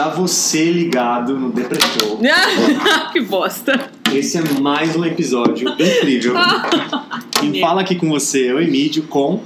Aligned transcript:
Pra 0.00 0.08
você 0.08 0.64
ligado 0.72 1.36
no 1.38 1.52
Depressão, 1.52 2.18
que 3.12 3.20
bosta. 3.20 3.90
esse 4.14 4.38
é 4.38 4.42
mais 4.58 4.96
um 4.96 5.04
episódio 5.04 5.68
incrível. 5.68 6.32
Quem 7.38 7.60
fala 7.60 7.82
aqui 7.82 7.96
com 7.96 8.08
você 8.08 8.46
é 8.46 8.54
o 8.54 8.60
Emílio 8.62 9.02
com. 9.02 9.42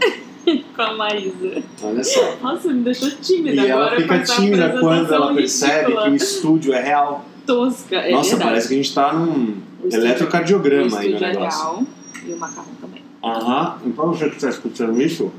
Com 0.77 0.82
a 0.82 0.93
Maísa. 0.96 1.61
Olha 1.82 2.04
só. 2.04 2.37
Nossa, 2.40 2.69
me 2.72 2.85
deixou 2.85 3.11
tímida 3.21 3.62
E 3.67 3.69
agora. 3.72 3.96
ela 3.96 4.01
fica 4.03 4.21
tímida 4.21 4.77
quando 4.79 5.12
ela 5.12 5.35
percebe 5.35 5.80
ridícula. 5.87 6.04
que 6.04 6.10
o 6.10 6.14
estúdio 6.14 6.72
é 6.72 6.80
real. 6.84 7.24
Tosca. 7.44 7.96
É 7.96 8.12
Nossa, 8.12 8.28
verdade. 8.30 8.50
parece 8.50 8.68
que 8.68 8.74
a 8.74 8.76
gente 8.76 8.94
tá 8.94 9.12
num 9.12 9.56
O 9.82 9.92
eletrocardiograma 9.92 10.94
o 10.94 10.98
aí 11.00 11.10
no 11.10 11.16
é 11.16 11.32
negócio. 11.32 11.60
real. 11.64 11.82
E 12.28 12.32
o 12.32 12.38
macarrão 12.38 12.68
também. 12.80 13.02
Aham. 13.24 13.78
E 13.84 13.90
pra 13.90 14.04
você 14.04 14.28
que 14.30 14.36
está 14.36 14.50
escutando 14.50 15.02
isso, 15.02 15.32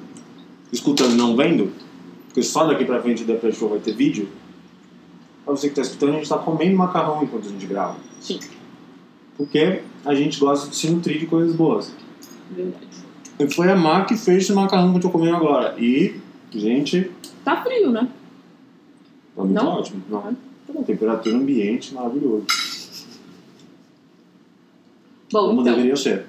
escutando 0.73 1.13
não 1.15 1.37
vendo, 1.37 1.71
porque 2.27 2.43
só 2.43 2.65
daqui 2.67 2.83
pra 2.83 3.01
frente 3.01 3.23
o 3.23 3.25
Depressão 3.25 3.69
vai 3.69 3.79
ter 3.79 3.95
vídeo. 3.95 4.27
Pra 5.45 5.55
você 5.55 5.69
que 5.69 5.75
tá 5.75 5.81
escutando, 5.81 6.09
a 6.13 6.13
gente 6.17 6.27
tá 6.29 6.37
comendo 6.39 6.75
macarrão 6.75 7.23
enquanto 7.23 7.45
a 7.47 7.49
gente 7.49 7.65
grava. 7.67 7.97
Sim, 8.19 8.39
Porque 9.37 9.81
a 10.03 10.15
gente 10.15 10.39
gosta 10.39 10.69
de 10.69 10.75
se 10.75 10.89
nutrir 10.89 11.19
de 11.19 11.27
coisas 11.27 11.55
boas. 11.55 11.93
verdade. 12.51 12.85
E 13.39 13.53
foi 13.53 13.69
a 13.71 13.75
Mar 13.75 14.05
que 14.07 14.15
fez 14.17 14.43
esse 14.43 14.53
macarrão 14.53 14.91
que 14.91 14.97
eu 14.97 15.01
tô 15.01 15.09
comendo 15.11 15.35
agora. 15.35 15.75
E, 15.77 16.15
gente, 16.51 17.11
Tá 17.43 17.61
frio, 17.63 17.91
né? 17.91 18.09
tá 19.35 19.43
muito 19.43 19.53
Não? 19.53 19.67
ótimo. 19.67 20.01
Não. 20.09 20.21
Tá 20.21 20.33
bom. 20.73 20.83
Temperatura 20.83 21.35
ambiente 21.35 21.93
maravilhoso. 21.93 22.45
Bom, 25.31 25.47
Como 25.49 25.61
então. 25.61 25.73
deveria 25.75 25.95
ser. 25.95 26.25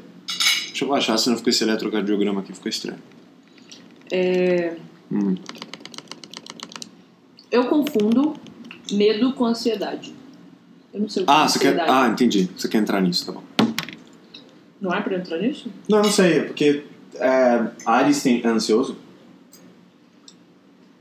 Deixa 0.68 0.84
eu 0.84 0.88
baixar, 0.88 1.16
senão 1.16 1.36
fica 1.38 1.50
esse 1.50 1.62
eletrocardiograma 1.64 2.40
aqui, 2.40 2.52
fica 2.52 2.68
estranho. 2.68 2.98
É, 4.12 4.76
Hum. 5.10 5.36
eu 7.50 7.64
confundo 7.68 8.34
medo 8.92 9.32
com 9.32 9.44
ansiedade. 9.46 10.14
Eu 10.92 11.00
não 11.00 11.08
sei 11.08 11.22
o 11.22 11.26
que 11.26 11.32
é 11.32 11.34
Ah, 11.34 11.48
você 11.48 11.58
quer. 11.58 11.68
ansiedade. 11.68 11.90
Ah, 11.92 12.08
entendi. 12.08 12.50
Você 12.56 12.68
quer 12.68 12.78
entrar 12.78 13.00
nisso, 13.00 13.26
tá 13.26 13.32
bom. 13.32 13.42
Não 14.80 14.94
é 14.94 15.00
pra 15.00 15.16
entrar 15.16 15.38
nisso? 15.38 15.70
Não, 15.88 16.02
não 16.02 16.10
sei, 16.10 16.38
é 16.38 16.42
porque 16.44 16.84
é, 17.14 17.66
Ares 17.84 18.22
tem 18.22 18.40
é 18.44 18.48
ansioso? 18.48 18.96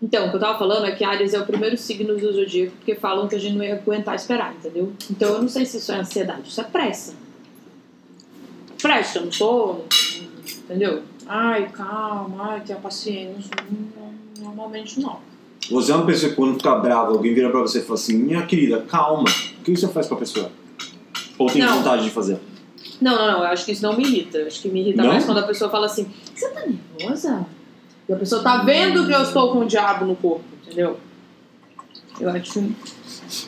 Então, 0.01 0.27
o 0.27 0.29
que 0.29 0.35
eu 0.35 0.39
tava 0.39 0.57
falando 0.59 0.85
é 0.85 0.91
que 0.91 1.03
Ares 1.03 1.33
é 1.33 1.39
o 1.39 1.45
primeiro 1.45 1.77
signo 1.77 2.15
do 2.15 2.31
zodíaco, 2.33 2.75
porque 2.77 2.95
falam 2.95 3.27
que 3.27 3.35
a 3.35 3.39
gente 3.39 3.55
não 3.55 3.63
ia 3.63 3.75
aguentar 3.75 4.15
esperar, 4.15 4.53
entendeu? 4.53 4.93
Então 5.09 5.33
eu 5.33 5.41
não 5.41 5.49
sei 5.49 5.65
se 5.65 5.77
isso 5.77 5.91
é 5.91 5.95
ansiedade, 5.97 6.49
isso 6.49 6.61
é 6.61 6.63
pressa. 6.63 7.13
Pressa, 8.81 9.19
eu 9.19 9.23
não 9.23 9.31
tô. 9.31 9.77
Entendeu? 10.65 11.01
Ai, 11.25 11.69
calma, 11.69 12.51
ai, 12.51 12.61
tenha 12.61 12.77
paciência. 12.79 13.49
Normalmente 14.39 14.99
não. 14.99 15.19
Você 15.69 15.91
é 15.91 15.95
uma 15.95 16.05
pessoa 16.05 16.30
que 16.30 16.35
quando 16.35 16.53
fica 16.55 16.75
brava, 16.75 17.11
alguém 17.11 17.33
vira 17.33 17.49
pra 17.49 17.59
você 17.61 17.80
e 17.80 17.81
fala 17.81 17.95
assim, 17.95 18.17
minha 18.17 18.45
querida, 18.45 18.83
calma. 18.88 19.30
O 19.59 19.63
que 19.63 19.75
você 19.75 19.88
faz 19.88 20.07
com 20.07 20.16
a 20.16 20.17
pessoa? 20.17 20.52
Ou 21.38 21.47
tem 21.47 21.61
Não. 21.61 21.77
vontade 21.77 22.03
de 22.03 22.11
fazer? 22.11 22.39
Não, 23.02 23.16
não, 23.16 23.27
não, 23.27 23.39
eu 23.39 23.47
acho 23.47 23.66
que 23.66 23.72
isso 23.72 23.83
não 23.83 23.95
me 23.97 24.03
irrita. 24.03 24.38
Eu 24.38 24.47
acho 24.47 24.61
que 24.61 24.69
me 24.69 24.81
irrita 24.81 25.02
Não? 25.02 25.09
mais 25.09 25.25
quando 25.25 25.39
a 25.39 25.44
pessoa 25.44 25.69
fala 25.69 25.85
assim: 25.88 26.07
Você 26.33 26.47
tá 26.49 26.61
nervosa? 26.97 27.45
E 28.07 28.13
a 28.13 28.16
pessoa 28.16 28.41
tá 28.41 28.57
vendo 28.59 29.05
que 29.05 29.13
eu 29.13 29.22
estou 29.23 29.52
com 29.52 29.59
o 29.59 29.66
diabo 29.66 30.05
no 30.05 30.16
corpo, 30.16 30.44
entendeu? 30.63 30.97
Eu 32.19 32.29
acho. 32.29 32.63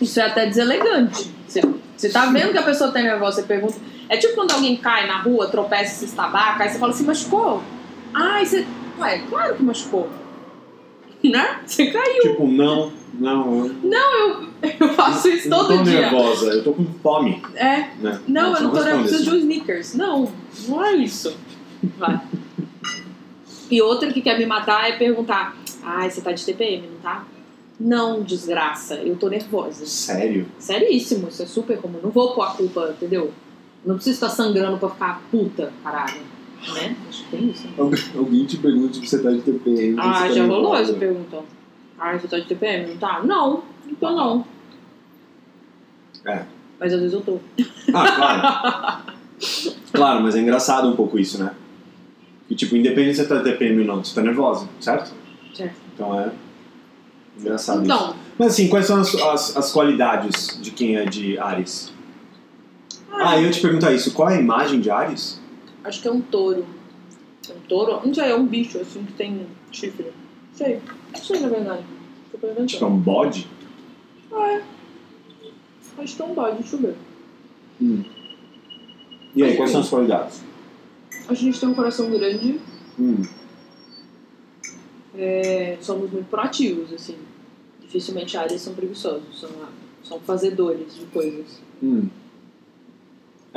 Isso 0.02 0.20
é 0.20 0.24
até 0.24 0.48
deselegante. 0.48 1.32
Você, 1.48 1.62
você 1.96 2.10
tá 2.10 2.26
vendo 2.26 2.52
que 2.52 2.58
a 2.58 2.64
pessoa 2.64 2.92
tá 2.92 3.02
nervosa, 3.02 3.42
você 3.42 3.48
pergunta. 3.48 3.76
É 4.10 4.18
tipo 4.18 4.36
quando 4.36 4.52
alguém 4.52 4.76
cai 4.76 5.08
na 5.08 5.22
rua, 5.22 5.48
tropeça 5.48 5.94
e 5.94 5.98
se 6.00 6.06
estabaca, 6.06 6.64
aí 6.64 6.70
você 6.70 6.80
fala 6.80 6.92
assim: 6.92 7.06
Machucou? 7.06 7.62
Ai, 8.14 8.46
você. 8.46 8.66
Ué, 9.00 9.20
claro 9.30 9.56
que 9.56 9.64
machucou. 9.64 10.10
Né? 11.30 11.62
Você 11.66 11.88
caiu. 11.92 12.22
Tipo, 12.22 12.48
não, 12.48 12.92
não, 13.16 13.66
eu 13.66 13.76
Eu 14.80 14.90
faço 14.94 15.28
isso 15.30 15.50
não 15.50 15.60
todo 15.60 15.78
tô 15.78 15.84
dia. 15.84 16.02
nervosa, 16.02 16.46
eu 16.54 16.64
tô 16.64 16.74
com 16.74 16.86
fome. 17.02 17.42
É, 17.56 17.90
Né? 18.00 18.22
Não, 18.28 18.56
eu 18.56 18.62
não 18.64 18.72
tô 18.72 18.84
nervosa, 18.84 19.00
preciso 19.10 19.24
de 19.24 19.30
um 19.32 19.40
sneakers. 19.40 19.94
Não, 19.96 20.32
não 20.68 20.86
é 20.86 20.96
isso. 20.96 21.36
Vai. 21.98 22.22
E 23.70 23.82
outra 23.82 24.12
que 24.12 24.22
quer 24.22 24.38
me 24.38 24.46
matar 24.46 24.88
é 24.90 24.94
perguntar: 24.94 25.56
Ai, 25.84 26.10
você 26.10 26.22
tá 26.22 26.32
de 26.32 26.46
TPM, 26.46 26.88
não 26.88 26.98
tá? 27.00 27.26
Não, 27.80 28.24
desgraça, 28.24 28.96
eu 28.96 29.16
tô 29.16 29.28
nervosa. 29.28 29.86
Sério? 29.86 30.48
Seríssimo, 30.58 31.28
isso 31.30 31.44
é 31.44 31.46
super 31.46 31.78
comum. 31.80 32.00
Não 32.02 32.10
vou 32.10 32.34
pôr 32.34 32.44
a 32.44 32.52
culpa, 32.52 32.90
entendeu? 32.96 33.32
Não 33.86 33.96
preciso 33.96 34.16
estar 34.16 34.30
sangrando 34.30 34.78
pra 34.78 34.90
ficar 34.90 35.22
puta, 35.30 35.72
caralho. 35.84 36.22
Né? 36.74 36.96
Acho 37.08 37.24
que 37.26 37.30
tem 37.38 37.50
isso. 37.50 37.68
Alguém- 38.18 38.46
te 38.46 38.58
pergunta 38.58 38.94
se 38.96 39.08
você 39.08 39.22
tá 39.22 39.32
de 39.32 39.42
TPM. 39.42 39.96
Ah, 40.00 40.14
tá 40.14 40.32
já 40.32 40.46
rolou 40.46 40.76
essa 40.76 40.94
pergunta. 40.94 41.40
Ai, 42.00 42.20
você 42.20 42.28
tá 42.28 42.40
de 42.40 42.46
TPM, 42.46 42.92
não 42.92 42.98
tá? 42.98 43.24
Não, 43.24 43.64
não 43.86 43.96
tô 43.96 44.12
não. 44.12 44.46
É. 46.26 46.46
Mas 46.80 46.94
às 46.94 47.00
vezes 47.00 47.14
eu 47.14 47.22
tô. 47.22 47.40
Ah, 47.94 48.12
claro. 48.12 49.04
claro, 49.94 50.24
mas 50.24 50.36
é 50.36 50.40
engraçado 50.40 50.88
um 50.88 50.96
pouco 50.96 51.18
isso, 51.18 51.42
né? 51.44 51.54
E 52.50 52.56
tipo, 52.56 52.76
independente 52.76 53.16
se 53.18 53.24
você 53.24 53.28
tá 53.30 53.38
de 53.38 53.44
TPM 53.44 53.82
ou 53.82 53.88
não, 53.88 54.04
você 54.04 54.16
tá 54.16 54.22
nervosa, 54.22 54.68
certo? 54.80 55.12
Certo. 55.54 55.76
Então 55.94 56.20
é 56.20 56.32
engraçado 57.40 57.84
isso. 57.84 57.86
Então, 57.86 58.16
Mas 58.38 58.48
assim, 58.54 58.68
quais 58.68 58.86
são 58.86 59.00
as, 59.00 59.14
as, 59.16 59.58
as 59.58 59.72
qualidades 59.72 60.60
de 60.62 60.72
quem 60.72 60.96
é 60.98 61.06
de 61.06 61.38
Ares? 61.38 61.94
Ah, 63.12 63.38
eu 63.38 63.46
ia 63.46 63.52
te 63.52 63.60
perguntar 63.62 63.92
isso. 63.94 64.14
Qual 64.14 64.30
é 64.30 64.38
a 64.38 64.40
imagem 64.40 64.80
de 64.80 64.90
Ares? 64.92 65.42
Acho 65.88 66.02
que 66.02 66.08
é 66.08 66.12
um 66.12 66.20
touro. 66.20 66.66
É 67.50 67.54
um 67.54 67.60
touro? 67.62 68.06
Não 68.06 68.14
sei, 68.14 68.26
é 68.26 68.36
um 68.36 68.46
bicho 68.46 68.78
assim 68.78 69.06
que 69.06 69.14
tem 69.14 69.48
chifre. 69.72 70.04
Não 70.04 70.54
sei. 70.54 70.82
Não 71.14 71.20
sei, 71.24 71.40
na 71.40 71.48
verdade. 71.48 71.84
Tô 72.32 72.38
perguntando. 72.38 72.68
Tipo, 72.68 72.84
é 72.84 72.88
um 72.88 72.98
bode? 73.00 73.48
Ah, 74.34 74.52
é. 74.52 74.64
Acho 76.00 76.16
que 76.16 76.22
é 76.22 76.26
um 76.26 76.34
bode, 76.34 76.58
deixa 76.58 76.76
eu 76.76 76.80
ver. 76.82 76.96
E 79.34 79.44
aí, 79.44 79.56
quais 79.56 79.72
são 79.72 79.80
as 79.82 79.90
qualidades? 79.90 80.42
A 81.30 81.34
gente 81.34 81.60
tem 81.60 81.70
um 81.70 81.74
coração 81.74 82.10
grande, 82.10 82.60
Hum. 83.00 83.22
é, 85.16 85.78
somos 85.82 86.12
muito 86.12 86.28
proativos, 86.30 86.92
assim. 86.92 87.16
Dificilmente 87.82 88.36
áreas 88.36 88.62
são 88.62 88.74
preguiçosos, 88.74 89.40
são, 89.40 89.50
são 90.04 90.20
fazedores 90.20 90.96
de 90.96 91.06
coisas. 91.06 91.62
Hum. 91.82 92.08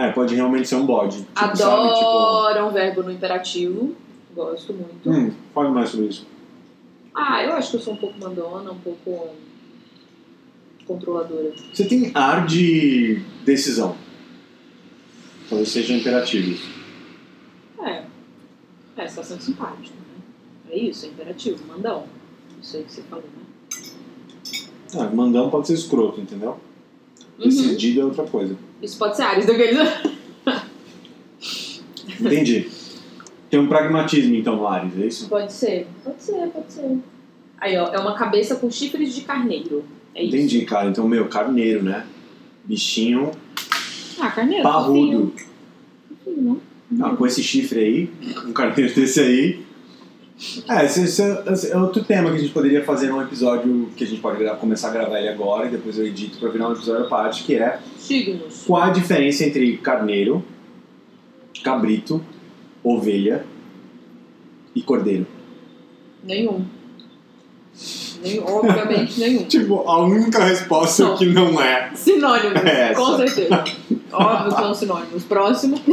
É, 0.01 0.11
pode 0.13 0.35
realmente 0.35 0.67
ser 0.67 0.77
um 0.77 0.87
bode. 0.87 1.19
Tipo, 1.19 1.39
sabe? 1.39 1.53
Tipo, 1.59 1.67
Adoram 1.67 2.71
verbo 2.71 3.03
no 3.03 3.13
imperativo. 3.13 3.95
Gosto 4.35 4.73
muito. 4.73 5.11
hum, 5.11 5.31
fale 5.55 5.69
mais 5.69 5.91
sobre 5.91 6.07
isso. 6.07 6.27
Ah, 7.15 7.45
eu 7.45 7.53
acho 7.53 7.73
que 7.73 7.77
eu 7.77 7.81
sou 7.81 7.93
um 7.93 7.97
pouco 7.99 8.19
mandona, 8.19 8.73
um 8.73 8.79
pouco 8.79 9.35
controladora. 10.87 11.53
Você 11.71 11.85
tem 11.85 12.13
ar 12.15 12.47
de 12.47 13.21
decisão. 13.45 13.95
Talvez 15.51 15.69
seja 15.69 15.93
imperativo. 15.93 16.59
É. 17.83 18.05
É, 18.97 19.07
você 19.07 19.17
tá 19.17 19.23
sendo 19.23 19.43
simpático, 19.43 19.97
né? 19.99 20.23
É 20.71 20.79
isso, 20.79 21.05
é 21.05 21.09
imperativo, 21.11 21.63
mandão. 21.69 22.05
Isso 22.63 22.79
aí 22.79 22.85
que 22.85 22.93
você 22.93 23.03
falou, 23.03 23.25
né? 23.25 24.69
Ah, 24.95 25.15
mandão 25.15 25.51
pode 25.51 25.67
ser 25.67 25.75
escroto, 25.75 26.23
entendeu? 26.23 26.59
Uhum. 27.39 27.45
Decidido 27.45 28.01
é 28.01 28.05
outra 28.07 28.25
coisa. 28.25 28.57
Isso 28.83 28.99
pode 28.99 29.17
ser 29.17 29.23
Ares 29.23 29.47
daqueles. 29.47 29.79
Entendi. 32.21 32.69
Tem 33.51 33.59
um 33.59 33.67
pragmatismo, 33.67 34.35
então, 34.35 34.57
no 34.57 34.67
Ares, 34.67 34.93
é 34.99 35.07
isso? 35.07 35.29
Pode 35.29 35.53
ser, 35.53 35.87
pode 36.05 36.23
ser, 36.23 36.47
pode 36.49 36.73
ser. 36.73 36.99
Aí, 37.59 37.77
ó, 37.77 37.89
é 37.93 37.99
uma 37.99 38.15
cabeça 38.15 38.55
com 38.57 38.71
chifres 38.71 39.15
de 39.15 39.23
carneiro. 39.23 39.85
É 40.15 40.23
isso. 40.23 40.37
Entendi, 40.37 40.65
cara. 40.65 40.89
Então, 40.89 41.07
meu, 41.09 41.29
carneiro, 41.29 41.83
né? 41.83 42.07
Bichinho 42.65 43.33
Ah, 44.19 44.31
carneiro. 44.31 44.63
parrudo. 44.63 45.33
fofinho. 45.33 45.33
Fofinho, 46.25 46.61
Ah, 47.01 47.11
com 47.17 47.27
esse 47.27 47.43
chifre 47.43 47.81
aí, 47.81 48.11
um 48.47 48.53
carneiro 48.53 48.93
desse 48.95 49.21
aí. 49.21 49.61
É, 50.69 50.85
esse, 50.87 51.03
esse 51.05 51.23
é- 51.23 51.45
esse 51.53 51.71
é 51.71 51.77
outro 51.77 52.03
tema 52.03 52.31
que 52.31 52.37
a 52.37 52.41
gente 52.41 52.53
poderia 52.53 52.83
fazer 52.83 53.09
num 53.09 53.21
episódio 53.21 53.91
que 53.95 54.05
a 54.05 54.07
gente 54.07 54.21
pode 54.23 54.43
começar 54.59 54.89
a 54.89 54.93
gravar 54.93 55.19
ele 55.19 55.29
agora 55.29 55.67
e 55.67 55.71
depois 55.71 55.99
eu 55.99 56.07
edito 56.07 56.39
pra 56.39 56.49
virar 56.49 56.69
um 56.69 56.73
episódio 56.73 57.05
à 57.05 57.09
parte, 57.09 57.45
que 57.45 57.57
é 57.57 57.79
Signos. 57.99 58.65
qual 58.67 58.83
a 58.83 58.91
diferença 58.91 59.45
entre 59.45 59.77
carneiro, 59.79 60.43
cabrito, 61.63 62.25
ovelha 62.83 63.45
e 64.75 64.81
cordeiro. 64.81 65.27
Nenhum. 66.25 66.65
nenhum. 68.23 68.45
Obviamente 68.47 69.21
nenhum. 69.21 69.45
Tipo, 69.45 69.81
a 69.89 69.99
única 70.05 70.43
resposta 70.43 71.05
Não. 71.05 71.17
que 71.19 71.27
não 71.27 71.61
é. 71.61 71.91
Sinônimos, 71.95 72.63
É 72.65 72.95
com 72.95 73.17
certeza. 73.19 73.65
Óbvio 74.13 74.55
que 74.55 74.61
são 74.63 74.75
sinônimos. 74.75 75.25
Próximo. 75.25 75.77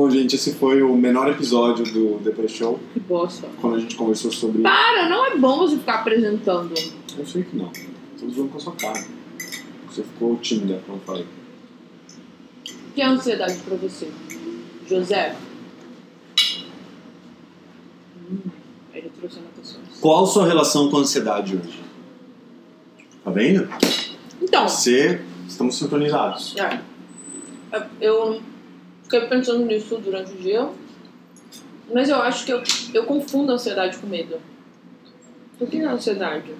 Bom, 0.00 0.08
gente, 0.08 0.34
esse 0.34 0.54
foi 0.54 0.80
o 0.82 0.96
menor 0.96 1.28
episódio 1.28 1.84
do 1.84 2.18
The 2.24 2.48
Show, 2.48 2.80
Que 2.94 3.00
bosta. 3.00 3.46
quando 3.60 3.76
a 3.76 3.80
gente 3.80 3.96
conversou 3.96 4.32
sobre. 4.32 4.62
Para, 4.62 5.10
não 5.10 5.26
é 5.26 5.36
bom 5.36 5.58
você 5.58 5.76
ficar 5.76 5.96
apresentando. 5.96 6.72
Eu 7.18 7.26
sei 7.26 7.42
que 7.42 7.54
não. 7.54 7.70
Tô 8.18 8.26
zoando 8.30 8.48
com 8.48 8.56
a 8.56 8.60
sua 8.62 8.72
cara. 8.76 9.04
Você 9.90 10.02
ficou 10.02 10.38
tímida 10.38 10.82
quando 10.86 11.00
eu 11.00 11.04
falei. 11.04 11.26
O 12.66 12.92
que 12.94 13.02
é 13.02 13.06
ansiedade 13.08 13.58
pra 13.58 13.76
você? 13.76 14.10
José? 14.88 15.36
Hum, 18.32 18.38
ele 18.94 19.10
trouxe 19.20 19.38
anotações. 19.38 20.00
Qual 20.00 20.26
sua 20.26 20.46
relação 20.46 20.90
com 20.90 20.96
a 20.96 21.00
ansiedade 21.00 21.56
hoje? 21.58 21.78
Tá 23.22 23.30
vendo? 23.30 23.68
Então, 24.40 24.66
Você, 24.66 25.20
estamos 25.46 25.76
sintonizados. 25.76 26.56
é, 26.56 26.80
eu 28.00 28.40
fiquei 29.10 29.26
pensando 29.28 29.64
nisso 29.66 29.96
durante 29.98 30.32
o 30.32 30.36
dia, 30.36 30.68
mas 31.92 32.08
eu 32.08 32.16
acho 32.22 32.46
que 32.46 32.52
eu, 32.52 32.62
eu 32.94 33.04
confundo 33.04 33.50
ansiedade 33.52 33.98
com 33.98 34.06
medo. 34.06 34.36
O 35.58 35.66
que 35.66 35.78
é 35.78 35.84
ansiedade? 35.84 36.54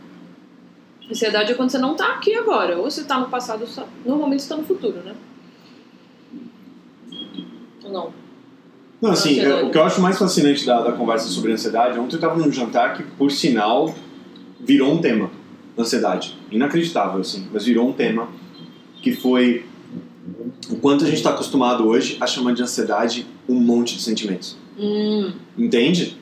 Ansiedade 1.08 1.52
é 1.52 1.54
quando 1.54 1.70
você 1.70 1.78
não 1.78 1.94
tá 1.94 2.14
aqui 2.14 2.34
agora, 2.34 2.76
ou 2.76 2.90
você 2.90 3.04
tá 3.04 3.18
no 3.20 3.28
passado, 3.28 3.64
você 3.66 3.80
tá- 3.80 3.86
normalmente 4.04 4.42
você 4.42 4.48
tá 4.48 4.56
no 4.56 4.64
futuro, 4.64 4.98
né? 5.04 5.14
Ou 7.84 7.92
não? 7.92 8.12
Não, 9.00 9.10
assim, 9.12 9.36
eu- 9.40 9.66
o 9.68 9.70
que 9.70 9.78
eu 9.78 9.84
acho 9.84 10.00
mais 10.00 10.18
fascinante 10.18 10.66
da, 10.66 10.82
da 10.82 10.92
conversa 10.92 11.28
sobre 11.28 11.52
ansiedade, 11.52 11.98
ontem 11.98 12.14
eu 12.14 12.18
estava 12.18 12.36
num 12.38 12.52
jantar 12.52 12.96
que, 12.96 13.02
por 13.02 13.30
sinal, 13.30 13.94
virou 14.58 14.92
um 14.92 15.00
tema, 15.00 15.30
ansiedade. 15.78 16.36
Inacreditável, 16.50 17.20
assim, 17.20 17.48
mas 17.52 17.64
virou 17.64 17.88
um 17.88 17.92
tema 17.92 18.28
que 19.00 19.12
foi 19.14 19.64
o 20.70 20.76
quanto 20.76 21.04
a 21.04 21.06
gente 21.06 21.16
está 21.18 21.30
acostumado 21.30 21.86
hoje 21.86 22.16
a 22.20 22.26
chamar 22.26 22.54
de 22.54 22.62
ansiedade 22.62 23.26
um 23.48 23.54
monte 23.54 23.96
de 23.96 24.02
sentimentos. 24.02 24.56
Hum, 24.78 25.32
Entende? 25.58 26.16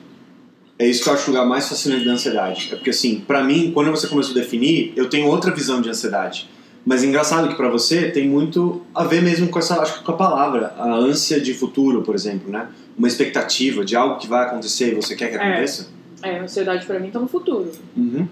É 0.77 0.87
isso 0.87 1.03
que 1.03 1.09
eu 1.09 1.13
acho 1.13 1.29
o 1.29 1.33
lugar 1.33 1.45
mais 1.45 1.67
fascinante 1.67 2.05
da 2.05 2.11
ansiedade. 2.13 2.69
É 2.71 2.75
porque, 2.75 2.89
assim, 2.91 3.19
pra 3.27 3.43
mim, 3.43 3.71
quando 3.73 3.91
você 3.91 4.07
começou 4.07 4.31
a 4.31 4.35
definir, 4.39 4.93
eu 4.95 5.09
tenho 5.09 5.27
outra 5.27 5.51
visão 5.53 5.81
de 5.81 5.89
ansiedade. 5.89 6.49
Mas 6.85 7.03
é 7.03 7.07
engraçado 7.07 7.49
que 7.49 7.55
pra 7.55 7.69
você 7.69 8.09
tem 8.09 8.27
muito 8.29 8.81
a 8.95 9.03
ver 9.03 9.21
mesmo 9.21 9.49
com 9.49 9.59
essa, 9.59 9.81
acho 9.81 9.99
que 9.99 10.03
com 10.05 10.11
a 10.13 10.15
palavra, 10.15 10.73
a 10.77 10.93
ânsia 10.95 11.39
de 11.41 11.53
futuro, 11.53 12.01
por 12.01 12.15
exemplo, 12.15 12.49
né? 12.49 12.69
Uma 12.97 13.07
expectativa 13.07 13.83
de 13.83 13.95
algo 13.95 14.17
que 14.17 14.27
vai 14.27 14.45
acontecer 14.45 14.93
e 14.93 14.95
você 14.95 15.15
quer 15.15 15.29
que 15.29 15.35
É. 15.35 15.43
aconteça. 15.51 15.89
é, 16.23 16.39
ansiedade 16.39 16.85
pra 16.85 16.97
mim 16.99 17.09
tá 17.11 17.19
no 17.19 17.27
futuro. 17.27 17.71
Uhum. 17.95 18.25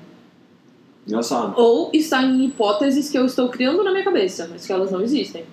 Engraçado. 1.06 1.54
Ou 1.58 1.90
está 1.94 2.22
em 2.24 2.46
hipóteses 2.46 3.10
que 3.10 3.18
eu 3.18 3.26
estou 3.26 3.50
criando 3.50 3.84
na 3.84 3.92
minha 3.92 4.04
cabeça, 4.04 4.48
mas 4.52 4.66
que 4.66 4.72
elas 4.72 4.92
não 4.92 5.02
existem. 5.02 5.44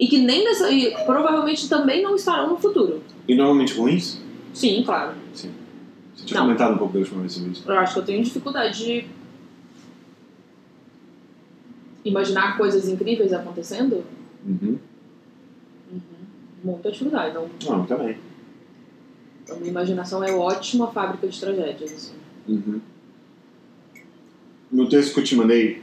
E 0.00 0.08
que 0.08 0.18
nem 0.18 0.42
nessa. 0.42 0.70
E 0.70 0.92
provavelmente 1.04 1.68
também 1.68 2.02
não 2.02 2.16
estarão 2.16 2.48
no 2.48 2.56
futuro. 2.56 3.02
E 3.28 3.34
normalmente 3.34 3.74
ruins? 3.74 4.18
Sim, 4.54 4.82
claro. 4.82 5.14
Sim. 5.34 5.52
Você 6.16 6.24
tinha 6.24 6.40
Não. 6.40 6.46
comentado 6.46 6.74
um 6.74 6.78
pouco 6.78 6.94
da 6.94 7.00
última 7.00 7.20
vez 7.20 7.34
sobre 7.34 7.50
isso. 7.52 7.62
Eu 7.70 7.78
acho 7.78 7.92
que 7.92 7.98
eu 8.00 8.04
tenho 8.04 8.24
dificuldade 8.24 8.78
de 8.82 9.06
imaginar 12.04 12.56
coisas 12.56 12.88
incríveis 12.88 13.32
acontecendo. 13.32 14.02
Uhum. 14.46 14.78
Muita 16.64 16.90
dificuldade. 16.90 17.30
Então, 17.30 17.78
Não, 17.78 17.86
também. 17.86 18.16
a 19.50 19.54
minha 19.56 19.70
imaginação 19.70 20.24
é 20.24 20.32
ótima 20.32 20.88
fábrica 20.88 21.28
de 21.28 21.38
tragédias. 21.38 21.92
Assim. 21.92 22.12
Uhum. 22.48 22.80
No 24.72 24.88
texto 24.88 25.14
que 25.14 25.20
eu 25.20 25.24
te 25.24 25.36
mandei, 25.36 25.82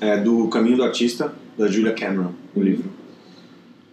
é 0.00 0.18
do 0.18 0.48
Caminho 0.48 0.76
do 0.76 0.84
Artista, 0.84 1.34
da 1.56 1.68
Julia 1.68 1.92
Cameron, 1.92 2.32
o 2.54 2.60
livro. 2.60 2.90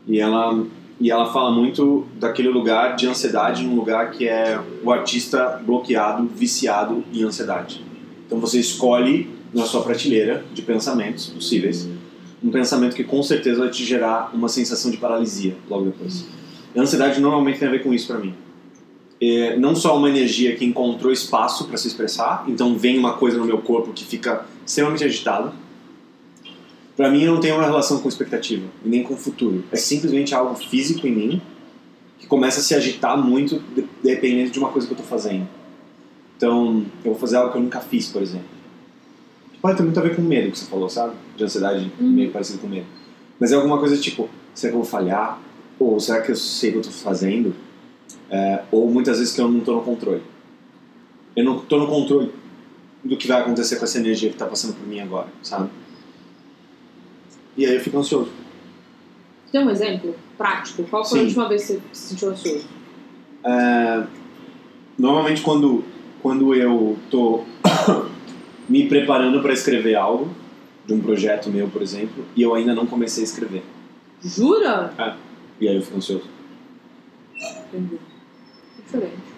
E 0.08 0.20
ela, 0.20 0.66
e 1.00 1.12
ela 1.12 1.32
fala 1.32 1.52
muito 1.52 2.08
daquele 2.20 2.50
lugar 2.50 2.96
de 2.96 3.08
ansiedade, 3.08 3.64
num 3.64 3.76
lugar 3.76 4.12
que 4.12 4.28
é 4.28 4.60
o 4.84 4.92
artista 4.92 5.62
bloqueado, 5.66 6.28
viciado 6.28 7.04
em 7.14 7.24
ansiedade. 7.24 7.84
Então 8.26 8.40
você 8.40 8.60
escolhe 8.60 9.30
na 9.54 9.66
sua 9.66 9.82
prateleira 9.82 10.44
de 10.54 10.62
pensamentos 10.62 11.28
possíveis 11.28 11.90
um 12.42 12.52
pensamento 12.52 12.96
que 12.96 13.04
com 13.04 13.22
certeza 13.22 13.60
vai 13.60 13.70
te 13.70 13.84
gerar 13.84 14.32
uma 14.34 14.48
sensação 14.48 14.90
de 14.90 14.98
paralisia 14.98 15.58
logo 15.70 15.86
depois. 15.86 16.26
A 16.74 16.80
ansiedade 16.80 17.20
normalmente 17.20 17.60
tem 17.60 17.68
a 17.68 17.72
ver 17.72 17.84
com 17.84 17.94
isso 17.94 18.08
pra 18.08 18.18
mim 18.18 18.34
é, 19.22 19.58
não 19.58 19.76
só 19.76 19.98
uma 19.98 20.10
energia 20.10 20.56
que 20.56 20.64
encontrou 20.64 21.12
espaço 21.12 21.66
para 21.66 21.78
se 21.78 21.88
expressar, 21.88 22.46
então 22.48 22.78
vem 22.78 22.98
uma 22.98 23.14
coisa 23.14 23.38
no 23.38 23.46
meu 23.46 23.58
corpo 23.58 23.92
que 23.92 24.06
fica 24.06 24.46
extremamente 24.66 25.04
agitada. 25.04 25.52
Para 27.00 27.10
mim, 27.10 27.24
não 27.24 27.40
tem 27.40 27.54
uma 27.54 27.64
relação 27.64 28.02
com 28.02 28.10
expectativa 28.10 28.68
e 28.84 28.90
nem 28.90 29.04
com 29.04 29.14
o 29.14 29.18
futuro. 29.18 29.64
É 29.72 29.78
simplesmente 29.78 30.36
algo 30.36 30.54
físico 30.56 31.08
em 31.08 31.12
mim 31.16 31.42
que 32.20 32.28
começa 32.28 32.60
a 32.60 32.62
se 32.62 32.76
agitar 32.76 33.18
muito 33.18 33.60
de- 33.74 33.86
dependendo 34.04 34.50
de 34.52 34.60
uma 34.60 34.68
coisa 34.68 34.86
que 34.86 34.92
eu 34.92 34.98
tô 34.98 35.04
fazendo. 35.04 35.48
Então, 36.36 36.86
eu 37.06 37.12
vou 37.12 37.16
fazer 37.16 37.38
algo 37.38 37.54
que 37.54 37.58
eu 37.58 37.62
nunca 37.62 37.80
fiz, 37.80 38.10
por 38.10 38.22
exemplo. 38.22 38.50
Pode 39.62 39.78
ter 39.78 39.84
muito 39.84 39.98
a 39.98 40.04
ver 40.04 40.14
com 40.14 40.22
medo 40.22 40.52
que 40.52 40.60
você 40.60 40.66
falou, 40.66 40.90
sabe? 40.90 41.14
De 41.38 41.44
ansiedade 41.46 41.90
Uhum. 42.02 42.10
meio 42.10 42.32
parecido 42.32 42.60
com 42.60 42.68
medo. 42.68 42.86
Mas 43.40 43.54
é 43.54 43.56
alguma 43.56 43.78
coisa 43.78 43.96
tipo, 43.96 44.28
será 44.54 44.72
que 44.74 44.76
eu 44.78 44.82
vou 44.82 44.90
falhar? 44.90 45.40
Ou 45.80 46.02
será 46.02 46.22
que 46.22 46.32
eu 46.32 46.36
sei 46.36 46.72
o 46.72 46.74
que 46.74 46.78
eu 46.80 46.84
tô 46.84 46.92
fazendo? 46.92 47.56
É, 48.30 48.62
ou 48.74 48.92
muitas 48.92 49.20
vezes 49.20 49.34
que 49.34 49.40
eu 49.40 49.48
não 49.50 49.60
estou 49.60 49.76
no 49.78 49.84
controle. 49.84 50.22
Eu 51.34 51.46
não 51.46 51.60
estou 51.60 51.80
no 51.80 51.88
controle 51.88 52.30
do 53.06 53.16
que 53.16 53.26
vai 53.26 53.40
acontecer 53.40 53.78
com 53.78 53.86
essa 53.86 53.98
energia 54.00 54.28
que 54.28 54.36
está 54.36 54.46
passando 54.46 54.74
por 54.74 54.86
mim 54.86 55.00
agora, 55.00 55.28
sabe? 55.42 55.70
E 57.58 57.66
aí 57.66 57.76
eu 57.76 57.80
fico 57.80 57.98
ansioso. 57.98 58.32
Tem 59.52 59.64
um 59.64 59.70
exemplo 59.70 60.16
prático? 60.38 60.84
Qual 60.84 61.04
foi 61.04 61.20
Sim. 61.20 61.24
a 61.24 61.28
última 61.28 61.50
vez 61.50 61.68
que 61.68 61.74
você 61.74 61.82
se 61.92 62.10
sentiu 62.10 62.30
ansioso? 62.30 62.68
É, 63.44 64.04
normalmente 64.98 65.42
quando, 65.42 65.84
quando 66.22 66.54
eu 66.54 66.98
estou 67.04 67.46
me 68.70 68.88
preparando 68.88 69.42
para 69.42 69.54
escrever 69.54 69.96
algo, 69.96 70.30
de 70.86 70.94
um 70.94 71.02
projeto 71.02 71.50
meu, 71.50 71.68
por 71.68 71.82
exemplo, 71.82 72.26
e 72.36 72.42
eu 72.42 72.54
ainda 72.54 72.74
não 72.74 72.86
comecei 72.86 73.24
a 73.24 73.26
escrever. 73.26 73.64
Jura? 74.24 74.94
E 75.60 75.68
aí 75.68 75.76
eu 75.76 75.82
fico 75.82 75.98
ansioso. 75.98 76.26
Entendi. 77.68 77.98
Diferente. 78.78 79.30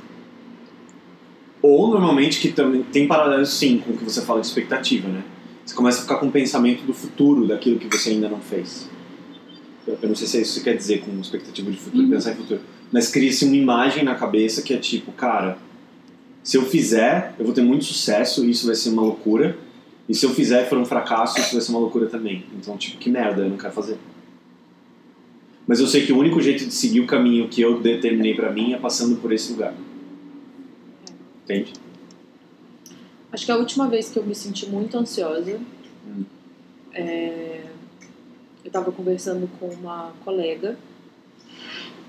Ou 1.61 1.89
normalmente 1.89 2.39
que 2.39 2.51
também 2.51 2.83
tem 2.83 3.07
paralelo 3.07 3.45
sim 3.45 3.79
com 3.79 3.91
o 3.91 3.97
que 3.97 4.03
você 4.03 4.21
fala 4.21 4.41
de 4.41 4.47
expectativa, 4.47 5.07
né? 5.07 5.23
Você 5.65 5.75
começa 5.75 5.99
a 5.99 6.01
ficar 6.01 6.17
com 6.17 6.27
o 6.27 6.31
pensamento 6.31 6.83
do 6.83 6.93
futuro, 6.93 7.47
daquilo 7.47 7.77
que 7.79 7.87
você 7.87 8.11
ainda 8.11 8.27
não 8.27 8.39
fez. 8.39 8.89
Eu, 9.87 9.97
eu 10.01 10.09
não 10.09 10.15
sei 10.15 10.27
se 10.27 10.37
é 10.37 10.41
isso 10.41 10.53
que 10.55 10.59
você 10.59 10.63
quer 10.71 10.77
dizer 10.77 11.01
com 11.01 11.19
expectativa 11.19 11.69
de 11.71 11.77
futuro, 11.77 12.03
Uhum. 12.03 12.09
pensar 12.09 12.31
em 12.33 12.35
futuro. 12.35 12.61
Mas 12.91 13.09
cria-se 13.09 13.45
uma 13.45 13.55
imagem 13.55 14.03
na 14.03 14.15
cabeça 14.15 14.61
que 14.61 14.73
é 14.73 14.77
tipo, 14.77 15.11
cara, 15.13 15.57
se 16.43 16.57
eu 16.57 16.63
fizer, 16.63 17.33
eu 17.39 17.45
vou 17.45 17.53
ter 17.53 17.61
muito 17.61 17.85
sucesso 17.85 18.43
e 18.43 18.49
isso 18.51 18.65
vai 18.65 18.75
ser 18.75 18.89
uma 18.89 19.01
loucura. 19.01 19.57
E 20.09 20.13
se 20.15 20.25
eu 20.25 20.31
fizer 20.31 20.65
e 20.65 20.69
for 20.69 20.77
um 20.77 20.85
fracasso, 20.85 21.39
isso 21.39 21.53
vai 21.53 21.61
ser 21.61 21.71
uma 21.71 21.79
loucura 21.79 22.07
também. 22.07 22.43
Então, 22.59 22.75
tipo, 22.77 22.97
que 22.97 23.09
merda, 23.09 23.43
eu 23.43 23.49
não 23.49 23.57
quero 23.57 23.71
fazer. 23.71 23.97
Mas 25.65 25.79
eu 25.79 25.87
sei 25.87 26.05
que 26.05 26.11
o 26.11 26.17
único 26.17 26.41
jeito 26.41 26.65
de 26.65 26.73
seguir 26.73 26.99
o 26.99 27.05
caminho 27.07 27.47
que 27.47 27.61
eu 27.61 27.79
determinei 27.79 28.33
pra 28.33 28.51
mim 28.51 28.73
é 28.73 28.77
passando 28.77 29.15
por 29.21 29.31
esse 29.31 29.51
lugar. 29.53 29.73
Entende? 31.45 31.71
Acho 33.31 33.45
que 33.45 33.51
a 33.51 33.55
última 33.55 33.87
vez 33.87 34.09
que 34.09 34.19
eu 34.19 34.25
me 34.25 34.35
senti 34.35 34.67
muito 34.67 34.97
ansiosa, 34.97 35.59
é, 36.93 37.63
eu 38.63 38.67
estava 38.67 38.91
conversando 38.91 39.49
com 39.59 39.67
uma 39.67 40.13
colega 40.25 40.77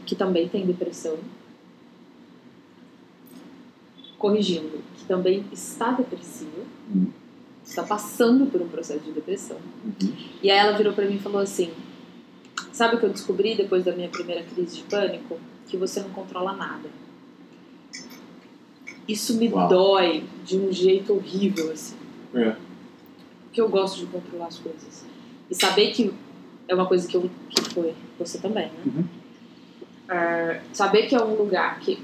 que 0.04 0.16
também 0.16 0.48
tem 0.48 0.66
depressão, 0.66 1.18
corrigindo, 4.18 4.82
que 4.96 5.04
também 5.04 5.44
está 5.52 5.92
depressiva, 5.92 6.62
está 7.64 7.82
passando 7.82 8.50
por 8.50 8.60
um 8.60 8.68
processo 8.68 9.00
de 9.00 9.12
depressão. 9.12 9.58
Uhum. 9.84 10.12
E 10.42 10.50
aí 10.50 10.58
ela 10.58 10.76
virou 10.76 10.92
pra 10.92 11.06
mim 11.06 11.16
e 11.16 11.20
falou 11.20 11.40
assim: 11.40 11.72
Sabe 12.72 12.96
o 12.96 12.98
que 12.98 13.04
eu 13.04 13.10
descobri 13.10 13.54
depois 13.54 13.84
da 13.84 13.92
minha 13.92 14.08
primeira 14.08 14.42
crise 14.42 14.76
de 14.76 14.82
pânico? 14.84 15.38
Que 15.68 15.76
você 15.76 16.00
não 16.00 16.10
controla 16.10 16.52
nada. 16.52 16.88
Isso 19.08 19.36
me 19.36 19.48
Uau. 19.48 19.68
dói 19.68 20.24
de 20.44 20.56
um 20.56 20.72
jeito 20.72 21.14
horrível, 21.14 21.70
assim. 21.72 21.96
É. 22.34 22.54
Porque 23.44 23.60
eu 23.60 23.68
gosto 23.68 23.98
de 23.98 24.06
controlar 24.06 24.46
as 24.46 24.58
coisas. 24.58 25.04
E 25.50 25.54
saber 25.54 25.90
que 25.90 26.12
é 26.68 26.74
uma 26.74 26.86
coisa 26.86 27.06
que 27.06 27.16
eu. 27.16 27.28
que 27.50 27.60
foi 27.70 27.94
você 28.18 28.38
também, 28.38 28.66
né? 28.66 28.72
Uhum. 28.86 29.04
É, 30.08 30.60
saber 30.72 31.06
que 31.06 31.14
é 31.14 31.22
um 31.22 31.34
lugar 31.34 31.78
que, 31.80 31.98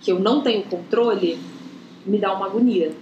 que 0.00 0.10
eu 0.10 0.18
não 0.18 0.42
tenho 0.42 0.62
controle 0.64 1.38
me 2.04 2.18
dá 2.18 2.32
uma 2.34 2.46
agonia. 2.46 2.92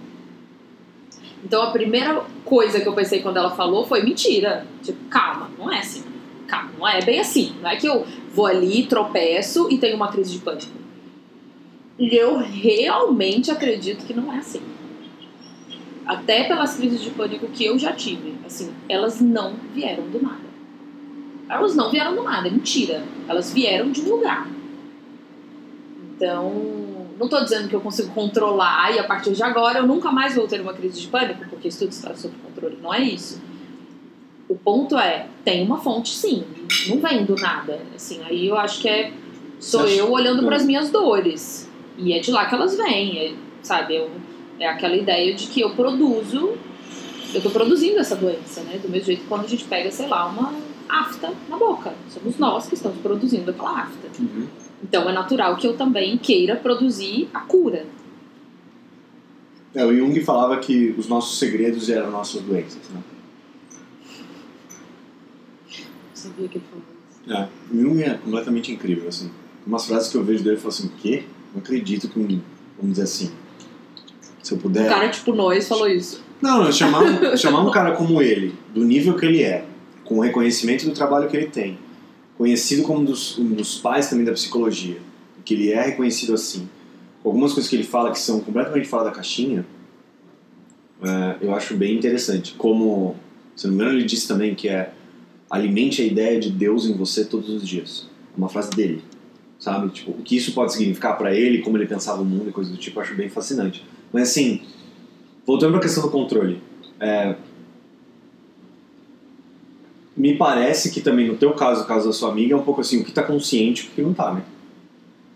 Então 1.43 1.61
a 1.61 1.71
primeira 1.71 2.23
coisa 2.43 2.79
que 2.79 2.87
eu 2.87 2.93
pensei 2.93 3.21
quando 3.21 3.37
ela 3.37 3.51
falou 3.51 3.85
foi 3.85 4.03
mentira. 4.03 4.65
Tipo, 4.83 5.05
calma, 5.05 5.49
não 5.57 5.71
é 5.71 5.79
assim. 5.79 6.03
Calma, 6.47 6.71
não 6.77 6.87
é 6.87 7.01
bem 7.01 7.19
assim. 7.19 7.55
Não 7.61 7.69
é 7.69 7.75
que 7.75 7.87
eu 7.87 8.05
vou 8.33 8.45
ali, 8.45 8.83
tropeço 8.83 9.67
e 9.71 9.77
tenho 9.77 9.95
uma 9.95 10.11
crise 10.11 10.33
de 10.33 10.39
pânico. 10.39 10.71
E 11.97 12.15
eu 12.15 12.37
realmente 12.37 13.49
acredito 13.49 14.05
que 14.05 14.13
não 14.13 14.31
é 14.31 14.37
assim. 14.37 14.61
Até 16.05 16.43
pelas 16.43 16.75
crises 16.75 17.01
de 17.01 17.09
pânico 17.09 17.47
que 17.47 17.65
eu 17.65 17.77
já 17.77 17.91
tive, 17.91 18.35
assim, 18.45 18.71
elas 18.87 19.19
não 19.19 19.55
vieram 19.73 20.07
do 20.09 20.21
nada. 20.21 20.47
Elas 21.49 21.75
não 21.75 21.89
vieram 21.89 22.15
do 22.15 22.23
nada, 22.23 22.47
é 22.47 22.51
mentira. 22.51 23.03
Elas 23.27 23.51
vieram 23.51 23.91
de 23.91 24.01
um 24.01 24.09
lugar. 24.09 24.47
Então, 26.15 26.51
não 27.19 27.27
tô 27.27 27.43
dizendo 27.43 27.67
que 27.67 27.75
eu 27.75 27.81
consigo 27.81 28.13
controlar 28.13 28.93
e 28.95 28.99
a 28.99 29.03
partir 29.03 29.33
de 29.33 29.43
agora 29.43 29.79
eu 29.79 29.87
nunca 29.87 30.11
mais 30.11 30.35
vou 30.35 30.47
ter 30.47 30.61
uma 30.61 30.73
crise 30.73 31.01
de 31.01 31.07
pânico, 31.07 31.45
porque 31.49 31.67
isso 31.67 31.79
tudo 31.79 31.91
está 31.91 32.15
sob 32.15 32.33
controle. 32.43 32.77
Não 32.81 32.93
é 32.93 33.01
isso. 33.01 33.41
O 34.47 34.55
ponto 34.55 34.97
é, 34.97 35.27
tem 35.43 35.65
uma 35.65 35.77
fonte 35.77 36.09
sim, 36.09 36.43
não 36.87 36.99
vem 36.99 37.25
do 37.25 37.35
nada. 37.35 37.79
Assim, 37.95 38.21
aí 38.23 38.47
eu 38.47 38.57
acho 38.57 38.81
que 38.81 38.87
é 38.87 39.11
sou 39.59 39.85
eu 39.87 40.11
olhando 40.11 40.43
para 40.43 40.55
as 40.55 40.65
minhas 40.65 40.89
dores. 40.89 41.66
E 41.97 42.13
é 42.13 42.19
de 42.19 42.31
lá 42.31 42.45
que 42.45 42.55
elas 42.55 42.77
vêm, 42.77 43.17
é, 43.19 43.33
sabe? 43.61 43.95
Eu 43.95 44.09
É 44.59 44.67
aquela 44.67 44.95
ideia 44.95 45.33
de 45.33 45.47
que 45.47 45.61
eu 45.61 45.71
produzo, 45.71 46.57
eu 47.33 47.41
tô 47.41 47.49
produzindo 47.49 47.99
essa 47.99 48.15
doença, 48.15 48.61
né? 48.61 48.79
Do 48.81 48.89
mesmo 48.89 49.05
jeito 49.05 49.21
que 49.21 49.27
quando 49.27 49.45
a 49.45 49.47
gente 49.47 49.65
pega, 49.65 49.91
sei 49.91 50.07
lá, 50.07 50.27
uma 50.27 50.53
afta 50.87 51.33
na 51.49 51.57
boca. 51.57 51.93
Somos 52.09 52.37
nós 52.37 52.67
que 52.67 52.75
estamos 52.75 52.99
produzindo 52.99 53.51
aquela 53.51 53.81
afta. 53.81 54.07
Uhum. 54.19 54.47
Então 54.83 55.09
é 55.09 55.13
natural 55.13 55.57
que 55.57 55.67
eu 55.67 55.75
também 55.75 56.17
queira 56.17 56.55
produzir 56.55 57.27
a 57.33 57.41
cura. 57.41 57.85
É, 59.75 59.85
o 59.85 59.95
Jung 59.95 60.19
falava 60.21 60.57
que 60.57 60.95
os 60.97 61.07
nossos 61.07 61.37
segredos 61.37 61.89
eram 61.89 62.09
nossas 62.09 62.41
doenças, 62.41 62.81
né? 62.89 63.01
Eu 65.69 65.85
sabia 66.13 66.47
que 66.47 66.57
ele 66.57 66.65
falou 66.69 66.85
isso. 67.09 67.31
É, 67.31 67.49
o 67.71 67.81
Jung 67.81 68.01
é 68.01 68.13
completamente 68.15 68.71
incrível, 68.71 69.07
assim. 69.09 69.29
Umas 69.65 69.85
frases 69.85 70.09
que 70.09 70.17
eu 70.17 70.23
vejo 70.23 70.43
dele, 70.43 70.55
eu 70.55 70.59
falo 70.59 70.69
assim, 70.69 70.87
o 70.87 70.91
quê? 70.91 71.25
Não 71.57 71.63
acredito 71.63 72.07
que 72.07 72.19
um, 72.19 72.27
vamos 72.77 72.91
dizer 72.91 73.03
assim, 73.03 73.31
se 74.43 74.53
eu 74.53 74.59
puder... 74.59 74.85
Um 74.85 74.89
cara 74.89 75.09
tipo 75.09 75.33
nós 75.33 75.67
falou 75.67 75.89
isso. 75.89 76.21
Não, 76.39 76.63
não, 76.63 76.71
chamar 76.71 77.01
um, 77.01 77.17
chamar 77.35 77.61
um 77.61 77.71
cara 77.71 77.95
como 77.95 78.21
ele, 78.21 78.53
do 78.75 78.83
nível 78.83 79.15
que 79.15 79.25
ele 79.25 79.41
é, 79.41 79.65
com 80.05 80.19
o 80.19 80.21
reconhecimento 80.21 80.85
do 80.85 80.91
trabalho 80.91 81.27
que 81.27 81.35
ele 81.35 81.47
tem, 81.47 81.79
conhecido 82.37 82.83
como 82.83 82.99
um 82.99 83.03
dos, 83.05 83.39
um 83.39 83.49
dos 83.55 83.79
pais 83.79 84.07
também 84.07 84.23
da 84.23 84.33
psicologia, 84.33 84.99
que 85.43 85.55
ele 85.55 85.71
é 85.71 85.81
reconhecido 85.81 86.35
assim, 86.35 86.69
com 87.23 87.29
algumas 87.29 87.53
coisas 87.53 87.67
que 87.67 87.75
ele 87.75 87.83
fala 87.83 88.11
que 88.11 88.19
são 88.19 88.39
completamente 88.39 88.87
fora 88.87 89.05
da 89.05 89.11
caixinha, 89.11 89.65
é, 91.01 91.37
eu 91.41 91.55
acho 91.55 91.75
bem 91.75 91.97
interessante. 91.97 92.53
Como, 92.55 93.15
se 93.55 93.65
não 93.65 93.73
me 93.73 93.81
engano, 93.81 93.97
ele 93.97 94.05
disse 94.05 94.27
também 94.27 94.53
que 94.53 94.69
é 94.69 94.91
alimente 95.49 96.03
a 96.03 96.05
ideia 96.05 96.39
de 96.39 96.51
Deus 96.51 96.85
em 96.85 96.93
você 96.93 97.25
todos 97.25 97.49
os 97.49 97.67
dias. 97.67 98.07
É 98.31 98.37
uma 98.37 98.47
frase 98.47 98.69
dele, 98.69 99.01
sabe? 99.59 99.89
Tipo, 99.89 100.11
o 100.11 100.21
que 100.21 100.35
isso 100.35 100.53
pode 100.53 100.73
significar 100.73 101.17
para 101.17 101.33
ele, 101.33 101.59
como 101.59 101.77
ele 101.77 101.85
pensava 101.85 102.21
o 102.21 102.25
mundo 102.25 102.49
e 102.49 102.51
coisas 102.51 102.71
do 102.71 102.79
tipo, 102.79 102.99
eu 102.99 103.03
acho 103.03 103.15
bem 103.15 103.29
fascinante. 103.29 103.85
Mas 104.11 104.29
assim, 104.29 104.61
voltando 105.45 105.71
para 105.71 105.79
a 105.79 105.83
questão 105.83 106.03
do 106.03 106.09
controle, 106.09 106.61
é, 106.99 107.35
me 110.15 110.35
parece 110.35 110.91
que 110.91 111.01
também 111.01 111.27
no 111.27 111.35
teu 111.35 111.53
caso, 111.53 111.81
no 111.81 111.87
caso 111.87 112.07
da 112.07 112.13
sua 112.13 112.31
amiga, 112.31 112.53
é 112.53 112.57
um 112.57 112.63
pouco 112.63 112.81
assim, 112.81 113.01
o 113.01 113.05
que 113.05 113.11
tá 113.11 113.23
consciente 113.23 113.85
e 113.85 113.87
o 113.87 113.91
que 113.91 114.01
não 114.01 114.13
tá, 114.13 114.33
né? 114.33 114.43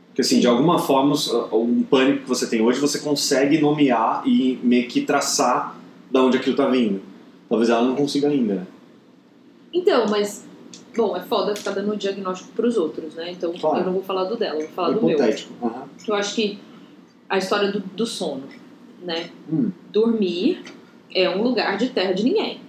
Porque 0.07 0.21
assim, 0.21 0.39
de 0.39 0.47
alguma 0.47 0.77
forma, 0.77 1.15
um 1.53 1.83
pânico 1.83 2.23
que 2.23 2.29
você 2.29 2.45
tem 2.47 2.61
hoje, 2.61 2.79
você 2.79 2.99
consegue 2.99 3.61
nomear 3.61 4.23
e 4.25 4.59
meio 4.61 4.87
que 4.87 5.01
traçar 5.01 5.79
da 6.11 6.21
onde 6.21 6.37
aquilo 6.37 6.55
tá 6.55 6.67
vindo. 6.67 7.01
Talvez 7.47 7.69
ela 7.69 7.83
não 7.83 7.95
consiga 7.95 8.27
ainda, 8.27 8.55
né? 8.55 8.67
Então, 9.73 10.05
mas. 10.09 10.45
Bom, 10.95 11.15
é 11.15 11.21
foda 11.21 11.55
ficar 11.55 11.71
dando 11.71 11.93
um 11.93 11.95
diagnóstico 11.95 12.51
pros 12.53 12.77
outros, 12.77 13.15
né? 13.15 13.31
Então 13.31 13.53
Claro. 13.53 13.79
eu 13.79 13.85
não 13.85 13.93
vou 13.93 14.03
falar 14.03 14.25
do 14.25 14.35
dela, 14.35 14.59
vou 14.59 14.67
falar 14.69 14.91
É 14.91 14.93
do 14.95 15.05
meu. 15.05 15.17
Aham. 15.21 15.87
Eu 16.07 16.15
acho 16.15 16.35
que 16.35 16.59
a 17.29 17.37
história 17.37 17.71
do, 17.71 17.79
do 17.79 18.05
sono, 18.05 18.43
né? 19.01 19.29
Hum. 19.51 19.71
Dormir 19.91 20.61
é 21.13 21.29
um 21.29 21.41
lugar 21.41 21.77
de 21.77 21.89
terra 21.89 22.13
de 22.13 22.23
ninguém. 22.23 22.59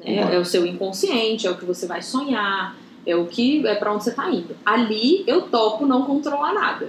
Né? 0.00 0.14
Concordo. 0.16 0.34
É 0.34 0.38
o 0.38 0.44
seu 0.44 0.66
inconsciente, 0.66 1.46
é 1.46 1.50
o 1.50 1.56
que 1.56 1.64
você 1.64 1.86
vai 1.86 2.00
sonhar, 2.02 2.74
é 3.06 3.14
o 3.14 3.26
que 3.26 3.66
é 3.66 3.74
para 3.74 3.92
onde 3.92 4.04
você 4.04 4.12
tá 4.12 4.30
indo. 4.30 4.56
Ali 4.64 5.22
eu 5.26 5.42
topo 5.42 5.84
não 5.86 6.02
controlar 6.04 6.54
nada. 6.54 6.88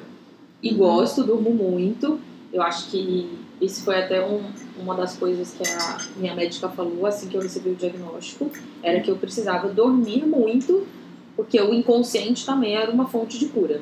E 0.62 0.72
Uhum. 0.72 0.78
gosto, 0.78 1.24
durmo 1.24 1.50
muito. 1.52 2.20
Eu 2.54 2.62
acho 2.62 2.90
que 2.90 3.30
isso 3.60 3.84
foi 3.84 3.98
até 4.02 4.26
um, 4.26 4.44
uma 4.78 4.96
das 4.96 5.18
coisas 5.18 5.54
que 5.54 5.64
a 5.68 6.00
minha 6.18 6.36
médica 6.36 6.70
falou 6.70 7.06
assim 7.06 7.28
que 7.28 7.36
eu 7.36 7.42
recebi 7.42 7.70
o 7.70 7.76
diagnóstico, 7.76 8.52
era 8.82 9.00
que 9.00 9.10
eu 9.10 9.18
precisava 9.18 9.70
dormir 9.70 10.26
muito, 10.26 10.88
porque 11.36 11.60
o 11.62 11.74
inconsciente 11.74 12.46
também 12.46 12.76
era 12.76 12.92
uma 12.92 13.08
fonte 13.08 13.38
de 13.38 13.48
cura. 13.48 13.82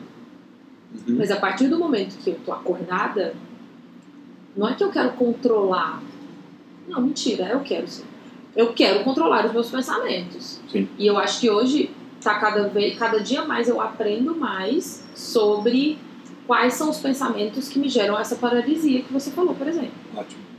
Uhum. 0.93 1.15
Mas 1.17 1.31
a 1.31 1.37
partir 1.37 1.67
do 1.67 1.79
momento 1.79 2.17
que 2.17 2.29
eu 2.31 2.39
tô 2.45 2.51
acordada, 2.51 3.33
não 4.55 4.67
é 4.67 4.73
que 4.73 4.83
eu 4.83 4.91
quero 4.91 5.11
controlar. 5.13 6.01
Não, 6.87 7.01
mentira, 7.01 7.47
eu 7.47 7.61
quero 7.61 7.87
sim. 7.87 8.03
Eu 8.55 8.73
quero 8.73 9.03
controlar 9.03 9.45
os 9.45 9.53
meus 9.53 9.69
pensamentos. 9.69 10.59
Sim. 10.69 10.89
E 10.97 11.07
eu 11.07 11.17
acho 11.17 11.39
que 11.39 11.49
hoje 11.49 11.89
tá 12.21 12.35
cada 12.35 12.67
vez, 12.67 12.97
cada 12.97 13.19
dia 13.19 13.45
mais 13.45 13.69
eu 13.69 13.79
aprendo 13.79 14.35
mais 14.35 15.03
sobre 15.15 15.97
quais 16.45 16.73
são 16.73 16.89
os 16.89 16.99
pensamentos 16.99 17.69
que 17.69 17.79
me 17.79 17.87
geram 17.87 18.19
essa 18.19 18.35
paralisia 18.35 19.01
que 19.01 19.13
você 19.13 19.31
falou, 19.31 19.55
por 19.55 19.67
exemplo. 19.67 19.93
Ótimo. 20.15 20.50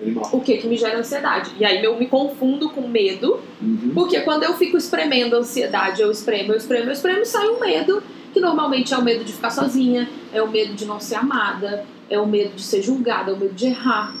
Animal. 0.00 0.28
O 0.32 0.40
que 0.40 0.56
que 0.58 0.66
me 0.66 0.76
gera 0.76 0.98
ansiedade? 0.98 1.52
E 1.58 1.64
aí 1.64 1.82
eu 1.84 1.96
me 1.96 2.06
confundo 2.06 2.68
com 2.70 2.88
medo, 2.88 3.40
Uhum. 3.62 3.92
porque 3.94 4.20
quando 4.22 4.42
eu 4.42 4.54
fico 4.54 4.76
espremendo 4.76 5.36
a 5.36 5.38
ansiedade, 5.38 6.02
eu 6.02 6.10
espremo, 6.10 6.52
eu 6.52 6.56
espremo, 6.56 6.86
eu 6.88 6.92
espremo, 6.92 7.24
sai 7.24 7.48
um 7.48 7.60
medo, 7.60 8.02
que 8.32 8.40
normalmente 8.40 8.92
é 8.92 8.98
o 8.98 9.02
medo 9.02 9.24
de 9.24 9.32
ficar 9.32 9.50
sozinha, 9.50 10.08
é 10.32 10.42
o 10.42 10.48
medo 10.50 10.74
de 10.74 10.84
não 10.84 10.98
ser 10.98 11.14
amada, 11.14 11.84
é 12.10 12.18
o 12.18 12.26
medo 12.26 12.56
de 12.56 12.62
ser 12.62 12.82
julgada, 12.82 13.30
é 13.30 13.34
o 13.34 13.38
medo 13.38 13.54
de 13.54 13.66
errar. 13.66 14.12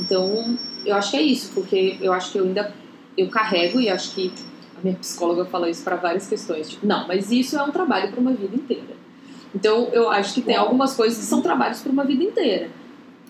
Então, 0.00 0.58
eu 0.84 0.94
acho 0.96 1.12
que 1.12 1.16
é 1.16 1.22
isso, 1.22 1.52
porque 1.54 1.96
eu 2.00 2.12
acho 2.12 2.32
que 2.32 2.38
eu 2.38 2.44
ainda 2.44 2.72
eu 3.16 3.28
carrego 3.28 3.80
e 3.80 3.88
acho 3.88 4.14
que 4.14 4.32
a 4.76 4.80
minha 4.82 4.94
psicóloga 4.96 5.44
fala 5.44 5.68
isso 5.68 5.82
para 5.82 5.96
várias 5.96 6.28
questões. 6.28 6.68
Tipo, 6.70 6.86
não, 6.86 7.06
mas 7.08 7.32
isso 7.32 7.56
é 7.56 7.62
um 7.62 7.70
trabalho 7.72 8.10
para 8.10 8.20
uma 8.20 8.32
vida 8.32 8.54
inteira. 8.54 8.96
Então, 9.54 9.88
eu 9.92 10.08
acho 10.10 10.34
que 10.34 10.42
tem 10.42 10.54
algumas 10.54 10.94
coisas 10.94 11.18
que 11.18 11.24
são 11.24 11.40
trabalhos 11.40 11.80
para 11.80 11.90
uma 11.90 12.04
vida 12.04 12.22
inteira. 12.22 12.70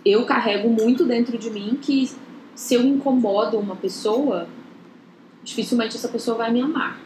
Eu 0.04 0.24
carrego 0.24 0.68
muito 0.68 1.04
dentro 1.04 1.36
de 1.36 1.50
mim 1.50 1.78
que 1.80 2.10
se 2.54 2.74
eu 2.74 2.82
incomodo 2.82 3.58
uma 3.58 3.76
pessoa, 3.76 4.48
dificilmente 5.42 5.96
essa 5.96 6.08
pessoa 6.08 6.36
vai 6.36 6.52
me 6.52 6.60
amar. 6.60 6.98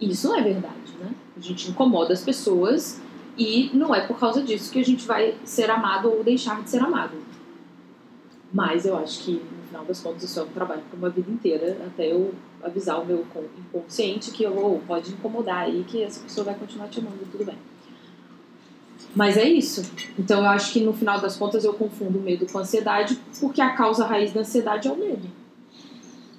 Isso 0.00 0.28
não 0.28 0.36
é 0.36 0.42
verdade, 0.42 0.92
né? 0.98 1.12
A 1.36 1.40
gente 1.40 1.70
incomoda 1.70 2.12
as 2.12 2.22
pessoas 2.22 3.00
e 3.38 3.70
não 3.72 3.94
é 3.94 4.06
por 4.06 4.18
causa 4.18 4.42
disso 4.42 4.70
que 4.72 4.80
a 4.80 4.84
gente 4.84 5.06
vai 5.06 5.34
ser 5.44 5.70
amado 5.70 6.10
ou 6.10 6.22
deixar 6.22 6.62
de 6.62 6.70
ser 6.70 6.80
amado. 6.80 7.16
Mas 8.52 8.86
eu 8.86 8.96
acho 8.96 9.20
que, 9.24 9.32
no 9.32 9.66
final 9.66 9.84
das 9.84 10.00
contas, 10.00 10.22
isso 10.22 10.38
é 10.38 10.42
um 10.42 10.48
trabalho 10.48 10.82
para 10.88 10.96
uma 10.96 11.10
vida 11.10 11.30
inteira, 11.30 11.76
até 11.86 12.12
eu 12.12 12.32
avisar 12.62 13.00
o 13.00 13.04
meu 13.04 13.24
con- 13.32 13.42
inconsciente 13.58 14.30
que 14.30 14.46
oh, 14.46 14.80
pode 14.86 15.10
incomodar 15.10 15.64
aí, 15.64 15.84
que 15.88 16.02
essa 16.02 16.20
pessoa 16.20 16.44
vai 16.44 16.54
continuar 16.54 16.88
te 16.88 17.00
amando, 17.00 17.18
tudo 17.32 17.44
bem. 17.44 17.56
Mas 19.14 19.36
é 19.36 19.48
isso. 19.48 19.82
Então 20.18 20.40
eu 20.40 20.48
acho 20.48 20.72
que 20.72 20.80
no 20.80 20.92
final 20.92 21.20
das 21.20 21.36
contas 21.36 21.64
eu 21.64 21.72
confundo 21.72 22.20
medo 22.20 22.46
com 22.46 22.58
ansiedade, 22.58 23.18
porque 23.40 23.60
a 23.60 23.70
causa 23.70 24.06
raiz 24.06 24.32
da 24.32 24.40
ansiedade 24.40 24.88
é 24.88 24.92
o 24.92 24.96
medo. 24.96 25.28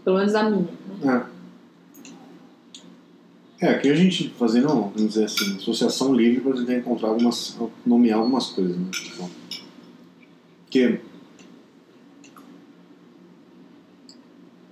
Pelo 0.03 0.17
menos 0.17 0.35
a 0.35 0.43
minha. 0.49 0.67
Né? 1.01 1.25
É. 1.31 1.35
É, 3.57 3.69
aqui 3.69 3.89
a 3.89 3.95
gente 3.95 4.29
fazendo, 4.37 4.67
vamos 4.67 4.93
dizer 4.95 5.25
assim, 5.25 5.55
associação 5.55 6.13
livre 6.13 6.41
para 6.41 6.53
tentar 6.57 6.75
encontrar 6.75 7.07
algumas, 7.07 7.57
nomear 7.85 8.19
algumas 8.19 8.47
coisas, 8.47 8.77
né? 8.77 8.87
Tipo, 8.91 9.29
Porque 10.65 10.99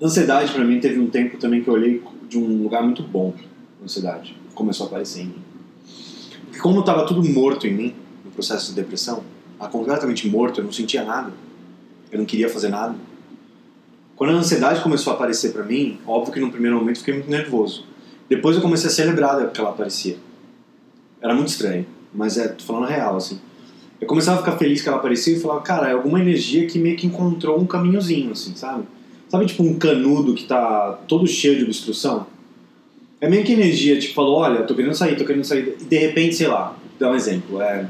ansiedade 0.02 0.52
para 0.52 0.66
mim 0.66 0.82
teve 0.82 1.00
um 1.00 1.10
tempo 1.10 1.38
também 1.38 1.64
que 1.64 1.70
eu 1.70 1.74
olhei 1.74 2.04
de 2.28 2.38
um 2.38 2.62
lugar 2.62 2.84
muito 2.84 3.02
bom, 3.04 3.34
ansiedade, 3.82 4.36
começou 4.54 4.86
a 4.86 4.90
aparecer 4.90 5.22
em 5.22 5.28
mim. 5.28 5.53
Porque 6.54 6.62
como 6.62 6.82
estava 6.82 7.04
tudo 7.04 7.28
morto 7.28 7.66
em 7.66 7.74
mim, 7.74 7.96
no 8.24 8.30
processo 8.30 8.70
de 8.70 8.76
depressão, 8.76 9.24
completamente 9.72 10.28
morto, 10.28 10.62
eu 10.62 10.64
não 10.64 10.72
sentia 10.72 11.04
nada, 11.04 11.34
eu 12.12 12.20
não 12.20 12.26
queria 12.26 12.48
fazer 12.48 12.70
nada. 12.70 12.94
Quando 14.16 14.30
a 14.30 14.34
ansiedade 14.34 14.84
começou 14.84 15.14
a 15.14 15.16
aparecer 15.16 15.52
para 15.52 15.64
mim, 15.64 15.98
óbvio 16.06 16.32
que 16.32 16.40
no 16.40 16.52
primeiro 16.52 16.78
momento 16.78 17.00
fiquei 17.00 17.16
muito 17.16 17.28
nervoso. 17.28 17.86
Depois 18.30 18.56
eu 18.56 18.62
comecei 18.62 18.88
a 18.88 18.94
celebrar 18.94 19.52
que 19.52 19.60
ela 19.60 19.72
aparecia. 19.72 20.16
Era 21.20 21.34
muito 21.34 21.48
estranho, 21.48 21.88
mas 22.14 22.38
é, 22.38 22.50
tô 22.50 22.64
falando 22.64 22.86
real, 22.86 23.16
assim. 23.16 23.40
Eu 24.00 24.06
começava 24.06 24.38
a 24.38 24.44
ficar 24.44 24.56
feliz 24.60 24.80
que 24.80 24.88
ela 24.88 25.00
aparecia 25.00 25.36
e 25.36 25.40
falava, 25.40 25.62
cara, 25.62 25.90
é 25.90 25.94
alguma 25.94 26.20
energia 26.20 26.68
que 26.68 26.78
meio 26.78 26.96
que 26.96 27.08
encontrou 27.08 27.60
um 27.60 27.66
caminhozinho, 27.66 28.32
assim, 28.32 28.56
sabe? 28.56 28.84
Sabe, 29.28 29.48
tipo, 29.48 29.64
um 29.64 29.80
canudo 29.80 30.36
que 30.36 30.44
tá 30.44 31.00
todo 31.08 31.26
cheio 31.26 31.58
de 31.58 31.64
obstrução? 31.64 32.28
É 33.24 33.30
meio 33.30 33.46
que 33.46 33.54
energia, 33.54 33.98
tipo, 33.98 34.16
falou, 34.16 34.40
olha, 34.40 34.64
tô 34.64 34.76
querendo 34.76 34.94
sair, 34.94 35.16
tô 35.16 35.24
querendo 35.24 35.46
sair. 35.46 35.78
E 35.80 35.86
de 35.86 35.98
repente, 35.98 36.36
sei 36.36 36.48
lá, 36.48 36.76
dar 37.00 37.10
um 37.10 37.16
exemplo, 37.16 37.62
é... 37.62 37.88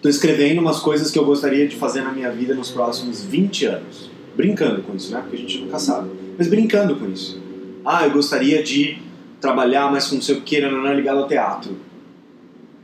Tô 0.00 0.08
escrevendo 0.08 0.60
umas 0.60 0.78
coisas 0.78 1.10
que 1.10 1.18
eu 1.18 1.24
gostaria 1.24 1.66
de 1.66 1.74
fazer 1.74 2.02
na 2.02 2.12
minha 2.12 2.30
vida 2.30 2.54
nos 2.54 2.70
próximos 2.70 3.24
20 3.24 3.64
anos. 3.64 4.08
Brincando 4.36 4.80
com 4.82 4.94
isso, 4.94 5.10
né? 5.10 5.22
Porque 5.22 5.34
a 5.34 5.38
gente 5.40 5.58
nunca 5.58 5.80
sabe. 5.80 6.08
Mas 6.38 6.46
brincando 6.46 6.94
com 6.94 7.10
isso. 7.10 7.42
Ah, 7.84 8.04
eu 8.04 8.12
gostaria 8.12 8.62
de 8.62 8.96
trabalhar, 9.40 9.90
mas 9.90 10.06
com 10.06 10.14
não 10.14 10.22
sei 10.22 10.36
o 10.36 10.40
que, 10.42 10.60
não 10.60 10.94
ligado 10.94 11.18
ao 11.18 11.26
teatro. 11.26 11.76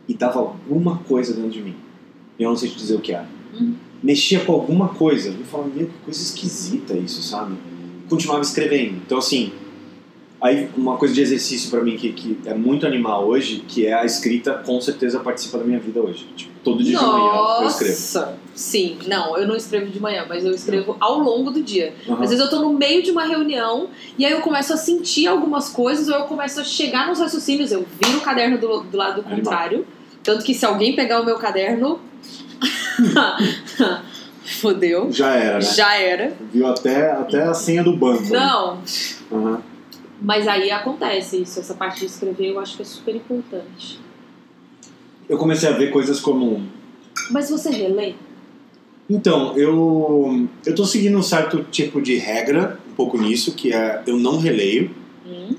E 0.08 0.14
dava 0.14 0.40
alguma 0.40 0.98
coisa 1.06 1.34
dentro 1.34 1.50
de 1.50 1.60
mim. 1.60 1.76
Eu 2.36 2.48
não 2.48 2.56
sei 2.56 2.68
te 2.68 2.76
dizer 2.76 2.96
o 2.96 3.00
que 3.00 3.12
era. 3.12 3.28
Uhum. 3.54 3.76
Mexia 4.02 4.40
com 4.40 4.54
alguma 4.54 4.88
coisa. 4.88 5.28
Eu 5.28 5.44
falava, 5.44 5.70
meu, 5.72 5.86
que 5.86 5.92
coisa 6.04 6.20
esquisita 6.20 6.94
isso, 6.94 7.22
sabe? 7.22 7.54
Continuava 8.08 8.42
escrevendo. 8.42 8.96
Então, 9.06 9.18
assim, 9.18 9.52
aí 10.42 10.68
uma 10.76 10.96
coisa 10.96 11.14
de 11.14 11.20
exercício 11.22 11.70
pra 11.70 11.80
mim 11.82 11.96
que, 11.96 12.12
que 12.12 12.36
é 12.44 12.52
muito 12.52 12.86
animal 12.86 13.26
hoje, 13.26 13.64
que 13.66 13.86
é 13.86 13.94
a 13.94 14.04
escrita, 14.04 14.54
com 14.66 14.80
certeza 14.80 15.20
participa 15.20 15.58
da 15.58 15.64
minha 15.64 15.78
vida 15.78 16.00
hoje. 16.00 16.26
Tipo, 16.36 16.52
todo 16.64 16.82
dia 16.82 16.98
de 16.98 17.04
manhã 17.04 17.32
eu 17.60 17.66
escrevo. 17.68 17.92
Nossa! 17.92 18.38
Sim, 18.54 18.98
não, 19.06 19.38
eu 19.38 19.46
não 19.46 19.56
escrevo 19.56 19.86
de 19.86 19.98
manhã, 20.00 20.26
mas 20.28 20.44
eu 20.44 20.52
escrevo 20.52 20.96
ao 21.00 21.18
longo 21.20 21.50
do 21.50 21.62
dia. 21.62 21.94
Aham. 22.08 22.22
Às 22.22 22.30
vezes 22.30 22.44
eu 22.44 22.50
tô 22.50 22.58
no 22.60 22.72
meio 22.74 23.02
de 23.02 23.10
uma 23.10 23.24
reunião 23.24 23.88
e 24.18 24.26
aí 24.26 24.32
eu 24.32 24.40
começo 24.40 24.72
a 24.72 24.76
sentir 24.76 25.26
algumas 25.26 25.68
coisas 25.68 26.08
ou 26.08 26.14
eu 26.14 26.24
começo 26.24 26.60
a 26.60 26.64
chegar 26.64 27.06
nos 27.08 27.18
raciocínios, 27.20 27.72
eu 27.72 27.86
viro 28.02 28.18
o 28.18 28.20
caderno 28.20 28.58
do, 28.58 28.80
do 28.80 28.96
lado 28.96 29.20
Animal. 29.20 29.36
contrário. 29.36 29.86
Tanto 30.22 30.44
que 30.44 30.54
se 30.54 30.66
alguém 30.66 30.94
pegar 30.94 31.20
o 31.20 31.24
meu 31.24 31.36
caderno, 31.36 31.98
Fodeu. 34.60 35.10
Já 35.10 35.34
era, 35.34 35.54
né? 35.54 35.60
Já 35.60 35.96
era. 35.96 36.32
Viu 36.52 36.66
até, 36.66 37.10
até 37.12 37.42
a 37.42 37.54
senha 37.54 37.82
do 37.82 37.96
banco. 37.96 38.22
né? 38.24 38.38
Não, 38.38 38.78
Aham. 39.32 39.62
Mas 40.22 40.46
aí 40.46 40.70
acontece 40.70 41.42
isso. 41.42 41.58
Essa 41.60 41.74
parte 41.74 42.00
de 42.00 42.06
escrever 42.06 42.50
eu 42.50 42.60
acho 42.60 42.76
que 42.76 42.82
é 42.82 42.84
super 42.84 43.14
importante. 43.14 43.98
Eu 45.28 45.36
comecei 45.36 45.68
a 45.68 45.72
ver 45.72 45.90
coisas 45.90 46.20
como. 46.20 46.62
Mas 47.30 47.50
você 47.50 47.70
relê? 47.70 48.14
Então, 49.10 49.56
eu, 49.58 50.48
eu 50.64 50.74
tô 50.74 50.84
seguindo 50.84 51.18
um 51.18 51.22
certo 51.22 51.64
tipo 51.70 52.00
de 52.00 52.16
regra, 52.16 52.80
um 52.90 52.94
pouco 52.94 53.18
nisso, 53.18 53.54
que 53.54 53.72
é 53.72 54.02
eu 54.06 54.16
não 54.16 54.38
releio, 54.38 54.90
Hum? 55.26 55.54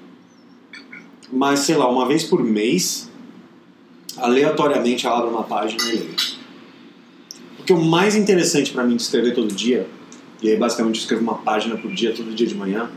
mas 1.31 1.59
sei 1.59 1.75
lá, 1.75 1.89
uma 1.89 2.07
vez 2.07 2.23
por 2.23 2.43
mês, 2.43 3.09
aleatoriamente 4.17 5.05
eu 5.05 5.13
abro 5.13 5.29
uma 5.29 5.43
página 5.43 5.83
e 5.83 5.87
leio. 5.87 6.15
Porque 7.57 7.73
o 7.73 7.81
mais 7.81 8.15
interessante 8.15 8.71
pra 8.71 8.83
mim 8.83 8.95
de 8.95 9.03
escrever 9.03 9.33
todo 9.33 9.53
dia, 9.53 9.87
e 10.41 10.49
aí 10.49 10.57
basicamente 10.57 10.95
eu 10.97 11.01
escrevo 11.01 11.21
uma 11.23 11.35
página 11.35 11.77
por 11.77 11.91
dia, 11.93 12.13
todo 12.13 12.33
dia 12.33 12.47
de 12.47 12.55
manhã, 12.55 12.89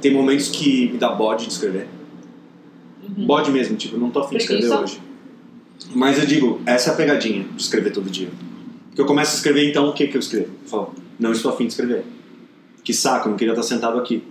tem 0.00 0.12
momentos 0.12 0.48
que 0.48 0.90
me 0.92 0.98
dá 0.98 1.10
bode 1.10 1.46
de 1.46 1.52
escrever. 1.52 1.88
Uhum. 3.02 3.26
Bode 3.26 3.50
mesmo, 3.50 3.76
tipo, 3.76 3.96
não 3.96 4.10
tô 4.10 4.20
afim 4.20 4.36
de 4.36 4.42
escrever 4.42 4.68
Preguiça? 4.68 4.82
hoje. 4.82 5.00
Mas 5.94 6.18
eu 6.18 6.26
digo, 6.26 6.60
essa 6.64 6.90
é 6.90 6.92
a 6.92 6.96
pegadinha 6.96 7.44
de 7.44 7.62
escrever 7.62 7.90
todo 7.92 8.08
dia. 8.10 8.28
Porque 8.88 9.00
eu 9.00 9.06
começo 9.06 9.32
a 9.32 9.34
escrever, 9.34 9.68
então 9.68 9.88
o 9.88 9.92
que 9.92 10.06
que 10.06 10.16
eu 10.16 10.20
escrevo? 10.20 10.50
Eu 10.62 10.68
falo, 10.68 10.94
não 11.18 11.32
estou 11.32 11.52
afim 11.52 11.66
de 11.66 11.72
escrever. 11.72 12.04
Que 12.82 12.94
saco, 12.94 13.26
eu 13.26 13.30
não 13.30 13.36
queria 13.36 13.52
estar 13.52 13.62
sentado 13.62 13.98
aqui. 13.98 14.22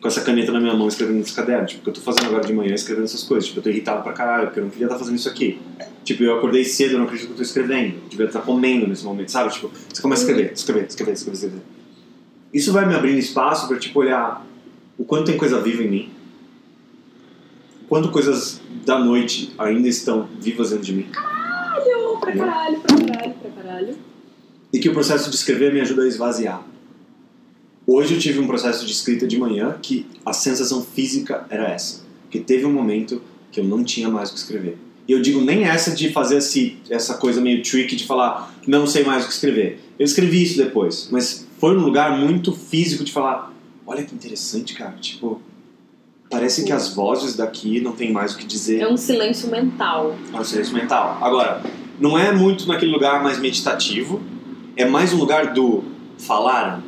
Com 0.00 0.08
essa 0.08 0.22
caneta 0.22 0.50
na 0.50 0.58
minha 0.58 0.72
mão 0.72 0.88
escrevendo 0.88 1.18
nesse 1.18 1.34
caderno. 1.34 1.66
Tipo, 1.66 1.80
o 1.80 1.84
que 1.84 1.90
eu 1.90 1.94
tô 1.94 2.00
fazendo 2.00 2.26
agora 2.28 2.46
de 2.46 2.54
manhã 2.54 2.72
escrevendo 2.74 3.04
essas 3.04 3.22
coisas. 3.22 3.46
Tipo, 3.46 3.58
eu 3.58 3.62
tô 3.64 3.68
irritado 3.68 4.02
pra 4.02 4.14
caralho, 4.14 4.46
porque 4.46 4.60
eu 4.60 4.64
não 4.64 4.70
queria 4.70 4.86
estar 4.86 4.98
fazendo 4.98 5.16
isso 5.16 5.28
aqui. 5.28 5.60
Tipo, 6.02 6.22
eu 6.22 6.38
acordei 6.38 6.64
cedo, 6.64 6.92
eu 6.92 6.98
não 6.98 7.04
acredito 7.04 7.26
que 7.26 7.32
eu 7.34 7.36
tô 7.36 7.42
escrevendo. 7.42 7.96
Eu 7.96 8.08
devia 8.08 8.26
estar 8.26 8.40
comendo 8.40 8.86
nesse 8.86 9.04
momento, 9.04 9.30
sabe? 9.30 9.52
Tipo, 9.52 9.70
você 9.92 10.00
começa 10.00 10.22
a 10.22 10.26
escrever, 10.26 10.52
escrever, 10.54 10.86
escrever, 10.86 11.12
escrever, 11.12 11.34
escrever. 11.34 11.62
Isso 12.54 12.72
vai 12.72 12.86
me 12.86 12.94
abrindo 12.94 13.18
espaço 13.18 13.68
pra, 13.68 13.78
tipo, 13.78 14.00
olhar 14.00 14.46
o 15.00 15.04
quanto 15.04 15.24
tem 15.24 15.38
coisa 15.38 15.58
viva 15.62 15.82
em 15.82 15.88
mim. 15.88 16.10
O 17.84 17.86
quanto 17.88 18.10
coisas 18.10 18.60
da 18.84 18.98
noite 18.98 19.50
ainda 19.58 19.88
estão 19.88 20.28
vivas 20.38 20.68
dentro 20.70 20.84
de 20.84 20.92
mim. 20.92 21.04
Caralho, 21.04 22.18
pra 22.20 22.32
caralho, 22.32 22.80
pra 22.80 22.96
caralho, 22.96 23.34
pra 23.34 23.50
caralho. 23.50 23.96
E 24.70 24.78
que 24.78 24.90
o 24.90 24.92
processo 24.92 25.30
de 25.30 25.36
escrever 25.36 25.72
me 25.72 25.80
ajuda 25.80 26.02
a 26.02 26.06
esvaziar. 26.06 26.62
Hoje 27.86 28.14
eu 28.14 28.20
tive 28.20 28.40
um 28.40 28.46
processo 28.46 28.84
de 28.84 28.92
escrita 28.92 29.26
de 29.26 29.38
manhã 29.38 29.78
que 29.80 30.06
a 30.24 30.34
sensação 30.34 30.82
física 30.82 31.46
era 31.48 31.66
essa. 31.66 32.02
Que 32.30 32.38
teve 32.38 32.66
um 32.66 32.72
momento 32.72 33.22
que 33.50 33.58
eu 33.58 33.64
não 33.64 33.82
tinha 33.82 34.10
mais 34.10 34.28
o 34.28 34.34
que 34.34 34.38
escrever. 34.38 34.76
E 35.08 35.12
eu 35.12 35.22
digo 35.22 35.40
nem 35.40 35.64
essa 35.64 35.92
de 35.92 36.12
fazer 36.12 36.36
esse, 36.36 36.76
essa 36.90 37.14
coisa 37.14 37.40
meio 37.40 37.62
tricky 37.62 37.96
de 37.96 38.06
falar 38.06 38.54
não 38.66 38.86
sei 38.86 39.02
mais 39.02 39.24
o 39.24 39.28
que 39.28 39.32
escrever. 39.32 39.80
Eu 39.98 40.04
escrevi 40.04 40.42
isso 40.42 40.58
depois, 40.58 41.08
mas 41.10 41.48
foi 41.58 41.74
um 41.74 41.80
lugar 41.80 42.18
muito 42.18 42.52
físico 42.52 43.02
de 43.02 43.10
falar 43.10 43.50
olha 43.90 44.04
que 44.04 44.14
interessante, 44.14 44.74
cara. 44.74 44.94
Tipo, 45.00 45.40
parece 46.30 46.64
que 46.64 46.72
as 46.72 46.94
vozes 46.94 47.34
daqui 47.36 47.80
não 47.80 47.92
tem 47.92 48.12
mais 48.12 48.34
o 48.34 48.38
que 48.38 48.46
dizer. 48.46 48.80
É 48.80 48.88
um 48.88 48.96
silêncio 48.96 49.50
mental. 49.50 50.16
É 50.32 50.36
um 50.38 50.44
silêncio 50.44 50.72
mental. 50.74 51.18
Agora, 51.20 51.60
não 51.98 52.16
é 52.16 52.30
muito 52.32 52.68
naquele 52.68 52.92
lugar 52.92 53.20
mais 53.22 53.38
meditativo, 53.40 54.20
é 54.76 54.84
mais 54.84 55.12
um 55.12 55.16
lugar 55.18 55.52
do 55.52 55.82
falaram. 56.18 56.82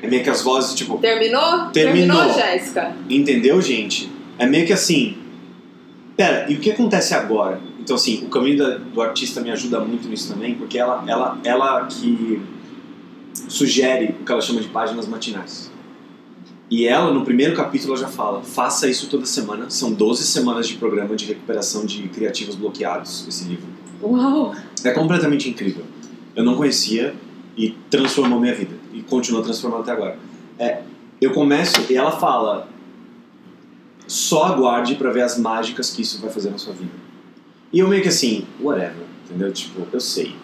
É 0.00 0.06
meio 0.06 0.22
que 0.22 0.30
as 0.30 0.40
vozes, 0.42 0.74
tipo, 0.74 0.98
Terminou? 0.98 1.66
Terminou. 1.72 2.32
Jéssica. 2.32 2.94
entendeu, 3.10 3.60
gente? 3.60 4.10
É 4.38 4.46
meio 4.46 4.66
que 4.66 4.72
assim. 4.72 5.16
Pera, 6.16 6.46
e 6.48 6.54
o 6.54 6.60
que 6.60 6.70
acontece 6.70 7.12
agora? 7.14 7.60
Então, 7.80 7.96
assim, 7.96 8.22
o 8.24 8.28
caminho 8.28 8.58
da- 8.58 8.78
do 8.78 9.02
artista 9.02 9.40
me 9.40 9.50
ajuda 9.50 9.80
muito 9.80 10.06
nisso 10.08 10.32
também, 10.32 10.54
porque 10.54 10.78
ela, 10.78 11.02
ela, 11.06 11.38
ela 11.42 11.86
que 11.86 12.40
sugere 13.48 14.14
o 14.20 14.24
que 14.24 14.30
ela 14.32 14.40
chama 14.40 14.60
de 14.60 14.68
páginas 14.68 15.08
matinais. 15.08 15.70
E 16.70 16.86
ela, 16.86 17.12
no 17.12 17.24
primeiro 17.24 17.54
capítulo, 17.54 17.92
ela 17.94 18.02
já 18.02 18.08
fala: 18.08 18.42
faça 18.42 18.88
isso 18.88 19.08
toda 19.08 19.26
semana. 19.26 19.68
São 19.70 19.92
12 19.92 20.24
semanas 20.24 20.66
de 20.66 20.76
programa 20.76 21.14
de 21.14 21.26
recuperação 21.26 21.84
de 21.84 22.08
criativos 22.08 22.54
bloqueados, 22.54 23.26
esse 23.28 23.44
livro. 23.44 23.66
Uau. 24.02 24.54
É 24.82 24.90
completamente 24.90 25.48
incrível. 25.48 25.84
Eu 26.34 26.44
não 26.44 26.56
conhecia 26.56 27.14
e 27.56 27.70
transformou 27.90 28.40
minha 28.40 28.54
vida. 28.54 28.74
E 28.92 29.02
continua 29.02 29.42
transformando 29.42 29.82
até 29.82 29.92
agora. 29.92 30.18
É, 30.58 30.82
eu 31.20 31.32
começo 31.32 31.80
e 31.90 31.96
ela 31.96 32.12
fala: 32.12 32.68
só 34.06 34.44
aguarde 34.44 34.94
pra 34.94 35.10
ver 35.10 35.22
as 35.22 35.38
mágicas 35.38 35.90
que 35.90 36.02
isso 36.02 36.20
vai 36.20 36.30
fazer 36.30 36.50
na 36.50 36.58
sua 36.58 36.72
vida. 36.72 36.92
E 37.72 37.78
eu 37.78 37.88
meio 37.88 38.02
que 38.02 38.08
assim, 38.08 38.46
whatever, 38.60 39.04
entendeu? 39.24 39.52
Tipo, 39.52 39.86
eu 39.92 40.00
sei. 40.00 40.34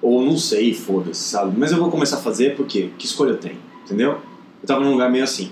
Ou 0.00 0.24
não 0.24 0.36
sei, 0.36 0.72
foda-se, 0.72 1.20
sabe? 1.20 1.58
Mas 1.58 1.72
eu 1.72 1.78
vou 1.78 1.90
começar 1.90 2.16
a 2.16 2.20
fazer 2.20 2.54
porque 2.54 2.90
que 2.96 3.06
escolha 3.06 3.30
eu 3.30 3.38
tenho, 3.38 3.58
entendeu? 3.84 4.20
Eu 4.62 4.66
tava 4.66 4.84
num 4.84 4.92
lugar 4.92 5.10
meio 5.10 5.24
assim. 5.24 5.50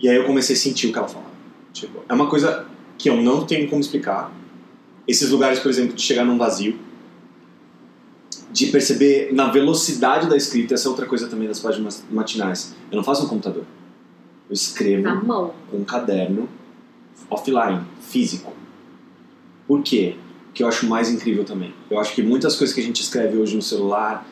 E 0.00 0.08
aí 0.08 0.16
eu 0.16 0.24
comecei 0.24 0.54
a 0.54 0.58
sentir 0.58 0.88
o 0.88 0.92
que 0.92 0.98
ela 0.98 1.08
falava. 1.08 1.30
Tipo, 1.72 2.02
é 2.08 2.14
uma 2.14 2.28
coisa 2.28 2.66
que 2.98 3.08
eu 3.08 3.16
não 3.20 3.44
tenho 3.44 3.68
como 3.68 3.80
explicar. 3.80 4.32
Esses 5.06 5.30
lugares, 5.30 5.58
por 5.58 5.70
exemplo, 5.70 5.94
de 5.94 6.02
chegar 6.02 6.24
num 6.24 6.38
vazio, 6.38 6.78
de 8.50 8.66
perceber 8.66 9.32
na 9.32 9.50
velocidade 9.50 10.28
da 10.28 10.36
escrita, 10.36 10.74
essa 10.74 10.86
é 10.86 10.90
outra 10.90 11.06
coisa 11.06 11.26
também 11.28 11.48
das 11.48 11.58
páginas 11.58 12.04
matinais. 12.10 12.74
Eu 12.90 12.96
não 12.96 13.04
faço 13.04 13.24
no 13.24 13.28
computador. 13.28 13.64
Eu 14.48 14.54
escrevo 14.54 15.52
com 15.70 15.76
um 15.76 15.84
caderno 15.84 16.48
offline, 17.28 17.80
físico. 18.00 18.52
Por 19.66 19.82
quê? 19.82 20.16
Que 20.52 20.62
eu 20.62 20.68
acho 20.68 20.86
mais 20.86 21.10
incrível 21.10 21.44
também. 21.44 21.74
Eu 21.90 21.98
acho 21.98 22.14
que 22.14 22.22
muitas 22.22 22.54
coisas 22.54 22.74
que 22.74 22.80
a 22.80 22.84
gente 22.84 23.02
escreve 23.02 23.36
hoje 23.36 23.56
no 23.56 23.62
celular, 23.62 24.26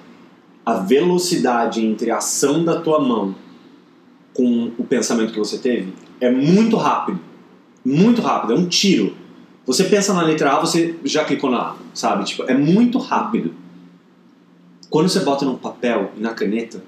a 0.65 0.75
velocidade 0.75 1.85
entre 1.85 2.11
a 2.11 2.19
ação 2.19 2.65
da 2.65 2.81
tua 2.81 3.01
mão 3.01 3.35
com 4.35 4.73
o 4.79 4.85
pensamento 4.85 5.33
que 5.33 5.39
você 5.39 5.59
teve 5.59 5.93
é 6.21 6.31
muito 6.31 6.77
rápido. 6.77 7.21
Muito 7.85 8.21
rápido, 8.23 8.53
é 8.53 8.57
um 8.57 8.67
tiro. 8.67 9.15
Você 9.67 9.85
pensa 9.85 10.13
na 10.15 10.23
letra 10.23 10.53
A, 10.53 10.61
você 10.61 10.97
já 11.05 11.25
clicou 11.25 11.51
na 11.51 11.59
A, 11.59 11.77
sabe? 11.95 12.25
Tipo, 12.25 12.45
é 12.45 12.55
muito 12.55 12.99
rápido. 12.99 13.55
Quando 14.89 15.09
você 15.09 15.21
bota 15.21 15.45
no 15.45 15.57
papel 15.57 16.13
e 16.17 16.21
na 16.21 16.33
caneta, 16.35 16.83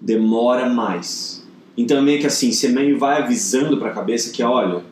demora 0.00 0.68
mais. 0.68 1.44
Então 1.76 1.98
é 1.98 2.00
meio 2.00 2.20
que 2.20 2.26
assim, 2.26 2.52
você 2.52 2.68
meio 2.68 2.98
vai 2.98 3.22
avisando 3.22 3.76
pra 3.78 3.90
cabeça 3.90 4.30
que, 4.30 4.42
olha, 4.42 4.82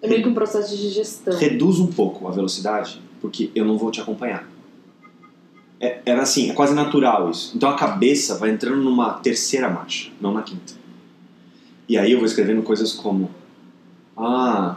É 0.00 0.08
meio 0.08 0.22
que 0.22 0.28
um 0.28 0.34
processo 0.34 0.74
de 0.76 0.82
digestão. 0.82 1.36
reduz 1.38 1.78
um 1.78 1.86
pouco 1.86 2.26
a 2.28 2.30
velocidade, 2.30 3.00
porque 3.20 3.50
eu 3.54 3.64
não 3.64 3.78
vou 3.78 3.90
te 3.90 4.00
acompanhar. 4.00 4.48
É, 5.80 6.00
era 6.06 6.22
assim, 6.22 6.50
é 6.50 6.54
quase 6.54 6.74
natural 6.74 7.30
isso. 7.30 7.52
Então 7.56 7.68
a 7.68 7.74
cabeça 7.76 8.36
vai 8.36 8.50
entrando 8.50 8.82
numa 8.82 9.14
terceira 9.14 9.68
marcha, 9.68 10.10
não 10.20 10.32
na 10.32 10.42
quinta. 10.42 10.74
E 11.88 11.98
aí 11.98 12.12
eu 12.12 12.18
vou 12.18 12.26
escrevendo 12.26 12.62
coisas 12.62 12.92
como: 12.92 13.30
Ah, 14.16 14.76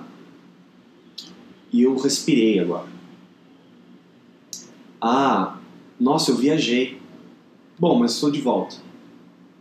eu 1.74 1.96
respirei 1.98 2.60
agora. 2.60 2.88
Ah, 5.02 5.58
nossa, 6.00 6.32
eu 6.32 6.36
viajei. 6.36 7.00
Bom, 7.78 8.00
mas 8.00 8.14
estou 8.14 8.32
de 8.32 8.42
volta. 8.42 8.78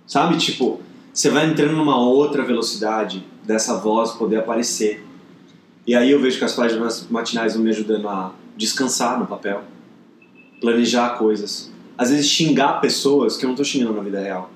Sabe? 0.06 0.36
Tipo, 0.38 0.80
você 1.12 1.30
vai 1.30 1.48
entrando 1.48 1.76
numa 1.76 1.98
outra 1.98 2.42
velocidade 2.42 3.24
dessa 3.44 3.78
voz 3.78 4.12
poder 4.12 4.38
aparecer. 4.38 5.04
E 5.86 5.94
aí 5.94 6.10
eu 6.10 6.20
vejo 6.20 6.38
que 6.38 6.44
as 6.44 6.54
páginas 6.54 7.06
matinais 7.10 7.54
vão 7.54 7.62
me 7.62 7.70
ajudando 7.70 8.08
a 8.08 8.32
descansar 8.56 9.18
no 9.18 9.26
papel, 9.26 9.62
planejar 10.60 11.18
coisas. 11.18 11.70
Às 11.96 12.10
vezes 12.10 12.26
xingar 12.26 12.80
pessoas 12.80 13.36
que 13.36 13.44
eu 13.44 13.48
não 13.48 13.54
estou 13.54 13.64
xingando 13.64 13.92
na 13.92 14.02
vida 14.02 14.20
real. 14.20 14.50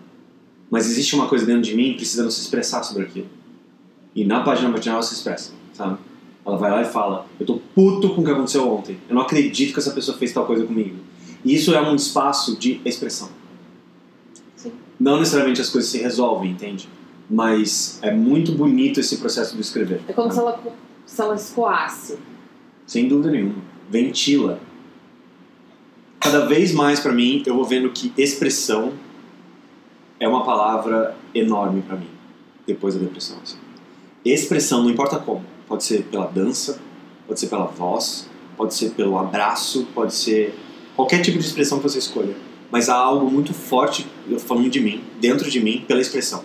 Mas 0.70 0.87
existe 0.87 1.14
uma 1.14 1.28
coisa 1.28 1.46
dentro 1.46 1.62
de 1.62 1.74
mim 1.74 1.94
precisando 1.94 2.31
se 2.31 2.40
expressar 2.40 2.83
sobre 2.83 3.04
aquilo. 3.04 3.28
E 4.14 4.24
na 4.24 4.42
página 4.42 4.68
matinal 4.68 4.96
ela 4.96 5.02
se 5.02 5.14
expressa, 5.14 5.52
sabe? 5.72 5.98
Ela 6.44 6.57
vai 6.57 6.70
lá 6.70 6.83
e 6.83 6.85
fala: 6.87 7.26
Eu 7.38 7.46
tô 7.46 7.61
puto 7.74 8.14
com 8.14 8.22
o 8.22 8.24
que 8.24 8.31
aconteceu 8.31 8.68
ontem. 8.68 8.98
Eu 9.09 9.14
não 9.14 9.22
acredito 9.22 9.72
que 9.72 9.78
essa 9.78 9.90
pessoa 9.92 10.16
fez 10.16 10.33
tal 10.33 10.46
coisa 10.46 10.64
comigo. 10.64 10.96
E 11.44 11.54
isso 11.54 11.74
é 11.74 11.81
um 11.81 11.94
espaço 11.94 12.59
de 12.59 12.81
expressão. 12.85 13.28
Sim. 14.57 14.72
Não 14.98 15.18
necessariamente 15.18 15.61
as 15.61 15.70
coisas 15.70 15.90
se 15.90 15.98
resolvem, 15.98 16.50
entende? 16.50 16.88
Mas 17.31 17.98
é 18.02 18.11
muito 18.11 18.52
bonito 18.52 18.98
esse 18.98 19.18
processo 19.18 19.54
do 19.54 19.61
escrever. 19.61 20.00
É 20.09 20.12
como 20.12 20.33
se 20.33 20.38
ela, 20.38 20.61
se 21.07 21.20
ela 21.20 21.35
escoasse. 21.35 22.18
Sem 22.87 23.07
dúvida 23.07 23.31
nenhuma. 23.31 23.57
Ventila. 23.90 24.59
Cada 26.18 26.46
vez 26.46 26.72
mais 26.72 26.98
pra 26.98 27.12
mim 27.12 27.42
eu 27.46 27.54
vou 27.54 27.64
vendo 27.64 27.90
que 27.90 28.12
expressão 28.16 28.94
é 30.20 30.28
uma 30.28 30.44
palavra 30.44 31.16
enorme 31.35 31.83
pra 31.83 31.96
mim 31.96 32.09
depois 32.66 32.94
da 32.94 33.00
depressão. 33.00 33.38
assim. 33.42 33.57
Expressão, 34.24 34.83
não 34.83 34.90
importa 34.90 35.18
como. 35.18 35.44
Pode 35.66 35.85
ser 35.85 36.04
pela 36.04 36.26
dança, 36.26 36.81
pode 37.26 37.40
ser 37.40 37.46
pela 37.46 37.64
voz, 37.64 38.28
pode 38.57 38.74
ser 38.74 38.90
pelo 38.90 39.18
abraço, 39.18 39.87
pode 39.94 40.14
ser 40.14 40.54
qualquer 40.94 41.22
tipo 41.22 41.38
de 41.38 41.44
expressão 41.44 41.78
que 41.78 41.85
você 41.85 41.98
escolha. 41.98 42.37
Mas 42.70 42.88
há 42.88 42.94
algo 42.94 43.31
muito 43.31 43.54
forte, 43.54 44.07
eu 44.28 44.38
falando 44.38 44.68
de 44.68 44.81
mim, 44.81 45.02
dentro 45.20 45.50
de 45.50 45.61
mim, 45.61 45.85
pela 45.87 46.00
expressão. 46.00 46.44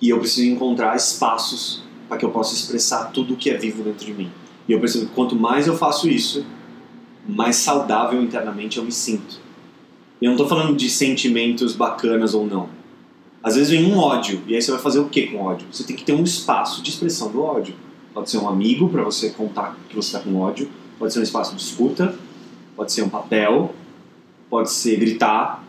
E 0.00 0.10
eu 0.10 0.18
preciso 0.20 0.48
encontrar 0.48 0.94
espaços 0.94 1.82
para 2.08 2.16
que 2.16 2.24
eu 2.24 2.30
possa 2.30 2.54
expressar 2.54 3.06
tudo 3.06 3.34
o 3.34 3.36
que 3.36 3.50
é 3.50 3.56
vivo 3.56 3.82
dentro 3.82 4.06
de 4.06 4.12
mim. 4.12 4.30
E 4.68 4.72
eu 4.72 4.78
percebo 4.78 5.06
que 5.06 5.14
quanto 5.14 5.34
mais 5.34 5.66
eu 5.66 5.76
faço 5.76 6.08
isso, 6.08 6.44
mais 7.26 7.56
saudável 7.56 8.22
internamente 8.22 8.78
eu 8.78 8.84
me 8.84 8.92
sinto. 8.92 9.40
E 10.20 10.24
eu 10.24 10.30
não 10.30 10.38
tô 10.38 10.46
falando 10.46 10.76
de 10.76 10.88
sentimentos 10.88 11.74
bacanas 11.74 12.34
ou 12.34 12.46
não. 12.46 12.68
Às 13.42 13.54
vezes 13.54 13.70
vem 13.70 13.92
um 13.92 13.98
ódio, 13.98 14.42
e 14.46 14.54
aí 14.54 14.62
você 14.62 14.70
vai 14.72 14.80
fazer 14.80 14.98
o 14.98 15.08
que 15.08 15.28
com 15.28 15.38
ódio? 15.38 15.66
Você 15.70 15.84
tem 15.84 15.94
que 15.94 16.04
ter 16.04 16.12
um 16.12 16.24
espaço 16.24 16.82
de 16.82 16.90
expressão 16.90 17.30
do 17.30 17.42
ódio. 17.42 17.74
Pode 18.12 18.30
ser 18.30 18.38
um 18.38 18.48
amigo 18.48 18.88
para 18.88 19.02
você 19.02 19.30
contar 19.30 19.76
que 19.88 19.94
você 19.94 20.16
está 20.16 20.20
com 20.20 20.36
ódio, 20.40 20.68
pode 20.98 21.12
ser 21.12 21.20
um 21.20 21.22
espaço 21.22 21.54
de 21.54 21.62
escuta, 21.62 22.14
pode 22.74 22.90
ser 22.90 23.02
um 23.02 23.08
papel, 23.08 23.74
pode 24.48 24.70
ser 24.70 24.96
gritar, 24.96 25.62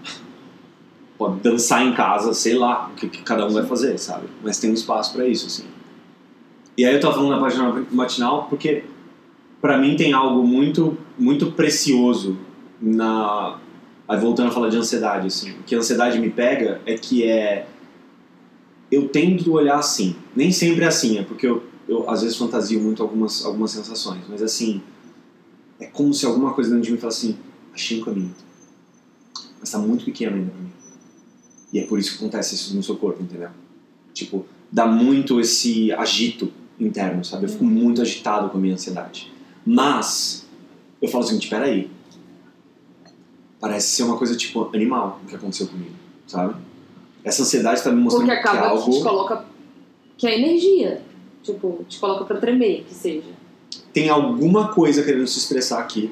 pode 1.18 1.40
dançar 1.42 1.86
em 1.86 1.94
casa, 1.94 2.34
sei 2.34 2.56
lá, 2.56 2.90
o 2.92 2.96
que, 2.96 3.10
que 3.10 3.22
cada 3.22 3.46
um 3.46 3.50
vai 3.50 3.66
fazer, 3.66 3.98
sabe? 3.98 4.28
Mas 4.44 4.58
tem 4.60 4.70
um 4.70 4.74
espaço 4.74 5.14
para 5.14 5.28
isso, 5.28 5.48
assim. 5.48 5.66
E 6.78 6.86
aí 6.86 6.94
eu 6.94 7.00
tava 7.00 7.16
falando 7.16 7.32
na 7.32 7.40
página 7.40 7.86
matinal 7.92 8.48
porque 8.50 8.84
para 9.60 9.78
mim 9.80 9.96
tem 9.96 10.14
algo 10.14 10.46
muito 10.46 10.96
muito 11.18 11.52
precioso 11.52 12.38
na 12.80 13.58
aí 14.08 14.20
voltando 14.20 14.50
a 14.50 14.52
falar 14.52 14.70
de 14.70 14.78
ansiedade 14.78 15.28
assim 15.28 15.52
o 15.52 15.64
que 15.64 15.76
a 15.76 15.80
ansiedade 15.80 16.20
me 16.20 16.30
pega 16.30 16.82
é 16.86 16.98
que 16.98 17.24
é 17.24 17.68
eu 18.90 19.10
tendo 19.10 19.52
olhar 19.52 19.78
assim. 19.78 20.16
Nem 20.34 20.50
sempre 20.52 20.86
é 20.86 20.88
assim 20.88 21.18
é 21.18 21.24
porque 21.24 21.46
eu, 21.46 21.64
eu 21.88 22.10
às 22.10 22.22
vezes 22.22 22.38
fantasio 22.38 22.80
muito 22.80 23.04
algumas 23.04 23.46
algumas 23.46 23.72
sensações 23.72 24.22
mas 24.30 24.42
assim 24.42 24.82
é 25.80 25.86
como 25.86 26.14
se 26.14 26.26
alguma 26.26 26.54
coisa 26.54 26.70
dentro 26.70 26.86
de 26.86 26.92
mim 26.92 26.98
falasse 26.98 27.28
assim 27.28 27.38
achei 27.74 28.02
um 28.02 28.04
caminho. 28.04 28.36
Mas 29.60 29.72
tá 29.72 29.78
muito 29.78 30.06
pequeno 30.06 30.36
ainda 30.36 30.52
pra 30.52 30.62
mim. 30.62 30.72
E 31.74 31.80
é 31.80 31.86
por 31.86 32.00
isso 32.00 32.12
que 32.12 32.18
acontece 32.18 32.56
isso 32.56 32.76
no 32.76 32.82
seu 32.82 32.96
corpo 32.96 33.22
entendeu? 33.22 33.50
Tipo 34.14 34.46
dá 34.72 34.86
muito 34.86 35.40
esse 35.40 35.92
agito 35.94 36.52
interno 36.80 37.24
sabe? 37.24 37.46
Eu 37.46 37.50
fico 37.50 37.66
muito 37.66 38.02
agitado 38.02 38.50
com 38.50 38.58
a 38.58 38.62
minha 38.62 38.74
ansiedade. 38.74 39.32
Mas, 39.70 40.48
eu 41.02 41.10
falo 41.10 41.26
o 41.26 41.28
seguinte, 41.28 41.50
peraí. 41.50 41.92
Parece 43.60 43.96
ser 43.96 44.04
uma 44.04 44.18
coisa 44.18 44.36
tipo 44.36 44.70
animal 44.74 45.20
o 45.24 45.28
que 45.28 45.36
aconteceu 45.36 45.68
comigo, 45.68 45.96
sabe? 46.28 46.56
Essa 47.24 47.42
ansiedade 47.44 47.80
está 47.80 47.92
me 47.92 48.02
mostrando 48.02 48.26
Porque 48.28 48.40
acaba 48.40 48.60
que 48.60 48.66
é 48.66 48.70
algo... 48.70 48.86
que 48.86 48.98
te 48.98 49.04
coloca. 49.04 49.46
que 50.18 50.28
é 50.28 50.40
energia. 50.40 51.02
Tipo, 51.44 51.86
te 51.88 51.98
coloca 52.00 52.26
pra 52.26 52.38
tremer, 52.38 52.84
que 52.88 52.94
seja. 52.94 53.28
Tem 53.94 54.10
alguma 54.10 54.70
coisa 54.74 55.04
querendo 55.04 55.26
se 55.28 55.40
expressar 55.40 55.80
aqui 55.80 56.12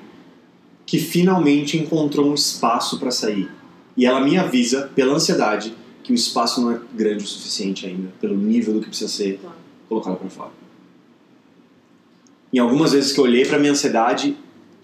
que 0.85 0.97
finalmente 0.99 1.77
encontrou 1.77 2.29
um 2.29 2.33
espaço 2.33 2.99
para 2.99 3.11
sair. 3.11 3.49
E 3.97 4.05
ela 4.05 4.19
me 4.21 4.37
avisa, 4.37 4.89
pela 4.95 5.13
ansiedade, 5.13 5.75
que 6.03 6.11
o 6.11 6.15
espaço 6.15 6.61
não 6.61 6.71
é 6.71 6.79
grande 6.93 7.23
o 7.23 7.27
suficiente 7.27 7.85
ainda, 7.85 8.11
pelo 8.21 8.35
nível 8.37 8.73
do 8.73 8.79
que 8.81 8.87
precisa 8.87 9.11
ser 9.11 9.37
Claro. 9.39 9.55
colocado 9.89 10.17
para 10.17 10.29
fora. 10.29 10.51
Em 12.53 12.59
algumas 12.59 12.91
vezes 12.91 13.11
que 13.11 13.19
eu 13.19 13.23
olhei 13.23 13.45
para 13.45 13.57
minha 13.59 13.71
ansiedade, 13.71 14.37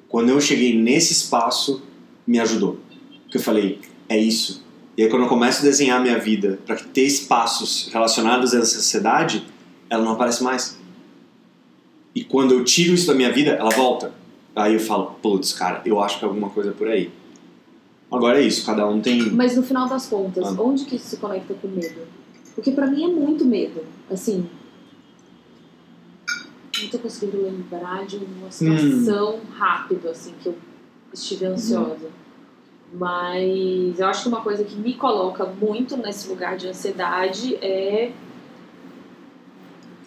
quando 0.10 0.30
eu 0.30 0.42
cheguei 0.42 0.76
nesse 0.78 1.14
espaço, 1.14 1.82
me 2.26 2.40
ajudou. 2.40 2.80
Porque 3.24 3.38
eu 3.38 3.42
falei, 3.42 3.80
é 4.10 4.18
isso. 4.18 4.64
E 4.98 5.04
aí 5.04 5.10
quando 5.10 5.24
eu 5.24 5.30
começo 5.30 5.62
a 5.62 5.64
desenhar 5.64 6.00
a 6.00 6.04
minha 6.04 6.20
vida 6.20 6.60
para 6.66 6.76
ter 6.76 7.04
espaços 7.04 7.90
relacionados 7.92 8.54
a 8.54 8.60
essa 8.60 8.78
ansiedade, 8.78 9.46
ela 9.90 10.04
não 10.04 10.14
aparece 10.14 10.44
mais. 10.44 10.80
E 12.14 12.24
quando 12.24 12.54
eu 12.54 12.64
tiro 12.64 12.94
isso 12.94 13.08
da 13.08 13.14
minha 13.14 13.32
vida, 13.32 13.52
ela 13.52 13.70
volta. 13.70 14.14
Aí 14.56 14.74
eu 14.74 14.80
falo, 14.80 15.16
putz, 15.22 15.54
cara, 15.54 15.82
eu 15.86 16.02
acho 16.02 16.20
que 16.20 16.26
é 16.26 16.28
alguma 16.28 16.50
coisa 16.50 16.72
por 16.72 16.88
aí. 16.88 17.10
Agora 18.12 18.42
é 18.42 18.46
isso, 18.46 18.66
cada 18.66 18.86
um 18.86 19.00
tem. 19.00 19.32
Mas 19.32 19.56
no 19.56 19.64
final 19.64 19.88
das 19.88 20.08
contas, 20.08 20.46
Ah. 20.46 20.62
onde 20.62 20.84
que 20.84 20.98
isso 20.98 21.08
se 21.08 21.18
conecta 21.18 21.54
com 21.54 21.70
medo? 21.70 22.02
Porque 22.54 22.72
pra 22.72 22.86
mim 22.88 23.06
é 23.06 23.08
muito 23.08 23.46
medo. 23.46 23.82
Assim. 24.10 24.46
Não 26.82 26.90
tô 26.90 27.00
conseguindo 27.00 27.44
lembrar 27.44 28.06
de 28.06 28.18
uma 28.18 28.52
situação 28.52 29.40
rápido, 29.58 30.10
assim, 30.10 30.34
que 30.42 30.48
eu 30.48 30.56
estive 31.14 31.46
ansiosa. 31.46 32.10
Mas 32.94 34.00
eu 34.00 34.08
acho 34.08 34.24
que 34.24 34.28
uma 34.30 34.42
coisa 34.42 34.64
que 34.64 34.76
me 34.76 34.94
coloca 34.94 35.46
muito 35.46 35.96
nesse 35.96 36.28
lugar 36.28 36.58
de 36.58 36.68
ansiedade 36.68 37.56
é 37.56 38.12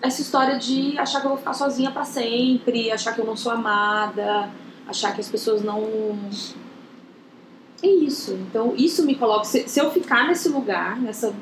essa 0.02 0.20
história 0.20 0.58
de 0.58 0.98
achar 0.98 1.20
que 1.20 1.26
eu 1.26 1.30
vou 1.30 1.38
ficar 1.38 1.54
sozinha 1.54 1.90
pra 1.90 2.04
sempre, 2.04 2.92
achar 2.92 3.14
que 3.14 3.20
eu 3.20 3.24
não 3.24 3.36
sou 3.36 3.50
amada, 3.50 4.50
achar 4.86 5.14
que 5.14 5.20
as 5.20 5.28
pessoas 5.28 5.62
não 5.62 6.18
é 7.82 7.86
isso. 7.86 8.34
Então, 8.34 8.74
isso 8.76 9.04
me 9.04 9.14
coloca. 9.14 9.44
Se, 9.44 9.66
se 9.66 9.80
eu 9.80 9.90
ficar 9.90 10.28
nesse 10.28 10.48
lugar, 10.48 11.00
nessa 11.00 11.34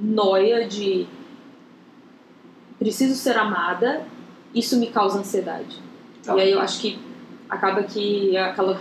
noia 0.00 0.66
de 0.66 1.06
preciso 2.78 3.14
ser 3.14 3.36
amada, 3.36 4.04
isso 4.54 4.76
me 4.78 4.88
causa 4.88 5.18
ansiedade. 5.18 5.78
Tá. 6.24 6.34
E 6.36 6.40
aí 6.40 6.52
eu 6.52 6.60
acho 6.60 6.80
que 6.80 6.98
acaba 7.48 7.82
que 7.82 8.36
é 8.36 8.42
aquela, 8.42 8.80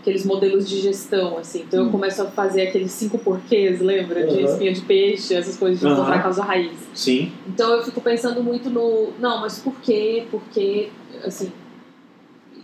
aqueles 0.00 0.24
modelos 0.24 0.68
de 0.68 0.80
gestão, 0.80 1.38
assim. 1.38 1.62
Então 1.62 1.80
eu 1.80 1.86
Hum. 1.86 1.92
começo 1.92 2.22
a 2.22 2.30
fazer 2.30 2.68
aqueles 2.68 2.92
cinco 2.92 3.18
porquês, 3.18 3.80
lembra? 3.80 4.26
De 4.26 4.36
Aham. 4.42 4.44
espinha 4.52 4.72
de 4.72 4.80
peixe, 4.82 5.34
essas 5.34 5.56
coisas 5.56 5.80
de 5.80 5.86
Aham. 5.86 5.94
encontrar 5.94 6.16
a 6.16 6.22
causa 6.22 6.42
raiz. 6.44 6.78
Sim. 6.94 7.32
Então 7.46 7.72
eu 7.74 7.82
fico 7.82 8.00
pensando 8.00 8.42
muito 8.42 8.70
no. 8.70 9.12
Não, 9.18 9.40
mas 9.40 9.58
por 9.58 9.74
quê? 9.80 10.26
Por 10.30 10.42
quê? 10.52 10.90
Assim. 11.24 11.52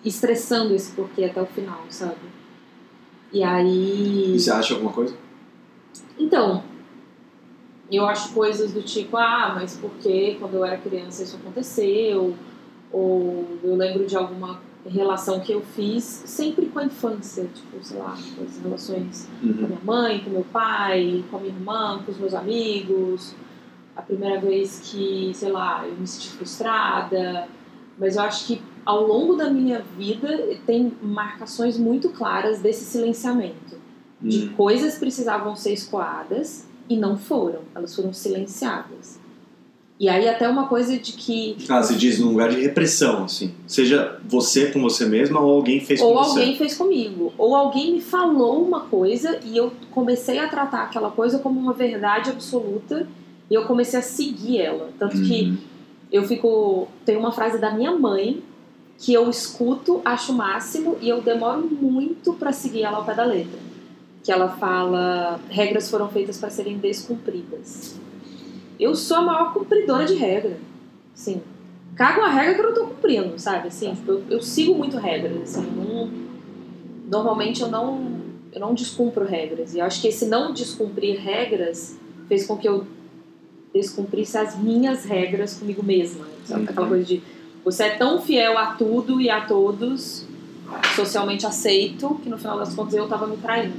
Estressando 0.05 0.75
esse 0.75 0.93
porquê 0.93 1.25
até 1.25 1.41
o 1.43 1.47
final, 1.47 1.85
sabe? 1.91 2.17
E 3.33 3.43
aí. 3.43 4.35
E 4.35 4.39
você 4.39 4.51
acha 4.51 4.75
alguma 4.75 4.93
coisa? 4.93 5.15
Então, 6.19 6.63
eu 7.91 8.07
acho 8.07 8.33
coisas 8.33 8.73
do 8.73 8.83
tipo, 8.83 9.17
ah, 9.17 9.53
mas 9.55 9.77
por 9.77 9.91
que 10.01 10.37
quando 10.39 10.55
eu 10.55 10.65
era 10.65 10.77
criança 10.77 11.23
isso 11.23 11.37
aconteceu? 11.37 12.35
Ou 12.93 13.59
eu 13.63 13.75
lembro 13.77 14.07
de 14.07 14.17
alguma 14.17 14.61
relação 14.89 15.41
que 15.41 15.53
eu 15.53 15.61
fiz 15.61 16.05
sempre 16.27 16.67
com 16.67 16.79
a 16.79 16.85
infância, 16.85 17.49
tipo, 17.55 17.83
sei 17.85 17.99
lá, 17.99 18.17
com 18.37 18.45
as 18.45 18.59
relações 18.59 19.29
com 19.41 19.47
a 19.47 19.51
Uhum. 19.51 19.67
minha 19.67 19.81
mãe, 19.85 20.21
com 20.25 20.31
meu 20.31 20.45
pai, 20.53 21.25
com 21.31 21.37
a 21.37 21.41
minha 21.41 21.53
irmã, 21.55 22.03
com 22.05 22.11
os 22.13 22.19
meus 22.19 22.35
amigos. 22.35 23.35
A 23.97 24.03
primeira 24.03 24.41
vez 24.41 24.81
que, 24.85 25.33
sei 25.35 25.51
lá, 25.51 25.87
eu 25.87 25.95
me 25.97 26.07
senti 26.07 26.31
frustrada. 26.31 27.49
Mas 27.99 28.15
eu 28.17 28.23
acho 28.23 28.47
que 28.47 28.63
ao 28.87 29.05
longo 29.07 29.35
da 29.35 29.51
minha 29.51 29.81
vida 29.97 30.57
tem 30.65 30.93
marcações 31.03 31.77
muito 31.77 32.11
claras 32.11 32.61
desse 32.61 32.85
silenciamento. 32.85 33.77
De 34.21 34.47
Uhum. 34.47 34.53
coisas 34.55 34.97
precisavam 34.99 35.55
ser 35.57 35.73
escoadas 35.73 36.67
e 36.89 36.97
não 36.97 37.17
foram. 37.19 37.61
Elas 37.75 37.95
foram 37.95 38.13
silenciadas. 38.13 39.19
E 40.01 40.09
aí 40.09 40.29
até 40.29 40.49
uma 40.49 40.69
coisa 40.69 40.97
de 40.97 41.13
que 41.13 41.57
Ah, 41.69 41.83
você 41.83 41.95
diz 41.95 42.21
num 42.21 42.29
lugar 42.29 42.51
de 42.51 42.61
repressão, 42.61 43.25
assim. 43.25 43.53
Seja 43.67 44.19
você 44.25 44.71
com 44.71 44.81
você 44.81 45.05
mesma 45.07 45.41
ou 45.41 45.51
alguém 45.57 45.81
fez 45.81 46.01
ou 46.01 46.15
com 46.15 46.23
você. 46.23 46.39
alguém 46.41 46.57
fez 46.57 46.77
comigo, 46.77 47.33
ou 47.37 47.57
alguém 47.57 47.95
me 47.95 48.01
falou 48.01 48.63
uma 48.65 48.83
coisa 48.83 49.41
e 49.45 49.57
eu 49.57 49.73
comecei 49.91 50.39
a 50.39 50.47
tratar 50.49 50.85
aquela 50.85 51.11
coisa 51.11 51.41
como 51.41 51.59
uma 51.59 51.73
verdade 51.73 52.31
absoluta 52.31 53.09
e 53.51 53.55
eu 53.55 53.65
comecei 53.65 53.99
a 53.99 54.03
seguir 54.03 54.61
ela. 54.61 54.91
Tanto 54.99 55.21
que 55.21 55.43
Uhum. 55.51 55.57
eu 56.13 56.23
fico. 56.29 56.87
Tem 57.05 57.17
uma 57.17 57.33
frase 57.33 57.59
da 57.59 57.73
minha 57.75 57.91
mãe 57.97 58.41
que 59.01 59.13
eu 59.13 59.29
escuto, 59.29 60.01
acho 60.05 60.31
o 60.33 60.35
máximo 60.37 60.97
e 61.01 61.09
eu 61.09 61.21
demoro 61.23 61.69
muito 61.71 62.35
pra 62.35 62.53
seguir 62.53 62.83
ela 62.85 62.99
ao 62.99 63.05
pé 63.05 63.15
da 63.15 63.25
letra. 63.25 63.59
Que 64.23 64.31
ela 64.31 64.49
fala: 64.49 65.41
regras 65.51 65.91
foram 65.91 66.09
feitas 66.09 66.39
para 66.39 66.51
serem 66.51 66.79
descumpridas. 66.79 67.97
Eu 68.79 68.95
sou 68.95 69.17
a 69.19 69.23
maior 69.23 69.53
cumpridora 69.53 70.05
de 70.05 70.15
regra. 70.15 70.57
Sim. 71.15 71.41
Cago 71.97 72.21
a 72.21 72.29
regra 72.31 72.55
que 72.55 72.61
eu 72.61 72.67
não 72.67 72.75
tô 72.75 72.87
cumprindo, 72.87 73.39
sabe? 73.39 73.69
Assim, 73.69 73.93
tipo, 73.95 74.13
eu, 74.13 74.23
eu 74.31 74.43
sigo 74.43 74.75
muito 74.75 74.97
regras. 74.97 75.43
Assim, 75.57 75.67
não- 75.77 76.09
normalmente 77.11 77.61
eu 77.63 77.69
não, 77.69 78.21
eu 78.53 78.61
não 78.61 78.75
descumpro 78.75 79.25
regras. 79.25 79.75
E 79.75 79.79
eu 79.81 79.85
acho 79.85 80.01
que 80.01 80.09
esse 80.09 80.27
não 80.27 80.53
descumprir 80.53 81.19
regras 81.19 81.99
fez 82.29 82.47
com 82.47 82.57
que 82.57 82.69
eu 82.69 82.87
descumprisse 83.75 84.39
as 84.39 84.57
minhas 84.57 85.05
regras 85.05 85.55
comigo 85.59 85.83
mesma. 85.83 86.27
Sabe? 86.45 86.63
Uhum. 86.63 86.69
Aquela 86.71 86.87
coisa 86.89 87.05
de 87.05 87.23
você 87.65 87.83
é 87.85 87.91
tão 87.97 88.21
fiel 88.21 88.57
a 88.57 88.75
tudo 88.75 89.21
e 89.21 89.29
a 89.29 89.45
todos, 89.45 90.25
socialmente 90.95 91.45
aceito, 91.47 92.19
que 92.23 92.29
no 92.29 92.39
final 92.39 92.59
das 92.59 92.75
contas 92.75 92.95
eu 92.95 93.09
tava 93.09 93.27
me 93.27 93.37
traindo. 93.37 93.75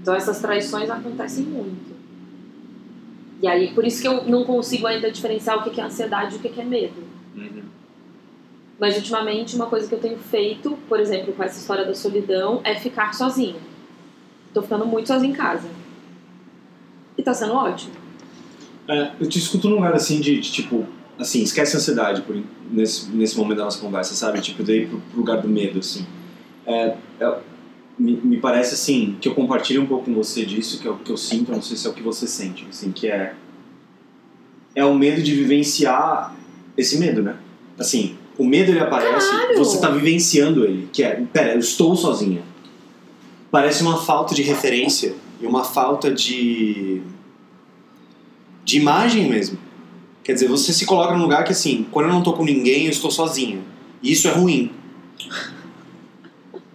Então 0.00 0.14
essas 0.14 0.40
traições 0.40 0.88
acontecem 0.90 1.44
muito. 1.44 1.95
E 3.42 3.46
aí, 3.46 3.72
por 3.72 3.84
isso 3.84 4.00
que 4.00 4.08
eu 4.08 4.24
não 4.24 4.44
consigo 4.44 4.86
ainda 4.86 5.10
diferenciar 5.10 5.58
o 5.58 5.70
que 5.70 5.80
é 5.80 5.84
ansiedade 5.84 6.34
e 6.34 6.38
o 6.38 6.40
que 6.40 6.48
que 6.48 6.60
é 6.60 6.64
medo. 6.64 7.02
Uhum. 7.34 7.62
Mas 8.78 8.96
ultimamente, 8.96 9.56
uma 9.56 9.66
coisa 9.66 9.88
que 9.88 9.94
eu 9.94 10.00
tenho 10.00 10.18
feito, 10.18 10.78
por 10.88 11.00
exemplo, 11.00 11.32
com 11.32 11.42
essa 11.42 11.58
história 11.58 11.84
da 11.84 11.94
solidão, 11.94 12.60
é 12.64 12.74
ficar 12.74 13.14
sozinha. 13.14 13.56
Tô 14.52 14.62
ficando 14.62 14.86
muito 14.86 15.08
sozinha 15.08 15.32
em 15.32 15.36
casa. 15.36 15.68
E 17.16 17.22
tá 17.22 17.32
sendo 17.32 17.54
ótimo. 17.54 17.92
É, 18.88 19.12
eu 19.20 19.28
te 19.28 19.38
escuto 19.38 19.68
num 19.68 19.76
lugar 19.76 19.94
assim 19.94 20.20
de, 20.20 20.38
de, 20.38 20.52
tipo, 20.52 20.86
assim, 21.18 21.42
esquece 21.42 21.76
a 21.76 21.78
ansiedade 21.78 22.22
por, 22.22 22.36
nesse, 22.70 23.10
nesse 23.10 23.36
momento 23.36 23.58
da 23.58 23.64
nossa 23.64 23.80
conversa, 23.80 24.14
sabe? 24.14 24.40
Tipo, 24.40 24.62
daí 24.62 24.86
pro, 24.86 25.00
pro 25.00 25.18
lugar 25.18 25.40
do 25.40 25.48
medo, 25.48 25.78
assim. 25.78 26.06
É, 26.66 26.96
é, 27.20 27.38
me, 27.98 28.12
me 28.16 28.36
parece, 28.38 28.74
assim, 28.74 29.16
que 29.20 29.28
eu 29.28 29.34
compartilho 29.34 29.82
um 29.82 29.86
pouco 29.86 30.04
com 30.06 30.14
você 30.14 30.44
disso, 30.44 30.80
que 30.80 30.86
é 30.86 30.90
o 30.90 30.96
que 30.96 31.10
eu 31.10 31.16
sinto, 31.16 31.50
não 31.52 31.62
sei 31.62 31.76
se 31.76 31.86
é 31.86 31.90
o 31.90 31.94
que 31.94 32.02
você 32.02 32.26
sente, 32.26 32.66
assim, 32.68 32.92
que 32.92 33.08
é... 33.08 33.34
É 34.74 34.84
o 34.84 34.94
medo 34.94 35.22
de 35.22 35.34
vivenciar 35.34 36.36
esse 36.76 36.98
medo, 36.98 37.22
né? 37.22 37.36
Assim, 37.78 38.16
O 38.38 38.44
medo 38.44 38.70
ele 38.70 38.80
aparece, 38.80 39.30
Caralho! 39.30 39.56
você 39.58 39.80
tá 39.80 39.88
vivenciando 39.88 40.64
ele, 40.64 40.88
que 40.92 41.02
é, 41.02 41.14
pera, 41.32 41.54
eu 41.54 41.58
estou 41.58 41.96
sozinha. 41.96 42.42
Parece 43.50 43.82
uma 43.82 43.96
falta 43.96 44.34
de 44.34 44.42
referência 44.42 45.14
e 45.40 45.46
uma 45.46 45.64
falta 45.64 46.12
de 46.12 47.00
de 48.62 48.78
imagem 48.78 49.28
mesmo. 49.30 49.58
Quer 50.24 50.32
dizer, 50.34 50.48
você 50.48 50.72
se 50.72 50.84
coloca 50.84 51.14
num 51.14 51.22
lugar 51.22 51.44
que 51.44 51.52
assim, 51.52 51.86
quando 51.92 52.06
eu 52.06 52.12
não 52.12 52.22
tô 52.22 52.32
com 52.32 52.44
ninguém, 52.44 52.84
eu 52.84 52.90
estou 52.90 53.10
sozinha. 53.10 53.60
E 54.02 54.10
isso 54.12 54.26
é 54.26 54.32
ruim. 54.32 54.72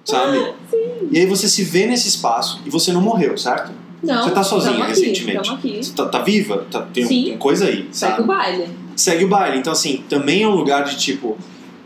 Sabe? 0.03 0.53
E 1.11 1.19
aí 1.19 1.25
você 1.25 1.47
se 1.47 1.63
vê 1.63 1.85
nesse 1.85 2.07
espaço 2.07 2.61
e 2.65 2.69
você 2.69 2.91
não 2.91 3.01
morreu, 3.01 3.37
certo? 3.37 3.71
Não. 4.01 4.23
Você 4.23 4.31
tá 4.31 4.43
sozinha 4.43 4.77
aqui, 4.79 4.87
recentemente. 4.87 5.51
aqui. 5.51 5.83
Você 5.83 5.93
tá, 5.93 6.07
tá 6.07 6.19
viva? 6.19 6.65
Tá- 6.71 6.81
tem, 6.91 7.05
Sim. 7.05 7.23
tem 7.25 7.37
coisa 7.37 7.65
aí, 7.65 7.87
Segue 7.91 8.13
sabe? 8.13 8.21
o 8.23 8.25
baile. 8.25 8.69
Segue 8.95 9.25
o 9.25 9.27
baile. 9.27 9.57
Então, 9.59 9.71
assim, 9.71 10.03
também 10.09 10.41
é 10.43 10.47
um 10.47 10.55
lugar 10.55 10.83
de 10.85 10.97
tipo. 10.97 11.37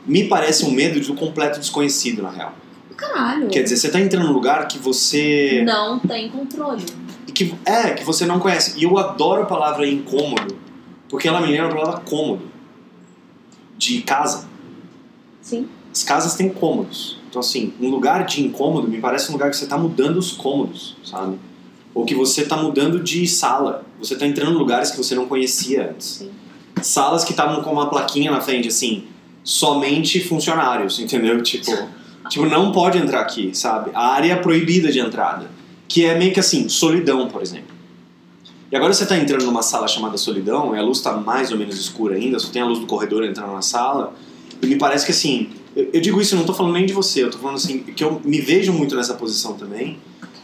Me 0.08 0.24
parece 0.26 0.64
um 0.66 0.72
medo 0.72 1.00
do 1.00 1.14
completo 1.16 1.60
desconhecido, 1.60 2.22
na 2.22 2.30
real. 2.30 2.54
Caralho. 2.96 3.50
Quer 3.50 3.64
dizer, 3.64 3.76
você 3.76 3.90
tá 3.90 4.00
entrando 4.00 4.28
num 4.28 4.32
lugar 4.34 4.68
que 4.68 4.78
você. 4.80 5.64
Não 5.66 6.00
tem 6.00 6.30
controle. 6.30 6.86
Que, 7.34 7.54
é, 7.66 7.92
que 7.92 8.06
você 8.06 8.26
não 8.26 8.40
conhece. 8.40 8.80
E 8.80 8.84
eu 8.84 8.98
adoro 8.98 9.42
a 9.42 9.46
palavra 9.46 9.86
incômodo, 9.86 10.58
porque 11.10 11.28
ela 11.28 11.42
me 11.42 11.48
lembra 11.48 11.68
a 11.68 11.76
palavra 11.76 12.00
cômodo. 12.02 12.44
De 13.78 14.02
casa. 14.04 14.48
Sim. 15.42 15.68
As 15.92 16.04
casas 16.04 16.36
têm 16.36 16.48
cômodos. 16.50 17.18
Então, 17.36 17.42
assim, 17.42 17.74
um 17.82 17.90
lugar 17.90 18.26
de 18.26 18.42
incômodo 18.42 18.88
me 18.88 18.98
parece 18.98 19.30
um 19.30 19.34
lugar 19.34 19.50
que 19.50 19.58
você 19.58 19.68
tá 19.68 19.78
mudando 19.78 20.16
os 20.16 20.32
cômodos, 20.32 20.96
sabe? 21.04 21.38
Ou 21.94 22.06
que 22.06 22.16
você 22.16 22.46
tá 22.46 22.56
mudando 22.56 22.98
de 23.04 23.28
sala. 23.28 23.84
Você 24.00 24.16
tá 24.16 24.26
entrando 24.26 24.54
em 24.54 24.58
lugares 24.58 24.92
que 24.92 24.98
você 24.98 25.14
não 25.14 25.28
conhecia 25.28 25.92
antes. 25.92 26.08
Sim. 26.08 26.30
Salas 26.82 27.26
que 27.26 27.32
estavam 27.32 27.62
com 27.62 27.74
uma 27.74 27.90
plaquinha 27.90 28.32
na 28.32 28.40
frente, 28.40 28.70
assim, 28.70 29.04
somente 29.44 30.22
funcionários, 30.22 30.98
entendeu? 30.98 31.44
Tipo, 31.44 31.72
tipo, 32.30 32.46
não 32.46 32.72
pode 32.72 32.98
entrar 33.00 33.20
aqui, 33.20 33.50
sabe? 33.54 33.92
A 33.94 34.14
área 34.14 34.32
é 34.32 34.36
proibida 34.38 34.90
de 34.90 35.00
entrada. 35.00 35.52
Que 35.90 36.06
é 36.06 36.18
meio 36.18 36.34
que 36.34 36.40
assim, 36.40 36.70
solidão, 36.70 37.28
por 37.28 37.42
exemplo. 37.42 37.76
E 38.72 38.78
agora 38.78 38.94
você 38.94 39.06
tá 39.06 39.18
entrando 39.18 39.44
numa 39.44 39.62
sala 39.62 39.90
chamada 39.90 40.18
solidão, 40.18 40.74
e 40.74 40.80
a 40.80 40.82
luz 40.82 41.02
tá 41.02 41.12
mais 41.18 41.52
ou 41.52 41.58
menos 41.58 41.78
escura 41.78 42.16
ainda, 42.16 42.40
só 42.40 42.50
tem 42.50 42.62
a 42.62 42.66
luz 42.66 42.80
do 42.80 42.86
corredor 42.86 43.26
entrando 43.26 43.52
na 43.52 43.62
sala, 43.62 44.14
e 44.62 44.68
me 44.68 44.78
parece 44.78 45.06
que 45.06 45.12
assim, 45.12 45.50
eu, 45.76 45.90
eu 45.94 46.02
digo 46.02 46.22
isso, 46.22 46.36
não 46.36 46.46
tô 46.46 46.54
falando 46.54 46.74
nem 46.74 46.86
de 46.86 46.94
você, 46.94 47.24
eu 47.24 47.30
tô 47.30 47.38
falando 47.38 47.58
assim, 47.58 47.80
que 47.80 48.04
eu 48.04 48.22
me 48.24 48.40
vejo 48.40 48.72
muito 48.72 48.96
nessa 48.96 49.14
posição 49.14 49.54
também, 49.54 50.00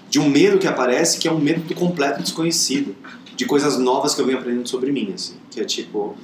de 0.09 0.19
um 0.19 0.29
medo 0.29 0.59
que 0.59 0.67
aparece, 0.67 1.17
que 1.17 1.27
é 1.27 1.31
um 1.31 1.39
medo 1.39 1.61
do 1.61 1.73
completo 1.73 2.21
desconhecido, 2.21 2.95
de 3.35 3.45
coisas 3.45 3.77
novas 3.77 4.13
que 4.13 4.21
eu 4.21 4.25
venho 4.25 4.37
aprendendo 4.37 4.67
sobre 4.67 4.91
mim, 4.91 5.11
assim, 5.13 5.35
que 5.49 5.61
é 5.61 5.63
tipo, 5.63 6.15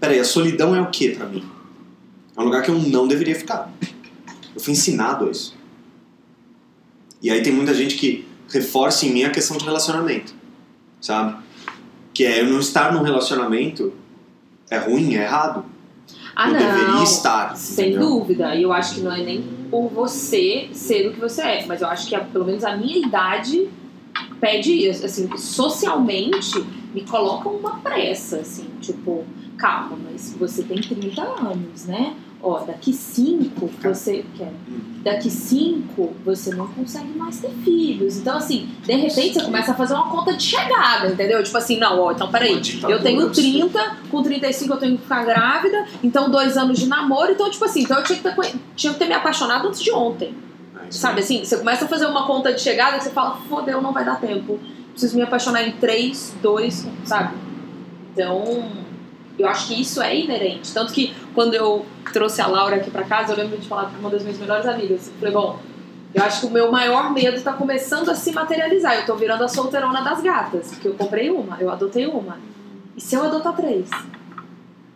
peraí, 0.00 0.18
a 0.18 0.24
solidão 0.24 0.74
é 0.74 0.80
o 0.80 0.90
que 0.90 1.10
pra 1.10 1.26
mim? 1.26 1.44
É 2.36 2.40
um 2.40 2.44
lugar 2.44 2.62
que 2.62 2.70
eu 2.70 2.78
não 2.78 3.06
deveria 3.06 3.34
ficar. 3.34 3.72
Eu 4.54 4.60
fui 4.60 4.72
ensinado 4.72 5.26
a 5.26 5.30
isso. 5.30 5.56
E 7.20 7.30
aí 7.30 7.42
tem 7.42 7.52
muita 7.52 7.74
gente 7.74 7.96
que 7.96 8.26
reforça 8.48 9.06
em 9.06 9.12
mim 9.12 9.24
a 9.24 9.30
questão 9.30 9.56
de 9.56 9.64
relacionamento, 9.64 10.32
sabe? 11.00 11.36
Que 12.14 12.24
é 12.24 12.40
eu 12.40 12.46
não 12.46 12.60
estar 12.60 12.92
num 12.92 13.02
relacionamento 13.02 13.92
é 14.70 14.78
ruim, 14.78 15.16
é 15.16 15.24
errado. 15.24 15.64
Ah, 16.40 16.46
não. 16.50 16.58
deveria 16.58 17.02
estar. 17.02 17.56
Sem 17.56 17.88
entendeu? 17.90 18.08
dúvida. 18.08 18.54
E 18.54 18.62
eu 18.62 18.72
acho 18.72 18.94
que 18.94 19.00
não 19.00 19.12
é 19.12 19.22
nem 19.24 19.42
por 19.70 19.88
você 19.88 20.68
ser 20.72 21.08
o 21.08 21.12
que 21.12 21.20
você 21.20 21.42
é, 21.42 21.66
mas 21.66 21.82
eu 21.82 21.88
acho 21.88 22.06
que 22.08 22.14
a- 22.14 22.20
pelo 22.20 22.44
menos 22.44 22.62
a 22.64 22.76
minha 22.76 22.96
idade 23.04 23.68
pede 24.40 24.72
isso. 24.72 25.04
Assim, 25.04 25.28
socialmente 25.36 26.64
me 26.94 27.02
coloca 27.02 27.48
uma 27.48 27.78
pressa, 27.80 28.36
assim, 28.36 28.66
tipo, 28.80 29.24
calma, 29.56 29.98
mas 30.10 30.32
você 30.38 30.62
tem 30.62 30.80
30 30.80 31.22
anos, 31.22 31.86
né? 31.86 32.14
Ó, 32.40 32.60
daqui 32.60 32.92
5 32.92 33.68
você. 33.82 34.24
Quer, 34.36 34.52
daqui 35.02 35.28
5 35.28 36.14
você 36.24 36.54
não 36.54 36.68
consegue 36.68 37.08
mais 37.18 37.40
ter 37.40 37.50
filhos. 37.64 38.16
Então, 38.16 38.36
assim, 38.36 38.68
de 38.84 38.92
repente 38.92 39.34
você 39.34 39.44
começa 39.44 39.72
a 39.72 39.74
fazer 39.74 39.94
uma 39.94 40.08
conta 40.08 40.36
de 40.36 40.42
chegada, 40.44 41.08
entendeu? 41.08 41.42
Tipo 41.42 41.58
assim, 41.58 41.78
não, 41.78 41.98
ó, 41.98 42.12
então 42.12 42.30
peraí. 42.30 42.60
Eu 42.88 43.02
tenho 43.02 43.26
absurda. 43.26 43.80
30, 43.80 43.96
com 44.10 44.22
35 44.22 44.72
eu 44.72 44.78
tenho 44.78 44.96
que 44.96 45.02
ficar 45.02 45.24
grávida, 45.24 45.84
então 46.02 46.30
dois 46.30 46.56
anos 46.56 46.78
de 46.78 46.86
namoro, 46.86 47.32
então, 47.32 47.50
tipo 47.50 47.64
assim, 47.64 47.82
então 47.82 47.98
eu 47.98 48.04
tinha 48.04 48.18
que 48.18 48.22
ter, 48.22 48.54
tinha 48.76 48.92
que 48.92 48.98
ter 48.98 49.06
me 49.06 49.14
apaixonado 49.14 49.66
antes 49.66 49.80
de 49.80 49.90
ontem. 49.90 50.34
Isso 50.88 51.00
Sabe 51.00 51.20
assim? 51.20 51.44
Você 51.44 51.56
começa 51.58 51.84
a 51.84 51.88
fazer 51.88 52.06
uma 52.06 52.24
conta 52.26 52.52
de 52.52 52.60
chegada 52.60 52.98
que 52.98 53.04
você 53.04 53.10
fala, 53.10 53.36
fodeu, 53.48 53.82
não 53.82 53.92
vai 53.92 54.04
dar 54.04 54.20
tempo. 54.20 54.58
Preciso 54.92 55.16
me 55.16 55.22
apaixonar 55.22 55.66
em 55.66 55.72
3, 55.72 56.36
2, 56.40 56.86
sabe? 57.04 57.36
Então, 58.12 58.87
eu 59.38 59.48
acho 59.48 59.68
que 59.68 59.80
isso 59.80 60.02
é 60.02 60.18
inerente. 60.18 60.72
Tanto 60.72 60.92
que 60.92 61.14
quando 61.34 61.54
eu 61.54 61.86
trouxe 62.12 62.40
a 62.40 62.46
Laura 62.46 62.76
aqui 62.76 62.90
pra 62.90 63.04
casa, 63.04 63.32
eu 63.32 63.36
lembro 63.36 63.56
de 63.56 63.68
falar 63.68 63.84
pra 63.84 63.98
uma 63.98 64.10
das 64.10 64.22
minhas 64.22 64.38
melhores 64.38 64.66
amigas. 64.66 65.06
Eu 65.06 65.14
falei, 65.14 65.32
bom, 65.32 65.60
eu 66.12 66.22
acho 66.22 66.40
que 66.40 66.46
o 66.46 66.50
meu 66.50 66.72
maior 66.72 67.12
medo 67.12 67.40
tá 67.40 67.52
começando 67.52 68.08
a 68.08 68.14
se 68.14 68.32
materializar. 68.32 68.96
Eu 68.96 69.06
tô 69.06 69.14
virando 69.14 69.44
a 69.44 69.48
solteirona 69.48 70.02
das 70.02 70.20
gatas. 70.20 70.70
Porque 70.70 70.88
eu 70.88 70.94
comprei 70.94 71.30
uma, 71.30 71.56
eu 71.60 71.70
adotei 71.70 72.06
uma. 72.06 72.38
E 72.96 73.00
se 73.00 73.14
eu 73.14 73.22
adotar 73.22 73.54
três? 73.54 73.88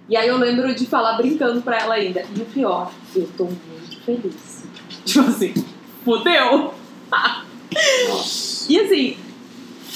E 0.09 0.17
aí 0.17 0.27
eu 0.27 0.37
lembro 0.37 0.75
de 0.75 0.87
falar 0.87 1.17
brincando 1.17 1.63
pra 1.63 1.79
ela 1.79 1.95
ainda. 1.95 2.25
E 2.37 2.41
o 2.41 2.45
pior, 2.47 2.91
eu 3.15 3.29
tô 3.37 3.45
muito 3.45 4.01
feliz. 4.05 4.65
Tipo 5.05 5.29
assim, 5.29 5.55
fudeu! 6.05 6.75
E 8.69 8.79
assim, 8.79 9.17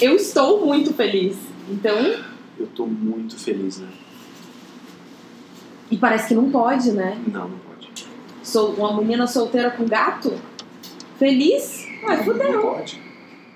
eu 0.01 0.17
estou 0.17 0.65
muito 0.65 0.93
feliz. 0.95 1.37
Então, 1.69 1.97
eu 2.59 2.67
tô 2.75 2.87
muito 2.87 3.39
feliz, 3.39 3.79
né? 3.79 3.89
E 5.91 5.97
parece 5.97 6.29
que 6.29 6.35
não 6.35 6.51
pode, 6.51 6.93
né? 6.93 7.17
Não, 7.27 7.49
não 7.49 7.59
pode. 7.59 7.91
Sou 8.43 8.75
uma 8.75 8.97
menina 9.01 9.27
solteira 9.27 9.71
com 9.71 9.85
gato? 9.87 10.33
Feliz? 11.19 11.87
Não 12.03 12.17
fudeu. 12.25 12.61
pode. 12.61 13.07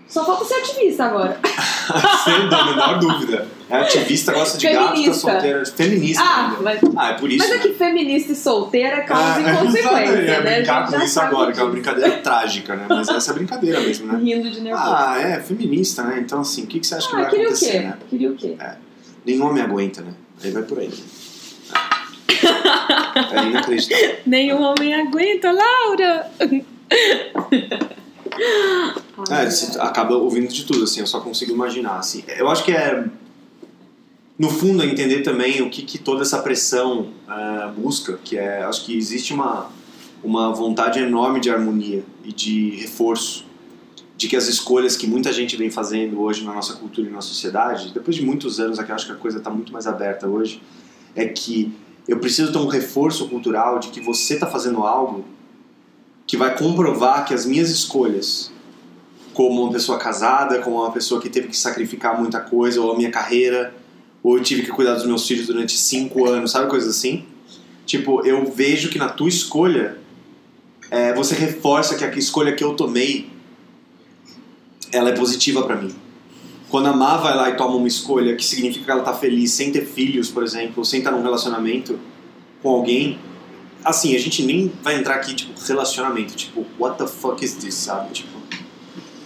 Só 0.08 0.24
falta 0.24 0.44
ser 0.44 0.54
ativista 0.54 1.04
agora. 1.04 1.38
Sem 2.24 2.34
a 2.34 2.64
menor 2.64 2.98
dúvida. 2.98 3.46
É 3.68 3.76
ativista, 3.76 4.32
gosta 4.32 4.58
de 4.58 4.68
gato, 4.68 4.82
tá 4.86 4.90
Feminista. 4.90 5.14
solteira. 5.20 5.64
Feminista. 5.66 6.22
Ah, 6.24 6.56
mas, 6.60 6.80
Ah, 6.96 7.10
é 7.10 7.12
por 7.14 7.30
isso. 7.30 7.38
mas 7.38 7.50
é 7.52 7.56
né? 7.58 7.62
que 7.62 7.74
feminista 7.74 8.32
e 8.32 8.34
solteira 8.34 8.96
é 8.96 9.00
causa 9.02 9.24
Ah, 9.38 9.40
e 9.40 10.08
é, 10.08 10.24
ia 10.24 10.40
né? 10.40 10.56
Brincar 10.56 10.90
com 10.90 11.00
isso 11.00 11.20
agora, 11.20 11.52
que 11.52 11.60
é 11.60 11.62
uma 11.62 11.70
brincadeira 11.70 12.16
trágica, 12.16 12.74
né? 12.74 12.86
Mas 12.88 13.08
essa 13.08 13.30
é 13.30 13.34
brincadeira 13.34 13.78
mesmo, 13.80 14.12
né? 14.12 14.18
Rindo 14.20 14.50
de 14.50 14.60
nervoso. 14.60 14.84
Ah, 14.92 15.16
é, 15.20 15.38
feminista, 15.40 16.02
né? 16.02 16.18
Então, 16.18 16.40
assim, 16.40 16.64
o 16.64 16.66
que, 16.66 16.80
que 16.80 16.86
você 16.88 16.96
acha 16.96 17.08
que 17.08 17.14
Ah, 17.14 17.20
vai 17.20 17.30
queria 17.30 17.44
o 17.44 17.48
acontecer, 17.48 17.70
quê? 17.70 17.78
né? 17.78 17.98
Queria 18.10 18.30
o 18.32 18.34
quê? 18.34 18.56
Nenhum 19.24 19.46
homem 19.46 19.62
aguenta, 19.62 20.02
né? 20.02 20.12
Aí 20.42 20.50
vai 20.50 20.62
por 20.64 20.80
aí. 20.80 20.90
É 23.32 23.46
inacreditável. 23.46 24.16
Nenhum 24.26 24.62
homem 24.62 24.94
aguenta, 24.94 25.52
Laura! 25.52 26.30
Ai, 29.30 29.46
É, 29.46 29.50
você 29.50 29.78
acaba 29.80 30.14
ouvindo 30.16 30.48
de 30.48 30.64
tudo, 30.64 30.84
assim, 30.84 31.00
eu 31.00 31.06
só 31.06 31.20
consigo 31.20 31.52
imaginar, 31.52 31.98
assim. 31.98 32.24
Eu 32.28 32.48
acho 32.48 32.64
que 32.64 32.72
é, 32.72 33.04
no 34.38 34.48
fundo, 34.48 34.82
é 34.82 34.86
entender 34.86 35.22
também 35.22 35.60
o 35.62 35.68
que, 35.68 35.82
que 35.82 35.98
toda 35.98 36.22
essa 36.22 36.38
pressão 36.38 37.08
ah, 37.28 37.72
busca, 37.76 38.18
que 38.24 38.38
é, 38.38 38.62
acho 38.62 38.84
que 38.84 38.96
existe 38.96 39.34
uma, 39.34 39.70
uma 40.22 40.52
vontade 40.52 40.98
enorme 40.98 41.40
de 41.40 41.50
harmonia 41.50 42.04
e 42.24 42.32
de 42.32 42.70
reforço, 42.76 43.44
de 44.16 44.28
que 44.28 44.36
as 44.36 44.48
escolhas 44.48 44.96
que 44.96 45.06
muita 45.06 45.32
gente 45.32 45.56
vem 45.56 45.70
fazendo 45.70 46.20
hoje 46.20 46.44
na 46.44 46.54
nossa 46.54 46.74
cultura 46.74 47.08
e 47.08 47.12
na 47.12 47.20
sociedade, 47.20 47.92
depois 47.92 48.16
de 48.16 48.24
muitos 48.24 48.60
anos, 48.60 48.78
aqui 48.78 48.90
eu 48.90 48.94
acho 48.94 49.06
que 49.06 49.12
a 49.12 49.16
coisa 49.16 49.38
está 49.38 49.50
muito 49.50 49.72
mais 49.72 49.86
aberta 49.86 50.26
hoje, 50.26 50.62
é 51.14 51.26
que 51.26 51.72
eu 52.10 52.18
preciso 52.18 52.50
ter 52.50 52.58
um 52.58 52.66
reforço 52.66 53.28
cultural 53.28 53.78
de 53.78 53.88
que 53.90 54.00
você 54.00 54.34
está 54.34 54.44
fazendo 54.44 54.82
algo 54.82 55.24
que 56.26 56.36
vai 56.36 56.58
comprovar 56.58 57.24
que 57.24 57.32
as 57.32 57.46
minhas 57.46 57.70
escolhas 57.70 58.50
como 59.32 59.62
uma 59.62 59.72
pessoa 59.72 59.96
casada, 59.96 60.58
como 60.58 60.80
uma 60.80 60.90
pessoa 60.90 61.20
que 61.20 61.28
teve 61.28 61.46
que 61.46 61.56
sacrificar 61.56 62.18
muita 62.20 62.40
coisa, 62.40 62.80
ou 62.80 62.90
a 62.90 62.96
minha 62.96 63.12
carreira, 63.12 63.72
ou 64.24 64.36
eu 64.36 64.42
tive 64.42 64.62
que 64.62 64.72
cuidar 64.72 64.94
dos 64.94 65.06
meus 65.06 65.24
filhos 65.24 65.46
durante 65.46 65.78
cinco 65.78 66.26
anos, 66.26 66.50
sabe 66.50 66.68
coisas 66.68 66.96
assim? 66.96 67.24
Tipo, 67.86 68.26
eu 68.26 68.44
vejo 68.50 68.88
que 68.88 68.98
na 68.98 69.08
tua 69.08 69.28
escolha, 69.28 69.96
é, 70.90 71.14
você 71.14 71.36
reforça 71.36 71.94
que 71.94 72.02
a 72.02 72.08
escolha 72.18 72.56
que 72.56 72.64
eu 72.64 72.74
tomei, 72.74 73.30
ela 74.90 75.10
é 75.10 75.12
positiva 75.12 75.62
pra 75.62 75.76
mim. 75.76 75.94
Quando 76.70 76.86
a 76.86 76.92
Má 76.92 77.16
vai 77.16 77.36
lá 77.36 77.50
e 77.50 77.56
toma 77.56 77.74
uma 77.74 77.88
escolha 77.88 78.36
que 78.36 78.44
significa 78.44 78.84
que 78.84 78.90
ela 78.90 79.02
tá 79.02 79.12
feliz 79.12 79.50
sem 79.50 79.72
ter 79.72 79.84
filhos, 79.84 80.30
por 80.30 80.44
exemplo, 80.44 80.84
sem 80.84 81.00
estar 81.00 81.10
num 81.10 81.22
relacionamento 81.22 81.98
com 82.62 82.68
alguém, 82.68 83.18
assim, 83.84 84.14
a 84.14 84.18
gente 84.18 84.42
nem 84.44 84.70
vai 84.82 84.94
entrar 84.96 85.16
aqui, 85.16 85.34
tipo, 85.34 85.52
relacionamento, 85.60 86.34
tipo, 86.36 86.64
what 86.78 86.96
the 86.96 87.06
fuck 87.06 87.44
is 87.44 87.54
this, 87.54 87.74
sabe? 87.74 88.12
Tipo, 88.12 88.38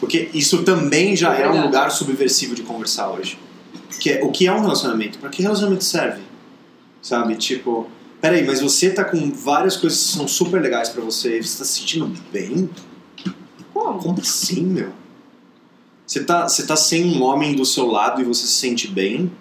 porque 0.00 0.30
isso 0.32 0.62
também 0.62 1.16
já 1.16 1.34
É 1.34 1.42
é 1.42 1.50
um 1.50 1.62
lugar 1.62 1.90
subversivo 1.90 2.54
de 2.54 2.62
conversar 2.62 3.10
hoje. 3.10 3.38
Que 4.00 4.10
é, 4.10 4.24
o 4.24 4.30
que 4.30 4.46
é 4.46 4.52
um 4.52 4.60
relacionamento? 4.60 5.18
Pra 5.18 5.28
que 5.28 5.42
relacionamento 5.42 5.84
serve? 5.84 6.22
Sabe? 7.00 7.36
Tipo, 7.36 7.86
peraí, 8.20 8.44
mas 8.44 8.60
você 8.60 8.90
tá 8.90 9.04
com 9.04 9.30
várias 9.30 9.76
coisas 9.76 9.98
que 9.98 10.16
são 10.16 10.26
super 10.26 10.60
legais 10.60 10.88
pra 10.88 11.02
você, 11.02 11.42
você 11.42 11.58
tá 11.58 11.64
se 11.64 11.80
sentindo 11.80 12.10
bem? 12.32 12.68
Como? 13.72 13.98
Como 13.98 14.20
assim, 14.20 14.62
meu? 14.62 15.03
Você 16.06 16.22
tá, 16.24 16.46
você 16.48 16.66
tá 16.66 16.76
sem 16.76 17.04
um 17.16 17.22
homem 17.22 17.54
do 17.54 17.64
seu 17.64 17.86
lado 17.86 18.20
e 18.20 18.24
você 18.24 18.46
se 18.46 18.52
sente 18.52 18.88
bem? 18.88 19.32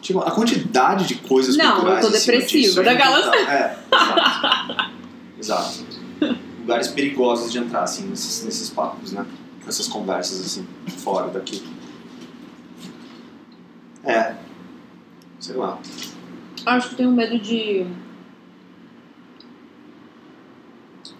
Tipo, 0.00 0.20
a 0.20 0.30
quantidade 0.30 1.06
de 1.06 1.14
coisas 1.16 1.56
Não, 1.56 1.64
eu 1.64 1.72
culturais 1.76 2.06
tô 2.06 2.10
em 2.14 2.18
cima 2.18 2.32
depressiva, 2.36 2.62
disso 2.66 2.80
é 2.80 2.84
daquelas- 2.84 3.22
brutal. 3.24 3.40
É, 3.50 3.78
exato. 5.38 5.84
exato. 6.20 6.38
Lugares 6.60 6.88
perigosos 6.88 7.50
de 7.52 7.58
entrar, 7.58 7.82
assim, 7.84 8.06
nesses, 8.08 8.44
nesses 8.44 8.68
papos, 8.70 9.12
né? 9.12 9.24
Nessas 9.64 9.86
conversas, 9.88 10.40
assim, 10.40 10.66
fora 10.98 11.28
daqui. 11.28 11.62
É. 14.04 14.34
Sei 15.38 15.54
lá. 15.56 15.78
Acho 16.66 16.90
que 16.90 16.94
tenho 16.96 17.10
medo 17.12 17.38
de. 17.38 17.86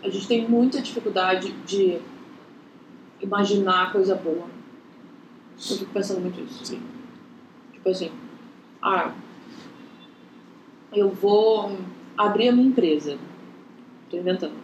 A 0.02 0.08
gente 0.08 0.26
tem 0.26 0.48
muita 0.48 0.80
dificuldade 0.80 1.52
de 1.66 1.98
imaginar 3.22 3.92
coisa 3.92 4.14
boa. 4.14 4.46
Eu 5.70 5.76
fico 5.76 5.92
pensando 5.92 6.20
muito 6.20 6.40
nisso. 6.40 6.64
Sim. 6.64 6.82
Tipo 7.72 7.88
assim, 7.88 8.10
ah, 8.82 9.12
eu 10.92 11.08
vou 11.10 11.78
abrir 12.16 12.48
a 12.48 12.52
minha 12.52 12.68
empresa. 12.68 13.16
Tô 14.10 14.16
inventando. 14.16 14.54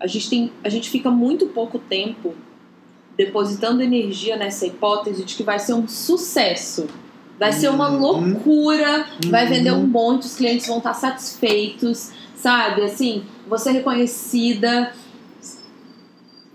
A 0.00 0.06
gente, 0.06 0.28
tem, 0.28 0.52
a 0.62 0.68
gente 0.68 0.90
fica 0.90 1.10
muito 1.10 1.46
pouco 1.48 1.78
tempo 1.78 2.34
depositando 3.16 3.80
energia 3.82 4.36
nessa 4.36 4.66
hipótese 4.66 5.24
de 5.24 5.34
que 5.36 5.42
vai 5.42 5.58
ser 5.58 5.74
um 5.74 5.86
sucesso. 5.86 6.88
Vai 7.38 7.52
ser 7.52 7.68
uma 7.68 7.90
Uhum. 7.90 8.00
loucura, 8.00 9.06
vai 9.28 9.44
Uhum. 9.44 9.50
vender 9.50 9.72
um 9.72 9.86
monte, 9.86 10.22
os 10.24 10.34
clientes 10.36 10.66
vão 10.66 10.78
estar 10.78 10.94
satisfeitos, 10.94 12.12
sabe? 12.36 12.82
Assim, 12.82 13.24
você 13.48 13.70
é 13.70 13.72
reconhecida. 13.72 14.92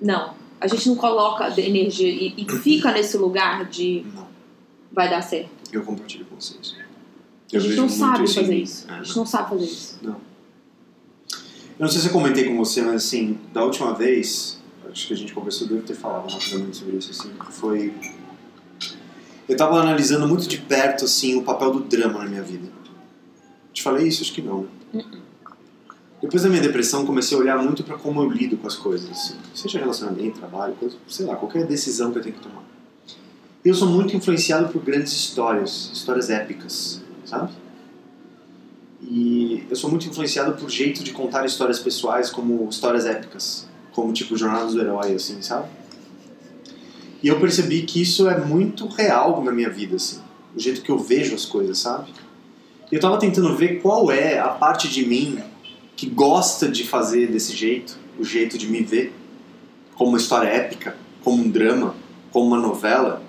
Não. 0.01 0.38
A 0.59 0.67
gente 0.67 0.87
não 0.89 0.95
coloca 0.95 1.47
energia 1.59 2.09
e, 2.09 2.33
e 2.37 2.49
fica 2.59 2.91
nesse 2.91 3.17
lugar 3.17 3.65
de 3.65 4.05
Não. 4.13 4.27
vai 4.91 5.09
dar 5.09 5.21
certo. 5.21 5.49
Eu 5.71 5.83
compartilho 5.83 6.25
com 6.25 6.39
vocês. 6.39 6.75
A 7.53 7.59
gente 7.59 7.75
não 7.75 7.89
sabe 7.89 8.23
em 8.23 8.27
fazer 8.27 8.55
isso. 8.55 8.85
É, 8.89 8.93
A 8.93 9.03
gente 9.03 9.17
não 9.17 9.25
sabe 9.25 9.49
fazer 9.49 9.65
isso. 9.65 9.99
Eu 10.03 10.15
não 11.79 11.87
sei 11.87 12.01
se 12.01 12.07
eu 12.07 12.13
comentei 12.13 12.43
com 12.43 12.57
você, 12.57 12.81
mas 12.81 13.05
assim, 13.05 13.39
da 13.53 13.63
última 13.63 13.93
vez, 13.93 14.59
acho 14.91 15.07
que 15.07 15.13
a 15.13 15.17
gente 15.17 15.33
conversou, 15.33 15.67
devo 15.67 15.81
ter 15.81 15.95
falado 15.95 16.29
rapidamente 16.29 16.77
sobre 16.77 16.97
isso, 16.97 17.11
assim, 17.11 17.31
foi... 17.51 17.93
Eu 19.47 19.55
tava 19.57 19.79
analisando 19.79 20.27
muito 20.27 20.47
de 20.47 20.57
perto, 20.59 21.05
assim, 21.05 21.35
o 21.37 21.41
papel 21.41 21.71
do 21.71 21.79
drama 21.79 22.19
na 22.19 22.29
minha 22.29 22.43
vida. 22.43 22.67
Te 23.73 23.81
falei 23.81 24.07
isso? 24.07 24.21
Acho 24.21 24.33
que 24.33 24.41
não, 24.41 24.67
né? 24.93 25.03
Depois 26.21 26.43
da 26.43 26.49
minha 26.49 26.61
depressão, 26.61 27.05
comecei 27.05 27.37
a 27.37 27.39
olhar 27.39 27.57
muito 27.57 27.83
pra 27.83 27.97
como 27.97 28.21
eu 28.21 28.29
lido 28.29 28.57
com 28.57 28.67
as 28.67 28.75
coisas, 28.75 29.09
assim. 29.09 29.35
Seja 29.55 29.79
relacionamento, 29.79 30.39
trabalho, 30.39 30.73
coisa, 30.73 30.97
sei 31.07 31.25
lá, 31.25 31.35
qualquer 31.35 31.65
decisão 31.65 32.11
que 32.11 32.17
eu 32.17 32.23
tenho 32.23 32.35
que 32.35 32.41
tomar. 32.41 32.63
Eu 33.63 33.73
sou 33.73 33.87
muito 33.87 34.15
influenciado 34.15 34.69
por 34.69 34.81
grandes 34.81 35.13
histórias, 35.13 35.91
histórias 35.93 36.29
épicas, 36.29 37.01
sabe? 37.25 37.51
E 39.01 39.63
eu 39.69 39.75
sou 39.75 39.89
muito 39.89 40.07
influenciado 40.07 40.53
por 40.53 40.69
jeito 40.69 41.03
de 41.03 41.11
contar 41.11 41.45
histórias 41.45 41.79
pessoais 41.79 42.29
como 42.29 42.67
histórias 42.69 43.05
épicas, 43.05 43.67
como 43.93 44.11
tipo 44.11 44.35
Jornadas 44.35 44.73
do 44.73 44.81
Herói, 44.81 45.13
assim, 45.13 45.41
sabe? 45.41 45.69
E 47.23 47.27
eu 47.27 47.39
percebi 47.39 47.83
que 47.83 48.01
isso 48.01 48.29
é 48.29 48.39
muito 48.39 48.87
real 48.87 49.41
na 49.43 49.51
minha 49.51 49.69
vida, 49.69 49.95
assim, 49.95 50.19
o 50.55 50.59
jeito 50.59 50.81
que 50.81 50.89
eu 50.89 50.99
vejo 50.99 51.33
as 51.33 51.45
coisas, 51.45 51.77
sabe? 51.79 52.13
E 52.91 52.95
eu 52.95 52.99
tava 52.99 53.17
tentando 53.17 53.55
ver 53.55 53.81
qual 53.81 54.11
é 54.11 54.39
a 54.39 54.49
parte 54.49 54.87
de 54.87 55.05
mim 55.05 55.39
que 55.99 56.07
gosta 56.07 56.69
de 56.69 56.85
fazer 56.85 57.27
desse 57.27 57.53
jeito, 57.53 57.99
o 58.17 58.23
jeito 58.23 58.57
de 58.57 58.69
me 58.69 58.81
ver 58.81 59.13
como 59.95 60.11
uma 60.11 60.17
história 60.17 60.47
épica, 60.47 60.95
como 61.21 61.43
um 61.43 61.49
drama, 61.49 61.93
como 62.31 62.47
uma 62.47 62.57
novela, 62.57 63.21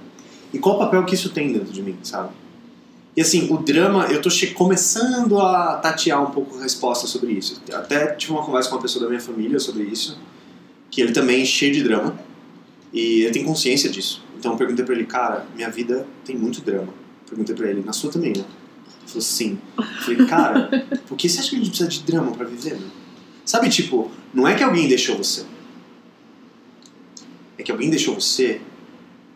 e 0.55 0.59
qual 0.61 0.79
papel 0.79 1.05
que 1.05 1.17
isso 1.17 1.31
tem 1.31 1.53
dentro 1.53 1.73
de 1.73 1.83
mim, 1.83 1.99
sabe? 2.05 2.31
E 3.17 3.21
assim, 3.21 3.53
o 3.53 3.57
drama, 3.57 4.07
eu 4.07 4.23
tô 4.23 4.29
começando 4.55 5.41
a 5.41 5.79
tatear 5.79 6.23
um 6.23 6.31
pouco 6.31 6.59
a 6.59 6.63
resposta 6.63 7.09
sobre 7.09 7.33
isso. 7.33 7.61
Até 7.73 8.15
tive 8.15 8.35
uma 8.35 8.45
conversa 8.45 8.71
com 8.71 8.77
uma 8.77 8.83
pessoa 8.83 9.03
da 9.03 9.09
minha 9.09 9.21
família 9.21 9.59
sobre 9.59 9.83
isso, 9.83 10.17
que 10.93 11.01
ele 11.01 11.11
também 11.11 11.43
é 11.43 11.45
cheio 11.45 11.73
de 11.73 11.83
drama, 11.83 12.17
e 12.93 13.23
ele 13.23 13.33
tem 13.33 13.45
consciência 13.45 13.91
disso. 13.91 14.23
Então 14.39 14.53
eu 14.53 14.57
perguntei 14.57 14.85
pra 14.85 14.95
ele, 14.95 15.07
cara, 15.07 15.45
minha 15.57 15.71
vida 15.71 16.07
tem 16.25 16.37
muito 16.37 16.61
drama. 16.61 16.95
Perguntei 17.29 17.53
pra 17.53 17.69
ele, 17.69 17.83
na 17.83 17.93
sua 17.93 18.13
também, 18.13 18.33
né? 18.33 18.45
Falou, 19.11 19.23
sim. 19.23 19.59
Eu 19.77 19.85
falei, 19.85 20.27
cara, 20.27 20.87
por 21.07 21.17
que 21.17 21.29
você 21.29 21.41
acha 21.41 21.51
que 21.51 21.57
a 21.57 21.59
gente 21.59 21.69
precisa 21.69 21.89
de 21.91 22.01
drama 22.03 22.33
pra 22.33 22.47
viver, 22.47 22.75
meu? 22.79 22.89
Sabe, 23.45 23.69
tipo, 23.69 24.11
não 24.33 24.47
é 24.47 24.55
que 24.55 24.63
alguém 24.63 24.87
deixou 24.89 25.17
você. 25.17 25.45
É 27.59 27.63
que 27.63 27.71
alguém 27.73 27.91
deixou 27.91 28.15
você 28.15 28.61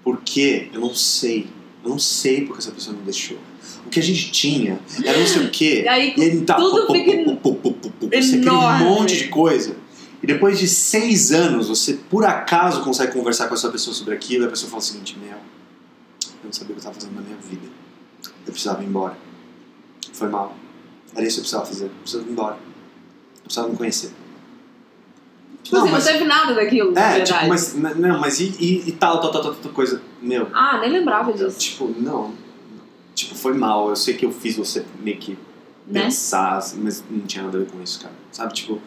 porque 0.02 0.68
eu 0.72 0.80
não 0.80 0.94
sei. 0.94 1.46
Eu 1.82 1.90
não 1.90 1.98
sei 1.98 2.42
porque 2.46 2.60
essa 2.62 2.70
pessoa 2.70 2.96
me 2.96 3.02
deixou. 3.02 3.36
O 3.86 3.90
que 3.90 3.98
a 4.00 4.02
gente 4.02 4.30
tinha 4.30 4.78
era 5.04 5.18
não 5.18 5.26
sei 5.26 5.44
o 5.44 5.50
quê. 5.50 5.82
E 5.84 5.88
aí, 5.88 6.14
E 6.16 6.40
tá. 6.42 6.54
tudo 6.54 6.86
pu- 6.86 6.92
fica 6.94 7.12
pu- 7.36 7.36
pu- 7.56 7.72
pu- 7.72 7.90
pu- 7.90 8.08
Você 8.12 8.38
cria 8.38 8.52
um 8.52 8.78
monte 8.78 9.16
de 9.16 9.28
coisa. 9.28 9.76
E 10.22 10.26
depois 10.26 10.58
de 10.58 10.66
seis 10.66 11.32
anos, 11.32 11.68
você 11.68 11.94
por 12.08 12.24
acaso 12.24 12.82
consegue 12.82 13.12
conversar 13.12 13.48
com 13.48 13.54
essa 13.54 13.68
pessoa 13.70 13.92
sobre 13.94 14.14
aquilo. 14.14 14.44
E 14.44 14.46
a 14.46 14.50
pessoa 14.50 14.70
fala 14.70 14.80
o 14.80 14.84
seguinte: 14.84 15.18
Meu, 15.18 15.32
eu 15.36 15.38
não 16.44 16.52
sabia 16.52 16.66
o 16.66 16.66
que 16.68 16.72
eu 16.72 16.78
estava 16.78 16.94
fazendo 16.94 17.14
na 17.14 17.20
minha 17.20 17.36
vida. 17.36 17.66
Eu 18.46 18.52
precisava 18.52 18.82
ir 18.82 18.86
embora. 18.86 19.18
Foi 20.12 20.28
mal. 20.28 20.54
Era 21.14 21.24
isso 21.26 21.36
que 21.36 21.40
eu 21.40 21.42
precisava 21.42 21.66
fazer. 21.66 21.84
Eu 21.86 21.90
precisava 22.02 22.28
ir 22.28 22.32
embora. 22.32 22.54
Eu 23.36 23.42
precisava 23.44 23.68
me 23.68 23.76
conhecer. 23.76 24.10
Tipo 25.62 25.76
assim, 25.78 25.90
não 25.92 26.00
teve 26.00 26.24
nada 26.24 26.54
daquilo, 26.54 26.96
É, 26.98 27.20
tipo, 27.22 27.46
mas, 27.48 27.74
não, 27.74 28.20
mas 28.20 28.38
e, 28.38 28.54
e, 28.60 28.88
e 28.88 28.92
tal, 28.92 29.18
tal, 29.20 29.30
tal, 29.32 29.42
tal, 29.42 29.54
tal 29.54 29.72
coisa. 29.72 30.02
Meu, 30.20 30.46
Ah, 30.52 30.78
nem 30.78 30.90
lembrava 30.90 31.32
disso. 31.32 31.58
tipo, 31.58 31.88
não. 31.98 32.34
Tipo, 33.14 33.34
foi 33.34 33.54
mal. 33.54 33.88
Eu 33.88 33.96
sei 33.96 34.14
que 34.14 34.26
eu 34.26 34.30
fiz 34.32 34.56
você 34.56 34.84
meio 35.00 35.16
que 35.16 35.38
Né? 35.86 36.02
pensar, 36.02 36.58
assim, 36.58 36.80
mas 36.82 37.02
não 37.10 37.20
tinha 37.20 37.44
nada 37.44 37.56
a 37.56 37.60
ver 37.62 37.70
com 37.70 37.82
isso, 37.82 37.98
cara. 38.00 38.12
Sabe, 38.30 38.52
tipo. 38.52 38.78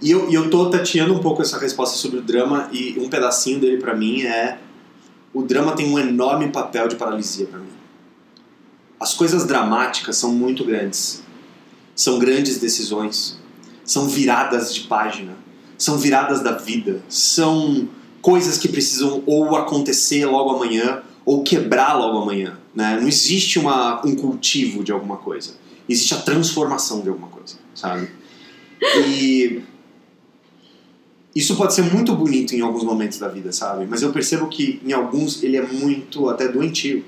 E 0.00 0.10
eu, 0.10 0.30
e 0.30 0.34
eu 0.34 0.48
tô 0.50 0.68
tateando 0.70 1.14
um 1.14 1.18
pouco 1.20 1.42
essa 1.42 1.58
resposta 1.58 1.96
sobre 1.96 2.18
o 2.18 2.22
drama, 2.22 2.68
e 2.70 2.96
um 3.00 3.08
pedacinho 3.08 3.58
dele 3.58 3.78
pra 3.78 3.94
mim 3.94 4.22
é. 4.22 4.58
O 5.34 5.42
drama 5.42 5.72
tem 5.74 5.90
um 5.92 5.98
enorme 5.98 6.48
papel 6.50 6.86
de 6.88 6.94
paralisia 6.96 7.46
pra 7.46 7.58
mim. 7.58 7.66
As 8.98 9.14
coisas 9.14 9.46
dramáticas 9.46 10.16
são 10.16 10.32
muito 10.32 10.64
grandes. 10.64 11.22
São 11.94 12.18
grandes 12.18 12.58
decisões. 12.58 13.38
São 13.84 14.08
viradas 14.08 14.74
de 14.74 14.82
página. 14.82 15.36
São 15.78 15.98
viradas 15.98 16.42
da 16.42 16.52
vida. 16.52 17.02
São 17.08 17.88
coisas 18.22 18.58
que 18.58 18.68
precisam 18.68 19.22
ou 19.26 19.56
acontecer 19.56 20.26
logo 20.26 20.50
amanhã 20.50 21.02
ou 21.24 21.42
quebrar 21.42 21.94
logo 21.94 22.18
amanhã. 22.18 22.58
Né? 22.74 22.98
Não 23.00 23.08
existe 23.08 23.58
uma, 23.58 24.04
um 24.06 24.14
cultivo 24.14 24.82
de 24.82 24.92
alguma 24.92 25.16
coisa. 25.16 25.54
Existe 25.88 26.14
a 26.14 26.18
transformação 26.18 27.00
de 27.00 27.08
alguma 27.08 27.28
coisa, 27.28 27.56
sabe? 27.74 28.10
E 28.80 29.62
isso 31.34 31.54
pode 31.56 31.74
ser 31.74 31.82
muito 31.82 32.14
bonito 32.14 32.54
em 32.54 32.60
alguns 32.60 32.82
momentos 32.82 33.18
da 33.18 33.28
vida, 33.28 33.52
sabe? 33.52 33.86
Mas 33.88 34.02
eu 34.02 34.12
percebo 34.12 34.48
que 34.48 34.80
em 34.84 34.92
alguns 34.92 35.42
ele 35.42 35.56
é 35.56 35.62
muito 35.62 36.28
até 36.28 36.48
doentio 36.48 37.04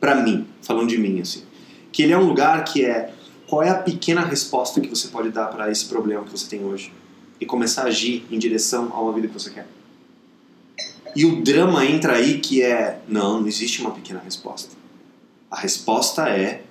Pra 0.00 0.14
mim, 0.14 0.46
falando 0.62 0.88
de 0.88 0.98
mim 0.98 1.20
assim. 1.20 1.42
Que 1.90 2.02
ele 2.02 2.12
é 2.12 2.18
um 2.18 2.26
lugar 2.26 2.64
que 2.64 2.84
é 2.84 3.12
qual 3.46 3.62
é 3.62 3.70
a 3.70 3.74
pequena 3.74 4.20
resposta 4.20 4.80
que 4.80 4.88
você 4.88 5.08
pode 5.08 5.30
dar 5.30 5.46
para 5.46 5.70
esse 5.70 5.86
problema 5.86 6.24
que 6.24 6.30
você 6.30 6.48
tem 6.48 6.64
hoje 6.64 6.92
e 7.40 7.46
começar 7.46 7.82
a 7.82 7.86
agir 7.86 8.26
em 8.30 8.38
direção 8.38 8.90
a 8.92 9.00
uma 9.00 9.12
vida 9.12 9.28
que 9.28 9.34
você 9.34 9.50
quer. 9.50 9.66
E 11.16 11.24
o 11.24 11.42
drama 11.42 11.84
entra 11.86 12.14
aí 12.14 12.38
que 12.38 12.62
é 12.62 13.00
não, 13.08 13.40
não 13.40 13.48
existe 13.48 13.80
uma 13.80 13.90
pequena 13.90 14.20
resposta. 14.20 14.76
A 15.50 15.58
resposta 15.58 16.28
é 16.28 16.62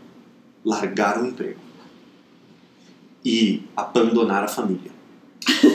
largar 0.64 1.22
o 1.22 1.26
emprego 1.26 1.60
e 3.26 3.64
abandonar 3.76 4.44
a 4.44 4.48
família. 4.48 4.92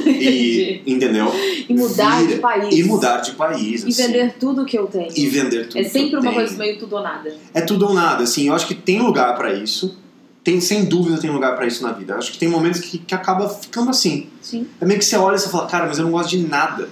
E, 0.07 0.83
entendeu? 0.87 1.33
E 1.69 1.75
mudar 1.75 2.21
Vira- 2.21 2.35
de 2.35 2.41
país. 2.41 2.75
E 2.75 2.85
mudar 2.85 3.17
de 3.21 3.33
país. 3.33 3.83
E 3.85 3.89
assim. 3.89 4.03
vender 4.07 4.35
tudo 4.39 4.65
que 4.65 4.79
eu 4.79 4.87
tenho. 4.87 5.09
E 5.17 5.27
vender 5.27 5.69
tudo. 5.69 5.79
é 5.81 5.85
sempre 5.85 6.15
uma 6.17 6.23
tenho. 6.23 6.35
coisa 6.35 6.57
meio 6.57 6.79
tudo 6.79 6.97
ou 6.97 7.03
nada. 7.03 7.35
É 7.55 7.61
tudo 7.61 7.87
ou 7.87 7.95
nada, 7.95 8.23
assim, 8.25 8.49
eu 8.49 8.55
acho 8.55 8.67
que 8.67 8.75
tem 8.75 9.01
lugar 9.01 9.37
pra 9.37 9.53
isso. 9.53 9.99
Tem, 10.45 10.61
sem 10.61 10.85
dúvida 10.85 11.19
tem 11.19 11.31
lugar 11.31 11.55
pra 11.55 11.67
isso 11.67 11.83
na 11.85 11.93
vida. 11.93 12.15
Eu 12.15 12.19
acho 12.19 12.33
que 12.33 12.39
tem 12.39 12.49
momentos 12.49 12.81
que, 12.81 12.99
que 12.99 13.15
acaba 13.15 13.49
ficando 13.49 13.91
assim. 13.91 14.27
Sim. 14.41 14.67
É 14.81 14.85
meio 14.85 14.99
que 14.99 15.05
você 15.05 15.17
olha 15.17 15.37
e 15.37 15.39
você 15.39 15.49
fala, 15.49 15.67
cara, 15.67 15.87
mas 15.87 15.99
eu 15.99 16.05
não 16.05 16.11
gosto 16.13 16.31
de 16.31 16.39
nada. 16.39 16.89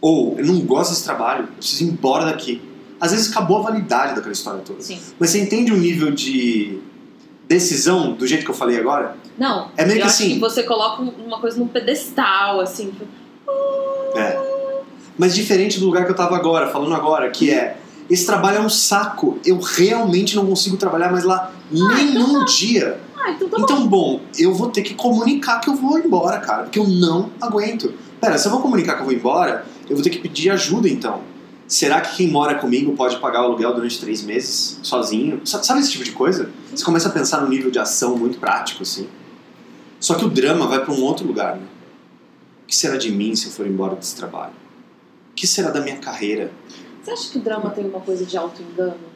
Ou, 0.00 0.38
eu 0.38 0.46
não 0.46 0.58
gosto 0.60 0.90
desse 0.90 1.04
trabalho, 1.04 1.42
eu 1.44 1.46
preciso 1.58 1.84
ir 1.84 1.88
embora 1.92 2.24
daqui. 2.24 2.62
Às 3.00 3.10
vezes 3.12 3.30
acabou 3.30 3.58
a 3.58 3.62
validade 3.62 4.14
daquela 4.14 4.32
história 4.32 4.60
toda. 4.60 4.80
Sim. 4.80 4.98
Mas 5.18 5.30
você 5.30 5.38
entende 5.40 5.70
o 5.72 5.76
nível 5.76 6.10
de 6.10 6.78
decisão, 7.46 8.12
do 8.14 8.26
jeito 8.26 8.44
que 8.44 8.50
eu 8.50 8.54
falei 8.54 8.78
agora? 8.78 9.16
Não. 9.38 9.70
É 9.76 9.84
meio 9.84 9.98
que 10.00 10.06
acho 10.06 10.14
assim- 10.22 10.34
que 10.34 10.40
você 10.40 10.62
coloca 10.64 11.02
uma 11.02 11.38
coisa 11.40 11.58
num 11.58 11.68
pedestal, 11.68 12.60
assim. 12.60 12.90
tipo, 12.90 13.04
É. 14.16 14.38
Mas 15.16 15.34
diferente 15.34 15.78
do 15.80 15.86
lugar 15.86 16.04
que 16.04 16.10
eu 16.12 16.16
tava 16.16 16.36
agora, 16.36 16.68
falando 16.68 16.94
agora, 16.94 17.28
que 17.30 17.50
é 17.50 17.76
esse 18.08 18.24
trabalho 18.26 18.58
é 18.58 18.60
um 18.60 18.68
saco. 18.70 19.38
Eu 19.44 19.58
realmente 19.60 20.34
não 20.36 20.46
consigo 20.46 20.76
trabalhar 20.76 21.10
mais 21.10 21.24
lá 21.24 21.52
nenhum 21.70 22.44
dia. 22.44 23.00
Ah, 23.16 23.30
então 23.32 23.48
tá 23.48 23.56
bom. 23.58 23.64
Então, 23.64 23.86
bom, 23.88 24.20
eu 24.38 24.54
vou 24.54 24.70
ter 24.70 24.82
que 24.82 24.94
comunicar 24.94 25.60
que 25.60 25.68
eu 25.68 25.74
vou 25.74 25.98
embora, 25.98 26.38
cara, 26.38 26.62
porque 26.64 26.78
eu 26.78 26.86
não 26.86 27.30
aguento. 27.40 27.92
Pera, 28.20 28.38
se 28.38 28.46
eu 28.46 28.52
vou 28.52 28.60
comunicar 28.60 28.94
que 28.94 29.00
eu 29.00 29.04
vou 29.06 29.12
embora, 29.14 29.66
eu 29.88 29.96
vou 29.96 30.02
ter 30.02 30.10
que 30.10 30.18
pedir 30.18 30.50
ajuda 30.50 30.88
então. 30.88 31.20
será 31.66 32.00
que 32.00 32.16
quem 32.16 32.28
mora 32.28 32.54
comigo 32.54 32.92
pode 32.96 33.16
pagar 33.18 33.42
o 33.42 33.44
aluguel 33.44 33.74
durante 33.74 34.00
três 34.00 34.22
meses 34.22 34.78
sozinho? 34.82 35.42
Sa- 35.44 35.62
Sabe 35.62 35.80
esse 35.80 35.90
tipo 35.90 36.02
de 36.02 36.12
coisa? 36.12 36.48
Você 36.74 36.82
começa 36.82 37.10
a 37.10 37.12
pensar 37.12 37.42
no 37.42 37.48
nível 37.48 37.70
de 37.70 37.78
ação 37.78 38.16
muito 38.16 38.38
prático, 38.38 38.84
assim. 38.84 39.06
Só 40.00 40.14
que 40.14 40.24
o 40.24 40.28
drama 40.28 40.66
vai 40.66 40.84
para 40.84 40.94
um 40.94 41.02
outro 41.02 41.26
lugar, 41.26 41.56
né? 41.56 41.66
O 42.64 42.66
que 42.66 42.76
será 42.76 42.96
de 42.96 43.10
mim 43.10 43.34
se 43.34 43.46
eu 43.46 43.52
for 43.52 43.66
embora 43.66 43.96
desse 43.96 44.14
trabalho? 44.16 44.52
O 45.32 45.34
que 45.34 45.46
será 45.46 45.70
da 45.70 45.80
minha 45.80 45.96
carreira? 45.98 46.50
Você 47.02 47.10
acha 47.10 47.30
que 47.32 47.38
o 47.38 47.40
drama 47.40 47.70
tem 47.70 47.86
uma 47.86 48.00
coisa 48.00 48.24
de 48.24 48.36
auto-engano? 48.36 49.08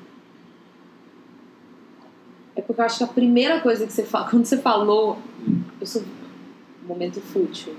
É 2.55 2.61
porque 2.61 2.81
eu 2.81 2.85
acho 2.85 2.99
que 2.99 3.05
a 3.05 3.09
primeira 3.09 3.61
coisa 3.61 3.87
que 3.87 3.93
você 3.93 4.03
fala, 4.03 4.29
quando 4.29 4.45
você 4.45 4.59
falou, 4.59 5.19
eu 5.81 5.87
sou 5.87 6.03
momento 6.87 7.21
fútil. 7.21 7.75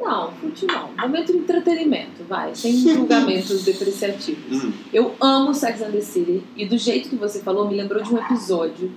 Não, 0.00 0.32
fútil 0.32 0.66
não. 0.68 0.92
Momento 0.96 1.32
de 1.32 1.38
entretenimento, 1.38 2.24
vai, 2.28 2.54
sem 2.54 2.72
julgamentos 2.88 3.62
depreciativos. 3.64 4.64
Hum, 4.64 4.72
Eu 4.92 5.14
amo 5.20 5.54
Sex 5.54 5.80
and 5.80 5.92
the 5.92 6.00
City 6.00 6.42
e 6.56 6.66
do 6.66 6.76
jeito 6.76 7.08
que 7.08 7.16
você 7.16 7.40
falou 7.40 7.68
me 7.68 7.76
lembrou 7.76 8.02
de 8.02 8.12
um 8.12 8.18
episódio 8.18 8.90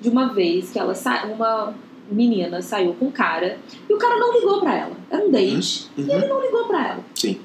de 0.00 0.08
uma 0.08 0.32
vez 0.32 0.70
que 0.70 0.78
ela 0.78 0.94
sa... 0.94 1.24
uma 1.26 1.74
menina 2.10 2.60
saiu 2.62 2.94
com 2.94 3.06
um 3.06 3.10
cara 3.10 3.58
e 3.88 3.94
o 3.94 3.98
cara 3.98 4.16
não 4.18 4.32
ligou 4.32 4.60
pra 4.60 4.76
ela. 4.76 4.96
Era 5.10 5.24
um 5.24 5.30
date 5.30 5.90
uhum. 5.96 6.04
e 6.06 6.12
ele 6.12 6.26
não 6.26 6.40
ligou 6.40 6.64
pra 6.66 6.88
ela. 6.88 7.04
Sim. 7.14 7.40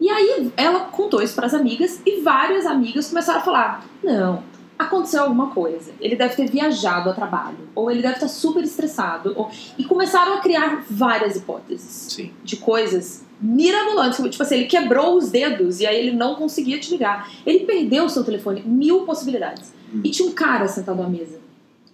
E 0.00 0.08
aí 0.08 0.52
ela 0.56 0.80
contou 0.80 1.20
isso 1.22 1.34
pras 1.34 1.54
amigas 1.54 2.00
e 2.06 2.20
várias 2.20 2.66
amigas 2.66 3.08
começaram 3.08 3.40
a 3.40 3.42
falar: 3.42 3.84
"Não, 4.02 4.42
aconteceu 4.78 5.22
alguma 5.22 5.50
coisa. 5.50 5.92
Ele 6.00 6.14
deve 6.14 6.36
ter 6.36 6.48
viajado 6.48 7.10
a 7.10 7.12
trabalho 7.12 7.58
ou 7.74 7.90
ele 7.90 8.00
deve 8.00 8.14
estar 8.14 8.28
super 8.28 8.62
estressado." 8.62 9.32
Ou... 9.36 9.50
E 9.76 9.84
começaram 9.84 10.34
a 10.34 10.40
criar 10.40 10.84
várias 10.88 11.36
hipóteses 11.36 12.12
Sim. 12.12 12.32
de 12.44 12.56
coisas 12.56 13.24
mirabolantes. 13.40 14.18
Tipo 14.30 14.42
assim, 14.42 14.56
ele 14.56 14.66
quebrou 14.66 15.16
os 15.16 15.30
dedos 15.30 15.80
e 15.80 15.86
aí 15.86 15.98
ele 15.98 16.16
não 16.16 16.36
conseguia 16.36 16.78
te 16.78 16.90
ligar. 16.90 17.30
Ele 17.44 17.60
perdeu 17.60 18.04
o 18.04 18.08
seu 18.08 18.24
telefone, 18.24 18.62
mil 18.62 19.02
possibilidades. 19.02 19.72
Hum. 19.92 20.00
E 20.04 20.10
tinha 20.10 20.28
um 20.28 20.32
cara 20.32 20.68
sentado 20.68 21.02
à 21.02 21.08
mesa. 21.08 21.47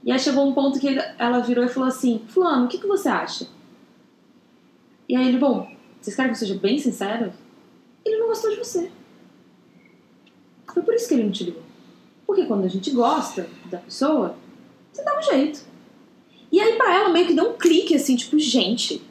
E 0.05 0.13
aí 0.13 0.19
chegou 0.19 0.47
um 0.47 0.53
ponto 0.53 0.79
que 0.79 0.99
ela 1.19 1.41
virou 1.41 1.65
e 1.65 1.69
falou 1.69 1.89
assim: 1.89 2.23
Fulano, 2.29 2.67
o 2.67 2.69
que, 2.69 2.79
que 2.79 2.87
você 2.87 3.09
acha? 3.09 3.49
E 5.09 5.17
aí 5.17 5.29
ele, 5.29 5.39
bom, 5.39 5.71
vocês 6.01 6.15
querem 6.15 6.31
que 6.31 6.37
eu 6.37 6.41
seja 6.41 6.59
bem 6.59 6.79
sincero? 6.79 7.33
Ele 8.05 8.19
não 8.19 8.29
gostou 8.29 8.51
de 8.51 8.57
você. 8.57 8.91
Foi 10.73 10.83
por 10.83 10.95
isso 10.95 11.09
que 11.09 11.15
ele 11.15 11.25
não 11.25 11.31
te 11.31 11.45
ligou. 11.45 11.63
Porque 12.27 12.45
quando 12.47 12.65
a 12.65 12.69
gente 12.69 12.91
gosta 12.91 13.49
da 13.71 13.79
pessoa, 13.79 14.37
você 14.93 15.03
dá 15.03 15.19
um 15.19 15.23
jeito. 15.23 15.65
E 16.51 16.61
aí 16.61 16.77
pra 16.77 16.95
ela 16.95 17.09
meio 17.11 17.27
que 17.27 17.35
deu 17.35 17.51
um 17.51 17.57
clique 17.57 17.95
assim, 17.95 18.17
tipo, 18.17 18.39
gente, 18.39 19.03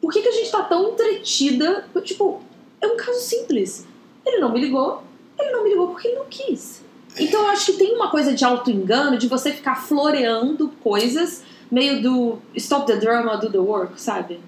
por 0.00 0.12
que, 0.12 0.22
que 0.22 0.28
a 0.28 0.32
gente 0.32 0.50
tá 0.50 0.62
tão 0.62 0.90
entretida? 0.90 1.88
Tipo, 2.02 2.42
é 2.80 2.86
um 2.86 2.96
caso 2.96 3.20
simples. 3.20 3.86
Ele 4.24 4.38
não 4.38 4.52
me 4.52 4.60
ligou, 4.60 5.02
ele 5.38 5.50
não 5.50 5.64
me 5.64 5.70
ligou 5.70 5.88
porque 5.88 6.08
ele 6.08 6.18
não 6.18 6.26
quis. 6.26 6.83
Então 7.18 7.42
eu 7.42 7.48
acho 7.48 7.66
que 7.72 7.78
tem 7.78 7.94
uma 7.94 8.10
coisa 8.10 8.34
de 8.34 8.44
auto-engano, 8.44 9.16
de 9.16 9.28
você 9.28 9.52
ficar 9.52 9.76
floreando 9.76 10.68
coisas, 10.82 11.42
meio 11.70 12.02
do 12.02 12.38
stop 12.56 12.86
the 12.86 12.96
drama, 12.96 13.36
do 13.36 13.50
the 13.50 13.58
work, 13.58 14.00
sabe? 14.00 14.40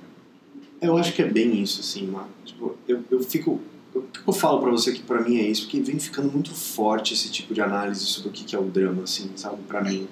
Eu 0.80 0.96
acho 0.96 1.12
que 1.12 1.22
é 1.22 1.26
bem 1.26 1.60
isso, 1.62 1.80
assim, 1.80 2.06
mano. 2.06 2.28
Tipo, 2.44 2.76
eu, 2.86 3.02
eu 3.10 3.20
fico. 3.22 3.60
Eu, 3.94 4.02
o 4.02 4.04
que 4.04 4.28
eu 4.28 4.32
falo 4.32 4.60
pra 4.60 4.70
você 4.70 4.92
que 4.92 5.02
pra 5.02 5.22
mim 5.22 5.38
é 5.38 5.42
isso? 5.42 5.62
Porque 5.62 5.80
vem 5.80 5.98
ficando 5.98 6.30
muito 6.30 6.52
forte 6.52 7.14
esse 7.14 7.30
tipo 7.30 7.54
de 7.54 7.60
análise 7.60 8.04
sobre 8.04 8.28
o 8.28 8.32
que 8.32 8.44
que 8.44 8.54
é 8.54 8.58
o 8.58 8.64
drama, 8.64 9.04
assim, 9.04 9.30
sabe? 9.36 9.56
Pra 9.66 9.82
mim. 9.82 10.06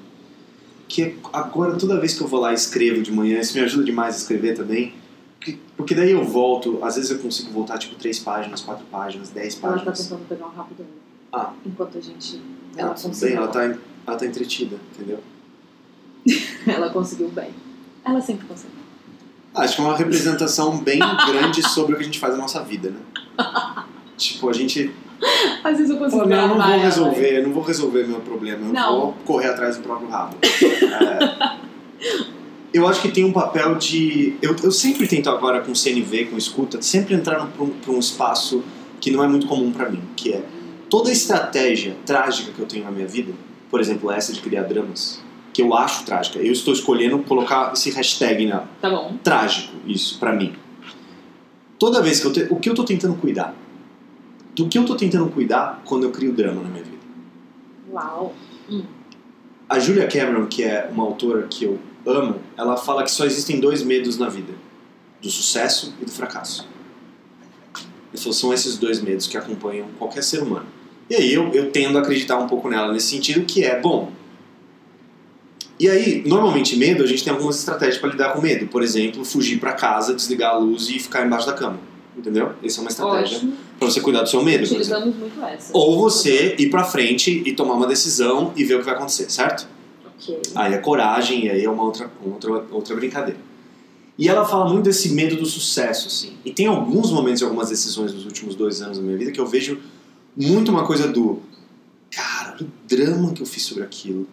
Que 0.88 1.02
é, 1.02 1.14
agora, 1.32 1.76
toda 1.76 1.98
vez 1.98 2.14
que 2.14 2.22
eu 2.22 2.26
vou 2.28 2.40
lá 2.40 2.52
e 2.52 2.54
escrevo 2.54 3.02
de 3.02 3.12
manhã, 3.12 3.38
isso 3.40 3.56
me 3.56 3.64
ajuda 3.64 3.84
demais 3.84 4.14
a 4.14 4.18
escrever 4.18 4.56
também. 4.56 4.94
Porque, 5.38 5.58
porque 5.76 5.94
daí 5.94 6.12
eu 6.12 6.24
volto, 6.24 6.78
às 6.82 6.96
vezes 6.96 7.10
eu 7.10 7.18
consigo 7.18 7.50
voltar, 7.50 7.76
tipo, 7.78 7.94
três 7.96 8.18
páginas, 8.18 8.62
quatro 8.62 8.86
páginas, 8.86 9.28
dez 9.28 9.58
Ela 9.62 9.72
tá 9.72 9.76
páginas. 9.78 9.98
tentando 9.98 10.28
pegar 10.28 10.46
um 10.46 10.50
rapidão. 10.50 10.86
Ah. 11.36 11.52
Enquanto 11.66 11.98
a 11.98 12.00
gente. 12.00 12.40
Ah, 12.76 12.80
Ela 12.80 12.94
tudo 12.94 13.08
conseguiu. 13.08 13.28
bem, 13.28 13.36
ela 13.36 13.48
tá, 13.48 13.64
ela 14.06 14.16
tá 14.16 14.26
entretida, 14.26 14.76
entendeu? 14.94 15.18
Ela 16.66 16.88
conseguiu 16.90 17.28
bem. 17.28 17.50
Ela 18.04 18.20
sempre 18.20 18.46
consegue. 18.46 18.72
Ah, 19.54 19.62
Acho 19.62 19.76
que 19.76 19.82
é 19.82 19.84
uma 19.84 19.96
representação 19.96 20.78
bem 20.78 20.98
grande 20.98 21.62
sobre 21.62 21.92
o 21.94 21.96
que 21.96 22.02
a 22.02 22.06
gente 22.06 22.18
faz 22.18 22.32
na 22.34 22.40
nossa 22.40 22.62
vida, 22.62 22.90
né? 22.90 22.98
Tipo, 24.16 24.48
a 24.48 24.52
gente 24.52 24.92
Às 25.64 25.76
vezes 25.76 25.90
eu 25.90 25.98
consigo 25.98 26.22
Pô, 26.22 26.28
não, 26.28 26.36
eu 26.36 26.48
não 26.48 26.56
vou 26.56 26.78
resolver, 26.80 27.38
eu 27.38 27.42
não 27.42 27.52
vou 27.52 27.62
resolver 27.64 28.06
meu 28.06 28.20
problema, 28.20 28.66
eu 28.66 28.72
Não. 28.72 29.00
vou 29.00 29.12
correr 29.24 29.48
atrás 29.48 29.76
do 29.76 29.82
próprio 29.82 30.08
rabo. 30.08 30.36
É, 30.94 31.56
eu 32.72 32.86
acho 32.88 33.00
que 33.02 33.08
tem 33.10 33.24
um 33.24 33.32
papel 33.32 33.76
de. 33.76 34.36
Eu, 34.42 34.54
eu 34.62 34.70
sempre 34.70 35.06
tento 35.06 35.30
agora 35.30 35.60
com 35.60 35.74
CNV, 35.74 36.26
com 36.26 36.36
escuta, 36.36 36.82
sempre 36.82 37.14
entrar 37.14 37.46
para 37.46 37.64
um, 37.64 37.70
pra 37.70 37.92
um 37.92 37.98
espaço 37.98 38.62
que 39.00 39.10
não 39.10 39.22
é 39.22 39.28
muito 39.28 39.46
comum 39.46 39.72
para 39.72 39.88
mim, 39.88 40.02
que 40.16 40.32
é 40.32 40.42
toda 40.94 41.10
estratégia 41.10 41.96
trágica 42.06 42.52
que 42.52 42.60
eu 42.60 42.66
tenho 42.66 42.84
na 42.84 42.90
minha 42.92 43.08
vida, 43.08 43.32
por 43.68 43.80
exemplo, 43.80 44.12
essa 44.12 44.32
de 44.32 44.40
criar 44.40 44.62
dramas, 44.62 45.20
que 45.52 45.60
eu 45.60 45.74
acho 45.74 46.04
trágica, 46.04 46.38
eu 46.38 46.52
estou 46.52 46.72
escolhendo 46.72 47.18
colocar 47.18 47.72
esse 47.72 47.90
hashtag 47.90 48.46
nela 48.46 48.68
Tá 48.80 48.88
bom. 48.88 49.18
trágico 49.24 49.74
isso 49.88 50.20
pra 50.20 50.32
mim. 50.32 50.54
Toda 51.80 52.00
vez 52.00 52.20
que 52.20 52.26
eu 52.28 52.32
te... 52.32 52.46
o 52.48 52.60
que 52.60 52.70
eu 52.70 52.76
tô 52.76 52.84
tentando 52.84 53.16
cuidar? 53.16 53.56
Do 54.54 54.68
que 54.68 54.78
eu 54.78 54.84
tô 54.84 54.94
tentando 54.94 55.28
cuidar 55.32 55.82
quando 55.84 56.04
eu 56.04 56.12
crio 56.12 56.32
drama 56.32 56.62
na 56.62 56.68
minha 56.68 56.84
vida? 56.84 56.98
Uau. 57.92 58.32
A 59.68 59.80
Julia 59.80 60.06
Cameron, 60.06 60.46
que 60.46 60.62
é 60.62 60.88
uma 60.92 61.02
autora 61.02 61.48
que 61.48 61.64
eu 61.64 61.76
amo, 62.06 62.36
ela 62.56 62.76
fala 62.76 63.02
que 63.02 63.10
só 63.10 63.24
existem 63.24 63.58
dois 63.58 63.82
medos 63.82 64.16
na 64.16 64.28
vida: 64.28 64.52
do 65.20 65.28
sucesso 65.28 65.92
e 66.00 66.04
do 66.04 66.12
fracasso. 66.12 66.68
E 68.12 68.16
só 68.16 68.30
são 68.30 68.54
esses 68.54 68.78
dois 68.78 69.02
medos 69.02 69.26
que 69.26 69.36
acompanham 69.36 69.88
qualquer 69.98 70.22
ser 70.22 70.40
humano. 70.40 70.66
E 71.08 71.14
aí 71.14 71.34
eu, 71.34 71.52
eu 71.52 71.70
tendo 71.70 71.98
a 71.98 72.00
acreditar 72.00 72.38
um 72.38 72.46
pouco 72.46 72.68
nela 72.68 72.92
nesse 72.92 73.08
sentido, 73.08 73.44
que 73.44 73.62
é, 73.62 73.80
bom. 73.80 74.10
E 75.78 75.88
aí, 75.88 76.22
normalmente, 76.24 76.76
medo, 76.76 77.02
a 77.02 77.06
gente 77.06 77.24
tem 77.24 77.32
algumas 77.32 77.58
estratégias 77.58 77.98
para 77.98 78.10
lidar 78.10 78.32
com 78.32 78.40
medo. 78.40 78.66
Por 78.68 78.82
exemplo, 78.82 79.24
fugir 79.24 79.58
para 79.58 79.72
casa, 79.72 80.14
desligar 80.14 80.54
a 80.54 80.58
luz 80.58 80.88
e 80.88 80.98
ficar 80.98 81.26
embaixo 81.26 81.46
da 81.46 81.52
cama. 81.52 81.78
Entendeu? 82.16 82.52
Essa 82.62 82.78
é 82.78 82.80
uma 82.82 82.90
estratégia 82.90 83.48
para 83.78 83.90
você 83.90 84.00
cuidar 84.00 84.22
do 84.22 84.28
seu 84.28 84.42
medo. 84.42 84.64
Utilizamos 84.64 85.16
muito 85.16 85.44
essa. 85.44 85.70
Ou 85.72 85.98
você 85.98 86.54
ir 86.58 86.70
pra 86.70 86.84
frente 86.84 87.42
e 87.44 87.52
tomar 87.52 87.74
uma 87.74 87.88
decisão 87.88 88.52
e 88.54 88.64
ver 88.64 88.76
o 88.76 88.78
que 88.78 88.84
vai 88.84 88.94
acontecer, 88.94 89.28
certo? 89.28 89.66
Ok. 90.16 90.40
Aí 90.54 90.74
é 90.74 90.78
coragem, 90.78 91.46
e 91.46 91.50
aí 91.50 91.64
é 91.64 91.68
uma 91.68 91.82
outra, 91.82 92.08
outra, 92.24 92.64
outra 92.70 92.94
brincadeira. 92.94 93.38
E 94.16 94.28
ela 94.28 94.46
fala 94.46 94.68
muito 94.70 94.84
desse 94.84 95.08
medo 95.10 95.34
do 95.34 95.44
sucesso, 95.44 96.06
assim. 96.06 96.34
E 96.44 96.52
tem 96.52 96.66
alguns 96.66 97.10
momentos 97.10 97.40
e 97.40 97.44
algumas 97.44 97.68
decisões 97.68 98.12
dos 98.12 98.24
últimos 98.24 98.54
dois 98.54 98.80
anos 98.80 98.98
da 98.98 99.02
minha 99.02 99.18
vida 99.18 99.32
que 99.32 99.40
eu 99.40 99.46
vejo 99.46 99.80
muito 100.36 100.70
uma 100.70 100.86
coisa 100.86 101.08
do... 101.08 101.40
Cara, 102.10 102.54
olha 102.58 102.66
o 102.66 102.70
drama 102.88 103.32
que 103.32 103.42
eu 103.42 103.46
fiz 103.46 103.62
sobre 103.64 103.82
aquilo. 103.82 104.28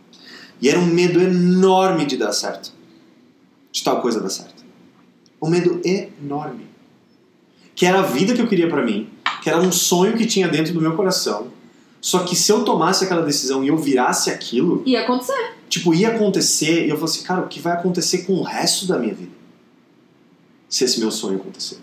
E 0.62 0.70
era 0.70 0.80
um 0.80 0.86
medo 0.86 1.20
enorme 1.20 2.06
de 2.06 2.18
dar 2.18 2.32
certo. 2.32 2.72
De 3.72 3.84
tal 3.84 4.02
coisa 4.02 4.20
dar 4.22 4.30
certo. 4.30 4.64
Um 5.42 5.50
medo 5.50 5.82
enorme. 5.84 6.68
Que 7.76 7.86
era 7.86 8.00
a 8.00 8.04
vida 8.04 8.34
que 8.36 8.42
eu 8.42 8.48
queria 8.48 8.70
pra 8.70 8.86
mim. 8.86 9.10
Que 9.42 9.50
era 9.50 9.60
um 9.60 9.72
sonho 9.72 10.16
que 10.16 10.26
tinha 10.28 10.48
dentro 10.48 10.74
do 10.74 10.82
meu 10.82 10.96
coração. 10.96 11.48
Só 12.00 12.20
que 12.24 12.36
se 12.36 12.52
eu 12.52 12.64
tomasse 12.64 13.04
aquela 13.04 13.22
decisão 13.24 13.64
e 13.64 13.68
eu 13.70 13.78
virasse 13.78 14.30
aquilo, 14.30 14.84
Ia 14.86 15.02
acontecer. 15.04 15.54
tipo, 15.70 15.94
ia 15.94 16.10
acontecer, 16.10 16.86
e 16.86 16.90
eu 16.90 16.96
falei 16.98 17.14
assim, 17.14 17.24
cara, 17.24 17.42
o 17.42 17.48
que 17.48 17.60
vai 17.60 17.74
acontecer 17.74 18.20
com 18.20 18.34
o 18.34 18.42
resto 18.44 18.88
da 18.88 18.98
minha 18.98 19.14
vida? 19.14 19.32
Se 20.68 20.84
esse 20.84 21.00
meu 21.00 21.12
sonho 21.12 21.38
acontecer. 21.38 21.78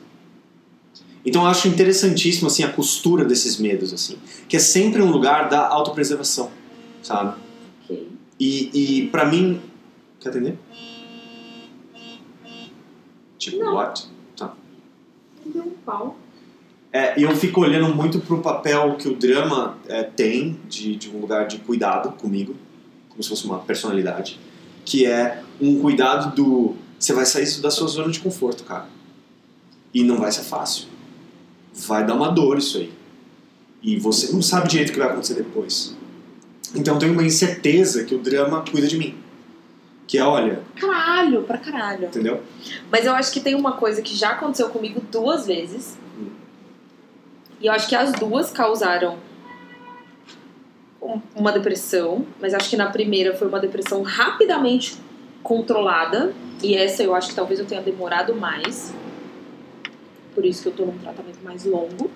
Então 1.28 1.42
eu 1.42 1.48
acho 1.48 1.68
interessantíssimo, 1.68 2.46
assim, 2.46 2.64
a 2.64 2.72
costura 2.72 3.22
desses 3.22 3.58
medos, 3.58 3.92
assim. 3.92 4.16
Que 4.48 4.56
é 4.56 4.58
sempre 4.58 5.02
um 5.02 5.10
lugar 5.10 5.50
da 5.50 5.68
autopreservação, 5.68 6.50
sabe? 7.02 7.38
E, 8.40 8.70
e 8.72 9.08
pra 9.08 9.26
mim... 9.26 9.60
Quer 10.18 10.30
atender? 10.30 10.58
Tipo, 13.38 13.58
Não. 13.58 13.74
what? 13.74 14.08
Deu 15.44 15.64
um 15.64 15.70
pau. 15.84 16.16
É, 16.90 17.20
e 17.20 17.22
eu 17.22 17.36
fico 17.36 17.60
olhando 17.60 17.94
muito 17.94 18.20
pro 18.20 18.40
papel 18.40 18.96
que 18.96 19.06
o 19.06 19.14
drama 19.14 19.76
é, 19.86 20.02
tem 20.02 20.58
de, 20.66 20.96
de 20.96 21.10
um 21.10 21.20
lugar 21.20 21.46
de 21.46 21.58
cuidado 21.58 22.12
comigo, 22.12 22.56
como 23.10 23.22
se 23.22 23.28
fosse 23.28 23.44
uma 23.44 23.58
personalidade, 23.58 24.40
que 24.84 25.04
é 25.04 25.42
um 25.60 25.78
cuidado 25.78 26.34
do. 26.34 26.74
Você 26.98 27.12
vai 27.12 27.26
sair 27.26 27.60
da 27.60 27.70
sua 27.70 27.86
zona 27.86 28.10
de 28.10 28.18
conforto, 28.18 28.64
cara. 28.64 28.86
E 29.92 30.02
não 30.02 30.18
vai 30.18 30.32
ser 30.32 30.42
fácil. 30.42 30.88
Vai 31.86 32.04
dar 32.06 32.14
uma 32.14 32.30
dor 32.30 32.58
isso 32.58 32.78
aí. 32.78 32.92
E 33.82 33.96
você 33.98 34.32
não 34.32 34.42
sabe 34.42 34.68
direito 34.68 34.90
o 34.90 34.92
que 34.92 34.98
vai 34.98 35.08
acontecer 35.08 35.34
depois. 35.34 35.94
Então 36.74 36.98
tem 36.98 37.10
uma 37.10 37.22
incerteza 37.22 38.04
que 38.04 38.14
o 38.14 38.18
drama 38.18 38.64
cuida 38.70 38.86
de 38.86 38.98
mim. 38.98 39.14
Que 40.06 40.18
é, 40.18 40.24
olha, 40.24 40.62
Caralho, 40.74 41.42
pra 41.42 41.58
caralho. 41.58 42.06
entendeu? 42.06 42.42
Mas 42.90 43.04
eu 43.04 43.12
acho 43.12 43.30
que 43.32 43.40
tem 43.40 43.54
uma 43.54 43.72
coisa 43.72 44.00
que 44.02 44.14
já 44.16 44.30
aconteceu 44.30 44.68
comigo 44.70 45.00
duas 45.12 45.46
vezes. 45.46 45.96
Hum. 46.18 46.28
E 47.60 47.66
eu 47.66 47.72
acho 47.72 47.86
que 47.88 47.94
as 47.94 48.12
duas 48.12 48.50
causaram 48.50 49.18
um- 51.00 51.20
uma 51.36 51.52
depressão. 51.52 52.26
Mas 52.40 52.54
acho 52.54 52.68
que 52.70 52.76
na 52.76 52.90
primeira 52.90 53.34
foi 53.36 53.48
uma 53.48 53.60
depressão 53.60 54.02
rapidamente 54.02 54.96
controlada. 55.42 56.32
E 56.62 56.74
essa 56.74 57.02
eu 57.02 57.14
acho 57.14 57.28
que 57.28 57.34
talvez 57.34 57.60
eu 57.60 57.66
tenha 57.66 57.80
demorado 57.82 58.34
mais. 58.34 58.92
Por 60.38 60.46
isso 60.46 60.62
que 60.62 60.68
eu 60.68 60.72
tô 60.72 60.86
num 60.86 60.96
tratamento 60.98 61.40
mais 61.42 61.64
longo. 61.64 62.08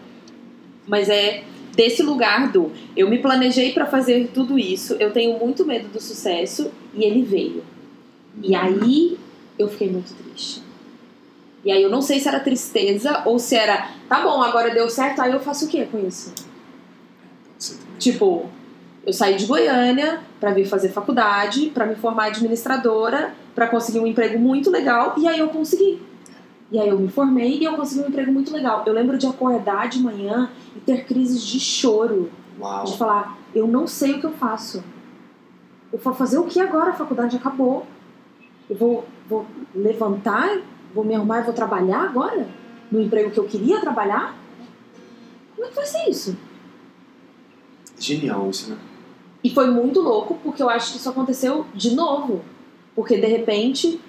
Mas 0.87 1.09
é 1.09 1.43
desse 1.75 2.05
lugar 2.05 2.53
do 2.53 2.71
eu 2.97 3.11
me 3.11 3.19
planejei 3.19 3.73
pra 3.73 3.85
fazer 3.85 4.31
tudo 4.33 4.57
isso, 4.57 4.95
eu 5.01 5.11
tenho 5.11 5.37
muito 5.41 5.67
medo 5.67 5.89
do 5.89 6.01
sucesso 6.01 6.71
e 6.95 7.03
ele 7.03 7.23
veio. 7.23 7.65
E 8.41 8.55
aí 8.55 9.19
eu 9.59 9.67
fiquei 9.67 9.91
muito 9.91 10.15
triste. 10.15 10.63
E 11.65 11.73
aí 11.73 11.83
eu 11.83 11.91
não 11.91 12.01
sei 12.01 12.21
se 12.21 12.29
era 12.29 12.39
tristeza 12.39 13.25
ou 13.27 13.41
se 13.41 13.57
era, 13.57 13.91
tá 14.09 14.21
bom, 14.21 14.41
agora 14.41 14.73
deu 14.73 14.89
certo, 14.89 15.21
aí 15.21 15.33
eu 15.33 15.41
faço 15.41 15.65
o 15.65 15.69
que 15.69 15.85
com 15.87 16.07
isso? 16.07 16.33
Tipo, 17.99 18.49
eu 19.05 19.13
saí 19.13 19.35
de 19.35 19.47
Goiânia 19.47 20.21
pra 20.39 20.53
vir 20.53 20.65
fazer 20.65 20.91
faculdade, 20.91 21.71
pra 21.75 21.87
me 21.87 21.97
formar 21.97 22.27
administradora, 22.27 23.35
pra 23.53 23.67
conseguir 23.67 23.99
um 23.99 24.07
emprego 24.07 24.39
muito 24.39 24.71
legal, 24.71 25.15
e 25.19 25.27
aí 25.27 25.41
eu 25.41 25.49
consegui. 25.49 26.12
E 26.73 26.81
aí 26.81 26.89
eu 26.89 26.99
me 26.99 27.09
formei 27.09 27.59
e 27.59 27.65
eu 27.65 27.75
consegui 27.77 28.01
um 28.01 28.09
emprego 28.09 28.33
muito 28.33 28.51
legal. 28.51 28.83
Eu 28.87 28.95
lembro 28.95 29.19
de 29.19 29.27
acordar 29.27 29.91
de 29.91 30.01
manhã 30.01 30.51
e 30.75 30.81
ter 30.81 31.05
crises 31.05 31.43
de 31.43 31.61
choro, 31.61 32.31
Uau. 32.59 32.85
de 32.85 32.97
falar, 32.97 33.37
eu 33.55 33.69
não 33.69 33.87
sei 33.87 34.13
o 34.13 34.21
que 34.21 34.25
eu 34.25 34.33
faço. 34.33 34.83
Eu 35.93 35.99
vou 35.99 36.15
fazer 36.15 36.39
o 36.39 36.45
que 36.45 36.59
agora? 36.59 36.91
A 36.91 36.95
faculdade 36.95 37.37
acabou. 37.37 37.87
Eu 38.71 38.77
vou, 38.77 39.05
vou 39.29 39.47
levantar, 39.75 40.63
vou 40.95 41.05
me 41.05 41.15
arrumar 41.15 41.41
e 41.41 41.45
vou 41.45 41.53
trabalhar 41.53 42.05
agora? 42.05 42.49
No 42.91 43.03
emprego 43.03 43.31
que 43.31 43.39
eu 43.39 43.45
queria 43.45 43.79
trabalhar? 43.79 44.35
Como 45.55 45.67
é 45.67 45.69
que 45.69 45.77
vai 45.77 45.85
ser 45.85 46.09
isso? 46.09 46.35
Genial 47.99 48.49
isso, 48.49 48.71
né? 48.71 48.79
E 49.45 49.51
foi 49.51 49.71
muito 49.71 50.01
louco, 50.01 50.39
porque 50.43 50.63
eu 50.63 50.71
acho 50.71 50.93
que 50.93 50.99
isso 50.99 51.11
aconteceu 51.11 51.67
de 51.75 51.95
novo. 51.95 52.41
Porque 52.95 53.19
de 53.19 53.27
repente 53.27 54.01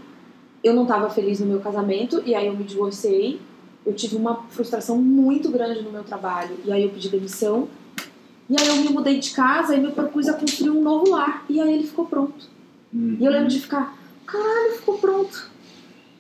eu 0.64 0.74
não 0.74 0.84
estava 0.84 1.10
feliz 1.10 1.40
no 1.40 1.46
meu 1.46 1.60
casamento 1.60 2.24
e 2.26 2.34
aí 2.34 2.48
eu 2.48 2.56
me 2.56 2.64
divorciei. 2.64 3.40
Eu 3.86 3.94
tive 3.94 4.16
uma 4.16 4.44
frustração 4.50 4.98
muito 4.98 5.50
grande 5.50 5.82
no 5.82 5.92
meu 5.92 6.04
trabalho 6.04 6.58
e 6.64 6.72
aí 6.72 6.84
eu 6.84 6.90
pedi 6.90 7.10
demissão. 7.10 7.68
E 8.50 8.56
aí 8.60 8.68
eu 8.68 8.78
me 8.78 8.90
mudei 8.90 9.20
de 9.20 9.32
casa 9.32 9.76
e 9.76 9.82
me 9.82 9.92
propus 9.92 10.28
a 10.30 10.34
construir 10.34 10.70
um 10.70 10.82
novo 10.82 11.10
lar. 11.10 11.44
E 11.50 11.60
aí 11.60 11.74
ele 11.74 11.88
ficou 11.88 12.06
pronto. 12.06 12.48
Uhum. 12.94 13.18
E 13.20 13.26
eu 13.26 13.32
lembro 13.32 13.50
de 13.50 13.60
ficar, 13.60 13.98
caralho, 14.26 14.74
ficou 14.78 14.98
pronto. 14.98 15.52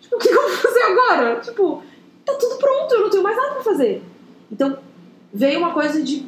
Tipo, 0.01 0.15
o 0.17 0.19
que 0.19 0.27
eu 0.29 0.41
vou 0.41 0.49
fazer 0.51 0.81
agora? 0.81 1.39
Tipo, 1.39 1.83
tá 2.25 2.33
tudo 2.35 2.57
pronto, 2.57 2.93
eu 2.93 3.01
não 3.01 3.09
tenho 3.09 3.23
mais 3.23 3.37
nada 3.37 3.51
pra 3.51 3.63
fazer. 3.63 4.01
Então, 4.51 4.77
veio 5.33 5.59
uma 5.59 5.73
coisa 5.73 6.01
de 6.03 6.25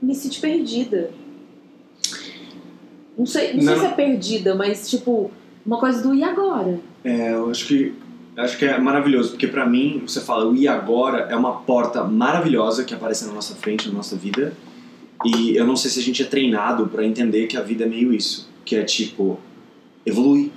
me 0.00 0.14
sentir 0.14 0.40
perdida. 0.40 1.12
Não 3.16 3.26
sei, 3.26 3.52
não, 3.54 3.62
Não. 3.62 3.72
sei 3.72 3.86
se 3.86 3.92
é 3.92 3.94
perdida, 3.94 4.54
mas 4.54 4.90
tipo, 4.90 5.30
uma 5.64 5.78
coisa 5.78 6.02
do 6.02 6.14
e 6.14 6.22
agora? 6.22 6.80
É, 7.04 7.32
eu 7.32 7.50
acho 7.50 7.66
que 7.66 7.94
acho 8.36 8.56
que 8.58 8.64
é 8.64 8.78
maravilhoso, 8.78 9.30
porque 9.30 9.46
pra 9.46 9.66
mim, 9.66 10.02
você 10.06 10.20
fala 10.20 10.46
o 10.46 10.56
e 10.56 10.66
agora 10.66 11.28
é 11.30 11.36
uma 11.36 11.60
porta 11.60 12.02
maravilhosa 12.04 12.84
que 12.84 12.94
aparece 12.94 13.26
na 13.26 13.32
nossa 13.32 13.54
frente, 13.54 13.88
na 13.88 13.94
nossa 13.94 14.16
vida. 14.16 14.54
E 15.24 15.56
eu 15.56 15.66
não 15.66 15.76
sei 15.76 15.90
se 15.90 16.00
a 16.00 16.02
gente 16.02 16.22
é 16.22 16.26
treinado 16.26 16.86
pra 16.88 17.04
entender 17.04 17.46
que 17.46 17.56
a 17.56 17.62
vida 17.62 17.84
é 17.84 17.86
meio 17.86 18.12
isso, 18.12 18.48
que 18.64 18.74
é 18.74 18.82
tipo 18.82 19.38
evolui, 20.04 20.50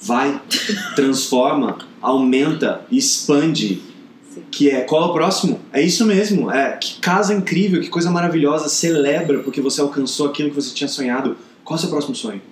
vai, 0.00 0.40
transforma, 0.96 1.78
aumenta, 2.02 2.84
expande, 2.90 3.82
Sim. 4.30 4.42
que 4.50 4.68
é 4.68 4.80
qual 4.80 5.02
é 5.02 5.06
o 5.06 5.12
próximo? 5.12 5.60
É 5.72 5.80
isso 5.80 6.04
mesmo, 6.04 6.50
é 6.50 6.72
que 6.72 6.98
casa 6.98 7.32
incrível, 7.32 7.80
que 7.80 7.88
coisa 7.88 8.10
maravilhosa, 8.10 8.68
celebra 8.68 9.40
porque 9.40 9.60
você 9.60 9.80
alcançou 9.80 10.26
aquilo 10.28 10.50
que 10.50 10.56
você 10.56 10.74
tinha 10.74 10.88
sonhado. 10.88 11.36
Qual 11.62 11.76
é 11.76 11.78
o 11.78 11.80
seu 11.80 11.90
próximo 11.90 12.14
sonho? 12.16 12.42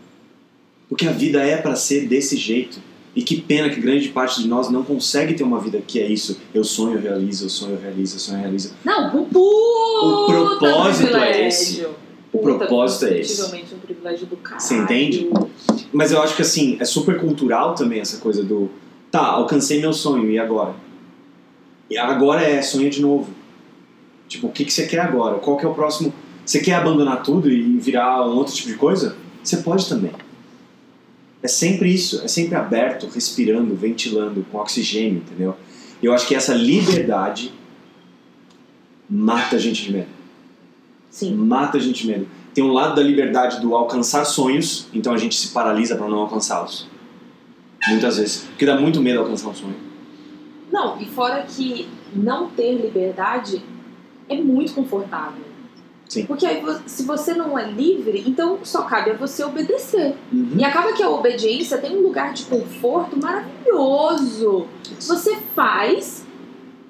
Porque 0.93 1.09
a 1.09 1.11
vida 1.11 1.43
é 1.43 1.57
para 1.57 1.75
ser 1.75 2.07
desse 2.07 2.37
jeito. 2.37 2.79
E 3.17 3.23
que 3.23 3.41
pena 3.41 3.71
que 3.71 3.81
grande 3.81 4.11
parte 4.11 4.43
de 4.43 4.47
nós 4.47 4.69
não 4.69 4.83
consegue 4.83 5.33
ter 5.33 5.43
uma 5.43 5.59
vida 5.59 5.81
que 5.81 5.99
é 5.99 6.07
isso. 6.07 6.39
Eu 6.53 6.63
sonho, 6.63 6.97
eu 6.97 7.01
realizo, 7.01 7.47
eu 7.47 7.49
sonho, 7.49 7.77
eu 7.77 7.81
realizo, 7.81 8.17
eu 8.17 8.21
sonho, 8.21 8.37
eu 8.37 8.43
realizo. 8.43 8.75
Não, 8.85 9.07
um 9.07 9.25
puta 9.25 9.39
O 9.39 10.27
propósito 10.27 11.17
é 11.17 11.49
esse. 11.49 11.87
O 12.31 12.39
Puta, 12.39 12.59
propósito 12.59 13.07
é 13.07 13.21
esse. 13.21 13.43
Um 13.43 13.79
privilégio 13.79 14.27
do 14.27 14.37
caralho. 14.37 14.61
Você 14.61 14.77
entende? 14.77 15.31
Mas 15.91 16.13
eu 16.13 16.21
acho 16.21 16.37
que 16.37 16.43
assim, 16.43 16.77
é 16.79 16.85
super 16.85 17.19
cultural 17.19 17.75
também 17.75 17.99
essa 17.99 18.19
coisa 18.19 18.43
do 18.43 18.71
tá, 19.11 19.25
alcancei 19.25 19.81
meu 19.81 19.95
sonho, 19.95 20.31
e 20.31 20.39
agora? 20.39 20.75
E 21.89 21.97
agora 21.97 22.43
é 22.43 22.61
sonho 22.61 22.91
de 22.91 23.01
novo. 23.01 23.31
Tipo, 24.29 24.49
o 24.49 24.53
que, 24.53 24.67
que 24.67 24.73
você 24.73 24.87
quer 24.87 25.01
agora? 25.01 25.39
Qual 25.39 25.57
que 25.57 25.65
é 25.65 25.69
o 25.69 25.73
próximo? 25.73 26.13
Você 26.45 26.61
quer 26.61 26.75
abandonar 26.75 27.23
tudo 27.23 27.51
e 27.51 27.79
virar 27.79 28.29
um 28.29 28.37
outro 28.37 28.53
tipo 28.53 28.69
de 28.69 28.75
coisa? 28.75 29.17
Você 29.43 29.57
pode 29.57 29.89
também. 29.89 30.13
É 31.43 31.49
sempre 31.49 31.93
isso, 31.93 32.23
é 32.23 32.29
sempre 32.29 32.55
aberto, 32.55 33.09
respirando, 33.09 33.75
ventilando, 33.75 34.47
com 34.51 34.59
oxigênio, 34.59 35.23
entendeu? 35.27 35.57
Eu 36.03 36.13
acho 36.13 36.27
que 36.27 36.35
essa 36.35 36.55
liberdade 36.55 37.53
mata 39.09 39.57
a 39.57 39.59
gente 39.59 39.83
de 39.83 39.93
medo 39.93 40.23
Sim. 41.13 41.35
mata 41.35 41.77
a 41.77 41.81
gente 41.81 42.03
de 42.03 42.09
medo. 42.11 42.27
Tem 42.55 42.65
um 42.65 42.73
lado 42.73 42.97
da 42.97 43.03
liberdade 43.03 43.61
do 43.61 43.77
alcançar 43.77 44.25
sonhos, 44.25 44.89
então 44.95 45.13
a 45.13 45.19
gente 45.19 45.39
se 45.39 45.49
paralisa 45.49 45.95
para 45.95 46.09
não 46.09 46.21
alcançá-los. 46.21 46.89
Muitas 47.89 48.17
vezes. 48.17 48.45
Porque 48.49 48.65
dá 48.65 48.81
muito 48.81 49.01
medo 49.01 49.21
alcançar 49.21 49.49
um 49.49 49.55
sonho. 49.55 49.77
Não, 50.73 50.99
e 50.99 51.05
fora 51.05 51.43
que 51.43 51.87
não 52.15 52.49
ter 52.49 52.75
liberdade 52.81 53.63
é 54.27 54.37
muito 54.37 54.73
confortável. 54.73 55.45
Sim. 56.13 56.27
Porque 56.27 56.45
aí, 56.45 56.63
se 56.85 57.05
você 57.05 57.33
não 57.33 57.59
é 57.59 57.71
livre, 57.71 58.23
então 58.27 58.59
só 58.63 58.83
cabe 58.83 59.13
a 59.13 59.15
você 59.15 59.43
obedecer. 59.43 60.15
Uhum. 60.31 60.57
E 60.59 60.63
acaba 60.63 60.93
que 60.93 61.03
a 61.03 61.09
obediência 61.09 61.79
tem 61.79 61.97
um 61.97 62.03
lugar 62.03 62.35
de 62.35 62.45
conforto 62.45 63.19
maravilhoso. 63.19 64.67
Você 65.01 65.39
faz 65.55 66.27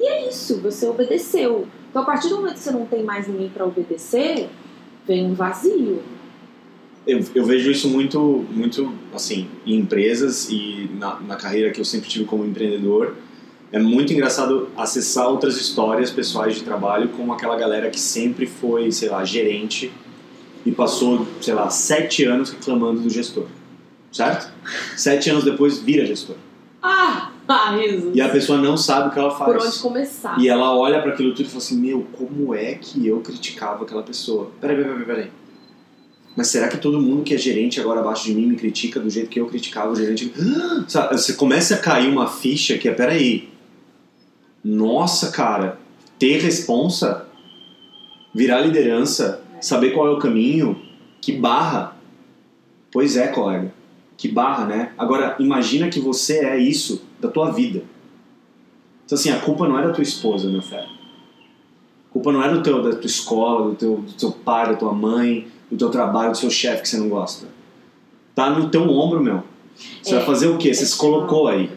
e 0.01 0.09
é 0.09 0.29
isso, 0.29 0.61
você 0.61 0.89
obedeceu. 0.89 1.68
Então, 1.89 2.03
a 2.03 2.05
partir 2.05 2.31
do 2.31 2.39
momento 2.39 2.55
que 2.55 2.59
você 2.59 2.73
não 2.73 2.85
tem 2.85 3.05
mais 3.05 3.29
ninguém 3.29 3.49
para 3.49 3.64
obedecer, 3.64 4.49
vem 5.07 5.25
um 5.25 5.35
vazio. 5.35 6.03
Eu, 7.07 7.20
eu 7.33 7.45
vejo 7.45 7.70
isso 7.70 7.89
muito, 7.89 8.45
muito 8.51 8.93
assim, 9.14 9.47
em 9.64 9.77
empresas 9.79 10.49
e 10.51 10.91
na, 10.99 11.20
na 11.20 11.37
carreira 11.37 11.70
que 11.70 11.81
eu 11.81 11.85
sempre 11.85 12.09
tive 12.09 12.25
como 12.25 12.45
empreendedor. 12.45 13.14
É 13.73 13.79
muito 13.79 14.12
engraçado 14.12 14.68
acessar 14.77 15.29
outras 15.29 15.57
histórias 15.57 16.11
pessoais 16.11 16.55
de 16.55 16.62
trabalho 16.62 17.09
com 17.09 17.33
aquela 17.33 17.57
galera 17.57 17.89
que 17.89 17.99
sempre 17.99 18.47
foi, 18.47 18.93
sei 18.93 19.09
lá, 19.09 19.25
gerente 19.25 19.91
e 20.64 20.70
passou, 20.70 21.27
sei 21.41 21.55
lá, 21.55 21.70
sete 21.70 22.23
anos 22.25 22.51
reclamando 22.51 23.01
do 23.01 23.09
gestor. 23.09 23.47
Certo? 24.12 24.53
Sete 24.95 25.31
anos 25.31 25.43
depois 25.43 25.79
vira 25.79 26.05
gestor. 26.05 26.37
Ah, 26.83 27.33
ah 27.49 27.77
risos. 27.77 28.14
E 28.14 28.20
a 28.20 28.29
pessoa 28.29 28.59
não 28.59 28.77
sabe 28.77 29.09
o 29.09 29.11
que 29.11 29.18
ela 29.18 29.31
faz. 29.31 29.53
Por 29.53 29.66
onde 29.66 29.79
começar? 29.79 30.39
E 30.39 30.49
ela 30.49 30.77
olha 30.77 31.01
para 31.01 31.12
aquilo 31.12 31.31
tudo 31.31 31.47
e 31.47 31.49
fala 31.49 31.59
assim: 31.59 31.81
Meu, 31.81 32.07
como 32.12 32.55
é 32.55 32.75
que 32.75 33.07
eu 33.07 33.20
criticava 33.20 33.85
aquela 33.85 34.03
pessoa? 34.03 34.51
Peraí, 34.61 34.77
peraí, 34.77 34.93
peraí, 34.93 35.07
peraí. 35.07 35.31
Mas 36.37 36.49
será 36.49 36.68
que 36.68 36.77
todo 36.77 37.01
mundo 37.01 37.23
que 37.23 37.35
é 37.35 37.39
gerente 37.39 37.81
agora 37.81 38.01
abaixo 38.01 38.25
de 38.25 38.35
mim 38.35 38.47
me 38.47 38.57
critica 38.57 39.01
do 39.01 39.09
jeito 39.09 39.29
que 39.29 39.41
eu 39.41 39.47
criticava 39.47 39.91
o 39.91 39.97
gerente? 39.97 40.31
Você 41.11 41.35
começa 41.35 41.75
a 41.75 41.79
cair 41.79 42.11
uma 42.11 42.29
ficha 42.29 42.77
que 42.77 42.87
é: 42.87 42.93
peraí. 42.93 43.52
Nossa, 44.65 45.33
cara, 45.33 45.79
ter 46.19 46.39
responsa, 46.41 47.27
virar 48.35 48.61
liderança, 48.61 49.43
saber 49.61 49.91
qual 49.91 50.07
é 50.07 50.11
o 50.11 50.19
caminho, 50.19 50.81
que 51.21 51.33
barra. 51.33 51.97
Pois 52.91 53.17
é, 53.17 53.29
colega. 53.29 53.73
Que 54.17 54.29
barra, 54.29 54.67
né? 54.67 54.93
Agora, 54.97 55.35
imagina 55.41 55.89
que 55.89 55.99
você 55.99 56.45
é 56.45 56.59
isso 56.59 57.05
da 57.21 57.29
tua 57.29 57.51
vida. 57.51 57.83
Então, 59.05 59.19
assim, 59.19 59.31
a 59.31 59.41
culpa 59.41 59.67
não 59.69 59.79
é 59.79 59.87
da 59.87 59.93
tua 59.93 60.03
esposa, 60.03 60.49
meu 60.49 60.63
fé. 60.63 60.81
A 60.81 62.13
culpa 62.13 62.31
não 62.31 62.43
é 62.43 62.53
do 62.53 62.63
teu, 62.63 62.83
da 62.83 62.91
tua 62.97 63.07
escola, 63.07 63.71
do 63.71 63.75
teu, 63.75 63.97
do 63.97 64.13
teu 64.13 64.31
pai, 64.31 64.69
da 64.69 64.77
tua 64.77 64.93
mãe, 64.93 65.49
do 65.71 65.77
teu 65.77 65.91
trabalho, 65.91 66.33
do 66.33 66.37
seu 66.37 66.51
chefe 66.51 66.83
que 66.83 66.89
você 66.89 66.99
não 66.99 67.09
gosta. 67.09 67.49
Tá 68.35 68.51
no 68.51 68.69
teu 68.71 68.89
ombro, 68.89 69.21
meu. 69.21 69.43
Você 70.03 70.15
É, 70.15 70.17
vai 70.19 70.27
fazer 70.27 70.49
o 70.49 70.59
quê? 70.59 70.73
Você 70.73 70.85
é 70.85 70.87
se 70.87 70.97
colocou 70.97 71.49
aí. 71.49 71.71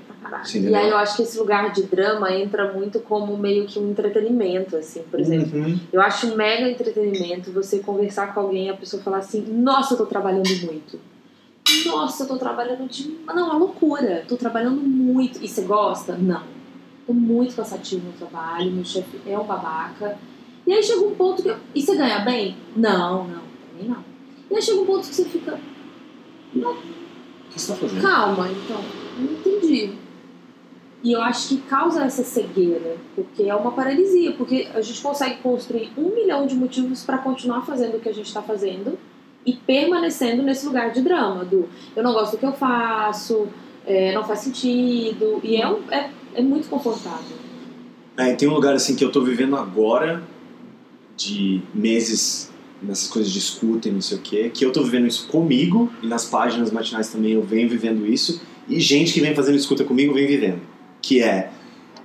Você 0.46 0.60
E 0.60 0.74
aí 0.76 0.90
eu 0.90 0.98
acho 0.98 1.16
que 1.18 1.24
esse 1.24 1.38
lugar 1.38 1.72
de 1.72 1.84
drama 1.84 2.32
entra 2.34 2.72
muito 2.74 3.00
como 3.00 3.36
meio 3.38 3.66
que 3.66 3.80
um 3.80 3.90
entretenimento, 3.92 4.76
assim, 4.78 5.02
por 5.10 5.20
exemplo. 5.20 5.58
Uhum. 5.60 5.80
Eu 5.92 6.02
acho 6.02 6.28
um 6.28 6.36
mega 6.36 6.70
entretenimento 6.70 7.52
você 7.52 7.80
conversar 7.80 8.34
com 8.34 8.40
alguém 8.42 8.68
e 8.68 8.70
a 8.70 8.76
pessoa 8.76 9.02
falar 9.02 9.18
assim, 9.18 9.42
nossa, 9.42 9.94
eu 9.94 9.98
tô 9.98 10.06
trabalhando 10.06 10.50
muito. 10.66 11.00
Nossa, 11.88 12.24
eu 12.24 12.28
tô 12.28 12.38
trabalhando 12.38 12.88
de. 12.88 13.18
Não, 13.26 13.38
é 13.40 13.44
uma 13.44 13.58
loucura. 13.58 14.24
Tô 14.28 14.38
trabalhando 14.38 14.80
muito. 14.82 15.44
E 15.44 15.48
você 15.48 15.62
gosta? 15.62 16.16
Não. 16.16 16.44
Tô 17.08 17.14
muito 17.14 17.56
cansativo 17.56 18.06
no 18.08 18.14
trabalho, 18.14 18.72
meu 18.72 18.86
chefe 18.86 19.20
é 19.28 19.38
um 19.38 19.44
babaca. 19.44 20.18
E 20.66 20.74
aí 20.74 20.82
chega 20.84 21.02
um 21.02 21.16
ponto 21.16 21.42
que. 21.44 21.50
eu- 21.50 21.58
E 21.74 21.82
você 21.82 21.96
ganha 21.96 22.20
bem? 22.20 22.56
Não, 22.76 23.28
não, 23.28 23.42
também 23.72 23.88
não. 23.90 24.04
E 24.50 24.56
aí 24.56 24.62
chega 24.62 24.80
um 24.82 24.86
ponto 24.86 25.08
que 25.08 25.14
você 25.16 25.26
fica. 25.26 25.60
O 26.56 26.76
que 27.52 27.60
você 27.62 27.72
tá 27.74 27.78
fazendo? 27.80 28.02
Calma, 28.02 28.48
então, 28.50 28.82
não 29.20 29.32
entendi. 29.34 29.94
E 31.06 31.12
eu 31.12 31.22
acho 31.22 31.50
que 31.50 31.58
causa 31.58 32.04
essa 32.04 32.24
cegueira, 32.24 32.98
porque 33.16 33.44
é 33.44 33.54
uma 33.56 33.72
paralisia, 33.72 34.32
porque 34.32 34.68
a 34.74 34.82
gente 34.82 35.00
consegue 35.02 35.36
construir 35.38 35.92
um 35.96 36.16
milhão 36.16 36.48
de 36.48 36.56
motivos 36.56 37.04
para 37.04 37.20
continuar 37.20 37.62
fazendo 37.64 37.98
o 37.98 38.00
que 38.00 38.10
a 38.10 38.14
gente 38.14 38.26
está 38.26 38.42
fazendo 38.42 38.98
e 39.46 39.54
permanecendo 39.54 40.42
nesse 40.42 40.66
lugar 40.66 40.92
de 40.92 41.02
drama, 41.04 41.46
do 41.46 41.70
eu 41.96 42.02
não 42.04 42.12
gosto 42.12 42.32
do 42.32 42.38
que 42.40 42.46
eu 42.48 42.54
faço, 42.54 43.48
é, 43.86 44.12
não 44.16 44.24
faz 44.24 44.40
sentido, 44.40 45.40
e 45.44 45.58
é, 45.58 45.68
um- 45.70 45.84
é, 45.92 46.10
é 46.34 46.42
muito 46.42 46.68
confortável. 46.68 47.38
É, 48.18 48.34
tem 48.34 48.50
um 48.50 48.54
lugar 48.56 48.74
assim 48.74 48.96
que 48.96 49.06
eu 49.06 49.12
tô 49.12 49.22
vivendo 49.22 49.56
agora 49.56 50.24
de 51.16 51.62
meses 51.72 52.52
nessas 52.82 53.08
coisas 53.08 53.32
de 53.32 53.38
escuta 53.38 53.88
e 53.88 53.92
não 53.92 54.02
sei 54.02 54.18
o 54.18 54.22
quê, 54.22 54.50
que 54.52 54.66
eu 54.66 54.72
tô 54.72 54.84
vivendo 54.84 55.06
isso 55.06 55.28
comigo 55.28 55.92
e 56.02 56.08
nas 56.08 56.26
páginas 56.26 56.72
matinais 56.72 57.10
também 57.12 57.34
eu 57.34 57.44
venho 57.44 57.70
vivendo 57.70 58.08
isso 58.08 58.42
e 58.68 58.80
gente 58.80 59.14
que 59.14 59.22
vem 59.22 59.36
fazendo 59.36 59.56
escuta 59.56 59.84
comigo 59.84 60.14
vem 60.14 60.26
vivendo, 60.28 60.62
que 61.06 61.22
é 61.22 61.52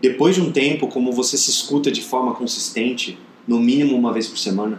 depois 0.03 0.35
de 0.35 0.43
um 0.43 0.53
tempo 0.53 0.87
como 0.87 1.11
você 1.11 1.39
se 1.39 1.51
escuta 1.51 1.91
de 1.91 2.03
forma 2.03 2.35
consistente, 2.35 3.19
no 3.49 3.59
mínimo 3.59 3.97
uma 3.97 4.13
vez 4.13 4.29
por 4.29 4.37
semana, 4.37 4.79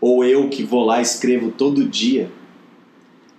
ou 0.00 0.24
eu 0.24 0.48
que 0.48 0.64
vou 0.64 0.84
lá 0.84 0.98
e 0.98 1.02
escrevo 1.02 1.52
todo 1.52 1.84
dia, 1.84 2.32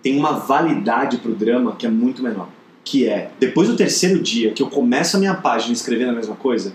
tem 0.01 0.17
uma 0.17 0.31
validade 0.31 1.17
pro 1.17 1.35
drama 1.35 1.75
que 1.75 1.85
é 1.85 1.89
muito 1.89 2.23
menor, 2.23 2.47
que 2.81 3.09
é 3.09 3.31
depois 3.41 3.67
do 3.67 3.75
terceiro 3.75 4.21
dia 4.21 4.51
que 4.51 4.63
eu 4.63 4.69
começo 4.69 5.17
a 5.17 5.19
minha 5.19 5.35
página 5.35 5.73
escrevendo 5.73 6.11
a 6.11 6.15
mesma 6.15 6.35
coisa, 6.35 6.73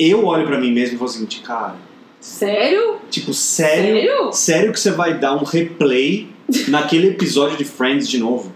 eu 0.00 0.24
olho 0.24 0.46
pra 0.46 0.58
mim 0.58 0.72
mesmo 0.72 0.94
e 0.94 0.98
falo 0.98 1.10
o 1.10 1.12
seguinte, 1.12 1.40
cara, 1.40 1.76
Sério? 2.18 2.96
Tipo, 3.10 3.34
sério? 3.34 3.94
Sério? 3.94 4.32
Sério 4.32 4.72
que 4.72 4.80
você 4.80 4.90
vai 4.90 5.18
dar 5.18 5.36
um 5.36 5.44
replay 5.44 6.28
naquele 6.68 7.08
episódio 7.08 7.58
de 7.58 7.64
Friends 7.64 8.08
de 8.08 8.18
novo? 8.18 8.52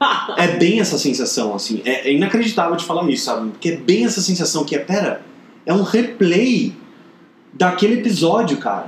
É 0.36 0.48
bem 0.58 0.80
essa 0.80 0.98
sensação, 0.98 1.54
assim. 1.54 1.80
É, 1.84 2.08
é 2.08 2.12
inacreditável 2.12 2.76
de 2.76 2.84
falar 2.84 3.08
isso, 3.10 3.24
sabe? 3.24 3.50
Porque 3.50 3.70
é 3.70 3.76
bem 3.76 4.04
essa 4.04 4.20
sensação 4.20 4.64
que 4.64 4.74
é, 4.74 4.78
pera, 4.78 5.22
é 5.64 5.72
um 5.72 5.82
replay 5.82 6.74
daquele 7.52 7.94
episódio, 8.00 8.56
cara. 8.58 8.86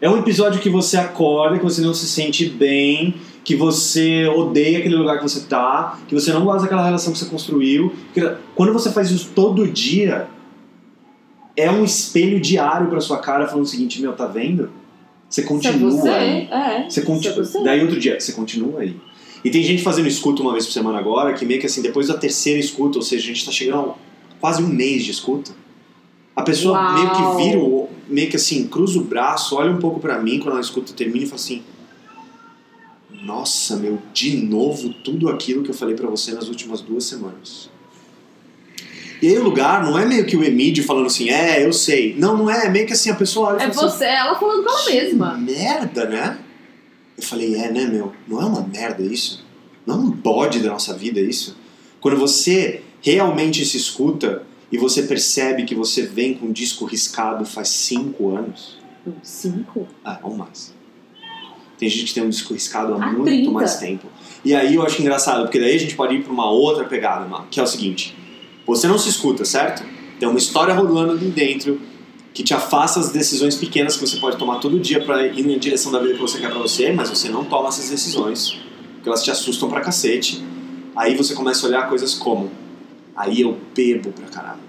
É 0.00 0.08
um 0.08 0.18
episódio 0.18 0.60
que 0.60 0.68
você 0.70 0.96
acorda, 0.96 1.58
que 1.58 1.64
você 1.64 1.80
não 1.80 1.94
se 1.94 2.06
sente 2.06 2.46
bem, 2.48 3.14
que 3.42 3.56
você 3.56 4.26
odeia 4.28 4.78
aquele 4.78 4.94
lugar 4.96 5.16
que 5.18 5.22
você 5.22 5.40
tá, 5.46 5.98
que 6.08 6.14
você 6.14 6.32
não 6.32 6.44
gosta 6.44 6.62
daquela 6.62 6.84
relação 6.84 7.12
que 7.12 7.18
você 7.18 7.26
construiu. 7.26 7.92
Que- 8.12 8.34
Quando 8.54 8.72
você 8.72 8.90
faz 8.92 9.10
isso 9.10 9.30
todo 9.34 9.66
dia, 9.66 10.26
é 11.56 11.70
um 11.70 11.84
espelho 11.84 12.40
diário 12.40 12.88
pra 12.88 13.00
sua 13.00 13.18
cara 13.18 13.46
falando 13.46 13.64
o 13.64 13.68
seguinte, 13.68 14.00
meu, 14.00 14.12
tá 14.12 14.26
vendo? 14.26 14.70
Você 15.28 15.40
é 15.40 15.44
continua 15.44 15.90
você. 15.90 16.08
aí. 16.08 16.48
É. 16.50 16.88
Você 16.88 17.02
continua. 17.02 17.36
É 17.36 17.38
você. 17.44 17.64
Daí 17.64 17.80
outro 17.82 17.98
dia, 17.98 18.20
você 18.20 18.32
continua 18.32 18.80
aí. 18.80 18.96
E 19.44 19.50
tem 19.50 19.62
gente 19.62 19.82
fazendo 19.82 20.08
escuta 20.08 20.40
uma 20.40 20.52
vez 20.52 20.64
por 20.64 20.72
semana 20.72 20.98
agora, 20.98 21.34
que 21.34 21.44
meio 21.44 21.60
que 21.60 21.66
assim, 21.66 21.82
depois 21.82 22.08
da 22.08 22.14
terceira 22.14 22.58
escuta, 22.58 22.96
ou 22.98 23.02
seja, 23.02 23.24
a 23.24 23.26
gente 23.26 23.44
tá 23.44 23.52
chegando 23.52 23.90
a 23.90 23.94
quase 24.40 24.62
um 24.62 24.66
mês 24.68 25.04
de 25.04 25.10
escuta. 25.10 25.52
A 26.34 26.42
pessoa 26.42 26.78
Uau. 26.78 26.94
meio 26.94 27.10
que 27.10 27.44
vira, 27.44 27.58
o, 27.58 27.88
meio 28.08 28.30
que 28.30 28.36
assim, 28.36 28.66
cruza 28.66 28.98
o 28.98 29.04
braço, 29.04 29.54
olha 29.56 29.70
um 29.70 29.78
pouco 29.78 30.00
pra 30.00 30.18
mim 30.18 30.40
quando 30.40 30.56
a 30.56 30.60
escuta 30.60 30.92
termina 30.94 31.24
e 31.24 31.28
fala 31.28 31.40
assim: 31.40 31.62
Nossa, 33.22 33.76
meu, 33.76 33.98
de 34.12 34.36
novo 34.38 34.92
tudo 35.04 35.28
aquilo 35.28 35.62
que 35.62 35.70
eu 35.70 35.74
falei 35.74 35.94
pra 35.94 36.08
você 36.08 36.32
nas 36.32 36.48
últimas 36.48 36.80
duas 36.80 37.04
semanas. 37.04 37.70
E 39.22 39.28
aí 39.28 39.38
o 39.38 39.44
lugar 39.44 39.82
não 39.82 39.98
é 39.98 40.04
meio 40.04 40.26
que 40.26 40.36
o 40.36 40.44
Emílio 40.44 40.84
falando 40.84 41.06
assim, 41.06 41.30
é, 41.30 41.64
eu 41.64 41.72
sei. 41.72 42.14
Não, 42.18 42.36
não 42.36 42.50
é, 42.50 42.66
é 42.66 42.68
meio 42.68 42.86
que 42.86 42.92
assim, 42.92 43.08
a 43.10 43.14
pessoa 43.14 43.50
olha 43.50 43.62
É 43.62 43.66
assim, 43.66 43.80
você, 43.80 44.04
ela 44.04 44.38
falando 44.38 44.64
com 44.64 44.70
ela 44.70 44.90
mesma. 44.90 45.38
merda, 45.38 46.04
né? 46.06 46.38
Eu 47.16 47.22
falei, 47.22 47.54
é, 47.54 47.70
né, 47.70 47.86
meu? 47.86 48.12
Não 48.26 48.40
é 48.40 48.44
uma 48.44 48.62
merda 48.62 49.02
isso? 49.02 49.44
Não 49.86 49.94
é 49.94 49.98
um 49.98 50.10
bode 50.10 50.60
da 50.60 50.70
nossa 50.70 50.94
vida 50.94 51.20
isso? 51.20 51.56
Quando 52.00 52.16
você 52.16 52.82
realmente 53.00 53.64
se 53.64 53.76
escuta 53.76 54.42
e 54.72 54.78
você 54.78 55.02
percebe 55.02 55.64
que 55.64 55.74
você 55.74 56.02
vem 56.02 56.34
com 56.34 56.46
um 56.46 56.52
disco 56.52 56.84
riscado 56.84 57.44
faz 57.44 57.68
cinco 57.68 58.34
anos, 58.34 58.78
Cinco? 59.22 59.86
ah, 60.04 60.18
ou 60.22 60.36
mais. 60.36 60.74
Tem 61.78 61.88
gente 61.88 62.06
que 62.06 62.14
tem 62.14 62.22
um 62.24 62.30
disco 62.30 62.54
riscado 62.54 62.94
há 62.94 62.96
Há 63.04 63.12
muito 63.12 63.24
30. 63.24 63.50
mais 63.50 63.76
tempo. 63.76 64.06
E 64.44 64.54
aí 64.54 64.74
eu 64.74 64.82
acho 64.82 65.00
engraçado, 65.02 65.42
porque 65.42 65.58
daí 65.58 65.74
a 65.74 65.78
gente 65.78 65.94
pode 65.94 66.14
ir 66.14 66.22
pra 66.22 66.32
uma 66.32 66.50
outra 66.50 66.84
pegada, 66.84 67.28
que 67.50 67.60
é 67.60 67.62
o 67.62 67.66
seguinte: 67.66 68.16
você 68.66 68.86
não 68.86 68.98
se 68.98 69.08
escuta, 69.08 69.44
certo? 69.44 69.84
Tem 70.18 70.28
uma 70.28 70.38
história 70.38 70.72
rolando 70.74 71.12
ali 71.12 71.30
dentro 71.30 71.80
que 72.34 72.42
te 72.42 72.52
afasta 72.52 72.98
das 72.98 73.12
decisões 73.12 73.54
pequenas 73.54 73.96
que 73.96 74.04
você 74.04 74.16
pode 74.16 74.36
tomar 74.36 74.58
todo 74.58 74.78
dia 74.80 75.00
pra 75.02 75.24
ir 75.24 75.46
na 75.46 75.56
direção 75.56 75.92
da 75.92 76.00
vida 76.00 76.14
que 76.14 76.20
você 76.20 76.40
quer 76.40 76.50
pra 76.50 76.58
você, 76.58 76.92
mas 76.92 77.08
você 77.08 77.28
não 77.28 77.44
toma 77.44 77.68
essas 77.68 77.88
decisões, 77.88 78.58
porque 78.96 79.08
elas 79.08 79.22
te 79.22 79.30
assustam 79.30 79.70
pra 79.70 79.80
cacete. 79.80 80.44
Aí 80.96 81.16
você 81.16 81.32
começa 81.32 81.64
a 81.64 81.68
olhar 81.68 81.88
coisas 81.88 82.12
como: 82.14 82.50
aí 83.14 83.40
eu 83.42 83.56
bebo 83.74 84.10
pra 84.10 84.26
caralho. 84.26 84.64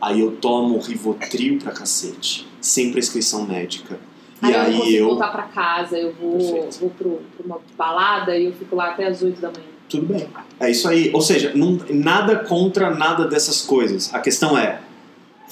Aí 0.00 0.18
eu 0.20 0.32
tomo 0.32 0.80
Rivotril 0.80 1.60
pra 1.60 1.70
cacete, 1.70 2.48
sem 2.60 2.90
prescrição 2.90 3.46
médica. 3.46 4.00
E 4.42 4.46
Aí, 4.46 4.52
eu 4.52 4.60
aí 4.60 4.76
consigo 4.76 4.96
eu 4.96 5.06
voltar 5.06 5.28
pra 5.30 5.42
casa, 5.44 5.96
eu 5.96 6.12
vou, 6.20 6.36
Perfeito. 6.36 6.80
vou 6.80 6.90
pro, 6.90 7.20
pra 7.36 7.46
uma 7.46 7.60
balada 7.78 8.36
e 8.36 8.46
eu 8.46 8.52
fico 8.54 8.74
lá 8.74 8.90
até 8.90 9.06
as 9.06 9.22
8 9.22 9.40
da 9.40 9.48
manhã. 9.52 9.62
Tudo 9.88 10.06
bem. 10.06 10.26
É 10.58 10.68
isso 10.68 10.88
aí. 10.88 11.12
Ou 11.14 11.20
seja, 11.22 11.52
não, 11.54 11.78
nada 11.90 12.36
contra 12.36 12.90
nada 12.90 13.28
dessas 13.28 13.60
coisas. 13.60 14.12
A 14.12 14.18
questão 14.18 14.58
é, 14.58 14.80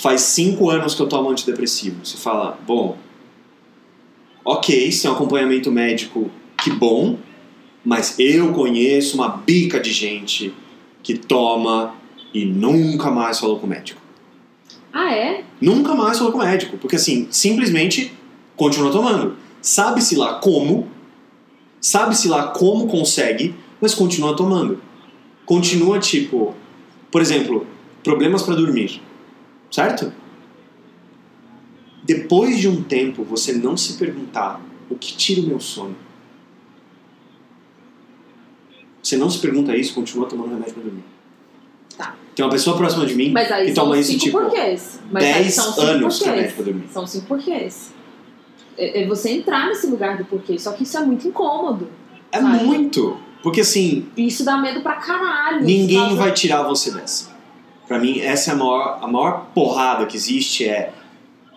faz 0.00 0.22
cinco 0.22 0.70
anos 0.70 0.94
que 0.94 1.02
eu 1.02 1.06
tomo 1.06 1.28
antidepressivo. 1.28 2.04
Você 2.04 2.16
fala, 2.16 2.58
bom, 2.66 2.96
ok, 4.42 4.90
se 4.90 5.06
é 5.06 5.10
um 5.10 5.12
acompanhamento 5.12 5.70
médico, 5.70 6.30
que 6.56 6.70
bom, 6.70 7.18
mas 7.84 8.18
eu 8.18 8.52
conheço 8.52 9.16
uma 9.16 9.28
bica 9.28 9.78
de 9.78 9.92
gente 9.92 10.54
que 11.02 11.18
toma 11.18 11.94
e 12.32 12.46
nunca 12.46 13.10
mais 13.10 13.38
falou 13.38 13.58
com 13.58 13.66
o 13.66 13.68
médico. 13.68 14.00
Ah, 14.90 15.14
é? 15.14 15.44
Nunca 15.60 15.94
mais 15.94 16.16
falou 16.16 16.32
com 16.32 16.38
o 16.38 16.42
médico. 16.42 16.78
Porque 16.78 16.96
assim, 16.96 17.28
simplesmente 17.30 18.12
continua 18.56 18.90
tomando. 18.90 19.36
Sabe-se 19.60 20.16
lá 20.16 20.34
como, 20.34 20.88
sabe-se 21.78 22.26
lá 22.26 22.48
como 22.48 22.86
consegue, 22.88 23.54
mas 23.80 23.94
continua 23.94 24.34
tomando. 24.34 24.80
Continua 25.44 25.98
tipo, 25.98 26.54
por 27.10 27.20
exemplo, 27.20 27.66
problemas 28.02 28.42
para 28.42 28.54
dormir, 28.54 29.02
certo? 29.70 30.12
Depois 32.02 32.58
de 32.58 32.68
um 32.68 32.82
tempo, 32.82 33.22
você 33.22 33.52
não 33.52 33.76
se 33.76 33.94
perguntar 33.94 34.60
o 34.88 34.96
que 34.96 35.14
tira 35.16 35.40
o 35.40 35.44
meu 35.44 35.60
sono. 35.60 35.96
Você 39.02 39.16
não 39.16 39.30
se 39.30 39.38
pergunta 39.38 39.76
isso, 39.76 39.94
continua 39.94 40.26
tomando 40.26 40.50
remédio 40.50 40.74
para 40.74 40.82
dormir. 40.82 41.04
Tá. 41.96 42.16
Tem 42.34 42.44
uma 42.44 42.50
pessoa 42.50 42.76
próxima 42.76 43.06
de 43.06 43.14
mim 43.14 43.34
que 43.34 43.72
toma 43.72 43.98
isso 43.98 44.16
tipo 44.18 44.40
porquês. 44.40 45.00
Mas 45.10 45.24
aí 45.24 45.42
10 45.42 45.54
são 45.54 45.72
cinco 45.72 45.80
anos 45.80 46.18
de 46.18 46.24
remédio 46.24 46.54
para 46.54 46.64
dormir. 46.64 46.88
São 46.90 47.06
cinco 47.06 47.26
porquês. 47.26 47.92
É, 48.76 49.02
é 49.02 49.06
você 49.06 49.30
entrar 49.30 49.68
nesse 49.68 49.86
lugar 49.86 50.16
do 50.16 50.24
porquê, 50.24 50.58
só 50.58 50.72
que 50.72 50.82
isso 50.82 50.96
é 50.96 51.00
muito 51.04 51.26
incômodo. 51.28 51.88
É 52.32 52.40
Sabe? 52.40 52.64
muito. 52.64 53.18
Porque 53.42 53.62
assim, 53.62 54.06
isso 54.16 54.44
dá 54.44 54.56
medo 54.58 54.80
pra 54.82 54.96
caralho. 54.96 55.64
ninguém 55.64 56.14
vai 56.14 56.32
tirar 56.32 56.62
você 56.62 56.90
dessa. 56.90 57.30
Pra 57.90 57.98
mim, 57.98 58.20
essa 58.20 58.52
é 58.52 58.54
a 58.54 58.56
maior, 58.56 58.98
a 59.02 59.08
maior 59.08 59.46
porrada 59.52 60.06
que 60.06 60.16
existe 60.16 60.64
é, 60.64 60.92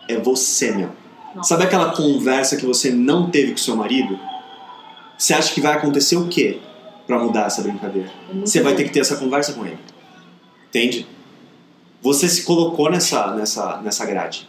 é 0.08 0.16
você, 0.16 0.72
meu. 0.72 0.90
Nossa. 1.32 1.50
Sabe 1.50 1.62
aquela 1.62 1.94
conversa 1.94 2.56
que 2.56 2.66
você 2.66 2.90
não 2.90 3.30
teve 3.30 3.52
com 3.52 3.56
seu 3.56 3.76
marido? 3.76 4.18
Você 5.16 5.32
acha 5.32 5.54
que 5.54 5.60
vai 5.60 5.74
acontecer 5.74 6.16
o 6.16 6.26
quê 6.26 6.58
pra 7.06 7.20
mudar 7.20 7.46
essa 7.46 7.62
brincadeira? 7.62 8.10
Você 8.40 8.60
vai 8.60 8.74
ter 8.74 8.82
que 8.82 8.90
ter 8.90 8.98
essa 8.98 9.16
conversa 9.16 9.52
com 9.52 9.64
ele. 9.64 9.78
Entende? 10.70 11.06
Você 12.02 12.28
se 12.28 12.42
colocou 12.42 12.90
nessa, 12.90 13.32
nessa, 13.36 13.80
nessa 13.80 14.04
grade, 14.04 14.48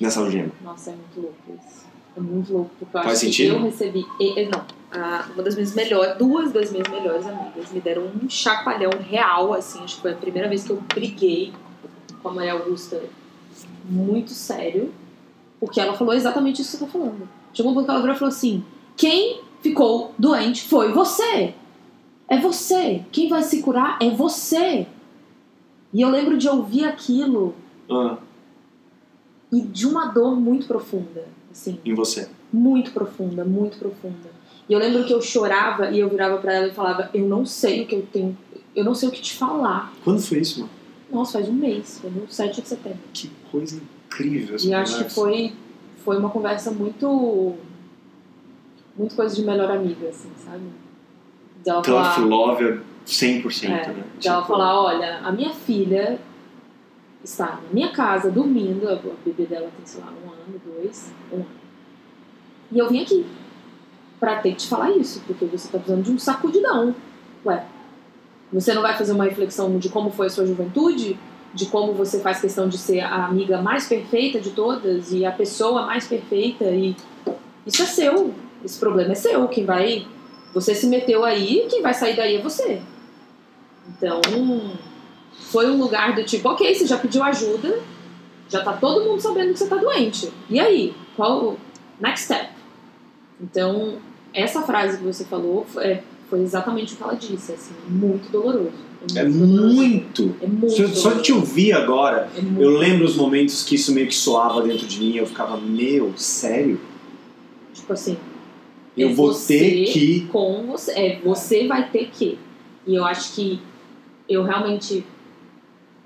nessa 0.00 0.20
algema. 0.20 0.50
Nossa, 0.64 0.88
é 0.88 0.94
muito 0.94 1.20
louco 1.20 1.60
isso. 1.62 1.84
É 2.16 2.20
muito 2.20 2.52
louco, 2.52 2.70
porque 2.78 2.96
eu 2.96 3.02
Faz 3.02 3.12
acho 3.14 3.26
sentido? 3.26 3.50
que 3.54 3.56
eu 3.60 3.62
recebi. 3.62 4.06
Não, 4.50 4.64
a- 5.00 5.28
uma 5.34 5.42
das 5.42 5.54
minhas 5.54 5.74
melhores. 5.74 6.16
Duas 6.18 6.52
das 6.52 6.70
minhas 6.72 6.88
melhores 6.88 7.26
amigas 7.26 7.70
me 7.72 7.80
deram 7.80 8.02
um 8.06 8.28
chacoalhão 8.28 8.90
real, 9.00 9.52
assim. 9.54 9.78
Acho 9.84 9.96
que 9.96 10.02
foi 10.02 10.12
a 10.12 10.16
primeira 10.16 10.48
vez 10.48 10.64
que 10.64 10.70
eu 10.70 10.80
briguei 10.94 11.52
com 12.22 12.28
a 12.28 12.32
Maria 12.32 12.54
Augusta 12.54 13.00
muito 13.84 14.30
sério. 14.32 14.92
Porque 15.60 15.80
ela 15.80 15.94
falou 15.94 16.14
exatamente 16.14 16.62
isso 16.62 16.72
que 16.72 16.76
você 16.78 16.84
tá 16.86 16.90
falando. 16.98 17.28
Chegou 17.52 17.72
um 17.72 17.74
ponto 17.74 17.84
que 17.84 17.90
ela 17.90 18.00
virou 18.00 18.14
e 18.14 18.18
falou 18.18 18.32
assim: 18.34 18.64
quem 18.96 19.40
ficou 19.60 20.12
doente 20.18 20.62
foi 20.68 20.92
você. 20.92 21.54
É 22.28 22.38
você. 22.38 23.04
Quem 23.12 23.28
vai 23.28 23.42
se 23.42 23.62
curar 23.62 23.96
é 24.00 24.10
você. 24.10 24.86
E 25.92 26.00
eu 26.02 26.10
lembro 26.10 26.36
de 26.36 26.48
ouvir 26.48 26.84
aquilo 26.84 27.54
Ah, 27.90 28.18
e 29.50 29.62
de 29.62 29.86
uma 29.86 30.06
dor 30.06 30.36
muito 30.38 30.66
profunda. 30.66 31.24
Assim, 31.58 31.78
em 31.84 31.92
você. 31.92 32.28
muito 32.52 32.92
profunda, 32.92 33.44
muito 33.44 33.78
profunda. 33.78 34.30
E 34.68 34.72
eu 34.72 34.78
lembro 34.78 35.04
que 35.04 35.12
eu 35.12 35.20
chorava 35.20 35.90
e 35.90 35.98
eu 35.98 36.08
virava 36.08 36.38
pra 36.38 36.54
ela 36.54 36.68
e 36.68 36.72
falava: 36.72 37.10
Eu 37.12 37.26
não 37.28 37.44
sei 37.44 37.82
o 37.82 37.86
que 37.86 37.96
eu 37.96 38.06
tenho, 38.12 38.38
eu 38.76 38.84
não 38.84 38.94
sei 38.94 39.08
o 39.08 39.12
que 39.12 39.20
te 39.20 39.34
falar. 39.34 39.92
Quando 40.04 40.20
foi 40.20 40.38
isso, 40.38 40.60
mano? 40.60 40.70
Nossa, 41.10 41.32
faz 41.38 41.48
um 41.48 41.52
mês, 41.54 41.98
foi 42.00 42.10
no 42.10 42.28
7 42.28 42.62
de 42.62 42.68
setembro. 42.68 42.98
Que 43.12 43.28
coisa 43.50 43.80
incrível 44.06 44.54
essa 44.54 44.66
E 44.66 44.72
acho 44.74 44.92
que 44.92 44.98
conversa. 45.14 45.14
foi, 45.20 45.52
foi 46.04 46.16
uma 46.18 46.30
conversa 46.30 46.70
muito. 46.70 47.54
Muito 48.96 49.14
coisa 49.16 49.34
de 49.34 49.42
melhor 49.42 49.70
amiga, 49.70 50.08
assim, 50.08 50.30
sabe? 50.44 50.64
De 51.64 51.70
ela 51.70 51.82
Tough 51.82 51.94
falar. 51.94 52.18
love 52.26 52.64
é 52.64 52.78
100%, 53.06 53.64
É, 53.64 53.68
né? 53.88 54.04
De 54.18 54.28
ela 54.28 54.42
Tipo, 54.42 54.52
falar: 54.52 54.80
Olha, 54.80 55.18
a 55.24 55.32
minha 55.32 55.50
filha 55.50 56.20
está 57.22 57.60
na 57.62 57.72
minha 57.72 57.90
casa 57.90 58.30
dormindo, 58.30 58.88
a 58.88 58.96
bebê 59.24 59.46
dela 59.46 59.70
tem, 59.76 59.84
sei 59.86 60.00
lá, 60.00 60.08
um 60.08 60.30
ano, 60.30 60.60
dois, 60.64 61.12
um 61.32 61.36
ano. 61.36 61.46
E 62.70 62.78
eu 62.78 62.88
vim 62.88 63.02
aqui 63.02 63.26
pra 64.20 64.36
ter 64.36 64.50
que 64.50 64.56
te 64.56 64.68
falar 64.68 64.90
isso, 64.92 65.22
porque 65.26 65.44
você 65.44 65.68
tá 65.68 65.78
precisando 65.78 66.04
de 66.04 66.10
um 66.10 66.18
sacudidão. 66.18 66.94
Ué, 67.44 67.64
você 68.52 68.74
não 68.74 68.82
vai 68.82 68.96
fazer 68.96 69.12
uma 69.12 69.24
reflexão 69.24 69.78
de 69.78 69.88
como 69.88 70.10
foi 70.10 70.26
a 70.26 70.30
sua 70.30 70.46
juventude? 70.46 71.18
de 71.54 71.66
como 71.66 71.92
você 71.92 72.20
faz 72.20 72.40
questão 72.40 72.68
de 72.68 72.76
ser 72.76 73.00
a 73.00 73.24
amiga 73.26 73.60
mais 73.60 73.86
perfeita 73.86 74.40
de 74.40 74.50
todas 74.50 75.12
e 75.12 75.24
a 75.24 75.32
pessoa 75.32 75.86
mais 75.86 76.06
perfeita 76.06 76.64
e 76.64 76.94
isso 77.66 77.82
é 77.82 77.86
seu. 77.86 78.34
Esse 78.64 78.78
problema 78.78 79.12
é 79.12 79.14
seu. 79.14 79.46
Quem 79.48 79.64
vai. 79.64 80.06
Você 80.54 80.74
se 80.74 80.86
meteu 80.86 81.24
aí, 81.24 81.66
quem 81.68 81.82
vai 81.82 81.94
sair 81.94 82.16
daí 82.16 82.36
é 82.36 82.42
você. 82.42 82.80
Então, 83.88 84.20
foi 85.40 85.70
um 85.70 85.78
lugar 85.78 86.14
do 86.14 86.24
tipo, 86.24 86.48
ok, 86.48 86.74
você 86.74 86.86
já 86.86 86.98
pediu 86.98 87.22
ajuda, 87.22 87.80
já 88.48 88.62
tá 88.62 88.72
todo 88.74 89.04
mundo 89.04 89.20
sabendo 89.20 89.52
que 89.52 89.58
você 89.58 89.66
tá 89.66 89.76
doente. 89.76 90.30
E 90.50 90.58
aí? 90.60 90.94
Qual 91.16 91.44
o 91.44 91.58
next 92.00 92.26
step? 92.26 92.50
Então, 93.40 93.98
essa 94.32 94.62
frase 94.62 94.98
que 94.98 95.04
você 95.04 95.24
falou 95.24 95.64
foi, 95.68 96.00
foi 96.28 96.40
exatamente 96.42 96.94
o 96.94 96.96
que 96.96 97.02
ela 97.02 97.14
disse, 97.14 97.52
assim, 97.52 97.72
muito 97.88 98.30
doloroso. 98.30 98.88
É 99.14 99.24
doloroso. 99.24 99.74
muito. 99.74 100.36
É 100.42 100.46
muito 100.46 100.88
Só, 100.96 101.12
de 101.12 101.22
te 101.22 101.32
ouvir 101.32 101.72
agora, 101.72 102.28
É 102.36 102.40
muito 102.40 102.60
eu 102.60 102.70
lembro 102.76 103.04
os 103.04 103.14
momentos 103.14 103.62
que 103.62 103.76
isso 103.76 103.92
meio 103.94 104.08
que 104.08 104.14
soava 104.14 104.60
dentro 104.62 104.86
de 104.86 104.98
mim. 104.98 105.16
Eu 105.16 105.26
ficava, 105.26 105.56
meu, 105.56 106.12
sério? 106.16 106.80
Tipo 107.72 107.92
assim, 107.92 108.16
Eu 108.96 109.10
É 109.10 109.12
vou 109.12 109.32
você 109.32 109.56
ter 109.58 109.92
que. 109.92 110.20
com 110.32 110.66
você. 110.66 110.90
É, 110.92 111.20
você 111.22 111.68
vai 111.68 111.88
ter 111.88 112.10
que. 112.12 112.38
E 112.86 112.96
eu 112.96 113.04
acho 113.04 113.34
que 113.34 113.60
eu 114.28 114.42
realmente. 114.42 115.04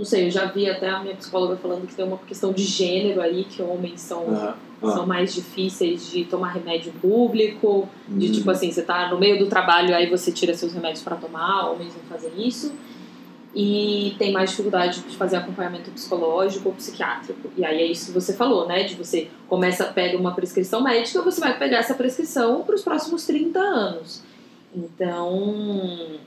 Não 0.02 0.06
sei, 0.06 0.26
eu 0.26 0.30
já 0.32 0.46
vi 0.46 0.68
até 0.68 0.90
a 0.90 0.98
minha 0.98 1.14
psicóloga 1.14 1.56
falando 1.56 1.86
que 1.86 1.94
tem 1.94 2.04
uma 2.04 2.18
questão 2.18 2.52
de 2.52 2.64
gênero 2.64 3.20
aí, 3.20 3.44
que 3.44 3.62
homens 3.62 4.00
são, 4.00 4.52
são 4.80 5.06
mais 5.06 5.32
difíceis 5.32 6.10
de 6.10 6.24
tomar 6.24 6.48
remédio 6.48 6.92
público. 6.94 7.88
De 8.08 8.26
hum. 8.26 8.32
tipo 8.32 8.50
assim, 8.50 8.72
você 8.72 8.82
tá 8.82 9.08
no 9.08 9.20
meio 9.20 9.38
do 9.38 9.46
trabalho, 9.46 9.94
aí 9.94 10.10
você 10.10 10.32
tira 10.32 10.54
seus 10.54 10.72
remédios 10.72 11.04
pra 11.04 11.14
tomar, 11.14 11.70
homens 11.70 11.94
não 11.94 12.02
fazem 12.08 12.32
isso. 12.36 12.72
E 13.54 14.16
tem 14.18 14.32
mais 14.32 14.50
dificuldade 14.50 15.02
de 15.02 15.16
fazer 15.16 15.36
acompanhamento 15.36 15.92
psicológico 15.92 16.70
ou 16.70 16.74
psiquiátrico. 16.74 17.52
E 17.56 17.64
aí 17.64 17.82
é 17.82 17.86
isso 17.86 18.06
que 18.06 18.12
você 18.12 18.32
falou, 18.32 18.66
né? 18.66 18.82
De 18.82 18.96
você 18.96 19.28
começa, 19.48 19.84
pega 19.84 20.18
uma 20.18 20.34
prescrição 20.34 20.82
médica, 20.82 21.22
você 21.22 21.40
vai 21.40 21.56
pegar 21.56 21.78
essa 21.78 21.94
prescrição 21.94 22.64
para 22.64 22.74
os 22.74 22.82
próximos 22.82 23.24
30 23.24 23.56
anos. 23.56 24.20
Então, 24.74 26.18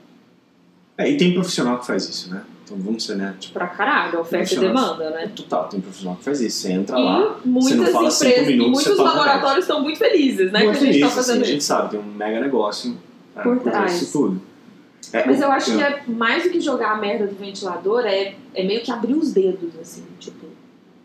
É, 0.96 1.10
e 1.10 1.18
tem 1.18 1.34
profissional 1.34 1.78
que 1.78 1.86
faz 1.86 2.08
isso, 2.08 2.30
né? 2.32 2.42
Então 2.66 2.76
vamos 2.78 3.04
ser, 3.04 3.14
né? 3.16 3.32
Tipo, 3.38 3.54
pra 3.54 3.68
caralho, 3.68 4.18
oferta 4.18 4.52
e 4.52 4.58
demanda, 4.58 5.10
né? 5.10 5.30
total, 5.36 5.68
tem 5.68 5.80
profissional 5.80 6.16
que 6.16 6.24
faz 6.24 6.40
isso. 6.40 6.58
Você 6.62 6.72
entra 6.72 6.98
lá. 6.98 7.38
E 7.44 7.48
muitas 7.48 7.76
não 7.76 7.86
fala 7.86 8.10
cinco 8.10 8.28
empresas, 8.30 8.48
e 8.48 8.52
minutos, 8.56 8.82
você 8.82 8.88
muitos 8.88 9.04
laboratórios 9.04 9.64
estão 9.64 9.82
muito 9.82 9.98
felizes, 9.98 10.50
né? 10.50 10.64
muito 10.64 10.78
que 10.80 10.84
a 10.84 10.92
gente 10.92 11.00
tá 11.00 11.08
feliz, 11.08 11.14
fazendo 11.14 11.34
assim, 11.34 11.42
isso. 11.42 11.50
A 11.50 11.52
gente 11.52 11.64
sabe, 11.64 11.90
tem 11.90 12.00
um 12.00 12.02
mega 12.02 12.40
negócio 12.40 12.96
é, 13.36 13.40
Por 13.42 13.60
trás 13.60 13.76
trás. 13.76 14.00
disso 14.00 14.12
tudo. 14.18 14.42
É, 15.12 15.24
Mas 15.26 15.38
o- 15.38 15.42
eu 15.44 15.52
acho 15.52 15.76
que 15.76 15.80
é 15.80 16.02
mais 16.08 16.42
do 16.42 16.50
que 16.50 16.60
jogar 16.60 16.90
a 16.90 16.96
merda 16.96 17.28
do 17.28 17.36
ventilador, 17.36 18.04
é, 18.04 18.34
é 18.52 18.64
meio 18.64 18.80
que 18.82 18.90
abrir 18.90 19.14
os 19.14 19.32
dedos, 19.32 19.70
assim, 19.80 20.02
tipo, 20.18 20.46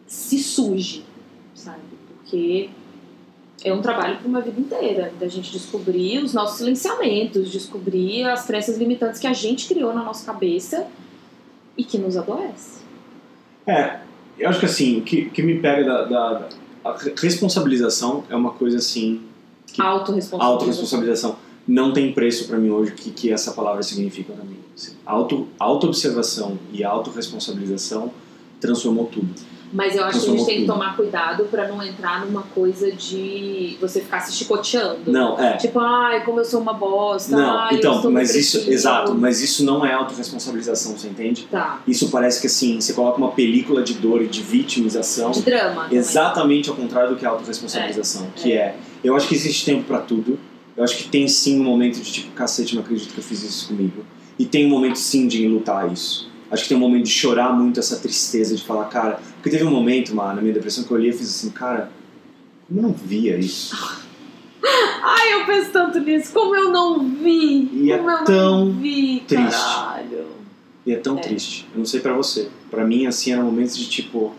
se 0.08 0.40
suje, 0.40 1.06
sabe? 1.54 1.78
Porque 2.08 2.72
é 3.64 3.72
um 3.72 3.82
trabalho 3.84 4.18
para 4.18 4.28
uma 4.28 4.42
vida 4.42 4.60
inteira, 4.60 5.14
da 5.20 5.28
gente 5.28 5.52
descobrir 5.52 6.18
os 6.24 6.34
nossos 6.34 6.58
silenciamentos, 6.58 7.52
descobrir 7.52 8.24
as 8.24 8.46
crenças 8.48 8.80
limitantes 8.80 9.20
que 9.20 9.28
a 9.28 9.34
gente 9.34 9.68
criou 9.68 9.94
na 9.94 10.04
nossa 10.04 10.26
cabeça 10.26 10.88
e 11.78 11.84
que 11.84 11.98
nos 11.98 12.18
adoece. 12.18 12.82
É, 13.66 14.00
eu 14.38 14.50
acho 14.50 14.60
que 14.60 14.66
assim, 14.66 15.00
o 15.00 15.02
que, 15.04 15.30
que 15.30 15.42
me 15.44 15.60
pega 15.60 15.84
da, 15.84 16.04
da, 16.06 16.34
da- 16.40 16.50
a 16.84 16.98
responsabilização 17.20 18.24
é 18.30 18.36
uma 18.36 18.52
coisa 18.52 18.78
assim, 18.78 19.22
Que- 19.68 19.82
Autoresponsabilidade. 19.82 20.52
autorresponsabilização. 20.52 21.36
Não 21.68 21.94
tem 21.94 22.12
preço 22.12 22.48
pra 22.48 22.58
mim 22.58 22.70
hoje 22.72 22.92
o 22.92 22.96
que, 22.96 23.12
que 23.12 23.32
essa 23.32 23.52
palavra 23.52 23.84
significa 23.84 24.34
pra 24.34 24.44
mim. 24.44 24.58
Assim, 24.76 24.94
auto, 25.06 25.48
auto-observação 25.60 26.58
e 26.74 26.84
autorresponsabilização 26.84 28.12
transformou 28.60 29.06
tudo. 29.06 29.30
Mas 29.74 29.96
eu 29.96 30.04
acho 30.04 30.20
que 30.20 30.26
a 30.26 30.30
gente 30.30 30.36
Transformou 30.36 30.46
tem 30.46 30.62
que 30.62 30.66
tomar 30.66 30.96
cuidado 30.96 31.46
para 31.46 31.68
não 31.68 31.82
entrar 31.82 32.26
numa 32.26 32.44
coisa 32.44 32.92
de 32.92 33.78
você 33.80 34.02
ficar 34.02 34.20
se 34.20 34.34
chicoteando. 34.34 35.12
Não, 35.12 35.40
é. 35.40 35.58
Tipo, 35.58 35.80
ai, 35.80 36.24
como 36.26 36.40
eu 36.40 36.46
sou 36.46 36.60
uma 36.62 36.74
bosta. 36.74 37.36
Não, 37.36 37.58
ai, 37.58 37.76
então, 37.76 38.12
mas 38.12 38.36
isso, 38.36 38.70
exato, 38.70 39.16
mas 39.16 39.42
isso 39.42 39.64
não 39.64 39.86
é 39.86 39.94
autorresponsabilização, 39.94 40.98
você 40.98 41.08
entende? 41.08 41.48
Tá. 41.50 41.82
Isso 41.88 42.10
parece 42.10 42.42
que 42.42 42.48
assim, 42.48 42.80
você 42.82 42.94
coloca 42.94 43.18
uma 43.18 43.32
película 43.32 43.82
de 43.82 43.94
dor 43.94 44.22
e 44.22 44.28
de 44.28 44.42
vitimização 44.42 45.32
De 45.32 45.42
drama. 45.42 45.84
também. 45.84 45.98
exatamente 45.98 46.70
ao 46.70 46.76
contrário 46.76 47.12
do 47.12 47.16
que 47.16 47.26
é 47.26 47.30
autorresponsabilização, 47.30 48.28
que 48.36 48.54
é. 48.54 48.76
eu 49.04 49.16
acho 49.16 49.28
que 49.28 49.36
existe 49.36 49.66
tempo 49.66 49.84
pra 49.84 50.00
tudo. 50.00 50.38
Eu 50.76 50.84
acho 50.84 50.98
que 50.98 51.10
tem 51.10 51.28
sim 51.28 51.60
um 51.60 51.64
momento 51.64 52.00
de 52.00 52.12
tipo, 52.12 52.32
cacete, 52.32 52.76
não 52.76 52.82
acredito 52.82 53.14
que 53.14 53.20
eu 53.20 53.24
fiz 53.24 53.44
isso 53.44 53.68
comigo. 53.68 54.06
E 54.40 54.46
tem 54.46 54.66
um 54.66 54.70
momento 54.70 54.98
sim 54.98 55.28
de 55.28 55.48
lutar 55.48 55.92
isso. 55.92 56.30
Acho 56.50 56.64
que 56.64 56.70
tem 56.70 56.78
um 56.78 56.82
momento 56.82 57.04
de 57.04 57.12
chorar 57.12 57.54
muito 57.54 57.80
essa 57.80 57.98
tristeza, 57.98 58.56
de 58.56 58.64
falar, 58.64 58.86
cara. 58.86 59.20
Porque 59.42 59.50
teve 59.50 59.64
um 59.64 59.72
momento, 59.72 60.14
mano, 60.16 60.36
na 60.36 60.42
minha 60.42 60.54
depressão 60.54 60.84
que 60.84 60.92
eu 60.92 60.98
olhei 60.98 61.10
e 61.10 61.14
fiz 61.14 61.28
assim, 61.30 61.50
cara, 61.50 61.92
como 62.68 62.80
eu 62.80 62.84
não 62.84 62.94
via 62.94 63.38
isso? 63.38 63.76
Ai, 65.04 65.34
eu 65.34 65.46
penso 65.48 65.72
tanto 65.72 66.00
nisso. 66.00 66.32
Como 66.32 66.56
eu 66.56 66.72
não 66.72 67.00
vi. 67.10 67.68
E 67.74 67.92
é 67.92 67.98
como 67.98 68.12
eu 68.12 68.24
tão 68.24 68.66
não 68.68 68.72
vi, 68.74 69.24
triste. 69.28 69.50
caralho. 69.50 70.26
E 70.86 70.92
é 70.94 70.96
tão 70.98 71.18
É. 71.18 71.22
triste. 71.22 71.68
Eu 71.74 71.80
não 71.80 71.86
sei 71.86 72.00
pra 72.00 72.14
você. 72.14 72.50
Pra 72.70 72.86
mim, 72.86 73.08
assim, 73.08 73.32
eram 73.32 73.46
momentos 73.46 73.76
de 73.78 73.90
tipo. 73.90 74.34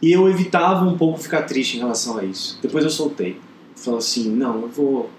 E 0.00 0.12
eu 0.12 0.28
evitava 0.28 0.84
um 0.84 0.96
pouco 0.96 1.18
ficar 1.18 1.42
triste 1.42 1.76
em 1.76 1.80
relação 1.80 2.16
a 2.18 2.24
isso. 2.24 2.58
Depois 2.62 2.84
eu 2.84 2.90
soltei. 2.90 3.40
Falei 3.74 3.98
assim, 3.98 4.30
não, 4.30 4.62
eu 4.62 4.68
vou. 4.68 5.10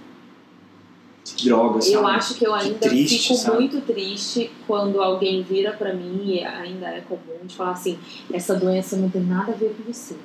Que 1.35 1.45
droga, 1.49 1.81
sabe? 1.81 1.93
Eu 1.93 2.07
acho 2.07 2.33
que 2.35 2.45
eu 2.45 2.53
ainda 2.53 2.79
triste, 2.79 3.27
fico 3.27 3.35
sabe? 3.35 3.57
muito 3.57 3.81
triste 3.81 4.51
quando 4.65 5.01
alguém 5.01 5.43
vira 5.43 5.71
pra 5.71 5.93
mim, 5.93 6.21
e 6.25 6.43
ainda 6.43 6.87
é 6.87 7.01
comum, 7.01 7.45
de 7.45 7.55
falar 7.55 7.71
assim: 7.71 7.97
essa 8.31 8.55
doença 8.55 8.95
não 8.95 9.09
tem 9.09 9.21
nada 9.23 9.51
a 9.51 9.55
ver 9.55 9.75
com 9.75 9.91
você. 9.91 10.15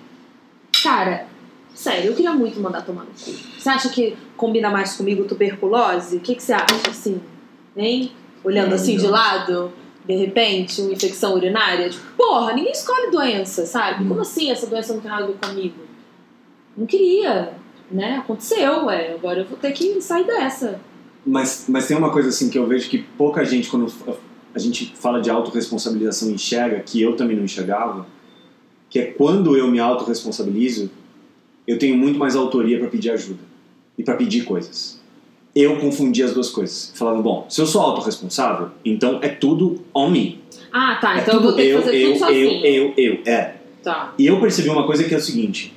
Cara, 0.82 1.26
sério, 1.74 2.10
eu 2.10 2.14
queria 2.14 2.32
muito 2.32 2.60
mandar 2.60 2.82
tomar 2.82 3.04
no 3.04 3.10
cu. 3.10 3.30
Você 3.58 3.68
acha 3.68 3.88
que 3.88 4.16
combina 4.36 4.70
mais 4.70 4.94
comigo 4.96 5.24
tuberculose? 5.24 6.16
O 6.16 6.20
que, 6.20 6.34
que 6.34 6.42
você 6.42 6.52
acha, 6.52 6.90
assim? 6.90 7.20
Hein? 7.76 8.12
Olhando 8.44 8.68
Não, 8.68 8.74
assim 8.76 8.96
de 8.96 9.04
não. 9.04 9.12
lado, 9.12 9.72
de 10.04 10.16
repente, 10.16 10.80
uma 10.82 10.92
infecção 10.92 11.34
urinária? 11.34 11.88
Tipo, 11.88 12.04
porra, 12.16 12.52
ninguém 12.52 12.72
escolhe 12.72 13.10
doença, 13.10 13.64
sabe? 13.66 14.04
Hum. 14.04 14.08
Como 14.08 14.20
assim 14.20 14.50
essa 14.50 14.66
doença 14.66 14.92
não 14.94 15.00
tem 15.00 15.10
nada 15.10 15.24
a 15.24 15.26
ver 15.26 15.36
comigo? 15.40 15.76
Não 16.76 16.86
queria, 16.86 17.52
né? 17.90 18.16
Aconteceu, 18.18 18.86
ué. 18.86 19.12
Agora 19.14 19.40
eu 19.40 19.44
vou 19.44 19.58
ter 19.58 19.72
que 19.72 20.00
sair 20.00 20.24
dessa. 20.24 20.80
Mas, 21.24 21.66
mas 21.68 21.86
tem 21.86 21.96
uma 21.96 22.10
coisa 22.10 22.28
assim 22.30 22.50
que 22.50 22.58
eu 22.58 22.66
vejo 22.66 22.88
que 22.88 22.98
pouca 22.98 23.44
gente, 23.44 23.68
quando 23.68 23.92
a 24.54 24.58
gente 24.58 24.92
fala 24.96 25.20
de 25.20 25.30
autorresponsabilização, 25.30 26.30
enxerga, 26.30 26.80
que 26.80 27.00
eu 27.00 27.16
também 27.16 27.36
não 27.36 27.44
enxergava, 27.44 28.06
que 28.90 28.98
é 28.98 29.06
quando 29.06 29.56
eu 29.56 29.68
me 29.68 29.78
autorresponsabilizo, 29.78 30.90
eu 31.66 31.78
tenho 31.78 31.96
muito 31.96 32.18
mais 32.18 32.34
autoria 32.34 32.78
para 32.78 32.88
pedir 32.88 33.10
ajuda 33.10 33.40
e 33.96 34.02
para 34.02 34.14
pedir 34.14 34.44
coisas. 34.44 35.00
Eu 35.54 35.76
confundia 35.76 36.24
as 36.24 36.34
duas 36.34 36.50
coisas. 36.50 36.92
Falava, 36.94 37.20
bom, 37.22 37.46
se 37.48 37.60
eu 37.60 37.66
sou 37.66 37.80
autorresponsável, 37.82 38.70
então 38.84 39.18
é 39.22 39.28
tudo 39.28 39.82
on 39.94 40.10
me. 40.10 40.40
Ah, 40.72 40.98
tá. 41.00 41.18
É 41.18 41.22
Então 41.22 41.34
eu 41.34 41.42
vou 41.42 41.52
ter 41.52 41.62
que 41.62 41.82
fazer 41.82 41.96
eu, 41.96 42.12
tudo 42.12 42.18
sozinho. 42.18 42.64
eu, 42.64 42.64
eu, 42.64 42.94
eu, 42.96 43.22
é. 43.26 43.56
Tá. 43.82 44.14
E 44.18 44.26
eu 44.26 44.40
percebi 44.40 44.68
uma 44.68 44.86
coisa 44.86 45.04
que 45.04 45.14
é 45.14 45.18
o 45.18 45.20
seguinte: 45.20 45.74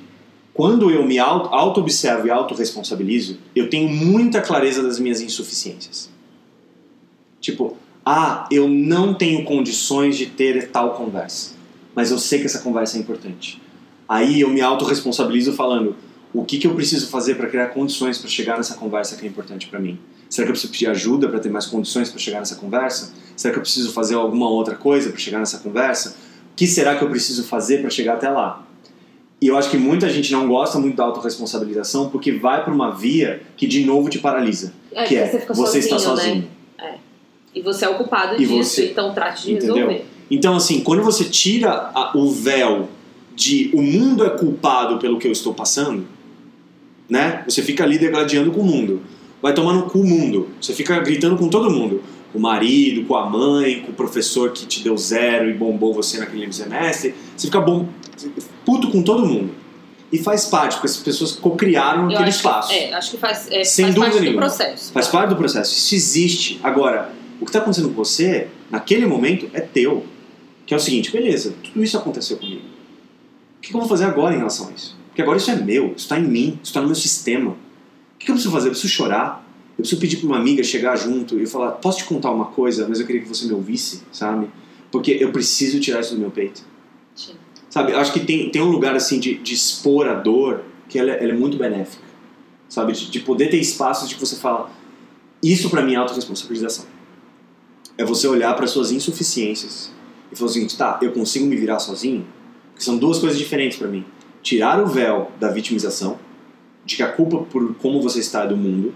quando 0.56 0.90
eu 0.90 1.04
me 1.06 1.18
auto- 1.18 1.54
auto-observo 1.54 2.26
e 2.26 2.30
autorresponsabilizo, 2.30 3.36
eu 3.54 3.68
tenho 3.68 3.90
muita 3.90 4.40
clareza 4.40 4.82
das 4.82 4.98
minhas 4.98 5.20
insuficiências. 5.20 6.10
Tipo, 7.42 7.76
ah, 8.02 8.48
eu 8.50 8.66
não 8.66 9.12
tenho 9.12 9.44
condições 9.44 10.16
de 10.16 10.24
ter 10.24 10.70
tal 10.70 10.94
conversa, 10.94 11.52
mas 11.94 12.10
eu 12.10 12.18
sei 12.18 12.38
que 12.38 12.46
essa 12.46 12.60
conversa 12.60 12.96
é 12.96 13.00
importante. 13.00 13.60
Aí 14.08 14.40
eu 14.40 14.48
me 14.48 14.62
autorresponsabilizo 14.62 15.52
falando: 15.52 15.94
o 16.32 16.42
que, 16.42 16.56
que 16.56 16.66
eu 16.66 16.74
preciso 16.74 17.08
fazer 17.08 17.34
para 17.34 17.48
criar 17.48 17.66
condições 17.66 18.16
para 18.16 18.30
chegar 18.30 18.56
nessa 18.56 18.76
conversa 18.76 19.14
que 19.14 19.26
é 19.26 19.28
importante 19.28 19.66
para 19.68 19.78
mim? 19.78 19.98
Será 20.30 20.46
que 20.46 20.50
eu 20.50 20.54
preciso 20.54 20.72
pedir 20.72 20.86
ajuda 20.88 21.28
para 21.28 21.38
ter 21.38 21.50
mais 21.50 21.66
condições 21.66 22.08
para 22.08 22.18
chegar 22.18 22.38
nessa 22.38 22.56
conversa? 22.56 23.12
Será 23.36 23.52
que 23.52 23.58
eu 23.58 23.62
preciso 23.62 23.92
fazer 23.92 24.14
alguma 24.14 24.48
outra 24.48 24.74
coisa 24.74 25.10
para 25.10 25.18
chegar 25.18 25.38
nessa 25.38 25.58
conversa? 25.58 26.16
O 26.52 26.56
que 26.56 26.66
será 26.66 26.96
que 26.96 27.04
eu 27.04 27.10
preciso 27.10 27.44
fazer 27.44 27.82
para 27.82 27.90
chegar 27.90 28.14
até 28.14 28.30
lá? 28.30 28.66
E 29.40 29.48
eu 29.48 29.56
acho 29.58 29.70
que 29.70 29.76
muita 29.76 30.08
gente 30.08 30.32
não 30.32 30.48
gosta 30.48 30.78
muito 30.78 30.96
da 30.96 31.04
autorresponsabilização 31.04 32.08
porque 32.08 32.32
vai 32.32 32.64
para 32.64 32.72
uma 32.72 32.90
via 32.90 33.42
que 33.56 33.66
de 33.66 33.84
novo 33.84 34.08
te 34.08 34.18
paralisa, 34.18 34.72
É, 34.92 35.04
que 35.04 35.14
é 35.16 35.26
você 35.28 35.40
fica 35.40 35.54
você 35.54 35.78
está 35.78 35.98
sozinho, 35.98 36.16
sozinho. 36.16 36.48
Né? 36.78 36.94
E 37.54 37.60
você 37.62 37.84
é 37.84 37.88
o 37.88 37.96
culpado 37.96 38.34
E 38.34 38.46
disso, 38.46 38.54
você- 38.70 38.86
então 38.90 39.12
trate 39.12 39.44
de 39.44 39.52
Entendeu? 39.52 39.74
resolver. 39.76 40.06
Então 40.30 40.56
assim, 40.56 40.80
quando 40.80 41.02
você 41.02 41.24
tira 41.24 41.70
a- 41.94 42.12
o 42.16 42.30
véu 42.30 42.88
de 43.34 43.70
o 43.74 43.82
mundo 43.82 44.24
é 44.24 44.30
culpado 44.30 44.98
pelo 44.98 45.18
que 45.18 45.26
eu 45.28 45.32
estou 45.32 45.52
passando, 45.52 46.06
né? 47.08 47.44
Você 47.46 47.62
fica 47.62 47.84
ali 47.84 47.98
degladiando 47.98 48.50
com 48.50 48.60
o 48.60 48.64
mundo. 48.64 49.02
Vai 49.42 49.52
tomando 49.52 49.82
cu 49.84 49.98
o 50.00 50.04
mundo. 50.06 50.48
Você 50.60 50.72
fica 50.72 50.98
gritando 51.00 51.36
com 51.36 51.48
todo 51.48 51.70
mundo. 51.70 52.02
Com 52.32 52.38
o 52.38 52.42
marido, 52.42 53.04
com 53.06 53.14
a 53.14 53.28
mãe, 53.28 53.82
com 53.82 53.92
o 53.92 53.94
professor 53.94 54.50
que 54.50 54.66
te 54.66 54.82
deu 54.82 54.96
zero 54.96 55.48
e 55.48 55.52
bombou 55.52 55.92
você 55.92 56.18
naquele 56.18 56.50
semestre. 56.52 57.14
Você 57.36 57.46
fica 57.46 57.60
bom, 57.60 57.86
puto 58.66 58.90
com 58.90 59.00
todo 59.02 59.24
mundo. 59.24 59.54
E 60.12 60.18
faz 60.18 60.44
parte, 60.46 60.74
porque 60.74 60.88
as 60.88 60.96
pessoas 60.98 61.32
cocriaram 61.32 62.08
aquele 62.08 62.28
espaço. 62.28 62.68
Que, 62.68 62.74
é, 62.74 62.94
acho 62.94 63.10
que 63.12 63.16
faz, 63.16 63.50
é, 63.50 63.64
Sem 63.64 63.86
faz 63.86 63.94
dúvida 63.94 64.12
parte 64.12 64.24
nenhuma. 64.24 64.40
do 64.40 64.46
processo. 64.46 64.92
Faz 64.92 65.08
parte 65.08 65.28
do 65.30 65.36
processo. 65.36 65.72
Isso 65.72 65.94
existe. 65.94 66.60
Agora, 66.62 67.12
o 67.40 67.44
que 67.44 67.50
está 67.50 67.60
acontecendo 67.60 67.88
com 67.88 67.94
você, 67.94 68.48
naquele 68.70 69.06
momento, 69.06 69.48
é 69.52 69.60
teu. 69.60 70.04
Que 70.64 70.74
é 70.74 70.76
o 70.76 70.80
seguinte, 70.80 71.12
beleza, 71.12 71.54
tudo 71.62 71.82
isso 71.82 71.96
aconteceu 71.96 72.36
comigo. 72.36 72.62
O 73.58 73.60
que 73.60 73.74
eu 73.74 73.80
vou 73.80 73.88
fazer 73.88 74.04
agora 74.04 74.34
em 74.34 74.38
relação 74.38 74.68
a 74.68 74.72
isso? 74.72 74.96
Porque 75.08 75.22
agora 75.22 75.38
isso 75.38 75.50
é 75.50 75.56
meu, 75.56 75.86
isso 75.86 75.96
está 75.96 76.18
em 76.18 76.26
mim, 76.26 76.58
isso 76.62 76.70
está 76.70 76.80
no 76.80 76.86
meu 76.86 76.96
sistema. 76.96 77.52
O 77.52 78.18
que 78.18 78.30
eu 78.30 78.34
preciso 78.34 78.52
fazer? 78.52 78.68
Eu 78.68 78.72
preciso 78.72 78.92
chorar? 78.92 79.44
Eu 79.78 79.82
preciso 79.82 80.00
pedir 80.00 80.16
para 80.18 80.26
uma 80.26 80.36
amiga 80.38 80.62
chegar 80.62 80.96
junto 80.96 81.38
e 81.38 81.46
falar: 81.46 81.72
posso 81.72 81.98
te 81.98 82.04
contar 82.04 82.30
uma 82.30 82.46
coisa, 82.46 82.86
mas 82.88 83.00
eu 83.00 83.06
queria 83.06 83.22
que 83.22 83.28
você 83.28 83.46
me 83.46 83.52
ouvisse, 83.52 84.02
sabe? 84.12 84.48
Porque 84.90 85.16
eu 85.20 85.32
preciso 85.32 85.80
tirar 85.80 86.00
isso 86.00 86.14
do 86.14 86.20
meu 86.20 86.30
peito. 86.30 86.62
Sim. 87.14 87.34
Sabe? 87.76 87.92
Acho 87.92 88.10
que 88.10 88.20
tem, 88.20 88.48
tem 88.48 88.62
um 88.62 88.70
lugar 88.70 88.96
assim 88.96 89.20
de, 89.20 89.34
de 89.34 89.52
expor 89.52 90.08
a 90.08 90.14
dor 90.14 90.62
que 90.88 90.98
ela, 90.98 91.10
é- 91.10 91.22
ela 91.22 91.32
é 91.32 91.36
muito 91.36 91.58
benéfica. 91.58 92.02
Sabe? 92.70 92.94
De, 92.94 93.10
de 93.10 93.20
poder 93.20 93.50
ter 93.50 93.58
espaços 93.58 94.08
de 94.08 94.14
que 94.14 94.20
você 94.22 94.36
fala: 94.36 94.70
isso 95.42 95.68
para 95.68 95.82
mim 95.82 95.92
é 95.92 95.96
autorresponsabilização. 95.96 96.86
É 97.98 98.02
você 98.02 98.26
olhar 98.26 98.54
para 98.56 98.66
suas 98.66 98.92
insuficiências 98.92 99.92
e 100.32 100.36
falar 100.36 100.48
o 100.50 100.52
seguinte: 100.54 100.74
tá, 100.74 100.98
eu 101.02 101.12
consigo 101.12 101.44
me 101.44 101.54
virar 101.54 101.78
sozinho? 101.78 102.26
Porque 102.70 102.82
são 102.82 102.96
duas 102.96 103.18
coisas 103.18 103.38
diferentes 103.38 103.76
para 103.76 103.88
mim. 103.88 104.06
Tirar 104.42 104.82
o 104.82 104.86
véu 104.86 105.30
da 105.38 105.50
vitimização, 105.50 106.18
de 106.82 106.96
que 106.96 107.02
a 107.02 107.12
culpa 107.12 107.40
por 107.50 107.74
como 107.74 108.00
você 108.00 108.20
está 108.20 108.44
é 108.44 108.46
do 108.46 108.56
mundo. 108.56 108.94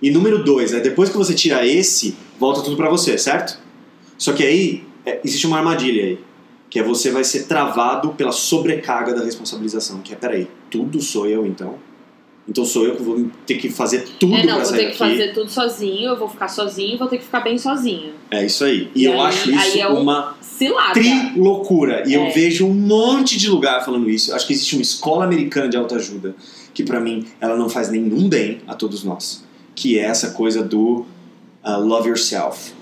E 0.00 0.10
número 0.10 0.42
dois, 0.42 0.72
é 0.72 0.80
depois 0.80 1.10
que 1.10 1.18
você 1.18 1.34
tira 1.34 1.66
esse, 1.66 2.16
volta 2.38 2.62
tudo 2.62 2.78
para 2.78 2.88
você, 2.88 3.18
certo? 3.18 3.58
Só 4.16 4.32
que 4.32 4.42
aí 4.42 4.84
é, 5.04 5.20
existe 5.22 5.46
uma 5.46 5.58
armadilha 5.58 6.02
aí, 6.02 6.18
que 6.70 6.78
é 6.78 6.82
você 6.82 7.10
vai 7.10 7.24
ser 7.24 7.46
travado 7.48 8.10
pela 8.10 8.32
sobrecarga 8.32 9.12
da 9.12 9.22
responsabilização, 9.24 9.98
que 10.00 10.12
é, 10.12 10.16
peraí, 10.16 10.48
tudo 10.70 11.02
sou 11.02 11.26
eu 11.26 11.44
então? 11.44 11.74
Então 12.48 12.64
sou 12.64 12.84
eu 12.84 12.96
que 12.96 13.02
vou 13.02 13.26
ter 13.46 13.56
que 13.58 13.68
fazer 13.70 14.04
tudo 14.18 14.34
É, 14.34 14.44
não, 14.44 14.56
pra 14.56 14.64
vou 14.64 14.72
ter 14.72 14.90
que 14.90 14.96
fazer 14.98 15.32
tudo 15.34 15.48
sozinho, 15.50 16.10
eu 16.10 16.18
vou 16.18 16.28
ficar 16.28 16.48
sozinho, 16.48 16.98
vou 16.98 17.06
ter 17.06 17.18
que 17.18 17.24
ficar 17.24 17.40
bem 17.40 17.56
sozinho. 17.58 18.12
É 18.30 18.44
isso 18.44 18.64
aí. 18.64 18.88
E, 18.94 19.02
E 19.02 19.04
eu 19.04 19.12
aí- 19.12 19.20
acho 19.28 19.50
isso 19.50 19.78
é 19.78 19.88
um- 19.88 20.00
uma 20.00 20.36
Cilada. 20.40 20.94
tri 20.94 21.32
loucura. 21.36 22.02
E 22.08 22.14
eu 22.14 22.22
É. 22.22 22.30
vejo 22.30 22.66
um 22.66 22.72
monte 22.74 23.36
de 23.38 23.48
lugar 23.48 23.84
falando 23.84 24.08
isso. 24.10 24.30
Eu 24.32 24.36
acho 24.36 24.46
que 24.46 24.52
existe 24.52 24.74
uma 24.74 24.82
escola 24.82 25.24
americana 25.24 25.68
de 25.68 25.76
autoajuda 25.76 26.34
que 26.74 26.82
pra 26.82 26.98
mim 26.98 27.26
ela 27.40 27.56
não 27.56 27.68
faz 27.68 27.88
nenhum 27.90 28.28
bem 28.28 28.60
a 28.66 28.74
todos 28.74 29.04
nós, 29.04 29.44
que 29.74 29.98
é 29.98 30.02
essa 30.02 30.30
coisa 30.30 30.62
do 30.62 31.04
uh, 31.64 31.78
love 31.80 32.08
yourself. 32.08 32.72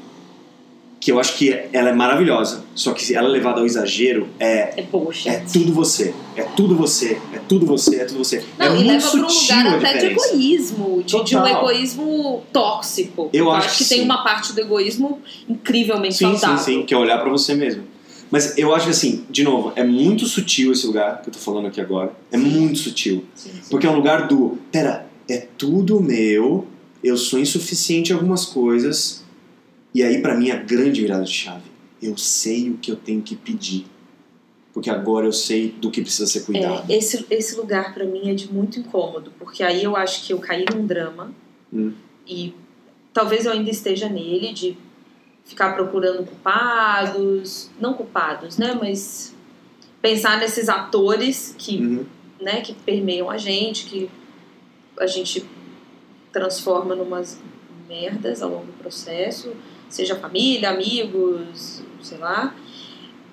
Que 1.01 1.13
eu 1.13 1.21
acho 1.21 1.37
que 1.37 1.53
ela 1.73 1.91
é 1.91 1.93
maravilhosa, 1.93 2.65
só 2.75 2.93
que 2.93 3.05
se 3.05 3.15
ela 3.15 3.29
é 3.29 3.31
levada 3.31 3.61
ao 3.61 3.67
exagero 3.67 4.27
é 4.41 4.81
É 4.81 4.83
bullshit. 4.83 5.29
é 5.29 5.45
tudo 5.53 5.73
você, 5.73 6.13
é 6.35 6.43
tudo 6.43 6.75
você, 6.75 7.19
é 7.33 7.39
tudo 7.49 7.67
você, 7.67 7.97
é 8.01 8.05
tudo 8.05 8.19
você. 8.19 8.45
Não, 8.59 8.67
é 8.67 8.81
e 8.81 8.85
leva 8.85 9.09
pra 9.09 9.21
um 9.21 9.23
lugar 9.27 9.67
até 9.77 9.99
de 9.99 10.07
egoísmo, 10.07 11.03
de, 11.07 11.25
de 11.25 11.37
um 11.37 11.47
egoísmo 11.47 12.43
tóxico. 12.53 13.31
Eu 13.33 13.51
acho 13.53 13.69
acho 13.69 13.79
que 13.79 13.89
tem 13.89 14.03
uma 14.03 14.25
parte 14.25 14.53
do 14.53 14.61
egoísmo 14.61 15.21
incrivelmente 15.49 16.17
Sim, 16.17 16.33
saudável. 16.37 16.59
sim, 16.59 16.65
sim, 16.81 16.83
que 16.83 16.93
é 16.93 16.97
olhar 16.97 17.19
pra 17.21 17.31
você 17.31 17.55
mesmo. 17.55 17.85
Mas 18.31 18.59
eu 18.59 18.75
acho 18.75 18.87
que 18.87 18.91
assim, 18.91 19.25
de 19.31 19.43
novo, 19.45 19.73
é 19.77 19.85
muito 19.85 20.27
sutil 20.27 20.73
esse 20.73 20.87
lugar 20.87 21.23
que 21.23 21.29
eu 21.29 21.33
tô 21.33 21.39
falando 21.39 21.67
aqui 21.69 21.81
agora. 21.81 22.13
É 22.31 22.37
muito 22.37 22.79
sutil. 22.79 23.25
Sim. 23.35 23.51
Porque 23.71 23.87
é 23.87 23.91
um 23.91 23.95
lugar 23.97 24.27
do, 24.27 24.59
pera, 24.73 25.07
é 25.29 25.47
tudo 25.57 26.01
meu, 26.03 26.67
eu 27.03 27.17
sou 27.17 27.39
insuficiente 27.39 28.11
em 28.13 28.15
algumas 28.17 28.45
coisas, 28.45 29.25
e 29.99 30.03
aí 30.03 30.23
pra 30.23 30.37
mim 30.37 30.51
a 30.51 30.57
grande 30.57 31.01
virada 31.01 31.25
de 31.25 31.33
chave. 31.33 31.71
Eu 32.01 32.17
sei 32.17 32.71
o 32.71 32.79
que 32.79 32.91
eu 32.91 32.97
tenho 32.97 33.21
que 33.23 33.35
pedir. 33.35 33.87
Porque 34.73 34.89
agora 34.91 35.27
eu 35.27 35.33
sei 35.33 35.71
do 35.73 35.91
que 35.91 36.01
precisa 36.03 36.27
ser 36.27 36.43
cuidado. 36.45 36.91
É, 36.91 36.97
esse, 36.97 37.27
esse 37.31 37.57
lugar 37.57 37.93
pra 37.93 38.05
mim 38.05 38.31
é 38.31 38.35
de 38.35 38.53
muito 38.53 38.79
incômodo, 38.79 39.33
porque 39.39 39.63
aí 39.65 39.83
eu 39.83 39.97
acho 39.97 40.25
que 40.25 40.33
eu 40.33 40.39
caí 40.39 40.65
num 40.73 40.87
drama 40.87 41.33
Hum. 41.73 41.93
e 42.27 42.55
talvez 43.13 43.45
eu 43.45 43.53
ainda 43.53 43.69
esteja 43.71 44.09
nele 44.09 44.53
de 44.55 44.77
ficar 45.45 45.75
procurando 45.75 46.25
culpados, 46.25 47.69
não 47.81 47.93
culpados, 47.95 48.57
né, 48.57 48.75
mas 48.81 49.35
pensar 50.01 50.39
nesses 50.39 50.69
atores 50.69 51.55
que, 51.59 51.77
Uhum. 51.79 52.07
né, 52.41 52.61
que 52.63 52.73
permeiam 52.73 53.29
a 53.29 53.37
gente, 53.37 53.85
que 53.87 54.09
a 54.99 55.07
gente 55.07 55.45
transforma 56.33 56.95
numas 56.95 57.39
merdas 57.89 58.41
ao 58.43 58.51
longo 58.51 58.67
do 58.67 58.73
processo, 58.75 59.53
seja 59.89 60.17
família, 60.17 60.71
amigos, 60.71 61.83
sei 62.03 62.19
lá. 62.19 62.55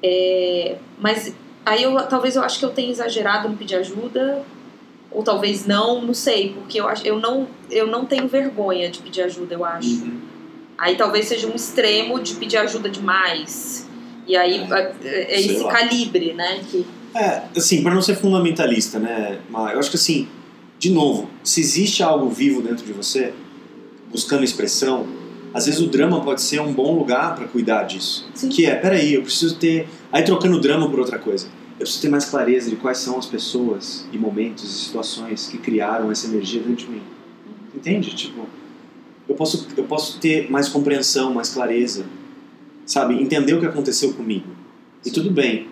É, 0.02 0.78
mas 1.00 1.36
aí 1.66 1.84
eu 1.84 1.96
talvez 2.08 2.36
eu 2.36 2.44
acho 2.44 2.60
que 2.60 2.66
eu 2.66 2.70
tenha 2.70 2.92
exagerado 2.92 3.50
no 3.50 3.58
pedir 3.58 3.76
ajuda 3.76 4.44
ou 5.12 5.24
talvez 5.24 5.66
não, 5.66 6.02
não 6.02 6.14
sei, 6.14 6.54
porque 6.54 6.80
eu 6.80 6.88
acho 6.88 7.06
eu 7.06 7.20
não 7.20 7.48
eu 7.72 7.88
não 7.88 8.06
tenho 8.06 8.28
vergonha 8.28 8.90
de 8.90 9.00
pedir 9.00 9.24
ajuda, 9.24 9.56
eu 9.56 9.66
acho. 9.66 10.04
Uhum. 10.04 10.20
Aí 10.78 10.96
talvez 10.96 11.28
seja 11.28 11.48
um 11.48 11.56
extremo 11.56 12.20
de 12.20 12.36
pedir 12.36 12.58
ajuda 12.58 12.90
demais. 12.90 13.90
E 14.28 14.36
aí 14.36 14.68
é, 14.72 14.96
é 15.04 15.40
esse 15.40 15.64
lá. 15.64 15.72
calibre, 15.72 16.34
né, 16.34 16.62
que 16.70 16.86
É, 17.14 17.44
assim, 17.56 17.82
para 17.82 17.94
não 17.94 18.02
ser 18.02 18.16
fundamentalista, 18.16 19.00
né? 19.00 19.40
Mas 19.50 19.74
eu 19.74 19.80
acho 19.80 19.90
que 19.90 19.96
assim, 19.96 20.28
de 20.78 20.90
novo, 20.90 21.30
se 21.44 21.62
existe 21.62 22.04
algo 22.04 22.30
vivo 22.30 22.62
dentro 22.62 22.86
de 22.86 22.92
você, 22.92 23.34
buscando 24.12 24.44
expressão, 24.44 25.08
às 25.56 25.68
vezes 25.68 25.80
o 25.80 25.88
drama 25.88 26.20
pode 26.20 26.42
ser 26.42 26.60
um 26.60 26.74
bom 26.74 26.98
lugar 27.00 27.34
para 27.34 27.48
cuidar 27.48 27.84
disso. 27.84 28.28
Sim. 28.34 28.50
Que 28.50 28.66
é, 28.66 28.76
peraí, 28.76 29.14
eu 29.14 29.22
preciso 29.22 29.56
ter. 29.56 29.88
Aí 30.12 30.22
trocando 30.22 30.58
o 30.58 30.60
drama 30.60 30.90
por 30.90 31.00
outra 31.00 31.18
coisa. 31.18 31.48
Eu 31.80 31.84
preciso 31.86 32.02
ter 32.02 32.10
mais 32.10 32.26
clareza 32.26 32.70
de 32.70 32.76
quais 32.76 32.98
são 32.98 33.18
as 33.18 33.26
pessoas 33.26 34.06
e 34.12 34.18
momentos 34.18 34.66
e 34.66 34.68
situações 34.68 35.48
que 35.48 35.58
criaram 35.58 36.12
essa 36.12 36.28
energia 36.28 36.60
dentro 36.60 36.86
de 36.86 36.92
mim. 36.92 37.02
Entende? 37.74 38.14
Tipo, 38.14 38.46
eu 39.30 39.36
posso, 39.36 39.66
eu 39.78 39.86
posso 39.86 40.20
ter 40.20 40.52
mais 40.52 40.68
compreensão, 40.68 41.34
mais 41.34 41.54
clareza, 41.54 42.06
sabe? 42.86 43.16
Entender 43.16 43.54
o 43.54 43.60
que 43.62 43.66
aconteceu 43.66 44.12
comigo. 44.12 44.48
E 45.06 45.10
tudo 45.10 45.32
bem. 45.32 45.70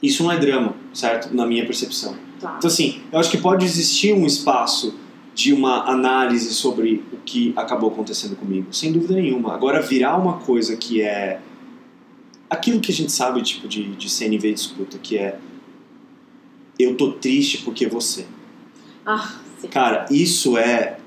Isso 0.00 0.22
não 0.22 0.30
é 0.30 0.38
drama, 0.38 0.76
certo? 0.94 1.34
Na 1.34 1.44
minha 1.44 1.64
percepção. 1.66 2.14
tá. 2.40 2.54
Então, 2.58 2.68
assim, 2.68 3.00
eu 3.12 3.18
acho 3.18 3.32
que 3.32 3.38
pode 3.38 3.64
existir 3.64 4.12
um 4.12 4.26
espaço 4.26 4.94
de 5.34 5.52
uma 5.52 5.90
análise 5.90 6.52
sobre 6.54 7.04
o 7.12 7.16
que 7.24 7.52
acabou 7.56 7.90
acontecendo 7.90 8.36
comigo, 8.36 8.72
sem 8.72 8.92
dúvida 8.92 9.14
nenhuma. 9.14 9.54
Agora, 9.54 9.80
virar 9.80 10.16
uma 10.16 10.38
coisa 10.38 10.76
que 10.76 11.00
é 11.00 11.40
aquilo 12.50 12.80
que 12.80 12.92
a 12.92 12.94
gente 12.94 13.10
sabe, 13.10 13.40
tipo, 13.42 13.66
de, 13.66 13.94
de 13.96 14.10
CNV 14.10 14.52
de 14.52 14.60
escuta, 14.60 14.98
que 14.98 15.16
é 15.16 15.38
eu 16.78 16.96
tô 16.96 17.12
triste 17.12 17.58
porque 17.58 17.86
você. 17.86 18.26
Ah, 19.06 19.38
sim. 19.60 19.68
Cara, 19.68 20.06
isso 20.10 20.58
é 20.58 20.98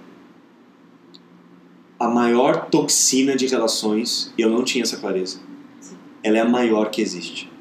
a 1.99 2.07
maior 2.07 2.69
toxina 2.69 3.35
de 3.35 3.47
relações 3.47 4.33
e 4.37 4.41
eu 4.41 4.49
não 4.49 4.63
tinha 4.63 4.83
essa 4.83 4.97
clareza. 4.97 5.39
Sim. 5.79 5.95
Ela 6.23 6.37
é 6.37 6.41
a 6.41 6.49
maior 6.49 6.89
que 6.89 7.01
existe. 7.01 7.51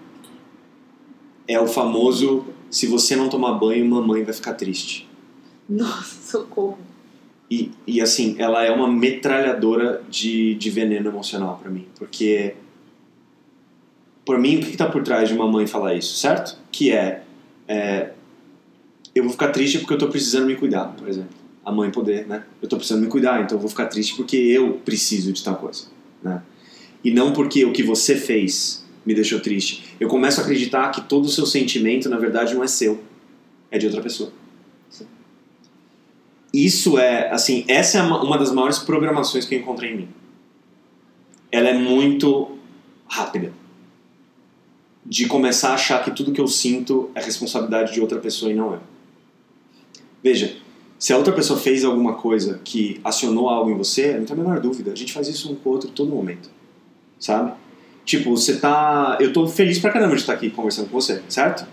É 1.47 1.61
o 1.61 1.67
famoso 1.67 2.47
se 2.75 2.89
você 2.89 3.15
não 3.15 3.29
tomar 3.29 3.53
banho, 3.53 3.89
mamãe 3.89 4.25
vai 4.25 4.35
ficar 4.35 4.55
triste. 4.55 5.09
Nossa, 5.69 6.39
socorro. 6.39 6.79
E, 7.51 7.71
e 7.87 8.01
assim, 8.01 8.37
ela 8.39 8.65
é 8.65 8.71
uma 8.71 8.89
metralhadora 8.89 10.03
de, 10.09 10.55
de 10.55 10.71
veneno 10.71 11.09
emocional 11.09 11.59
pra 11.61 11.71
mim. 11.71 11.87
Porque, 11.99 12.55
por 14.25 14.39
mim, 14.39 14.57
o 14.57 14.61
que, 14.61 14.73
que 14.73 14.77
tá 14.77 14.89
por 14.89 15.03
trás 15.03 15.29
de 15.29 15.35
uma 15.35 15.51
mãe 15.51 15.67
falar 15.67 15.95
isso, 15.95 16.17
certo? 16.17 16.59
Que 16.73 16.93
é, 16.93 17.23
é, 17.69 18.11
eu 19.15 19.23
vou 19.23 19.33
ficar 19.33 19.49
triste 19.49 19.79
porque 19.79 19.95
eu 19.95 19.99
tô 19.99 20.09
precisando 20.09 20.47
me 20.47 20.57
cuidar, 20.57 20.87
por 20.97 21.09
exemplo. 21.09 21.45
A 21.65 21.73
mãe 21.73 21.91
poder, 21.91 22.27
né? 22.27 22.45
Eu 22.61 22.69
tô 22.69 22.77
precisando 22.77 23.03
me 23.03 23.09
cuidar, 23.09 23.43
então 23.43 23.57
eu 23.57 23.61
vou 23.61 23.71
ficar 23.71 23.87
triste 23.87 24.17
porque 24.17 24.37
eu 24.37 24.81
preciso 24.85 25.33
de 25.33 25.43
tal 25.43 25.57
coisa, 25.57 25.87
né? 26.23 26.43
E 27.03 27.11
não 27.11 27.33
porque 27.33 27.65
o 27.65 27.73
que 27.73 27.83
você 27.83 28.17
fez 28.17 28.85
me 29.05 29.15
deixou 29.15 29.41
triste. 29.41 29.95
Eu 30.01 30.09
começo 30.09 30.41
a 30.41 30.43
acreditar 30.43 30.91
que 30.91 31.03
todo 31.03 31.27
o 31.27 31.29
seu 31.29 31.47
sentimento, 31.47 32.09
na 32.09 32.19
verdade, 32.19 32.55
não 32.55 32.65
é 32.65 32.67
seu, 32.67 33.03
é 33.71 33.79
de 33.79 33.87
outra 33.87 34.03
pessoa 34.03 34.33
isso 36.55 36.99
é, 36.99 37.33
assim, 37.33 37.65
essa 37.67 37.99
é 37.99 38.03
uma 38.03 38.39
das 38.39 38.53
maiores 38.53 38.79
programações 38.79 39.45
que 39.45 39.57
eu 39.57 39.59
encontrei 39.59 39.93
em 39.93 39.97
mim. 39.97 40.09
Ela 41.51 41.71
é 41.71 41.75
muito 41.75 42.59
rápida. 43.09 43.53
De 45.05 45.27
começar 45.27 45.71
a 45.71 45.75
achar 45.75 46.03
que 46.05 46.13
tudo 46.13 46.33
que 46.33 46.41
eu 46.41 46.47
sinto 46.47 47.11
é 47.15 47.21
responsabilidade 47.21 47.93
de 47.93 48.01
outra 48.01 48.21
pessoa 48.21 48.53
e 48.53 48.55
não 48.55 48.73
eu. 48.73 48.81
Veja, 50.23 50.57
se 50.99 51.13
a 51.13 51.17
outra 51.17 51.33
pessoa 51.33 51.59
fez 51.59 51.85
alguma 51.85 52.15
coisa 52.15 52.61
que 52.65 53.01
acionou 53.03 53.49
algo 53.49 53.71
em 53.71 53.77
você, 53.77 54.17
não 54.17 54.25
tem 54.25 54.35
a 54.35 54.39
menor 54.39 54.61
dúvida. 54.61 54.93
A 54.93 54.97
gente 54.97 55.13
faz 55.13 55.27
isso 55.29 55.53
um 55.53 55.57
com 55.57 55.69
o 55.69 55.73
outro 55.73 55.91
todo 55.91 56.09
momento. 56.09 56.49
Sabe? 57.19 57.53
Tipo, 58.05 58.31
você 58.31 58.57
tá. 58.57 59.19
Eu 59.21 59.33
tô 59.33 59.47
feliz 59.49 59.79
pra 59.79 59.91
caramba 59.91 60.15
de 60.15 60.21
estar 60.21 60.33
aqui 60.33 60.51
conversando 60.51 60.89
com 60.89 61.01
você, 61.01 61.23
certo? 61.29 61.67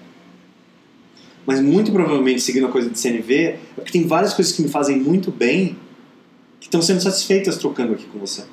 Mas 1.45 1.59
muito 1.59 1.91
provavelmente, 1.91 2.41
seguindo 2.41 2.67
a 2.67 2.71
coisa 2.71 2.89
de 2.89 2.97
CNV, 2.99 3.33
é 3.35 3.59
porque 3.75 3.91
tem 3.91 4.05
várias 4.07 4.33
coisas 4.33 4.53
que 4.53 4.61
me 4.61 4.67
fazem 4.69 4.99
muito 4.99 5.31
bem 5.31 5.75
que 6.59 6.67
estão 6.67 6.81
sendo 6.81 7.01
satisfeitas 7.01 7.57
trocando 7.57 7.93
aqui 7.93 8.05
com 8.05 8.19
você. 8.19 8.43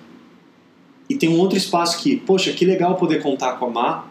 E 1.09 1.14
tem 1.14 1.28
um 1.28 1.39
outro 1.39 1.57
espaço 1.59 1.99
que, 2.03 2.16
poxa, 2.16 2.53
que 2.53 2.64
legal 2.64 2.97
poder 2.97 3.22
contar 3.22 3.55
com 3.59 3.66
a 3.66 3.70
Má 3.70 4.05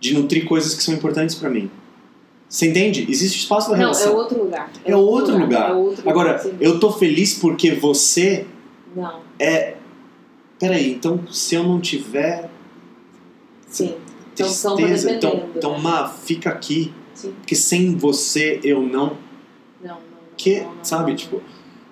de 0.00 0.14
nutrir 0.14 0.44
coisas 0.44 0.74
que 0.74 0.82
são 0.82 0.94
importantes 0.94 1.34
pra 1.34 1.48
mim. 1.48 1.70
Você 2.48 2.68
entende? 2.68 3.06
Existe 3.08 3.40
espaço 3.40 3.70
da 3.70 3.76
Não, 3.76 3.82
é 3.84 3.86
relação. 3.86 4.14
outro 4.14 4.38
lugar. 4.42 4.70
É 4.84 4.94
outro 4.96 5.36
lugar. 5.36 5.70
É 5.70 5.72
outro 5.74 6.08
Agora, 6.08 6.42
lugar. 6.42 6.56
eu 6.60 6.78
tô 6.78 6.92
feliz 6.92 7.34
porque 7.34 7.72
você 7.72 8.46
Não, 8.94 9.20
é. 9.38 9.74
Peraí, 10.58 10.92
então 10.92 11.20
se 11.30 11.54
eu 11.54 11.62
não 11.64 11.80
tiver. 11.80 12.48
sim. 13.68 13.94
Então, 14.32 14.76
tristeza. 14.76 15.12
Então, 15.12 15.48
então 15.56 15.72
né? 15.72 15.78
Ma, 15.82 16.08
fica 16.08 16.50
aqui, 16.50 16.92
Sim. 17.16 17.32
porque 17.38 17.56
sem 17.56 17.96
você 17.96 18.60
eu 18.62 18.80
não. 18.82 19.16
Não, 19.82 19.88
não, 19.88 19.94
não. 19.94 19.98
Que, 20.36 20.60
não, 20.60 20.74
não, 20.74 20.84
sabe, 20.84 21.10
não. 21.10 21.16
tipo, 21.16 21.42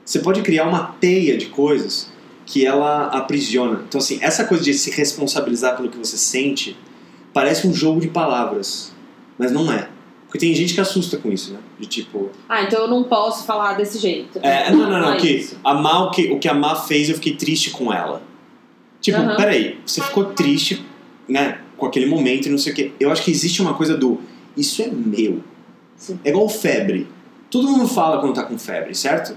você 0.04 0.18
pode 0.20 0.42
criar 0.42 0.68
uma 0.68 0.94
teia 1.00 1.36
de 1.36 1.46
coisas 1.46 2.12
que 2.46 2.64
ela 2.66 3.06
aprisiona. 3.06 3.82
Então, 3.88 3.98
assim, 3.98 4.18
essa 4.20 4.44
coisa 4.44 4.62
de 4.62 4.74
se 4.74 4.90
responsabilizar 4.90 5.76
pelo 5.76 5.88
que 5.88 5.96
você 5.96 6.16
sente 6.16 6.76
parece 7.32 7.66
um 7.66 7.74
jogo 7.74 8.00
de 8.00 8.08
palavras, 8.08 8.92
mas 9.38 9.50
não 9.50 9.72
é. 9.72 9.88
Porque 10.26 10.38
tem 10.46 10.54
gente 10.54 10.74
que 10.74 10.80
assusta 10.80 11.16
com 11.16 11.30
isso, 11.32 11.52
né? 11.52 11.60
De 11.78 11.86
tipo, 11.86 12.28
Ah, 12.48 12.62
então 12.64 12.80
eu 12.82 12.88
não 12.88 13.04
posso 13.04 13.46
falar 13.46 13.74
desse 13.74 13.98
jeito. 13.98 14.40
É, 14.42 14.70
não, 14.72 14.90
não, 14.90 15.00
não. 15.00 15.12
é 15.12 15.16
que 15.16 15.28
isso. 15.28 15.56
a 15.64 15.72
Má, 15.74 16.04
o, 16.06 16.10
que, 16.10 16.32
o 16.32 16.38
que 16.38 16.48
a 16.48 16.54
Má 16.54 16.74
fez, 16.74 17.08
eu 17.08 17.14
fiquei 17.14 17.34
triste 17.36 17.70
com 17.70 17.92
ela. 17.92 18.20
Tipo, 19.00 19.18
Aham. 19.18 19.36
peraí, 19.36 19.78
você 19.86 20.00
ficou 20.02 20.24
triste, 20.26 20.84
né? 21.28 21.60
Com 21.76 21.86
aquele 21.86 22.06
momento 22.06 22.46
e 22.46 22.50
não 22.50 22.58
sei 22.58 22.72
o 22.72 22.74
quê. 22.76 22.92
Eu 22.98 23.12
acho 23.12 23.22
que 23.22 23.30
existe 23.30 23.62
uma 23.62 23.74
coisa 23.74 23.96
do. 23.96 24.20
Isso 24.56 24.82
é 24.82 24.88
meu. 24.88 25.42
Sim. 25.96 26.18
É 26.24 26.30
igual 26.30 26.48
febre. 26.48 27.06
Todo 27.50 27.68
mundo 27.68 27.86
fala 27.88 28.20
quando 28.20 28.34
tá 28.34 28.42
com 28.44 28.58
febre, 28.58 28.94
certo? 28.94 29.36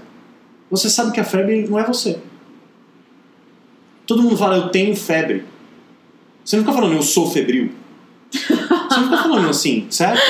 Você 0.70 0.88
sabe 0.90 1.12
que 1.12 1.20
a 1.20 1.24
febre 1.24 1.66
não 1.68 1.78
é 1.78 1.84
você. 1.84 2.18
Todo 4.06 4.22
mundo 4.22 4.36
fala, 4.36 4.56
eu 4.56 4.68
tenho 4.70 4.94
febre. 4.96 5.44
Você 6.44 6.56
não 6.56 6.64
fica 6.64 6.74
falando, 6.74 6.94
eu 6.94 7.02
sou 7.02 7.30
febril. 7.30 7.70
Você 8.30 8.52
não 8.54 9.04
fica 9.04 9.18
falando 9.22 9.48
assim, 9.48 9.86
certo? 9.90 10.20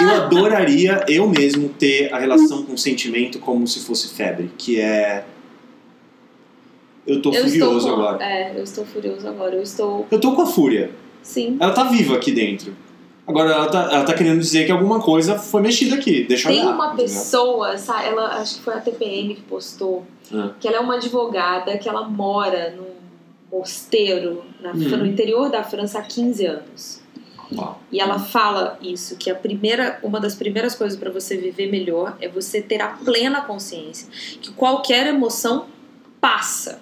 Eu 0.00 0.10
adoraria 0.10 1.04
eu 1.08 1.28
mesmo 1.28 1.68
ter 1.68 2.12
a 2.12 2.18
relação 2.18 2.62
com 2.64 2.72
o 2.74 2.78
sentimento 2.78 3.38
como 3.38 3.66
se 3.66 3.80
fosse 3.80 4.08
febre, 4.08 4.50
que 4.56 4.80
é. 4.80 5.24
Eu 7.06 7.20
tô 7.20 7.32
Eu 7.32 7.44
furioso 7.44 7.86
com- 7.88 7.94
agora. 7.94 8.24
É, 8.24 8.58
eu 8.58 8.62
estou 8.62 8.84
furioso 8.86 9.26
agora. 9.28 9.54
Eu 9.54 9.62
estou. 9.62 10.06
Eu 10.10 10.18
tô 10.20 10.34
com 10.34 10.42
a 10.42 10.46
fúria. 10.46 10.90
Sim. 11.22 11.56
Ela 11.60 11.72
tá 11.72 11.84
viva 11.84 12.14
aqui 12.16 12.32
dentro. 12.32 12.74
Agora 13.30 13.50
ela 13.52 13.66
tá, 13.68 13.88
ela 13.92 14.04
tá 14.04 14.12
querendo 14.14 14.38
dizer 14.40 14.66
que 14.66 14.72
alguma 14.72 15.00
coisa 15.00 15.38
foi 15.38 15.62
mexida 15.62 15.96
aqui. 15.96 16.24
Deixa 16.24 16.48
eu 16.48 16.52
Tem 16.54 16.62
olhar. 16.64 16.74
uma 16.74 16.94
pessoa, 16.94 17.78
sabe, 17.78 18.08
ela 18.08 18.34
acho 18.40 18.56
que 18.56 18.62
foi 18.62 18.74
a 18.74 18.80
TPM 18.80 19.34
que 19.34 19.42
postou, 19.42 20.04
Ah. 20.34 20.50
que 20.60 20.66
ela 20.68 20.76
é 20.76 20.80
uma 20.80 20.96
advogada 20.96 21.76
que 21.78 21.88
ela 21.88 22.02
mora 22.08 22.74
num 22.76 22.90
mosteiro 23.58 24.44
na- 24.60 24.70
Hum. 24.72 24.74
no 24.98 25.06
interior 25.06 25.50
da 25.50 25.62
França 25.64 25.98
há 25.98 26.02
15 26.02 26.44
anos. 26.46 27.00
Uau. 27.52 27.80
E 27.90 27.98
ela 28.00 28.18
fala 28.18 28.78
isso, 28.80 29.16
que 29.16 29.28
a 29.28 29.34
primeira, 29.34 29.98
uma 30.04 30.20
das 30.20 30.36
primeiras 30.36 30.74
coisas 30.76 30.96
para 30.98 31.10
você 31.10 31.36
viver 31.36 31.68
melhor 31.70 32.16
é 32.20 32.28
você 32.28 32.62
ter 32.62 32.80
a 32.80 32.88
plena 32.88 33.40
consciência 33.40 34.06
que 34.40 34.52
qualquer 34.52 35.06
emoção 35.08 35.66
passa. 36.20 36.78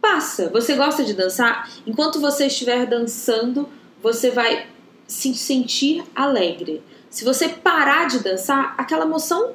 Passa. 0.00 0.48
Você 0.50 0.74
gosta 0.74 1.04
de 1.04 1.14
dançar? 1.14 1.68
Enquanto 1.86 2.20
você 2.20 2.46
estiver 2.46 2.86
dançando, 2.86 3.68
você 4.02 4.30
vai 4.30 4.66
se 5.06 5.34
sentir 5.34 6.04
alegre. 6.14 6.82
Se 7.10 7.24
você 7.24 7.48
parar 7.48 8.06
de 8.08 8.20
dançar, 8.20 8.74
aquela 8.76 9.04
emoção 9.04 9.52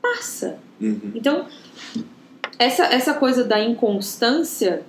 passa. 0.00 0.58
Uhum. 0.80 1.12
Então, 1.14 1.46
essa, 2.58 2.84
essa 2.84 3.14
coisa 3.14 3.44
da 3.44 3.62
inconstância, 3.62 4.82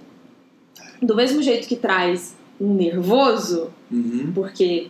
do 1.02 1.16
mesmo 1.16 1.42
jeito 1.42 1.68
que 1.68 1.76
traz 1.76 2.36
um 2.60 2.74
nervoso, 2.74 3.72
Uhum. 3.92 4.32
porque 4.34 4.90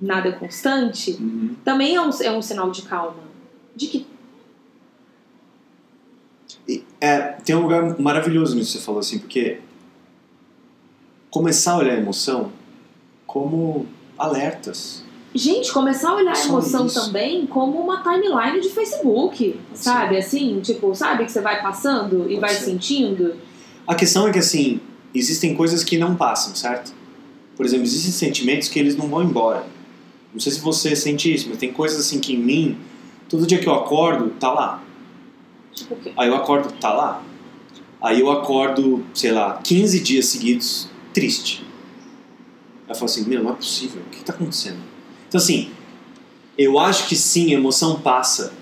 nada 0.00 0.28
é 0.28 0.32
constante, 0.32 1.12
Uhum. 1.20 1.54
também 1.64 1.96
é 1.96 2.00
um, 2.00 2.10
é 2.22 2.30
um 2.30 2.40
sinal 2.40 2.70
de 2.70 2.82
calma. 2.82 3.22
De 3.74 3.86
que 3.88 4.06
é, 7.00 7.18
tem 7.44 7.54
um 7.56 7.62
lugar 7.62 7.98
maravilhoso 7.98 8.54
nisso 8.54 8.72
que 8.72 8.78
você 8.78 8.84
falou 8.84 9.00
assim, 9.00 9.18
porque 9.18 9.60
começar 11.30 11.72
a 11.72 11.78
olhar 11.78 11.94
a 11.94 11.98
emoção 11.98 12.52
como 13.26 13.86
alertas. 14.18 15.02
Gente, 15.34 15.72
começar 15.72 16.10
a 16.10 16.14
olhar 16.16 16.32
a 16.32 16.34
Só 16.34 16.48
emoção 16.48 16.86
isso. 16.86 17.00
também 17.04 17.46
como 17.46 17.78
uma 17.78 18.02
timeline 18.02 18.60
de 18.60 18.70
Facebook, 18.70 19.36
Sim. 19.46 19.58
sabe? 19.74 20.16
Assim, 20.16 20.60
tipo, 20.60 20.94
sabe 20.94 21.24
que 21.26 21.32
você 21.32 21.40
vai 21.40 21.60
passando 21.62 22.22
e 22.22 22.34
Pode 22.34 22.40
vai 22.40 22.50
ser. 22.54 22.64
sentindo? 22.64 23.36
A 23.86 23.94
questão 23.94 24.26
é 24.26 24.32
que 24.32 24.38
assim, 24.38 24.80
existem 25.14 25.54
coisas 25.54 25.84
que 25.84 25.98
não 25.98 26.16
passam, 26.16 26.54
certo? 26.54 26.92
Por 27.56 27.66
exemplo, 27.66 27.84
existem 27.84 28.10
sentimentos 28.10 28.68
que 28.68 28.78
eles 28.78 28.96
não 28.96 29.06
vão 29.08 29.22
embora. 29.22 29.66
Não 30.32 30.40
sei 30.40 30.52
se 30.52 30.60
você 30.60 30.96
sente 30.96 31.32
isso, 31.32 31.48
mas 31.48 31.58
tem 31.58 31.72
coisas 31.72 32.00
assim 32.00 32.18
que 32.20 32.32
em 32.34 32.38
mim, 32.38 32.78
todo 33.28 33.46
dia 33.46 33.58
que 33.58 33.66
eu 33.66 33.74
acordo, 33.74 34.30
tá 34.40 34.50
lá. 34.52 34.82
Tipo, 35.74 35.94
o 35.94 35.96
quê? 35.98 36.12
Aí 36.16 36.28
eu 36.28 36.36
acordo, 36.36 36.72
tá 36.80 36.92
lá. 36.92 37.22
Aí 38.00 38.20
eu 38.20 38.30
acordo, 38.30 39.04
sei 39.12 39.32
lá, 39.32 39.60
15 39.62 40.00
dias 40.00 40.26
seguidos, 40.26 40.88
triste. 41.12 41.64
Aí 42.88 42.92
eu 42.92 42.94
falo 42.94 43.04
assim, 43.04 43.24
meu, 43.28 43.42
não 43.44 43.50
é 43.50 43.54
possível, 43.54 44.00
o 44.06 44.10
que 44.10 44.24
tá 44.24 44.32
acontecendo? 44.32 44.78
Então 45.28 45.38
assim, 45.38 45.70
eu 46.56 46.78
acho 46.78 47.06
que 47.06 47.14
sim, 47.14 47.54
a 47.54 47.58
emoção 47.58 48.00
passa 48.00 48.52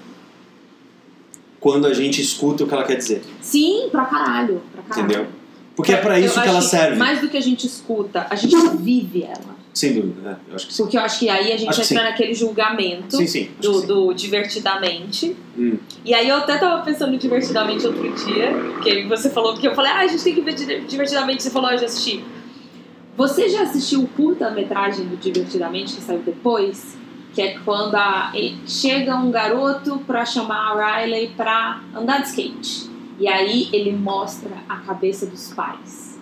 quando 1.61 1.87
a 1.87 1.95
gente 1.95 2.20
escuta 2.20 2.64
o 2.64 2.66
que 2.66 2.74
ela 2.74 2.85
quer 2.85 2.97
dizer, 2.97 3.22
Sim, 3.41 3.89
pra 3.91 4.05
caralho. 4.05 4.62
Pra 4.72 4.83
caralho. 4.83 5.07
entendeu? 5.07 5.27
Porque 5.74 5.93
é 5.93 5.97
pra 5.97 6.18
Eu 6.18 6.27
isso 6.27 6.41
que 6.41 6.49
ela 6.49 6.61
serve. 6.62 6.97
Mais 6.97 7.20
do 7.20 7.29
que 7.29 7.37
a 7.37 7.41
gente 7.41 7.66
escuta, 7.66 8.27
a 8.31 8.35
gente 8.35 8.55
vive 8.79 9.22
ela. 9.24 9.57
Sem 9.74 9.93
dúvida, 9.93 10.22
né? 10.22 10.37
Eu 10.49 10.57
acho 10.57 10.66
que 10.68 10.72
sim. 10.72 10.83
Porque 10.85 10.97
eu 10.97 11.03
acho 11.03 11.18
que 11.18 11.29
aí 11.29 11.53
a 11.53 11.57
gente 11.59 11.68
Acho 11.68 11.83
entra 11.83 12.05
naquele 12.05 12.33
julgamento 12.33 13.14
Sim, 13.18 13.27
sim. 13.27 13.51
do, 13.61 13.83
do 13.83 14.12
divertidamente. 14.14 15.37
Hum. 15.59 15.77
E 16.03 16.14
aí 16.14 16.27
eu 16.29 16.37
até 16.37 16.57
tava 16.57 16.83
pensando 16.83 17.16
divertidamente 17.18 17.87
outro 17.87 18.11
dia, 18.14 18.55
que 18.83 19.05
você 19.07 19.29
falou, 19.29 19.53
porque 19.53 19.68
eu 19.68 19.74
falei, 19.74 19.93
ah, 19.93 19.99
a 19.99 20.07
gente 20.07 20.24
tem 20.24 20.35
que 20.35 20.41
ver 20.41 20.55
di- 20.55 20.81
divertidamente, 20.87 21.43
você 21.43 21.51
falou, 21.51 21.68
ah, 21.68 21.74
eu 21.74 21.79
já 21.79 21.85
assisti. 21.87 22.24
Você 23.17 23.49
já 23.49 23.62
assistiu 23.62 24.03
o 24.03 24.09
curta-metragem 24.09 25.07
do 25.07 25.17
Divertidamente 25.17 25.95
que 25.97 26.03
saiu 26.03 26.21
depois? 26.21 26.97
Que 27.35 27.43
é 27.43 27.59
quando 27.61 27.95
a- 27.95 28.33
chega 28.67 29.17
um 29.17 29.31
garoto 29.31 29.99
pra 30.01 30.25
chamar 30.25 30.73
a 30.73 31.01
Riley 31.01 31.29
pra 31.37 31.83
andar 31.95 32.21
de 32.23 32.29
skate. 32.29 32.91
E 33.19 33.27
aí 33.27 33.69
ele 33.73 33.93
mostra 33.93 34.51
a 34.69 34.77
cabeça 34.79 35.27
dos 35.27 35.53
pais. 35.53 36.19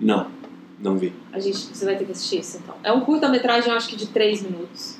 Não, 0.00 0.28
não 0.78 0.96
vi. 0.96 1.12
A 1.32 1.38
gente, 1.40 1.58
você 1.58 1.84
vai 1.84 1.96
ter 1.96 2.04
que 2.06 2.12
assistir 2.12 2.40
isso 2.40 2.58
então. 2.62 2.74
É 2.82 2.92
um 2.92 3.00
curta-metragem, 3.00 3.70
acho 3.72 3.88
que 3.88 3.96
de 3.96 4.06
3 4.06 4.42
minutos. 4.42 4.96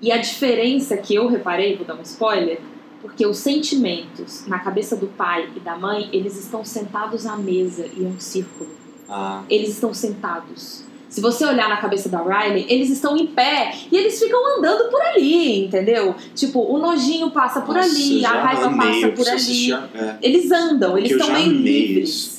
E 0.00 0.12
a 0.12 0.18
diferença 0.18 0.96
que 0.96 1.14
eu 1.14 1.26
reparei, 1.28 1.76
vou 1.76 1.86
dar 1.86 1.94
um 1.94 2.02
spoiler, 2.02 2.60
porque 3.00 3.26
os 3.26 3.38
sentimentos 3.38 4.46
na 4.46 4.58
cabeça 4.58 4.94
do 4.96 5.06
pai 5.08 5.48
e 5.56 5.60
da 5.60 5.76
mãe, 5.76 6.08
eles 6.12 6.36
estão 6.38 6.64
sentados 6.64 7.26
à 7.26 7.36
mesa 7.36 7.86
e 7.96 8.04
é 8.04 8.08
um 8.08 8.20
círculo. 8.20 8.70
Ah, 9.08 9.42
Eles 9.48 9.70
estão 9.70 9.92
sentados. 9.94 10.82
Se 11.08 11.22
você 11.22 11.44
olhar 11.46 11.70
na 11.70 11.78
cabeça 11.78 12.08
da 12.10 12.20
Riley, 12.22 12.66
eles 12.68 12.90
estão 12.90 13.16
em 13.16 13.26
pé 13.28 13.72
e 13.90 13.96
eles 13.96 14.18
ficam 14.18 14.58
andando 14.58 14.90
por 14.90 15.00
ali, 15.00 15.64
entendeu? 15.64 16.14
Tipo, 16.34 16.60
o 16.60 16.78
nojinho 16.78 17.30
passa 17.30 17.62
por 17.62 17.74
nossa, 17.74 17.88
ali, 17.88 18.24
a 18.24 18.30
raiva 18.42 18.70
passa 18.76 19.08
por 19.08 19.26
ali. 19.26 19.72
é. 19.72 20.16
Eles 20.20 20.50
andam, 20.50 20.98
eles 20.98 21.12
estão 21.12 21.32
meio 21.32 21.50
livres. 21.50 22.08
isso. 22.10 22.37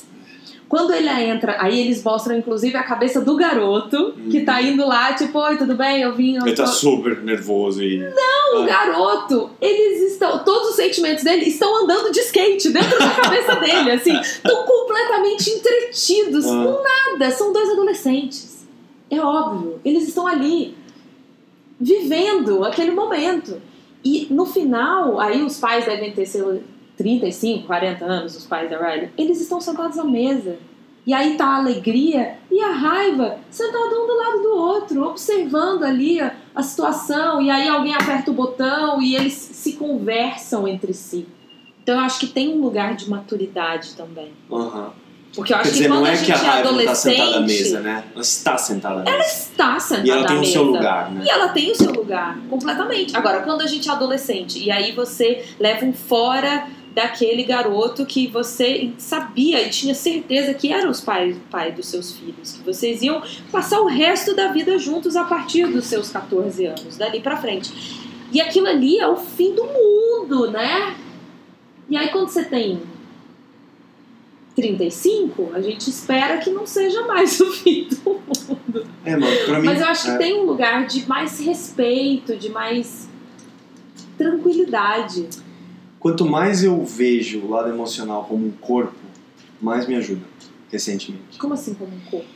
Quando 0.70 0.92
ele 0.94 1.08
entra, 1.10 1.56
aí 1.58 1.80
eles 1.80 2.00
mostram 2.02 2.36
inclusive 2.38 2.76
a 2.76 2.84
cabeça 2.84 3.20
do 3.20 3.34
garoto 3.34 4.12
que 4.30 4.42
tá 4.44 4.62
indo 4.62 4.86
lá, 4.86 5.12
tipo, 5.14 5.36
oi, 5.40 5.56
tudo 5.58 5.74
bem? 5.74 6.00
Eu 6.00 6.14
vim. 6.14 6.36
Eu 6.36 6.42
Uhum. 6.42 6.46
Ele 6.46 6.56
tá 6.56 6.62
tô- 6.64 6.70
super 6.70 7.20
nervoso 7.22 7.82
e. 7.82 8.00
O 8.54 8.64
garoto, 8.64 9.50
eles 9.60 10.12
estão. 10.12 10.44
Todos 10.44 10.70
os 10.70 10.76
sentimentos 10.76 11.24
dele 11.24 11.46
estão 11.46 11.82
andando 11.82 12.12
de 12.12 12.20
skate 12.20 12.70
dentro 12.70 12.98
da 13.00 13.10
cabeça 13.10 13.56
dele, 13.56 13.90
assim. 13.90 14.16
Estão 14.20 14.62
completamente 14.64 15.50
entretidos 15.50 16.46
Ah. 16.46 16.50
com 16.50 16.82
nada. 17.18 17.30
São 17.32 17.52
dois 17.52 17.68
adolescentes. 17.70 18.64
É 19.10 19.20
óbvio. 19.20 19.80
Eles 19.84 20.06
estão 20.06 20.24
ali 20.24 20.76
vivendo 21.80 22.64
aquele 22.64 22.92
momento. 22.92 23.60
E 24.04 24.26
no 24.30 24.46
final, 24.46 25.18
aí 25.20 25.42
os 25.42 25.58
pais 25.58 25.84
devem 25.84 26.12
ter, 26.12 26.26
lá, 26.26 26.60
35, 27.00 27.66
40 27.66 28.04
anos, 28.04 28.36
os 28.36 28.44
pais 28.44 28.68
da 28.68 28.76
Riley. 28.76 29.08
Eles 29.16 29.40
estão 29.40 29.58
sentados 29.58 29.98
à 29.98 30.04
mesa. 30.04 30.58
E 31.06 31.14
aí 31.14 31.34
tá 31.34 31.46
a 31.46 31.56
alegria 31.56 32.36
e 32.50 32.60
a 32.60 32.72
raiva 32.72 33.38
sentado 33.50 33.86
um 33.86 34.06
do 34.06 34.16
lado 34.16 34.42
do 34.42 34.54
outro, 34.54 35.04
observando 35.04 35.82
ali 35.82 36.20
a, 36.20 36.36
a 36.54 36.62
situação. 36.62 37.40
E 37.40 37.50
aí 37.50 37.66
alguém 37.66 37.94
aperta 37.94 38.30
o 38.30 38.34
botão 38.34 39.00
e 39.00 39.16
eles 39.16 39.32
se 39.32 39.72
conversam 39.72 40.68
entre 40.68 40.92
si. 40.92 41.26
Então 41.82 41.94
eu 41.94 42.04
acho 42.04 42.20
que 42.20 42.26
tem 42.26 42.54
um 42.54 42.60
lugar 42.60 42.94
de 42.94 43.08
maturidade 43.08 43.94
também. 43.96 44.30
Aham. 44.52 44.92
Porque 45.34 45.52
eu 45.52 45.56
acho 45.58 45.64
Quer 45.66 45.72
dizer, 45.72 45.84
que 45.84 45.90
quando 45.90 46.00
não 46.00 46.06
a 46.06 46.12
é 46.12 46.16
gente 46.16 46.26
que 46.26 46.32
a 46.32 46.34
é 46.34 46.38
raiva 46.38 46.72
não 46.72 46.84
tá 46.84 46.94
sentada 46.94 47.22
à 47.22 47.28
adolescente, 47.28 47.62
mesa, 47.62 47.80
né? 47.80 48.04
Ela 48.12 48.22
está 48.22 48.58
sentada 48.58 49.00
à 49.00 49.04
mesa. 49.04 49.18
está 49.18 49.80
sentada 49.80 50.06
E 50.06 50.10
ela 50.10 50.26
tem 50.26 50.40
o 50.40 50.44
seu 50.44 50.62
lugar, 50.64 51.10
né? 51.12 51.22
E 51.24 51.30
ela 51.30 51.48
tem 51.48 51.70
o 51.70 51.74
seu 51.74 51.92
lugar, 51.92 52.38
completamente. 52.50 53.16
Agora, 53.16 53.40
quando 53.40 53.62
a 53.62 53.66
gente 53.66 53.88
é 53.88 53.92
adolescente 53.92 54.58
e 54.58 54.70
aí 54.70 54.92
você 54.92 55.44
leva 55.58 55.86
um 55.86 55.92
fora 55.92 56.66
daquele 56.94 57.44
garoto 57.44 58.04
que 58.04 58.26
você 58.26 58.90
sabia 58.98 59.62
e 59.62 59.70
tinha 59.70 59.94
certeza 59.94 60.54
que 60.54 60.72
eram 60.72 60.90
os 60.90 61.00
pais 61.00 61.36
pai 61.50 61.72
dos 61.72 61.86
seus 61.86 62.16
filhos, 62.16 62.52
que 62.52 62.64
vocês 62.64 63.02
iam 63.02 63.22
passar 63.52 63.80
o 63.80 63.86
resto 63.86 64.34
da 64.34 64.48
vida 64.48 64.78
juntos 64.78 65.16
a 65.16 65.24
partir 65.24 65.66
dos 65.66 65.86
seus 65.86 66.10
14 66.10 66.66
anos, 66.66 66.96
dali 66.96 67.20
pra 67.20 67.36
frente. 67.36 67.72
E 68.32 68.40
aquilo 68.40 68.66
ali 68.66 68.98
é 68.98 69.06
o 69.06 69.16
fim 69.16 69.54
do 69.54 69.64
mundo, 69.64 70.50
né? 70.50 70.96
E 71.88 71.96
aí 71.96 72.08
quando 72.08 72.28
você 72.28 72.44
tem 72.44 72.80
35, 74.54 75.50
a 75.54 75.60
gente 75.60 75.88
espera 75.88 76.38
que 76.38 76.50
não 76.50 76.66
seja 76.66 77.02
mais 77.06 77.38
o 77.40 77.52
fim 77.52 77.88
do 77.88 78.10
mundo. 78.10 78.86
É, 79.04 79.16
mano, 79.16 79.36
pra 79.46 79.58
mim. 79.60 79.66
Mas 79.66 79.80
eu 79.80 79.86
acho 79.86 80.04
que 80.04 80.10
é. 80.10 80.18
tem 80.18 80.40
um 80.40 80.44
lugar 80.44 80.86
de 80.86 81.08
mais 81.08 81.40
respeito, 81.40 82.36
de 82.36 82.50
mais 82.50 83.08
tranquilidade. 84.18 85.28
Quanto 86.00 86.24
mais 86.24 86.64
eu 86.64 86.82
vejo 86.82 87.40
o 87.40 87.50
lado 87.50 87.68
emocional 87.68 88.24
como 88.24 88.46
um 88.46 88.50
corpo, 88.50 88.96
mais 89.60 89.86
me 89.86 89.94
ajuda, 89.94 90.22
recentemente. 90.72 91.38
Como 91.38 91.52
assim 91.52 91.74
como 91.74 91.94
um 91.94 92.00
corpo? 92.10 92.26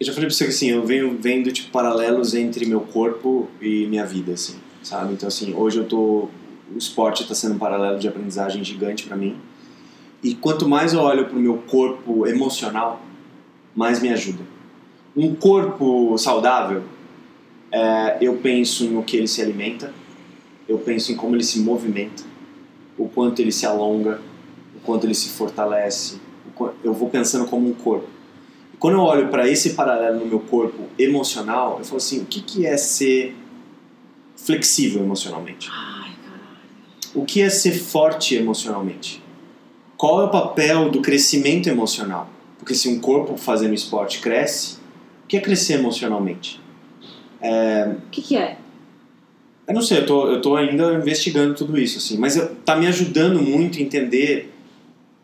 Eu 0.00 0.06
já 0.06 0.12
falei 0.12 0.28
pra 0.28 0.34
você 0.34 0.44
que 0.44 0.50
assim, 0.50 0.70
eu 0.70 0.86
venho 0.86 1.18
vendo 1.20 1.52
tipo, 1.52 1.70
paralelos 1.70 2.34
entre 2.34 2.64
meu 2.64 2.80
corpo 2.80 3.46
e 3.60 3.86
minha 3.86 4.06
vida, 4.06 4.32
assim, 4.32 4.54
sabe? 4.82 5.12
Então, 5.12 5.28
assim, 5.28 5.54
hoje 5.54 5.78
eu 5.78 5.84
tô. 5.84 6.30
O 6.74 6.78
esporte 6.78 7.28
tá 7.28 7.34
sendo 7.34 7.56
um 7.56 7.58
paralelo 7.58 7.98
de 7.98 8.08
aprendizagem 8.08 8.64
gigante 8.64 9.04
pra 9.04 9.16
mim. 9.16 9.36
E 10.22 10.34
quanto 10.34 10.66
mais 10.66 10.94
eu 10.94 11.00
olho 11.00 11.26
pro 11.26 11.38
meu 11.38 11.58
corpo 11.58 12.26
emocional, 12.26 13.02
mais 13.76 14.00
me 14.00 14.08
ajuda. 14.08 14.42
Um 15.14 15.34
corpo 15.34 16.16
saudável, 16.16 16.84
é, 17.70 18.16
eu 18.22 18.36
penso 18.38 18.86
no 18.86 19.02
que 19.02 19.18
ele 19.18 19.28
se 19.28 19.42
alimenta, 19.42 19.92
eu 20.68 20.78
penso 20.78 21.12
em 21.12 21.16
como 21.16 21.34
ele 21.34 21.44
se 21.44 21.60
movimenta, 21.60 22.22
o 22.96 23.08
quanto 23.08 23.40
ele 23.40 23.52
se 23.52 23.66
alonga, 23.66 24.20
o 24.76 24.80
quanto 24.80 25.04
ele 25.04 25.14
se 25.14 25.30
fortalece. 25.30 26.20
Eu 26.82 26.92
vou 26.92 27.08
pensando 27.08 27.46
como 27.46 27.68
um 27.68 27.74
corpo. 27.74 28.08
E 28.72 28.76
quando 28.76 28.94
eu 28.94 29.00
olho 29.00 29.28
para 29.28 29.48
esse 29.48 29.70
paralelo 29.74 30.20
no 30.20 30.26
meu 30.26 30.40
corpo 30.40 30.84
emocional, 30.98 31.78
eu 31.78 31.84
falo 31.84 31.96
assim: 31.96 32.22
o 32.22 32.24
que, 32.24 32.40
que 32.40 32.66
é 32.66 32.76
ser 32.76 33.36
flexível 34.36 35.02
emocionalmente? 35.02 35.70
O 37.14 37.24
que 37.24 37.40
é 37.40 37.48
ser 37.48 37.72
forte 37.72 38.34
emocionalmente? 38.34 39.22
Qual 39.96 40.20
é 40.20 40.24
o 40.24 40.30
papel 40.30 40.90
do 40.90 41.00
crescimento 41.00 41.68
emocional? 41.68 42.28
Porque 42.58 42.74
se 42.74 42.88
um 42.88 42.98
corpo 42.98 43.36
fazendo 43.36 43.74
esporte 43.74 44.20
cresce, 44.20 44.78
o 45.24 45.26
que 45.28 45.36
é 45.36 45.40
crescer 45.40 45.74
emocionalmente? 45.74 46.60
O 47.98 48.10
que, 48.10 48.22
que 48.22 48.36
é? 48.36 48.58
Eu 49.66 49.74
não 49.74 49.82
sei, 49.82 49.98
eu 49.98 50.06
tô, 50.06 50.28
eu 50.30 50.42
tô 50.42 50.56
ainda 50.56 50.92
investigando 50.94 51.54
tudo 51.54 51.78
isso, 51.78 51.98
assim, 51.98 52.18
mas 52.18 52.36
eu- 52.36 52.54
tá 52.56 52.76
me 52.76 52.86
ajudando 52.86 53.40
muito 53.40 53.78
a 53.78 53.80
entender 53.82 54.52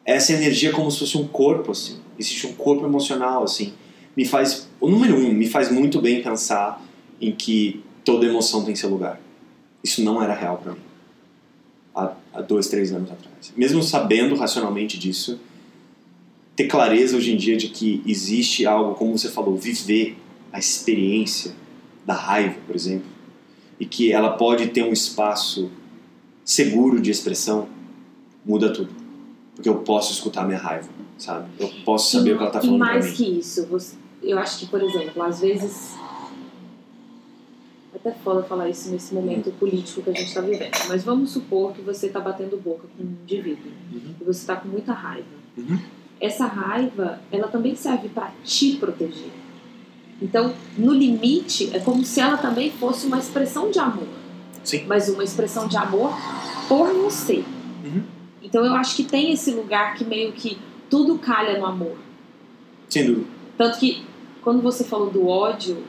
essa 0.04 0.32
energia 0.32 0.72
como 0.72 0.90
se 0.90 0.98
fosse 1.00 1.18
um 1.18 1.26
corpo, 1.26 1.72
assim. 1.72 1.98
Existe 2.18 2.46
um 2.46 2.52
corpo 2.54 2.84
emocional, 2.86 3.42
assim. 3.44 3.72
Me 4.16 4.24
faz, 4.24 4.68
o 4.80 4.88
número 4.88 5.16
um, 5.16 5.32
me 5.32 5.46
faz 5.46 5.70
muito 5.70 6.00
bem 6.00 6.22
pensar 6.22 6.82
em 7.20 7.32
que 7.32 7.82
toda 8.04 8.24
emoção 8.26 8.64
tem 8.64 8.74
seu 8.74 8.88
lugar. 8.88 9.20
Isso 9.84 10.02
não 10.02 10.22
era 10.22 10.34
real 10.34 10.58
para 10.58 10.72
mim. 10.72 10.80
Há, 11.94 12.12
há 12.34 12.40
dois, 12.40 12.66
três 12.68 12.92
anos 12.92 13.10
atrás. 13.10 13.52
Mesmo 13.56 13.82
sabendo 13.82 14.34
racionalmente 14.36 14.98
disso, 14.98 15.38
ter 16.56 16.64
clareza 16.66 17.16
hoje 17.16 17.32
em 17.32 17.36
dia 17.36 17.56
de 17.56 17.68
que 17.68 18.02
existe 18.06 18.64
algo, 18.66 18.94
como 18.94 19.16
você 19.16 19.28
falou, 19.28 19.56
viver 19.56 20.16
a 20.52 20.58
experiência 20.58 21.52
da 22.06 22.14
raiva, 22.14 22.56
por 22.66 22.74
exemplo, 22.74 23.06
e 23.80 23.86
que 23.86 24.12
ela 24.12 24.30
pode 24.36 24.68
ter 24.68 24.84
um 24.84 24.92
espaço 24.92 25.70
seguro 26.44 27.00
de 27.00 27.10
expressão, 27.10 27.66
muda 28.44 28.72
tudo. 28.72 28.90
Porque 29.54 29.68
eu 29.68 29.76
posso 29.78 30.12
escutar 30.12 30.46
minha 30.46 30.58
raiva, 30.58 30.88
sabe? 31.18 31.48
Eu 31.58 31.68
posso 31.84 32.12
saber 32.12 32.30
e, 32.30 32.32
o 32.34 32.36
que 32.36 32.42
ela 32.42 32.52
tá 32.52 32.58
e 32.58 32.62
falando 32.62 32.78
pra 32.78 32.86
mais 32.92 33.10
que 33.12 33.24
isso, 33.38 33.66
você- 33.66 33.96
eu 34.22 34.38
acho 34.38 34.58
que, 34.58 34.66
por 34.66 34.82
exemplo, 34.82 35.22
às 35.22 35.40
vezes. 35.40 35.94
É 37.92 37.96
até 37.96 38.12
foda 38.22 38.42
falar 38.44 38.68
isso 38.68 38.90
nesse 38.90 39.12
momento 39.14 39.50
político 39.58 40.02
que 40.02 40.10
a 40.10 40.12
gente 40.12 40.28
está 40.28 40.40
vivendo. 40.40 40.70
Mas 40.88 41.02
vamos 41.02 41.30
supor 41.30 41.72
que 41.72 41.80
você 41.82 42.06
está 42.06 42.20
batendo 42.20 42.56
boca 42.56 42.84
com 42.96 43.02
um 43.02 43.06
indivíduo 43.24 43.72
Uhum. 43.92 44.14
e 44.20 44.24
você 44.24 44.40
está 44.40 44.56
com 44.56 44.68
muita 44.68 44.92
raiva. 44.92 45.26
Uhum. 45.58 45.78
Essa 46.20 46.46
raiva, 46.46 47.18
ela 47.32 47.48
também 47.48 47.74
serve 47.74 48.08
para 48.10 48.30
te 48.44 48.76
proteger. 48.76 49.30
Então, 50.20 50.52
no 50.76 50.92
limite, 50.92 51.70
é 51.74 51.78
como 51.78 52.04
se 52.04 52.20
ela 52.20 52.36
também 52.36 52.70
fosse 52.70 53.06
uma 53.06 53.18
expressão 53.18 53.70
de 53.70 53.78
amor. 53.78 54.06
Sim. 54.62 54.84
Mas 54.86 55.08
uma 55.08 55.24
expressão 55.24 55.66
de 55.66 55.76
amor 55.76 56.12
por 56.68 56.88
você. 56.92 57.42
Uhum. 57.84 58.02
Então, 58.42 58.64
eu 58.64 58.74
acho 58.74 58.96
que 58.96 59.04
tem 59.04 59.32
esse 59.32 59.50
lugar 59.52 59.94
que 59.94 60.04
meio 60.04 60.32
que 60.32 60.58
tudo 60.90 61.18
calha 61.18 61.58
no 61.58 61.64
amor. 61.66 61.96
Sem 62.88 63.06
dúvida. 63.06 63.26
Tanto 63.56 63.78
que 63.78 64.04
quando 64.42 64.60
você 64.60 64.84
falou 64.84 65.10
do 65.10 65.26
ódio, 65.26 65.82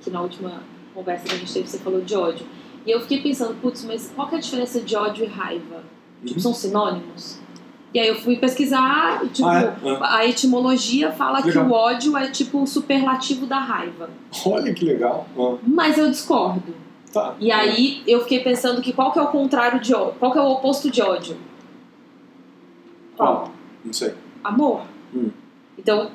que 0.00 0.10
na 0.10 0.20
última 0.20 0.62
conversa 0.94 1.24
que 1.24 1.34
a 1.34 1.38
gente 1.38 1.52
teve 1.52 1.68
você 1.68 1.78
falou 1.78 2.00
de 2.00 2.14
ódio, 2.14 2.46
e 2.86 2.90
eu 2.90 3.00
fiquei 3.00 3.20
pensando, 3.22 3.54
putz, 3.60 3.84
mas 3.84 4.12
qual 4.14 4.28
que 4.28 4.34
é 4.34 4.38
a 4.38 4.40
diferença 4.40 4.80
de 4.80 4.96
ódio 4.96 5.24
e 5.24 5.28
raiva? 5.28 5.84
Tipo, 6.24 6.34
Uhum. 6.34 6.40
são 6.40 6.54
sinônimos? 6.54 7.38
E 7.94 7.98
aí 7.98 8.08
eu 8.08 8.16
fui 8.16 8.36
pesquisar, 8.36 9.20
tipo, 9.32 9.48
Ah, 9.48 9.60
é? 9.62 9.90
Ah. 10.00 10.16
a 10.18 10.26
etimologia 10.26 11.10
fala 11.10 11.40
que 11.40 11.48
Legal. 11.48 11.66
o 11.66 11.72
ódio 11.72 12.16
é 12.18 12.30
tipo 12.30 12.62
o 12.62 12.66
superlativo 12.66 13.46
da 13.46 13.58
raiva. 13.58 14.10
Olha 14.44 14.74
que 14.74 14.84
legal. 14.84 15.26
Ah, 15.38 15.56
Mas 15.66 15.96
eu 15.96 16.10
discordo. 16.10 16.74
tá. 17.12 17.34
E 17.40 17.50
aí 17.50 18.02
eu 18.06 18.20
fiquei 18.22 18.40
pensando 18.40 18.82
que 18.82 18.92
qual 18.92 19.10
que 19.10 19.18
é 19.18 19.22
o 19.22 19.28
contrário 19.28 19.80
de 19.80 19.94
ódio? 19.94 20.14
Qual 20.18 20.30
que 20.32 20.38
é 20.38 20.42
o 20.42 20.50
oposto 20.50 20.90
de 20.90 21.00
ódio? 21.00 21.36
Qual? 23.16 23.50
Não 23.84 23.92
sei. 23.92 24.14
amor. 24.44 24.82
Hum. 25.14 25.30
Então, 25.78 26.10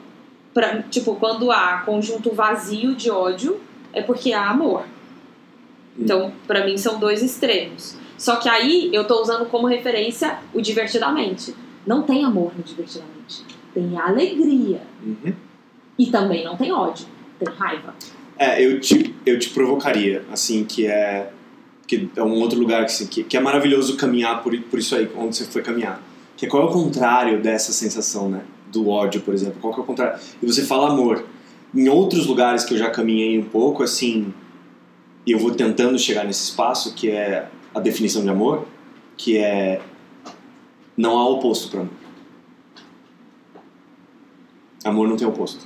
pra, 0.54 0.82
tipo, 0.84 1.16
quando 1.16 1.52
há 1.52 1.82
conjunto 1.86 2.32
vazio 2.34 2.96
de 2.96 3.10
ódio, 3.10 3.60
é 3.92 4.02
porque 4.02 4.32
há 4.34 4.48
amor. 4.50 4.82
Hum. 5.98 6.02
Então, 6.04 6.34
pra 6.48 6.64
mim, 6.66 6.78
são 6.78 7.00
dois 7.00 7.22
extremos. 7.24 7.98
Só 8.18 8.36
que 8.38 8.48
aí 8.48 8.90
eu 8.94 9.06
tô 9.06 9.20
usando 9.22 9.48
como 9.50 9.68
referência 9.68 10.38
o 10.54 10.62
divertidamente. 10.62 11.54
Não 11.86 12.04
tem 12.04 12.24
amor 12.24 12.54
no 12.56 12.64
divertidamente. 12.64 13.44
Tem 13.74 13.98
alegria. 13.98 14.82
Uhum. 15.04 15.34
E 15.98 16.08
também 16.08 16.44
não 16.44 16.56
tem 16.56 16.72
ódio. 16.72 17.06
Tem 17.40 17.54
raiva. 17.54 17.96
É, 18.38 18.64
eu 18.66 18.80
te, 18.80 19.14
eu 19.26 19.38
te 19.38 19.50
provocaria, 19.50 20.24
assim, 20.32 20.64
que 20.64 20.88
é 20.88 21.32
que 21.86 22.10
é 22.16 22.24
um 22.24 22.40
outro 22.40 22.58
lugar 22.58 22.84
assim, 22.84 23.08
que, 23.08 23.24
que 23.24 23.36
é 23.36 23.40
maravilhoso 23.40 23.98
caminhar 23.98 24.42
por, 24.42 24.58
por 24.64 24.80
isso 24.80 24.96
aí, 24.96 25.10
onde 25.18 25.36
você 25.36 25.46
foi 25.46 25.62
caminhar. 25.62 26.02
Que 26.38 26.46
é 26.46 26.50
qual 26.50 26.64
é 26.64 26.66
o 26.66 26.70
contrário 26.72 27.42
dessa 27.42 27.72
sensação, 27.72 28.30
né? 28.30 28.42
Do 28.72 28.90
ódio, 28.90 29.22
por 29.22 29.34
exemplo. 29.34 29.58
Qual 29.62 29.74
que 29.74 29.80
é 29.80 29.84
o 29.84 29.86
contrário? 29.86 30.20
E 30.42 30.46
você 30.46 30.64
fala 30.64 30.90
amor. 30.90 31.26
Em 31.76 31.90
outros 31.90 32.26
lugares 32.26 32.64
que 32.64 32.74
eu 32.74 32.78
já 32.78 32.90
caminhei 32.90 33.38
um 33.38 33.44
pouco, 33.44 33.84
assim, 33.84 34.34
e 35.26 35.32
eu 35.32 35.40
vou 35.40 35.52
tentando 35.52 35.98
chegar 36.00 36.24
nesse 36.24 36.44
espaço, 36.50 36.94
que 36.94 37.10
é 37.10 37.48
a 37.74 37.80
definição 37.80 38.24
de 38.24 38.30
amor, 38.30 38.66
que 39.18 39.38
é 39.38 39.82
não 40.96 41.18
há 41.18 41.28
oposto 41.28 41.70
para 41.70 41.82
amor. 41.82 41.94
Amor 44.86 45.08
não 45.08 45.18
tem 45.18 45.28
oposto. 45.28 45.66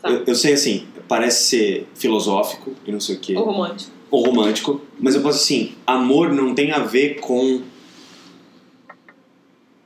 Tá. 0.00 0.10
Eu, 0.10 0.24
eu 0.24 0.34
sei, 0.34 0.52
assim, 0.52 0.86
parece 1.08 1.44
ser 1.44 1.88
filosófico 1.94 2.72
e 2.86 2.92
não 2.92 3.00
sei 3.00 3.16
o 3.16 3.18
quê 3.18 3.34
Ou 3.36 3.44
romântico. 3.44 3.92
ou 4.10 4.24
romântico, 4.26 4.80
mas 4.98 5.14
eu 5.14 5.22
posso 5.22 5.42
assim, 5.42 5.74
amor 5.86 6.32
não 6.32 6.54
tem 6.54 6.72
a 6.72 6.80
ver 6.80 7.20
com 7.20 7.62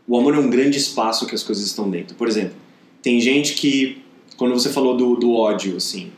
o 0.06 0.18
amor 0.18 0.34
é 0.34 0.38
um 0.38 0.50
grande 0.50 0.76
espaço 0.76 1.24
que 1.24 1.34
as 1.36 1.42
coisas 1.42 1.64
estão 1.64 1.88
dentro. 1.88 2.16
Por 2.16 2.26
exemplo, 2.26 2.54
tem 3.00 3.20
gente 3.20 3.54
que 3.54 4.02
quando 4.36 4.52
você 4.52 4.68
falou 4.68 4.96
do, 4.96 5.14
do 5.14 5.32
ódio, 5.34 5.76
assim, 5.76 6.10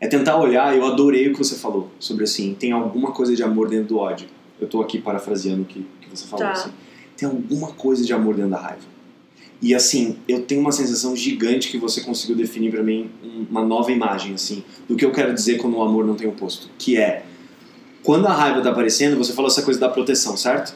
é 0.00 0.06
tentar 0.06 0.38
olhar. 0.38 0.74
Eu 0.74 0.86
adorei 0.86 1.28
o 1.28 1.32
que 1.32 1.38
você 1.38 1.56
falou 1.56 1.90
sobre 1.98 2.24
assim, 2.24 2.54
tem 2.54 2.72
alguma 2.72 3.12
coisa 3.12 3.36
de 3.36 3.42
amor 3.42 3.68
dentro 3.68 3.88
do 3.88 3.98
ódio. 3.98 4.28
Eu 4.60 4.66
tô 4.66 4.80
aqui 4.80 4.98
parafraseando 4.98 5.62
o 5.62 5.64
que, 5.64 5.84
que 6.00 6.08
você 6.08 6.26
falou. 6.26 6.46
Tá. 6.46 6.52
Assim, 6.52 6.70
tem 7.18 7.28
alguma 7.28 7.68
coisa 7.72 8.04
de 8.04 8.12
amor 8.14 8.34
dentro 8.36 8.52
da 8.52 8.58
raiva. 8.58 8.86
E 9.60 9.74
assim, 9.74 10.16
eu 10.28 10.42
tenho 10.42 10.60
uma 10.60 10.70
sensação 10.70 11.16
gigante 11.16 11.68
que 11.68 11.76
você 11.76 12.00
conseguiu 12.00 12.36
definir 12.36 12.70
para 12.70 12.82
mim 12.82 13.10
um- 13.24 13.44
uma 13.50 13.64
nova 13.64 13.90
imagem 13.90 14.32
assim 14.34 14.62
do 14.88 14.94
que 14.94 15.04
eu 15.04 15.10
quero 15.10 15.34
dizer 15.34 15.58
quando 15.58 15.76
o 15.76 15.82
amor 15.82 16.06
não 16.06 16.14
tem 16.14 16.28
oposto, 16.28 16.70
que 16.78 16.96
é 16.96 17.24
quando 18.04 18.26
a 18.26 18.32
raiva 18.32 18.60
tá 18.62 18.70
aparecendo, 18.70 19.18
você 19.18 19.32
falou 19.32 19.50
essa 19.50 19.62
coisa 19.62 19.78
da 19.80 19.88
proteção, 19.88 20.36
certo? 20.36 20.74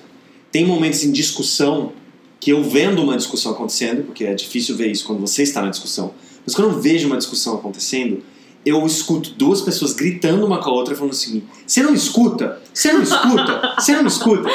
Tem 0.51 0.67
momentos 0.67 1.05
em 1.05 1.13
discussão 1.13 1.93
que 2.41 2.51
eu 2.51 2.63
vendo 2.65 3.01
uma 3.01 3.17
discussão 3.17 3.53
acontecendo, 3.53 4.03
porque 4.05 4.25
é 4.25 4.35
difícil 4.35 4.77
ver 4.77 4.91
isso 4.91 5.05
quando 5.07 5.21
você 5.21 5.45
está 5.45 5.63
na 5.63 5.71
discussão, 5.71 6.13
mas 6.45 6.55
quando 6.55 6.73
eu 6.73 6.81
vejo 6.81 7.07
uma 7.07 7.17
discussão 7.17 7.55
acontecendo, 7.55 8.21
eu 8.65 8.85
escuto 8.87 9.31
duas 9.31 9.61
pessoas 9.61 9.93
gritando 9.93 10.47
uma 10.47 10.59
com 10.59 10.71
a 10.71 10.73
outra 10.73 10.95
falando 10.95 11.15
seguinte: 11.15 11.47
você 11.67 11.83
não 11.83 11.95
escuta? 11.95 12.61
Você 12.73 12.93
não 12.93 13.03
escuta? 13.03 13.75
Você 13.79 13.97
não 13.97 14.07
escuta? 14.07 14.49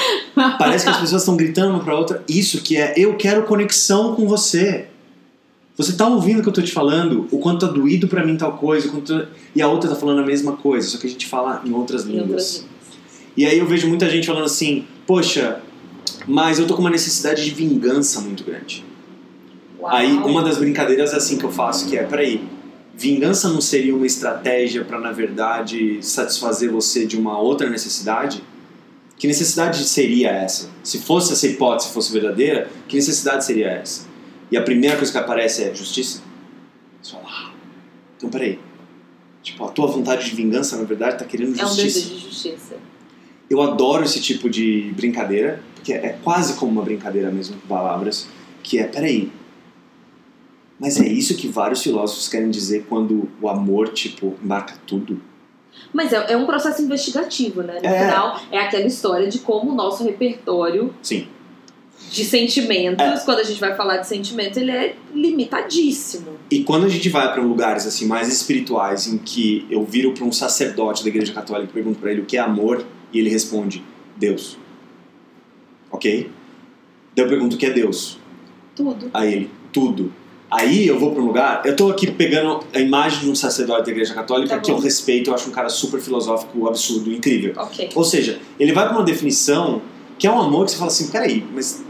Parece 0.58 0.86
que 0.86 0.92
as 0.92 0.98
pessoas 0.98 1.22
estão 1.22 1.36
gritando 1.36 1.72
uma 1.72 1.84
para 1.84 1.98
outra. 1.98 2.24
Isso 2.28 2.62
que 2.62 2.78
é 2.78 2.94
eu 2.98 3.16
quero 3.18 3.44
conexão 3.44 4.16
com 4.16 4.28
você. 4.28 4.88
Você 5.76 5.94
tá 5.94 6.08
ouvindo 6.08 6.40
o 6.40 6.42
que 6.42 6.50
eu 6.50 6.54
tô 6.54 6.62
te 6.62 6.72
falando? 6.72 7.28
O 7.32 7.38
quanto 7.38 7.68
tá 7.68 7.72
doído 7.72 8.08
pra 8.08 8.26
mim 8.26 8.36
tal 8.36 8.54
coisa, 8.54 8.90
quanto... 8.90 9.28
e 9.56 9.62
a 9.62 9.68
outra 9.68 9.90
tá 9.90 9.96
falando 9.96 10.22
a 10.22 10.26
mesma 10.26 10.54
coisa, 10.54 10.88
só 10.88 10.98
que 10.98 11.06
a 11.06 11.10
gente 11.10 11.28
fala 11.28 11.62
em 11.64 11.72
outras 11.72 12.04
Em 12.04 12.14
línguas. 12.14 12.28
outras 12.30 12.56
línguas. 12.56 12.78
E 13.38 13.46
aí 13.46 13.60
eu 13.60 13.68
vejo 13.68 13.88
muita 13.88 14.10
gente 14.10 14.26
falando 14.26 14.46
assim: 14.46 14.86
"Poxa, 15.06 15.60
mas 16.26 16.58
eu 16.58 16.66
tô 16.66 16.74
com 16.74 16.82
uma 16.82 16.90
necessidade 16.90 17.44
de 17.44 17.52
vingança 17.52 18.22
muito 18.22 18.44
grande". 18.44 18.84
Uau. 19.80 19.92
Aí 19.94 20.12
uma 20.14 20.42
das 20.42 20.58
brincadeiras 20.58 21.14
é 21.14 21.18
assim 21.18 21.38
que 21.38 21.44
eu 21.44 21.52
faço, 21.52 21.88
que 21.88 21.96
é, 21.96 22.04
peraí, 22.04 22.42
vingança 22.98 23.48
não 23.50 23.62
seria 23.62 23.96
uma 23.96 24.08
estratégia 24.08 24.84
para 24.84 25.00
na 25.00 25.12
verdade 25.12 26.00
satisfazer 26.02 26.72
você 26.72 27.06
de 27.06 27.16
uma 27.16 27.40
outra 27.40 27.70
necessidade? 27.70 28.44
Que 29.16 29.28
necessidade 29.28 29.84
seria 29.88 30.30
essa? 30.30 30.70
Se 30.84 31.00
fosse 31.00 31.34
essa 31.34 31.48
hipótese 31.48 31.94
fosse 31.94 32.12
verdadeira, 32.12 32.70
que 32.88 32.96
necessidade 32.96 33.46
seria 33.46 33.68
essa? 33.70 34.08
e 34.50 34.56
a 34.56 34.62
primeira 34.62 34.96
coisa 34.96 35.12
que 35.12 35.18
aparece 35.18 35.64
é 35.64 35.76
justiça, 35.76 36.22
você 37.02 37.12
fala, 37.12 37.26
ah, 37.28 37.52
então 38.16 38.30
peraí. 38.30 38.58
Tipo, 39.44 39.66
a 39.66 39.68
tua 39.70 39.88
vontade 39.88 40.30
de 40.30 40.36
vingança, 40.36 40.78
na 40.78 40.84
verdade, 40.86 41.20
tá 41.20 41.26
querendo 41.26 41.60
É 41.60 41.64
um 41.66 41.68
justiça. 41.68 42.00
desejo 42.00 42.16
de 42.16 42.20
justiça. 42.22 42.76
Eu 43.50 43.62
adoro 43.62 44.04
esse 44.06 44.22
tipo 44.22 44.50
de 44.50 44.92
brincadeira, 44.96 45.62
porque 45.76 45.92
é 45.94 46.18
quase 46.24 46.54
como 46.54 46.72
uma 46.72 46.82
brincadeira 46.82 47.30
mesmo 47.30 47.58
com 47.58 47.68
palavras, 47.68 48.28
que 48.64 48.80
é, 48.80 48.84
peraí, 48.84 49.32
mas 50.80 51.00
é 51.00 51.08
isso 51.08 51.36
que 51.36 51.48
vários 51.48 51.82
filósofos 51.82 52.28
querem 52.28 52.50
dizer 52.50 52.86
quando 52.88 53.30
o 53.42 53.50
amor, 53.50 53.90
tipo, 53.90 54.36
marca 54.44 54.76
tudo? 54.86 55.20
Mas 55.94 56.12
é, 56.14 56.34
é 56.34 56.38
um 56.38 56.46
processo 56.46 56.82
investigativo, 56.82 57.62
né? 57.62 57.80
No 57.82 57.88
É. 57.88 58.06
final, 58.06 58.42
é 58.52 58.60
aquela 58.60 58.86
história 58.86 59.28
de 59.28 59.40
como 59.40 59.72
o 59.72 59.76
nosso 59.76 60.04
repertório 60.04 60.94
Sim. 61.02 61.28
de 62.12 62.26
sentimentos, 62.26 63.04
É. 63.06 63.20
quando 63.26 63.40
a 63.40 63.44
gente 63.44 63.60
vai 63.60 63.76
falar 63.76 63.98
de 63.98 64.08
sentimento, 64.08 64.58
ele 64.58 64.72
é 64.72 64.96
limitadíssimo. 65.14 66.32
E 66.52 66.64
quando 66.64 66.86
a 66.86 66.90
gente 66.90 67.10
vai 67.10 67.32
para 67.32 67.42
lugares 67.42 67.86
assim 67.86 68.06
mais 68.06 68.28
espirituais, 68.32 69.08
em 69.08 69.18
que 69.18 69.66
eu 69.70 69.84
viro 69.86 70.14
para 70.14 70.24
um 70.26 70.32
sacerdote 70.32 71.04
da 71.04 71.10
Igreja 71.10 71.34
Católica 71.34 71.70
e 71.70 71.74
pergunto 71.74 72.00
para 72.00 72.12
ele 72.12 72.22
o 72.22 72.26
que 72.26 72.38
é 72.38 72.40
amor, 72.40 72.86
e 73.14 73.20
ele 73.20 73.30
responde 73.30 73.84
Deus. 74.16 74.58
Ok? 75.92 76.30
Daí 77.16 77.26
eu 77.26 77.30
pergunto 77.30 77.56
o 77.56 77.60
que 77.60 77.66
é 77.66 77.72
Deus. 77.72 78.20
Tudo. 78.76 79.10
A 79.14 79.26
ele, 79.26 79.50
tudo. 79.72 80.12
Aí 80.58 80.88
eu 80.88 80.98
vou 80.98 81.12
para 81.12 81.22
um 81.22 81.26
lugar, 81.28 81.62
eu 81.66 81.76
tô 81.76 81.88
aqui 81.88 82.10
pegando 82.10 82.62
a 82.74 82.80
imagem 82.80 83.20
de 83.20 83.30
um 83.30 83.36
sacerdote 83.36 83.86
da 83.86 83.92
Igreja 83.92 84.12
Católica 84.16 84.56
Tá 84.56 84.60
que 84.60 84.72
eu 84.72 84.80
respeito, 84.80 85.30
eu 85.30 85.36
acho 85.36 85.48
um 85.50 85.52
cara 85.52 85.70
super 85.70 86.02
filosófico, 86.02 86.68
absurdo, 86.68 87.14
incrível. 87.14 87.54
Ok. 87.56 87.92
Ou 87.94 88.04
seja, 88.04 88.40
ele 88.60 88.74
vai 88.74 88.88
para 88.88 88.98
uma 88.98 89.06
definição 89.06 89.84
que 90.18 90.26
é 90.26 90.32
um 90.32 90.42
amor 90.42 90.66
que 90.66 90.72
você 90.72 90.78
fala 90.78 90.90
assim, 90.90 91.10
peraí, 91.10 91.46
mas 91.54 91.84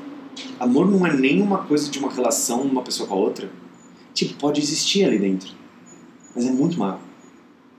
amor 0.60 0.85
não 0.85 1.07
é 1.07 1.15
nem 1.15 1.41
uma 1.41 1.60
coisa 1.60 1.89
de 1.89 1.98
uma 1.98 2.11
relação 2.11 2.60
uma 2.60 2.81
pessoa 2.81 3.07
com 3.07 3.15
a 3.15 3.18
outra? 3.18 3.49
Tipo, 4.14 4.34
pode 4.34 4.60
existir 4.60 5.06
ali 5.06 5.18
dentro, 5.18 5.49
mas 6.35 6.45
é 6.45 6.52
muito 6.52 6.77
maior. 6.77 6.99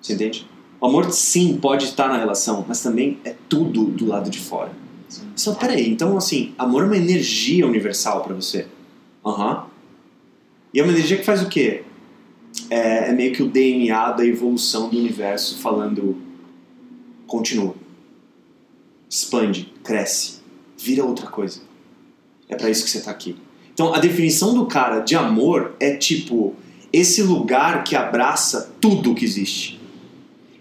Você 0.00 0.14
entende? 0.14 0.48
O 0.80 0.86
amor 0.86 1.12
sim 1.12 1.58
pode 1.60 1.84
estar 1.84 2.08
na 2.08 2.16
relação, 2.16 2.64
mas 2.66 2.82
também 2.82 3.18
é 3.26 3.34
tudo 3.46 3.84
do 3.84 4.06
lado 4.06 4.30
de 4.30 4.38
fora. 4.38 4.72
Só 5.36 5.52
peraí, 5.52 5.90
então 5.90 6.16
assim, 6.16 6.54
amor 6.56 6.84
é 6.84 6.86
uma 6.86 6.96
energia 6.96 7.66
universal 7.66 8.22
para 8.22 8.34
você. 8.34 8.66
Aham. 9.22 9.66
E 10.72 10.80
é 10.80 10.82
uma 10.82 10.92
energia 10.92 11.16
que 11.16 11.24
faz 11.24 11.42
o 11.42 11.48
quê? 11.48 11.82
É, 12.70 13.10
é 13.10 13.12
meio 13.12 13.32
que 13.32 13.42
o 13.42 13.48
DNA 13.48 14.12
da 14.12 14.24
evolução 14.24 14.88
do 14.88 14.98
universo 14.98 15.58
falando 15.58 16.16
continua. 17.26 17.74
Expande, 19.08 19.72
cresce, 19.82 20.40
vira 20.76 21.04
outra 21.04 21.26
coisa. 21.26 21.60
É 22.48 22.56
para 22.56 22.70
isso 22.70 22.84
que 22.84 22.90
você 22.90 23.00
tá 23.00 23.10
aqui. 23.10 23.36
Então, 23.72 23.94
a 23.94 23.98
definição 23.98 24.54
do 24.54 24.66
cara 24.66 25.00
de 25.00 25.14
amor 25.14 25.76
é 25.78 25.96
tipo 25.96 26.54
esse 26.92 27.22
lugar 27.22 27.84
que 27.84 27.94
abraça 27.94 28.72
tudo 28.80 29.14
que 29.14 29.24
existe. 29.24 29.78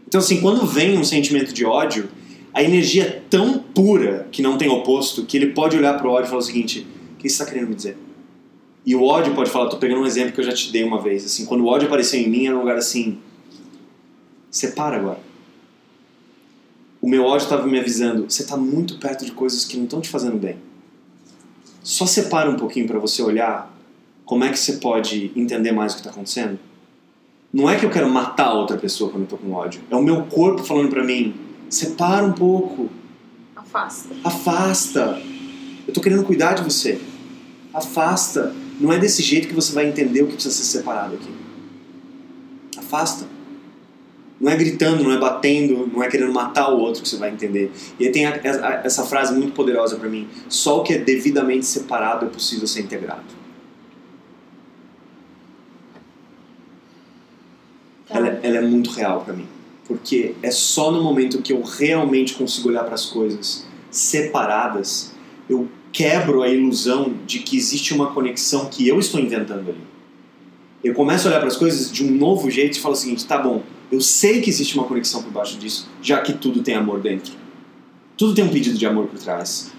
Então, 0.08 0.20
assim, 0.20 0.40
quando 0.40 0.66
vem 0.66 0.98
um 0.98 1.04
sentimento 1.04 1.54
de 1.54 1.66
ódio, 1.66 2.10
a 2.54 2.64
energia 2.64 3.04
é 3.04 3.22
tão 3.30 3.60
pura 3.60 4.28
que 4.32 4.42
não 4.42 4.58
tem 4.58 4.70
oposto 4.70 5.26
que 5.26 5.36
ele 5.36 5.48
pode 5.48 5.76
olhar 5.76 5.98
pro 5.98 6.10
ódio 6.10 6.28
e 6.28 6.30
falar 6.30 6.42
o 6.42 6.46
seguinte: 6.46 6.88
o 7.14 7.18
que 7.18 7.28
você 7.28 7.42
está 7.42 7.46
querendo 7.46 7.70
me 7.70 7.76
dizer? 7.76 7.98
E 8.88 8.96
o 8.96 9.04
ódio 9.04 9.36
pode 9.36 9.50
falar, 9.50 9.68
tô 9.68 9.76
pegando 9.76 10.00
um 10.00 10.06
exemplo 10.06 10.32
que 10.32 10.40
eu 10.40 10.46
já 10.46 10.54
te 10.54 10.72
dei 10.72 10.82
uma 10.82 11.02
vez, 11.02 11.26
assim, 11.26 11.46
quando 11.46 11.60
o 11.60 11.68
ódio 11.68 11.88
apareceu 11.88 12.22
em 12.22 12.30
mim 12.30 12.48
era 12.48 12.56
um 12.56 12.60
lugar 12.60 12.78
assim, 12.78 13.20
separa 14.50 14.96
agora. 14.96 15.20
O 17.02 17.10
meu 17.10 17.26
ódio 17.26 17.44
estava 17.44 17.68
me 17.68 17.78
avisando, 17.78 18.32
você 18.32 18.44
está 18.44 18.56
muito 18.56 18.98
perto 18.98 19.26
de 19.26 19.34
coisas 19.34 19.66
que 19.66 19.76
não 19.76 19.84
estão 19.84 20.00
te 20.00 20.08
fazendo 20.08 20.38
bem. 20.38 20.56
Só 21.84 22.06
separa 22.06 22.50
um 22.50 22.56
pouquinho 22.56 22.88
para 22.88 22.98
você 22.98 23.22
olhar 23.22 23.78
como 24.24 24.46
é 24.46 24.50
que 24.50 24.58
você 24.58 24.78
pode 24.78 25.34
entender 25.36 25.74
mais 25.74 25.92
o 25.92 25.96
que 25.96 26.02
está 26.04 26.12
acontecendo. 26.12 26.58
Não 27.52 27.70
é 27.70 27.78
que 27.78 27.86
eu 27.86 27.90
quero 27.90 28.10
matar 28.10 28.54
outra 28.54 28.78
pessoa 28.78 29.12
quando 29.12 29.24
eu 29.24 29.30
tô 29.30 29.38
com 29.38 29.52
ódio, 29.52 29.82
é 29.92 29.98
o 29.98 30.02
meu 30.02 30.24
corpo 30.28 30.64
falando 30.64 30.90
para 30.90 31.04
mim, 31.04 31.36
separa 31.70 32.24
um 32.24 32.32
pouco, 32.32 32.90
Afasta. 33.54 34.16
afasta. 34.24 35.22
Eu 35.86 35.94
tô 35.94 36.00
querendo 36.00 36.24
cuidar 36.24 36.54
de 36.54 36.64
você. 36.64 37.02
Afasta. 37.74 38.56
Não 38.80 38.92
é 38.94 39.00
desse 39.00 39.24
jeito 39.24 39.48
que 39.48 39.54
você 39.54 39.74
vai 39.74 39.88
entender 39.88 40.22
o 40.22 40.28
que 40.28 40.34
precisa 40.34 40.54
ser 40.54 40.64
separado 40.64 41.16
aqui. 41.16 41.30
Afasta. 42.78 43.26
Não 44.40 44.52
é 44.52 44.56
gritando, 44.56 45.04
não 45.04 45.12
é 45.12 45.18
batendo, 45.18 45.88
não 45.92 46.04
é 46.04 46.08
querendo 46.10 46.32
matar 46.32 46.72
o 46.72 46.78
outro 46.80 47.02
que 47.02 47.10
você 47.10 47.18
vai 47.18 47.32
entender. 47.32 47.72
E 48.00 48.06
aí 48.06 48.12
tem 48.12 48.26
a- 48.28 48.34
a- 48.36 48.82
essa 48.84 49.04
frase 49.04 49.34
muito 49.34 49.54
poderosa 49.54 49.96
para 49.96 50.08
mim: 50.08 50.28
só 50.48 50.80
o 50.80 50.84
que 50.84 50.94
é 50.94 51.00
devidamente 51.00 51.66
separado 51.66 52.28
é 52.28 52.30
possível 52.30 52.68
ser 52.68 52.82
integrado. 52.82 53.24
Ela, 58.10 58.28
é- 58.30 58.40
ela 58.44 58.58
é 58.58 58.62
muito 58.62 58.92
real 58.92 59.22
para 59.22 59.34
mim. 59.34 59.48
Porque 59.88 60.36
é 60.44 60.52
só 60.52 60.92
no 60.92 61.02
momento 61.02 61.42
que 61.42 61.52
eu 61.54 61.62
realmente 61.62 62.36
consigo 62.36 62.70
olhar 62.70 62.84
para 62.84 62.94
as 62.96 63.06
coisas 63.06 63.66
separadas, 63.90 65.14
eu 65.50 65.68
quebro 65.98 66.44
a 66.44 66.48
ilusão 66.48 67.16
de 67.26 67.40
que 67.40 67.58
existe 67.58 67.92
uma 67.92 68.12
conexão 68.12 68.68
que 68.68 68.88
eu 68.88 69.00
estou 69.00 69.20
inventando 69.20 69.68
ali. 69.72 69.82
Eu 70.84 70.94
começo 70.94 71.28
a 71.28 71.32
olhar 71.32 71.40
para 71.40 71.48
as 71.48 71.58
coisas 71.58 71.92
de 71.92 72.06
um 72.06 72.12
novo 72.12 72.52
jeito 72.52 72.78
e 72.78 72.80
falo 72.80 72.94
o 72.94 72.98
seguinte: 72.98 73.26
tá 73.26 73.40
bom, 73.40 73.64
eu 73.92 74.00
sei 74.00 74.40
que 74.40 74.48
existe 74.48 74.78
uma 74.78 74.86
conexão 74.88 75.24
por 75.24 75.32
baixo 75.32 75.58
disso, 75.58 75.90
já 76.00 76.22
que 76.22 76.34
tudo 76.34 76.62
tem 76.62 76.76
amor 76.76 77.00
dentro. 77.00 77.34
Tudo 78.16 78.36
tem 78.36 78.44
um 78.44 78.50
pedido 78.50 78.78
de 78.78 78.86
amor 78.86 79.08
por 79.08 79.18
trás. 79.18 79.72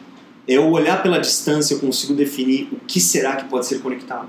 Eu 0.49 0.69
olhar 0.73 1.01
pela 1.05 1.21
distância, 1.21 1.75
eu 1.75 1.79
consigo 1.79 2.15
definir 2.15 2.69
o 2.73 2.81
que 2.85 2.99
será 2.99 3.37
que 3.37 3.45
pode 3.49 3.67
ser 3.67 3.81
conectado. 3.81 4.29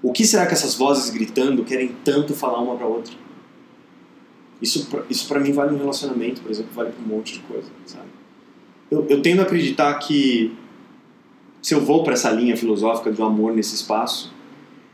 O 0.00 0.12
que 0.12 0.24
será 0.24 0.46
que 0.46 0.52
essas 0.52 0.76
vozes 0.76 1.10
gritando 1.10 1.64
querem 1.64 1.88
tanto 2.04 2.34
falar 2.34 2.60
uma 2.60 2.76
para 2.76 2.86
outra? 2.86 3.14
Isso, 4.60 4.88
isso 5.10 5.26
para 5.26 5.40
mim 5.40 5.50
vale 5.50 5.72
no 5.72 5.78
relacionamento, 5.78 6.40
por 6.40 6.52
exemplo, 6.52 6.70
vale 6.72 6.92
para 6.92 7.04
um 7.04 7.08
monte 7.08 7.32
de 7.32 7.40
coisa, 7.40 7.68
sabe? 7.84 8.11
Eu, 8.92 9.06
eu 9.08 9.22
tendo 9.22 9.40
a 9.40 9.44
acreditar 9.44 9.94
que 9.94 10.54
se 11.62 11.74
eu 11.74 11.80
vou 11.80 12.04
para 12.04 12.12
essa 12.12 12.30
linha 12.30 12.54
filosófica 12.54 13.10
do 13.10 13.24
amor 13.24 13.54
nesse 13.54 13.74
espaço, 13.74 14.30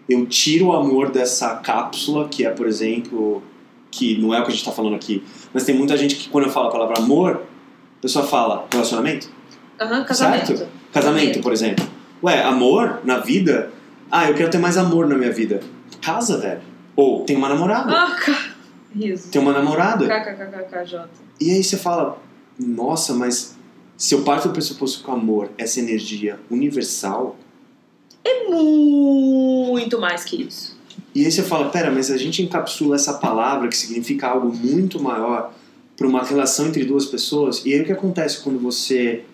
eu 0.08 0.24
tiro 0.24 0.66
o 0.66 0.72
amor 0.72 1.10
dessa 1.10 1.56
cápsula 1.56 2.28
que 2.28 2.46
é, 2.46 2.50
por 2.50 2.68
exemplo, 2.68 3.42
que 3.90 4.16
não 4.16 4.32
é 4.32 4.38
o 4.38 4.42
que 4.42 4.50
a 4.50 4.50
gente 4.52 4.60
está 4.60 4.70
falando 4.70 4.94
aqui, 4.94 5.24
mas 5.52 5.64
tem 5.64 5.74
muita 5.74 5.96
gente 5.96 6.14
que 6.14 6.28
quando 6.28 6.44
eu 6.44 6.50
falo 6.52 6.68
a 6.68 6.70
palavra 6.70 6.98
amor, 6.98 7.42
a 7.98 8.02
pessoa 8.02 8.24
fala 8.24 8.68
relacionamento, 8.70 9.28
Aham, 9.80 10.04
casamento. 10.04 10.56
Certo? 10.56 10.70
casamento, 10.92 11.40
por 11.40 11.52
exemplo. 11.52 11.84
Ué, 12.22 12.40
amor 12.44 13.00
na 13.02 13.18
vida? 13.18 13.72
Ah, 14.08 14.28
eu 14.30 14.34
quero 14.36 14.48
ter 14.48 14.58
mais 14.58 14.76
amor 14.76 15.08
na 15.08 15.16
minha 15.16 15.32
vida. 15.32 15.58
Casa, 16.00 16.38
velho. 16.38 16.60
Ou 16.94 17.24
tem 17.24 17.36
uma 17.36 17.48
namorada. 17.48 17.92
Ah, 17.92 18.14
cara. 18.14 18.54
Riso. 18.94 19.28
Tem 19.28 19.42
uma 19.42 19.52
namorada. 19.52 20.06
KKKKJ. 20.06 21.00
E 21.40 21.50
aí 21.50 21.64
você 21.64 21.76
fala, 21.76 22.18
nossa, 22.58 23.12
mas 23.12 23.57
se 23.98 24.14
eu 24.14 24.22
parto 24.22 24.48
do 24.48 24.52
pressuposto 24.54 25.02
que 25.04 25.10
o 25.10 25.12
amor, 25.12 25.50
essa 25.58 25.78
energia 25.80 26.38
universal, 26.50 27.36
É 28.24 28.48
muito 28.48 30.00
mais 30.00 30.24
que 30.24 30.40
isso. 30.42 30.76
e 31.14 31.24
aí 31.24 31.30
você 31.32 31.42
fala, 31.42 31.68
pera, 31.70 31.90
mas 31.90 32.10
a 32.10 32.16
gente 32.16 32.40
encapsula 32.42 32.94
essa 32.96 33.14
palavra 33.14 33.68
que 33.68 33.76
significa 33.76 34.28
algo 34.28 34.54
muito 34.56 35.02
maior 35.02 35.52
para 35.96 36.06
uma 36.06 36.22
relação 36.22 36.68
entre 36.68 36.84
duas 36.84 37.06
pessoas, 37.06 37.64
e 37.66 37.74
aí 37.74 37.80
o 37.80 37.84
que 37.84 37.92
acontece 37.92 38.40
quando 38.42 38.58
você 38.60 39.24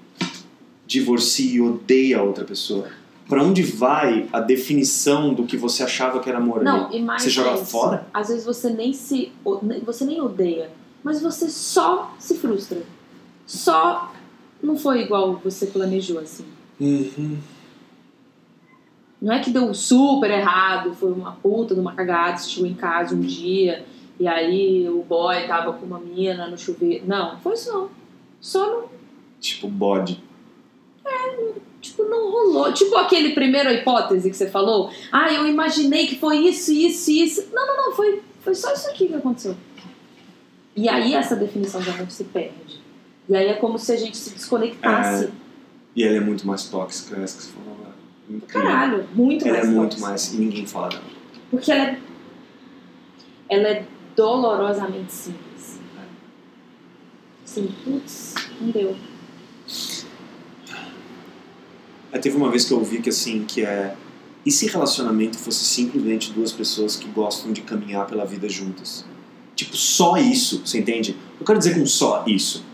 divorcia 0.86 1.56
e 1.56 1.60
odeia 1.60 2.18
a 2.18 2.22
outra 2.22 2.44
pessoa? 2.44 2.88
Para 3.28 3.42
onde 3.42 3.62
vai 3.62 4.28
a 4.32 4.40
definição 4.40 5.32
do 5.34 5.44
que 5.44 5.56
você 5.56 5.82
achava 5.82 6.20
que 6.20 6.28
era 6.28 6.38
amor 6.38 6.62
Não, 6.62 6.86
ali? 6.86 6.98
e 6.98 7.02
mais 7.02 7.22
Você 7.22 7.30
joga 7.30 7.54
isso. 7.54 7.66
fora? 7.66 8.06
Às 8.12 8.28
vezes 8.28 8.44
você 8.44 8.68
nem 8.70 8.92
se. 8.92 9.32
Você 9.86 10.04
nem 10.04 10.20
odeia, 10.20 10.70
mas 11.02 11.22
você 11.22 11.48
só 11.48 12.14
se 12.18 12.34
frustra. 12.36 12.82
Só 13.46 14.12
não 14.64 14.76
foi 14.76 15.02
igual 15.02 15.40
você 15.42 15.66
planejou, 15.66 16.18
assim. 16.18 16.44
Uhum. 16.80 17.38
Não 19.20 19.32
é 19.32 19.40
que 19.40 19.50
deu 19.50 19.72
super 19.72 20.30
errado, 20.30 20.94
foi 20.94 21.12
uma 21.12 21.32
puta 21.32 21.74
de 21.74 21.80
uma 21.80 21.94
cagada, 21.94 22.36
você 22.36 22.50
chegou 22.50 22.68
em 22.68 22.74
casa 22.74 23.14
um 23.14 23.20
dia 23.20 23.84
e 24.18 24.26
aí 24.28 24.88
o 24.88 25.02
boy 25.02 25.46
tava 25.46 25.72
com 25.72 25.86
uma 25.86 25.98
mina 25.98 26.46
no 26.48 26.58
chuveiro. 26.58 27.04
Não, 27.06 27.32
não 27.32 27.40
foi 27.40 27.54
isso 27.54 27.72
não. 27.72 27.88
Só 28.40 28.66
não, 28.70 28.94
Tipo, 29.40 29.68
bode. 29.68 30.22
tipo, 31.80 32.04
não 32.04 32.30
rolou. 32.30 32.72
Tipo 32.72 32.96
aquele 32.96 33.34
primeira 33.34 33.72
hipótese 33.72 34.30
que 34.30 34.36
você 34.36 34.48
falou. 34.48 34.90
Ah, 35.12 35.32
eu 35.32 35.46
imaginei 35.46 36.06
que 36.06 36.16
foi 36.16 36.38
isso, 36.38 36.72
isso, 36.72 37.10
isso. 37.10 37.48
Não, 37.52 37.66
não, 37.66 37.76
não, 37.76 37.92
foi, 37.92 38.22
foi 38.40 38.54
só 38.54 38.72
isso 38.72 38.88
aqui 38.88 39.08
que 39.08 39.14
aconteceu. 39.14 39.54
E 40.76 40.88
aí 40.88 41.14
essa 41.14 41.36
definição 41.36 41.80
de 41.80 41.90
amor 41.90 42.10
se 42.10 42.24
perde. 42.24 42.83
E 43.28 43.34
aí 43.36 43.46
é 43.46 43.54
como 43.54 43.78
se 43.78 43.92
a 43.92 43.96
gente 43.96 44.16
se 44.16 44.30
desconectasse. 44.30 45.30
E 45.96 46.02
ela 46.04 46.16
é 46.16 46.20
muito 46.20 46.46
mais 46.46 46.64
tóxica, 46.64 47.16
essa 47.20 47.38
que 47.38 47.44
você 47.44 47.52
falou 47.52 47.74
agora. 47.74 47.94
Incrível. 48.28 48.48
Caralho, 48.48 49.08
muito 49.14 49.46
Ela 49.46 49.58
mais 49.58 49.68
é 49.68 49.70
muito 49.70 49.90
tóxica. 49.90 50.08
mais. 50.08 50.34
E 50.34 50.36
ninguém 50.38 50.66
fala 50.66 50.88
dela. 50.88 51.02
Porque 51.50 51.70
ela 51.72 51.84
é. 51.84 51.98
Ela 53.48 53.68
é 53.68 53.86
dolorosamente 54.16 55.12
simples. 55.12 55.78
Sim, 57.44 57.68
putz, 57.84 58.34
não 58.60 58.70
deu. 58.70 58.96
Aí 62.12 62.20
teve 62.20 62.36
uma 62.36 62.50
vez 62.50 62.64
que 62.64 62.72
eu 62.72 62.78
ouvi 62.78 63.00
que 63.00 63.10
assim, 63.10 63.44
que 63.44 63.64
é. 63.64 63.94
E 64.44 64.50
se 64.50 64.66
relacionamento 64.66 65.38
fosse 65.38 65.64
simplesmente 65.64 66.32
duas 66.32 66.52
pessoas 66.52 66.96
que 66.96 67.08
gostam 67.08 67.52
de 67.52 67.62
caminhar 67.62 68.06
pela 68.06 68.24
vida 68.26 68.48
juntas? 68.48 69.04
Tipo, 69.56 69.76
só 69.76 70.16
isso, 70.16 70.60
você 70.64 70.80
entende? 70.80 71.16
Eu 71.40 71.46
quero 71.46 71.58
dizer 71.58 71.78
com 71.78 71.86
só 71.86 72.24
isso. 72.26 72.64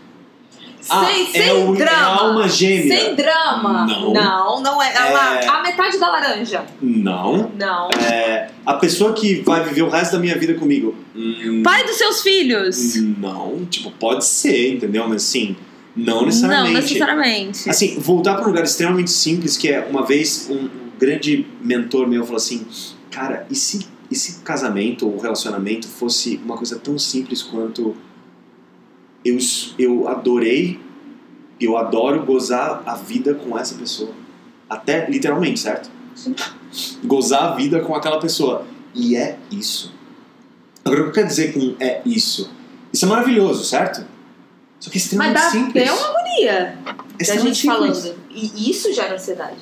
Ah, 0.89 1.05
sem 1.05 1.23
é 1.23 1.25
sem 1.47 1.65
o- 1.67 1.73
é 1.75 1.77
drama. 1.77 1.97
a 1.97 2.19
alma 2.21 2.47
gêmea. 2.49 2.97
Sem 2.99 3.15
drama. 3.15 3.85
Não. 3.85 4.13
não, 4.13 4.61
não 4.61 4.81
é. 4.81 4.93
Ela- 4.95 5.35
É. 5.39 5.47
A 5.47 5.61
metade 5.61 5.99
da 5.99 6.09
laranja. 6.09 6.63
Não. 6.81 7.51
Não. 7.57 7.89
É, 7.91 8.49
a 8.65 8.73
pessoa 8.75 9.13
que 9.13 9.41
vai 9.41 9.63
viver 9.63 9.83
o 9.83 9.89
resto 9.89 10.13
da 10.13 10.19
minha 10.19 10.37
vida 10.37 10.53
comigo. 10.55 10.95
hum, 11.15 11.61
Pai 11.63 11.83
dos 11.85 11.95
seus 11.97 12.21
filhos. 12.21 12.95
Não, 12.95 13.65
tipo, 13.69 13.91
pode 13.91 14.25
ser, 14.25 14.73
entendeu? 14.73 15.07
Mas 15.07 15.23
sim, 15.23 15.55
não 15.95 16.25
necessariamente. 16.25 16.73
Não, 16.73 16.81
necessariamente. 16.81 17.69
Assim, 17.69 17.99
voltar 17.99 18.35
para 18.35 18.43
um 18.45 18.47
lugar 18.47 18.63
extremamente 18.63 19.11
simples, 19.11 19.57
que 19.57 19.67
é 19.69 19.85
uma 19.89 20.05
vez 20.05 20.47
um, 20.49 20.67
grande 20.99 21.45
mentor 21.61 22.07
meu 22.07 22.23
falou 22.23 22.37
assim: 22.37 22.65
Cara, 23.09 23.45
e 23.49 23.55
se 23.55 23.87
esse 24.11 24.41
casamento 24.41 25.07
ou 25.07 25.17
relacionamento 25.19 25.87
fosse 25.87 26.39
uma 26.43 26.55
coisa 26.57 26.77
tão 26.77 26.97
simples 26.99 27.41
quanto 27.41 27.95
eu, 29.23 29.37
eu 29.77 30.07
adorei, 30.07 30.79
eu 31.59 31.77
adoro 31.77 32.25
gozar 32.25 32.83
a 32.85 32.95
vida 32.95 33.33
com 33.35 33.57
essa 33.57 33.75
pessoa? 33.75 34.11
Até 34.69 35.09
literalmente, 35.09 35.59
certo? 35.59 35.89
Sim. 36.15 36.35
Gozar 37.03 37.43
a 37.51 37.55
vida 37.55 37.81
com 37.81 37.93
aquela 37.95 38.19
pessoa. 38.19 38.65
E 38.95 39.15
é 39.15 39.37
isso. 39.51 39.93
Agora, 40.83 41.01
o 41.01 41.03
que 41.05 41.09
eu 41.09 41.13
quero 41.13 41.27
dizer 41.27 41.53
com 41.53 41.75
é 41.79 42.01
isso? 42.05 42.49
Isso 42.91 43.05
é 43.05 43.07
maravilhoso, 43.07 43.63
certo? 43.63 44.05
Só 44.79 44.89
que 44.89 44.97
é 44.97 44.99
Mas 44.99 45.03
extremamente 45.03 45.33
dá 45.35 45.49
simples. 45.51 45.83
até 45.89 45.93
uma 45.93 46.09
agonia 46.09 46.77
É 47.19 47.23
da 47.25 47.37
gente 47.37 47.57
simples. 47.57 47.65
falando. 47.65 48.15
E 48.31 48.69
isso 48.71 48.91
gera 48.93 49.13
ansiedade. 49.13 49.57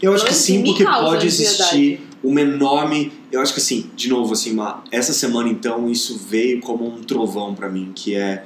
Eu 0.00 0.12
acho 0.14 0.24
que 0.24 0.30
menos 0.30 0.44
sim, 0.44 0.64
porque 0.64 0.84
pode 0.84 1.26
existir 1.26 2.06
uma 2.22 2.40
enorme. 2.40 3.12
Eu 3.30 3.40
acho 3.40 3.54
que 3.54 3.60
assim, 3.60 3.90
de 3.96 4.08
novo, 4.08 4.32
assim, 4.32 4.52
uma, 4.52 4.84
essa 4.90 5.12
semana 5.12 5.48
então 5.48 5.90
isso 5.90 6.18
veio 6.18 6.60
como 6.60 6.86
um 6.86 7.02
trovão 7.02 7.54
pra 7.54 7.68
mim, 7.68 7.92
que 7.94 8.14
é 8.14 8.44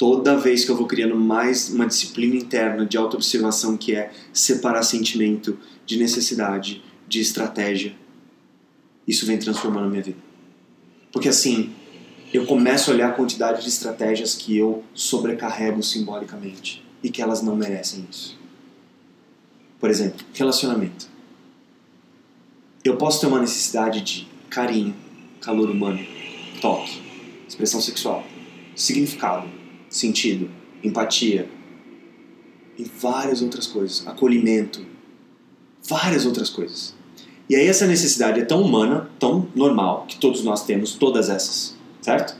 toda 0.00 0.36
vez 0.38 0.64
que 0.64 0.70
eu 0.70 0.76
vou 0.76 0.86
criando 0.86 1.14
mais 1.14 1.68
uma 1.68 1.86
disciplina 1.86 2.34
interna 2.34 2.86
de 2.86 2.96
autoobservação, 2.96 3.76
que 3.76 3.94
é 3.94 4.10
separar 4.32 4.82
sentimento 4.82 5.58
de 5.84 5.98
necessidade, 5.98 6.82
de 7.06 7.20
estratégia, 7.20 7.94
isso 9.06 9.26
vem 9.26 9.38
transformando 9.38 9.86
a 9.86 9.90
minha 9.90 10.02
vida. 10.02 10.16
Porque 11.12 11.28
assim, 11.28 11.74
eu 12.32 12.46
começo 12.46 12.90
a 12.90 12.94
olhar 12.94 13.08
a 13.10 13.12
quantidade 13.12 13.62
de 13.62 13.68
estratégias 13.68 14.34
que 14.34 14.56
eu 14.56 14.84
sobrecarrego 14.94 15.82
simbolicamente 15.82 16.82
e 17.02 17.10
que 17.10 17.20
elas 17.20 17.42
não 17.42 17.56
merecem 17.56 18.06
isso. 18.10 18.38
Por 19.78 19.90
exemplo, 19.90 20.24
relacionamento. 20.32 21.09
Eu 22.82 22.96
posso 22.96 23.20
ter 23.20 23.26
uma 23.26 23.40
necessidade 23.40 24.00
de 24.00 24.26
carinho, 24.48 24.94
calor 25.42 25.68
humano, 25.68 26.00
toque, 26.62 27.02
expressão 27.46 27.78
sexual, 27.78 28.24
significado, 28.74 29.46
sentido, 29.90 30.50
empatia 30.82 31.46
e 32.78 32.84
várias 32.84 33.42
outras 33.42 33.66
coisas, 33.66 34.06
acolhimento, 34.06 34.86
várias 35.86 36.24
outras 36.24 36.48
coisas. 36.48 36.94
E 37.50 37.54
aí 37.54 37.66
essa 37.66 37.86
necessidade 37.86 38.40
é 38.40 38.46
tão 38.46 38.62
humana, 38.62 39.10
tão 39.18 39.46
normal, 39.54 40.06
que 40.08 40.16
todos 40.16 40.42
nós 40.42 40.64
temos 40.64 40.94
todas 40.94 41.28
essas, 41.28 41.76
certo? 42.00 42.34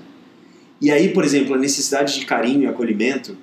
E 0.81 0.91
aí, 0.91 1.13
por 1.13 1.23
exemplo, 1.23 1.55
a 1.55 1.59
necessidade 1.59 2.19
de 2.19 2.25
carinho 2.25 2.63
e 2.63 2.67
acolhimento, 2.67 3.37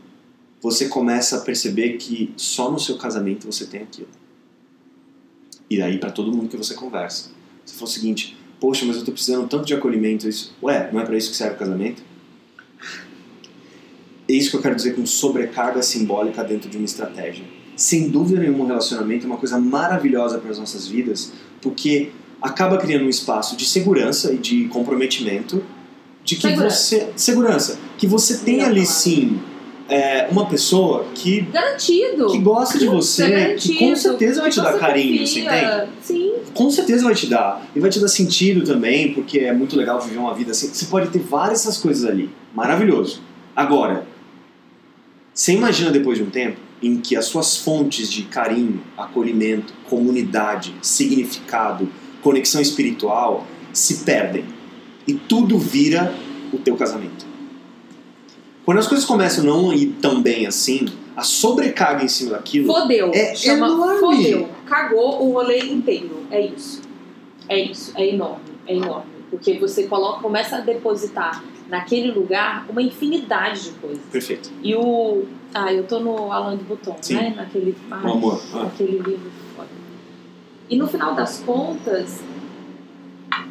você 0.59 0.87
começa 0.87 1.37
a 1.37 1.41
perceber 1.41 1.97
que 1.97 2.33
só 2.35 2.71
no 2.71 2.79
seu 2.79 2.97
casamento 2.97 3.45
você 3.45 3.67
tem 3.67 3.83
aquilo. 3.83 4.07
E 5.69 5.81
aí 5.81 5.97
para 5.97 6.11
todo 6.11 6.31
mundo 6.31 6.49
que 6.49 6.57
você 6.57 6.73
conversa. 6.73 7.31
Você 7.65 7.75
fala 7.75 7.85
o 7.85 7.91
seguinte, 7.91 8.37
poxa, 8.59 8.85
mas 8.85 8.97
eu 8.97 9.05
tô 9.05 9.11
precisando 9.11 9.47
tanto 9.47 9.65
de 9.65 9.73
acolhimento. 9.73 10.27
Isso, 10.27 10.55
ué, 10.63 10.89
não 10.91 10.99
é 10.99 11.05
para 11.05 11.17
isso 11.17 11.29
que 11.31 11.35
serve 11.35 11.55
o 11.55 11.59
casamento? 11.59 12.01
É 14.29 14.33
isso 14.33 14.49
que 14.49 14.57
eu 14.57 14.61
quero 14.61 14.75
dizer 14.75 14.95
com 14.95 15.05
sobrecarga 15.05 15.81
simbólica 15.81 16.43
dentro 16.43 16.69
de 16.69 16.77
uma 16.77 16.85
estratégia. 16.85 17.45
Sem 17.75 18.09
dúvida 18.09 18.41
nenhuma, 18.41 18.63
um 18.63 18.67
relacionamento 18.67 19.25
é 19.25 19.27
uma 19.27 19.37
coisa 19.37 19.59
maravilhosa 19.59 20.39
para 20.39 20.51
as 20.51 20.57
nossas 20.57 20.87
vidas, 20.87 21.31
porque 21.61 22.11
acaba 22.41 22.77
criando 22.77 23.05
um 23.05 23.09
espaço 23.09 23.55
de 23.55 23.65
segurança 23.65 24.33
e 24.33 24.37
de 24.37 24.65
comprometimento, 24.65 25.63
de 26.23 26.35
que 26.35 26.41
Segurança. 26.41 26.75
você 26.75 27.07
segurança, 27.15 27.79
que 27.97 28.05
você 28.05 28.37
tem 28.39 28.63
ali 28.63 28.85
sim 28.85 29.39
é, 29.89 30.27
uma 30.29 30.45
pessoa 30.47 31.05
que 31.15 31.41
Garantido. 31.41 32.27
que 32.27 32.39
gosta 32.39 32.77
de 32.77 32.87
É 32.87 32.89
você, 32.89 33.29
garantido. 33.29 33.77
que 33.77 33.79
com 33.79 33.95
certeza 33.95 34.41
vai 34.41 34.49
te 34.49 34.61
dar 34.61 34.77
carinho, 34.77 35.25
você 35.25 35.39
entende? 35.41 35.89
Sim. 36.01 36.33
Com 36.53 36.69
certeza 36.71 37.03
vai 37.03 37.13
te 37.15 37.27
dar. 37.27 37.65
E 37.75 37.79
vai 37.79 37.89
te 37.89 37.99
dar 37.99 38.07
sentido 38.07 38.63
também, 38.65 39.13
porque 39.13 39.39
é 39.39 39.53
muito 39.53 39.75
legal 39.77 40.01
viver 40.01 40.17
uma 40.17 40.33
vida 40.33 40.51
assim. 40.51 40.67
Você 40.73 40.85
pode 40.87 41.09
ter 41.09 41.19
várias 41.19 41.61
essas 41.61 41.77
coisas 41.77 42.09
ali. 42.09 42.29
Maravilhoso. 42.53 43.21
Agora, 43.55 44.05
você 45.33 45.53
imagina 45.53 45.91
depois 45.91 46.17
de 46.17 46.23
um 46.23 46.29
tempo 46.29 46.57
em 46.81 46.97
que 46.97 47.15
as 47.15 47.25
suas 47.25 47.57
fontes 47.57 48.11
de 48.11 48.23
carinho, 48.23 48.81
acolhimento, 48.97 49.73
comunidade, 49.89 50.73
significado, 50.81 51.87
conexão 52.21 52.59
espiritual 52.61 53.45
se 53.71 54.03
perdem. 54.03 54.43
E 55.07 55.13
tudo 55.13 55.57
vira 55.59 56.13
o 56.51 56.57
teu 56.57 56.75
casamento. 56.75 57.26
Quando 58.67 58.79
as 58.79 58.87
coisas 58.87 59.05
começam 59.05 59.45
a 59.45 59.47
não 59.47 59.71
ir 59.71 59.95
tão 60.01 60.21
bem 60.21 60.45
assim, 60.45 60.87
a 61.15 61.23
sobrecarga 61.23 62.03
em 62.03 62.09
cima 62.09 62.31
daquilo 62.31 62.67
Fodeu. 62.67 63.11
É 63.13 63.33
Chama 63.33 63.65
enorme. 63.65 63.97
fodeu. 63.97 64.49
Cagou 64.65 65.23
o 65.25 65.31
rolê 65.31 65.59
inteiro. 65.59 66.27
É 66.29 66.41
isso. 66.41 66.81
É 67.47 67.57
isso. 67.57 67.93
É 67.95 68.05
enorme. 68.09 68.43
É 68.67 68.75
enorme. 68.75 69.05
Porque 69.31 69.57
você 69.57 69.87
coloca, 69.87 70.19
começa 70.21 70.57
a 70.57 70.59
depositar 70.59 71.41
naquele 71.69 72.11
lugar 72.11 72.65
uma 72.67 72.81
infinidade 72.81 73.63
de 73.63 73.69
coisas. 73.71 74.03
Perfeito. 74.11 74.51
E 74.61 74.75
o. 74.75 75.23
Ah, 75.53 75.71
eu 75.71 75.85
tô 75.85 76.01
no 76.01 76.29
Alain 76.29 76.57
de 76.57 76.65
Botton, 76.65 76.97
Sim. 76.99 77.13
né? 77.15 77.33
Naquele. 77.37 77.73
ai, 77.89 78.03
Meu 78.03 78.11
amor. 78.11 78.41
Ah. 78.53 78.63
Aquele 78.63 78.97
livro 78.99 79.31
foda. 79.55 79.69
E 80.69 80.75
no 80.75 80.87
final 80.87 81.15
das 81.15 81.39
contas, 81.39 82.21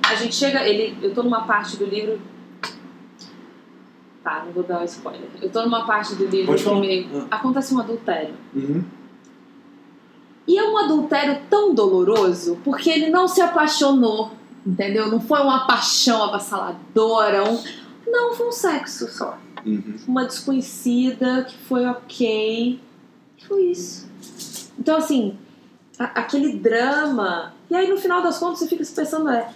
a 0.02 0.14
gente 0.14 0.34
chega. 0.34 0.62
Ele, 0.68 0.94
eu 1.01 1.14
tô 1.14 1.22
numa 1.22 1.47
parte 1.47 1.78
do 1.78 1.86
livro. 1.86 2.20
Tá, 4.27 4.43
não 4.44 4.53
vou 4.53 4.65
dar 4.65 4.85
spoiler. 4.86 5.28
Eu 5.40 5.48
tô 5.51 5.62
numa 5.62 5.86
parte 5.86 6.16
do 6.16 6.27
livro 6.27 6.47
Pode 6.48 6.59
que 6.59 6.69
falar. 6.69 6.81
meio. 6.81 7.09
Ah. 7.31 7.36
Acontece 7.36 7.73
um 7.73 7.78
adultério. 7.78 8.35
Uhum. 8.53 8.82
E 10.48 10.59
é 10.59 10.69
um 10.69 10.77
adultério 10.78 11.43
tão 11.48 11.73
doloroso 11.73 12.59
porque 12.65 12.90
ele 12.90 13.09
não 13.09 13.28
se 13.28 13.40
apaixonou, 13.40 14.32
entendeu? 14.66 15.09
Não 15.09 15.20
foi 15.20 15.39
uma 15.40 15.65
paixão 15.69 16.24
avassaladora, 16.24 17.44
um... 17.48 17.62
não, 18.05 18.35
foi 18.35 18.48
um 18.48 18.53
sexo 18.53 19.07
só. 19.09 19.39
Uhum. 19.65 19.94
Uma 20.09 20.24
desconhecida 20.24 21.44
que 21.44 21.57
foi 21.59 21.86
ok. 21.86 22.81
Foi 23.47 23.62
isso. 23.66 24.09
Então, 24.77 24.97
assim, 24.97 25.39
a- 25.97 26.20
aquele 26.20 26.55
drama. 26.59 27.55
E 27.70 27.77
aí, 27.77 27.89
no 27.89 27.97
final 27.97 28.20
das 28.23 28.39
contas, 28.39 28.59
você 28.59 28.66
fica 28.66 28.82
se 28.82 28.93
pensando: 28.93 29.28
é, 29.28 29.48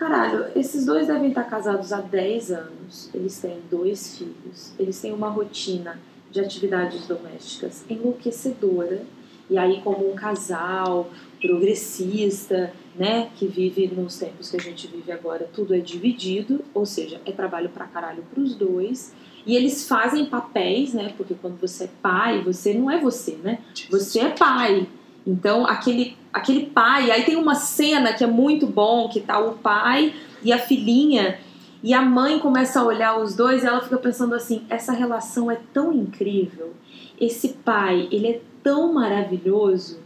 caralho, 0.00 0.46
esses 0.56 0.86
dois 0.86 1.08
devem 1.08 1.28
estar 1.28 1.44
casados 1.44 1.92
há 1.92 2.00
10 2.00 2.52
anos, 2.52 3.10
eles 3.12 3.38
têm 3.38 3.58
dois 3.70 4.16
filhos, 4.16 4.72
eles 4.78 4.98
têm 4.98 5.12
uma 5.12 5.28
rotina 5.28 6.00
de 6.30 6.40
atividades 6.40 7.06
domésticas 7.06 7.84
enlouquecedora. 7.88 9.02
E 9.50 9.58
aí, 9.58 9.82
como 9.82 10.10
um 10.10 10.14
casal 10.14 11.10
progressista, 11.40 12.72
né, 12.94 13.30
que 13.36 13.46
vive 13.46 13.88
nos 13.88 14.16
tempos 14.16 14.48
que 14.50 14.56
a 14.56 14.60
gente 14.60 14.86
vive 14.86 15.10
agora, 15.12 15.50
tudo 15.52 15.74
é 15.74 15.78
dividido, 15.80 16.64
ou 16.72 16.86
seja, 16.86 17.20
é 17.26 17.32
trabalho 17.32 17.68
pra 17.68 17.84
caralho 17.86 18.24
pros 18.32 18.54
dois. 18.54 19.12
E 19.44 19.56
eles 19.56 19.88
fazem 19.88 20.26
papéis, 20.26 20.94
né? 20.94 21.12
Porque 21.16 21.34
quando 21.34 21.60
você 21.60 21.84
é 21.84 21.90
pai, 22.00 22.42
você 22.42 22.72
não 22.72 22.90
é 22.90 23.00
você, 23.00 23.32
né? 23.42 23.58
Você 23.90 24.20
é 24.20 24.28
pai. 24.30 24.86
Então, 25.26 25.66
aquele, 25.66 26.16
aquele 26.32 26.66
pai. 26.66 27.10
Aí 27.10 27.24
tem 27.24 27.36
uma 27.36 27.54
cena 27.54 28.12
que 28.12 28.24
é 28.24 28.26
muito 28.26 28.66
bom, 28.66 29.08
que 29.08 29.20
tá 29.20 29.38
o 29.38 29.52
pai 29.52 30.14
e 30.42 30.52
a 30.52 30.58
filhinha. 30.58 31.38
E 31.82 31.94
a 31.94 32.02
mãe 32.02 32.38
começa 32.38 32.80
a 32.80 32.84
olhar 32.84 33.18
os 33.18 33.34
dois 33.34 33.62
e 33.62 33.66
ela 33.66 33.80
fica 33.80 33.96
pensando 33.96 34.34
assim: 34.34 34.62
essa 34.68 34.92
relação 34.92 35.50
é 35.50 35.58
tão 35.72 35.92
incrível. 35.92 36.72
Esse 37.20 37.48
pai, 37.48 38.08
ele 38.10 38.28
é 38.28 38.40
tão 38.62 38.92
maravilhoso. 38.92 39.98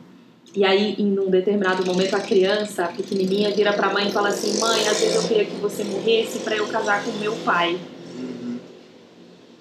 E 0.54 0.64
aí, 0.64 0.94
em 0.98 1.18
um 1.18 1.30
determinado 1.30 1.84
momento, 1.84 2.14
a 2.14 2.20
criança, 2.20 2.84
a 2.84 2.88
pequenininha, 2.88 3.50
vira 3.50 3.72
pra 3.72 3.92
mãe 3.92 4.08
e 4.08 4.12
fala 4.12 4.28
assim: 4.28 4.60
Mãe, 4.60 4.86
às 4.88 5.00
vezes 5.00 5.16
eu 5.16 5.28
queria 5.28 5.44
que 5.44 5.56
você 5.56 5.82
morresse 5.84 6.40
pra 6.40 6.56
eu 6.56 6.66
casar 6.68 7.04
com 7.04 7.10
meu 7.18 7.34
pai. 7.44 7.78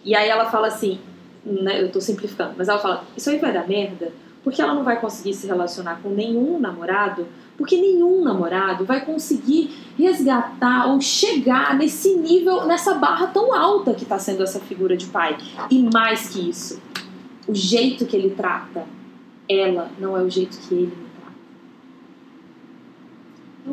E 0.06 0.16
aí 0.16 0.28
ela 0.28 0.50
fala 0.50 0.68
assim, 0.68 1.00
né, 1.46 1.82
eu 1.82 1.92
tô 1.92 2.02
simplificando, 2.02 2.54
mas 2.58 2.68
ela 2.68 2.80
fala, 2.80 3.06
isso 3.16 3.30
aí 3.30 3.38
vai 3.38 3.54
dar 3.54 3.68
merda, 3.68 4.12
porque 4.44 4.62
ela 4.62 4.74
não 4.74 4.84
vai 4.84 5.00
conseguir 5.00 5.34
se 5.34 5.48
relacionar 5.48 6.02
com 6.04 6.10
nenhum 6.10 6.60
namorado, 6.60 7.26
porque 7.58 7.78
nenhum 7.78 8.24
namorado 8.24 8.84
vai 8.84 9.06
conseguir 9.06 9.74
resgatar 9.98 10.88
ou 10.88 11.00
chegar 11.00 11.78
nesse 11.78 12.16
nível, 12.16 12.66
nessa 12.66 12.96
barra 12.96 13.28
tão 13.28 13.54
alta 13.54 13.94
que 13.94 14.06
tá 14.06 14.20
sendo 14.20 14.44
essa 14.44 14.60
figura 14.60 14.98
de 14.98 15.06
pai. 15.06 15.38
E 15.70 15.88
mais 15.94 16.30
que 16.30 16.50
isso, 16.50 16.82
o 17.48 17.56
jeito 17.56 18.06
que 18.06 18.16
ele 18.16 18.32
trata 18.32 18.86
ela 19.48 19.92
não 20.00 20.18
é 20.18 20.22
o 20.22 20.30
jeito 20.30 20.58
que 20.58 20.74
ele 20.74 20.86
me 20.86 20.94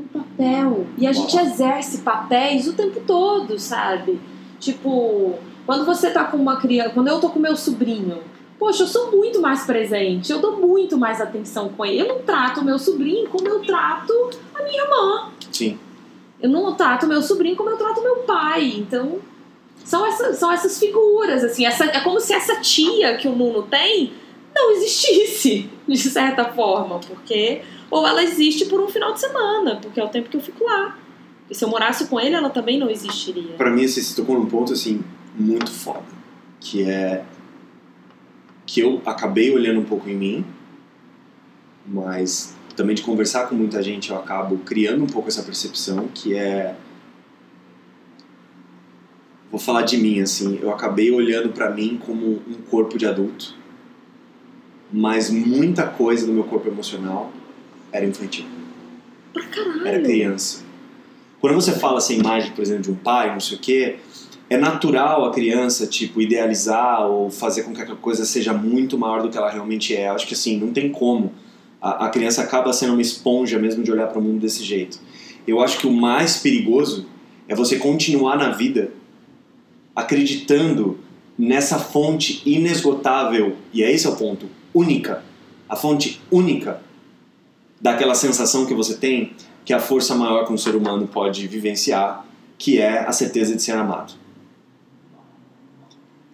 trata. 0.02 0.08
papel. 0.12 0.86
E 0.98 1.06
a 1.06 1.12
gente 1.12 1.36
exerce 1.36 1.98
papéis 1.98 2.66
o 2.66 2.72
tempo 2.72 3.00
todo, 3.06 3.58
sabe? 3.58 4.20
Tipo, 4.58 5.38
quando 5.64 5.84
você 5.84 6.10
tá 6.10 6.24
com 6.24 6.36
uma 6.36 6.56
criança, 6.56 6.90
quando 6.90 7.08
eu 7.08 7.20
tô 7.20 7.30
com 7.30 7.38
meu 7.38 7.56
sobrinho, 7.56 8.18
poxa, 8.60 8.82
eu 8.82 8.86
sou 8.86 9.10
muito 9.10 9.40
mais 9.40 9.64
presente, 9.64 10.30
eu 10.30 10.38
dou 10.38 10.58
muito 10.58 10.98
mais 10.98 11.18
atenção 11.18 11.70
com 11.70 11.84
ele. 11.84 12.02
Eu 12.02 12.08
não 12.08 12.18
trato 12.18 12.60
o 12.60 12.64
meu 12.64 12.78
sobrinho 12.78 13.26
como 13.30 13.48
eu 13.48 13.60
trato 13.60 14.12
a 14.54 14.62
minha 14.62 14.82
irmã. 14.84 15.30
Sim. 15.50 15.78
Eu 16.40 16.50
não 16.50 16.74
trato 16.74 17.06
meu 17.06 17.22
sobrinho 17.22 17.56
como 17.56 17.70
eu 17.70 17.78
trato 17.78 18.02
meu 18.02 18.16
pai. 18.16 18.74
Então, 18.76 19.18
são 19.82 20.06
essas, 20.06 20.38
são 20.38 20.52
essas 20.52 20.78
figuras, 20.78 21.42
assim. 21.42 21.64
Essa, 21.64 21.86
é 21.86 22.00
como 22.00 22.20
se 22.20 22.34
essa 22.34 22.60
tia 22.60 23.16
que 23.16 23.26
o 23.26 23.34
Nuno 23.34 23.62
tem 23.62 24.12
não 24.54 24.72
existisse, 24.72 25.70
de 25.88 25.96
certa 25.96 26.44
forma. 26.44 26.98
Porque. 26.98 27.62
Ou 27.90 28.06
ela 28.06 28.22
existe 28.22 28.66
por 28.66 28.80
um 28.80 28.86
final 28.86 29.14
de 29.14 29.20
semana, 29.20 29.76
porque 29.76 29.98
é 29.98 30.04
o 30.04 30.08
tempo 30.08 30.28
que 30.28 30.36
eu 30.36 30.40
fico 30.40 30.64
lá. 30.64 30.96
E 31.50 31.54
se 31.54 31.64
eu 31.64 31.68
morasse 31.68 32.06
com 32.06 32.20
ele, 32.20 32.36
ela 32.36 32.50
também 32.50 32.78
não 32.78 32.88
existiria. 32.88 33.54
Pra 33.56 33.70
mim, 33.70 33.88
você 33.88 34.14
tocou 34.14 34.38
num 34.38 34.46
ponto, 34.46 34.72
assim, 34.72 35.02
muito 35.34 35.70
foda. 35.70 36.04
Que 36.60 36.88
é... 36.88 37.24
Que 38.70 38.82
eu 38.82 39.02
acabei 39.04 39.52
olhando 39.52 39.80
um 39.80 39.84
pouco 39.84 40.08
em 40.08 40.14
mim, 40.14 40.46
mas 41.84 42.54
também 42.76 42.94
de 42.94 43.02
conversar 43.02 43.48
com 43.48 43.56
muita 43.56 43.82
gente 43.82 44.10
eu 44.10 44.16
acabo 44.16 44.58
criando 44.58 45.02
um 45.02 45.08
pouco 45.08 45.26
essa 45.26 45.42
percepção, 45.42 46.06
que 46.14 46.36
é... 46.36 46.76
Vou 49.50 49.58
falar 49.58 49.82
de 49.82 49.96
mim, 49.96 50.20
assim. 50.20 50.60
Eu 50.62 50.70
acabei 50.70 51.10
olhando 51.10 51.48
pra 51.48 51.68
mim 51.68 52.00
como 52.06 52.40
um 52.46 52.62
corpo 52.70 52.96
de 52.96 53.08
adulto, 53.08 53.56
mas 54.92 55.30
muita 55.30 55.88
coisa 55.88 56.24
do 56.24 56.32
meu 56.32 56.44
corpo 56.44 56.68
emocional 56.68 57.32
era 57.90 58.06
infantil. 58.06 58.46
Pra 59.32 59.46
caralho. 59.46 59.84
era 59.88 60.00
criança. 60.00 60.62
Quando 61.40 61.56
você 61.56 61.72
fala 61.72 61.98
essa 61.98 62.12
imagem, 62.12 62.52
por 62.52 62.62
exemplo, 62.62 62.84
de 62.84 62.90
um 62.92 62.94
pai, 62.94 63.32
não 63.32 63.40
sei 63.40 63.56
o 63.56 63.60
quê, 63.60 63.98
é 64.50 64.56
natural 64.56 65.24
a 65.24 65.30
criança, 65.30 65.86
tipo, 65.86 66.20
idealizar 66.20 67.06
ou 67.06 67.30
fazer 67.30 67.62
com 67.62 67.72
que 67.72 67.80
aquela 67.80 67.96
coisa 67.96 68.24
seja 68.24 68.52
muito 68.52 68.98
maior 68.98 69.22
do 69.22 69.30
que 69.30 69.38
ela 69.38 69.48
realmente 69.48 69.94
é. 69.94 70.08
Eu 70.08 70.12
acho 70.12 70.26
que, 70.26 70.34
assim, 70.34 70.58
não 70.58 70.72
tem 70.72 70.90
como. 70.90 71.32
A, 71.80 72.06
a 72.06 72.08
criança 72.08 72.42
acaba 72.42 72.72
sendo 72.72 72.94
uma 72.94 73.00
esponja 73.00 73.60
mesmo 73.60 73.84
de 73.84 73.92
olhar 73.92 74.08
para 74.08 74.18
o 74.18 74.22
mundo 74.22 74.40
desse 74.40 74.64
jeito. 74.64 74.98
Eu 75.46 75.60
acho 75.60 75.78
que 75.78 75.86
o 75.86 75.92
mais 75.92 76.38
perigoso 76.38 77.06
é 77.46 77.54
você 77.54 77.76
continuar 77.76 78.36
na 78.36 78.50
vida 78.50 78.90
acreditando 79.94 80.98
nessa 81.38 81.78
fonte 81.78 82.42
inesgotável, 82.44 83.56
e 83.72 83.84
é 83.84 83.92
esse 83.92 84.06
é 84.06 84.10
o 84.10 84.16
ponto, 84.16 84.46
única. 84.74 85.22
A 85.68 85.76
fonte 85.76 86.20
única 86.30 86.82
daquela 87.80 88.16
sensação 88.16 88.66
que 88.66 88.74
você 88.74 88.94
tem 88.94 89.32
que 89.64 89.72
a 89.72 89.78
força 89.78 90.14
maior 90.14 90.44
que 90.44 90.52
um 90.52 90.58
ser 90.58 90.74
humano 90.74 91.06
pode 91.06 91.46
vivenciar, 91.46 92.26
que 92.58 92.78
é 92.78 93.06
a 93.06 93.12
certeza 93.12 93.54
de 93.54 93.62
ser 93.62 93.72
amado. 93.72 94.14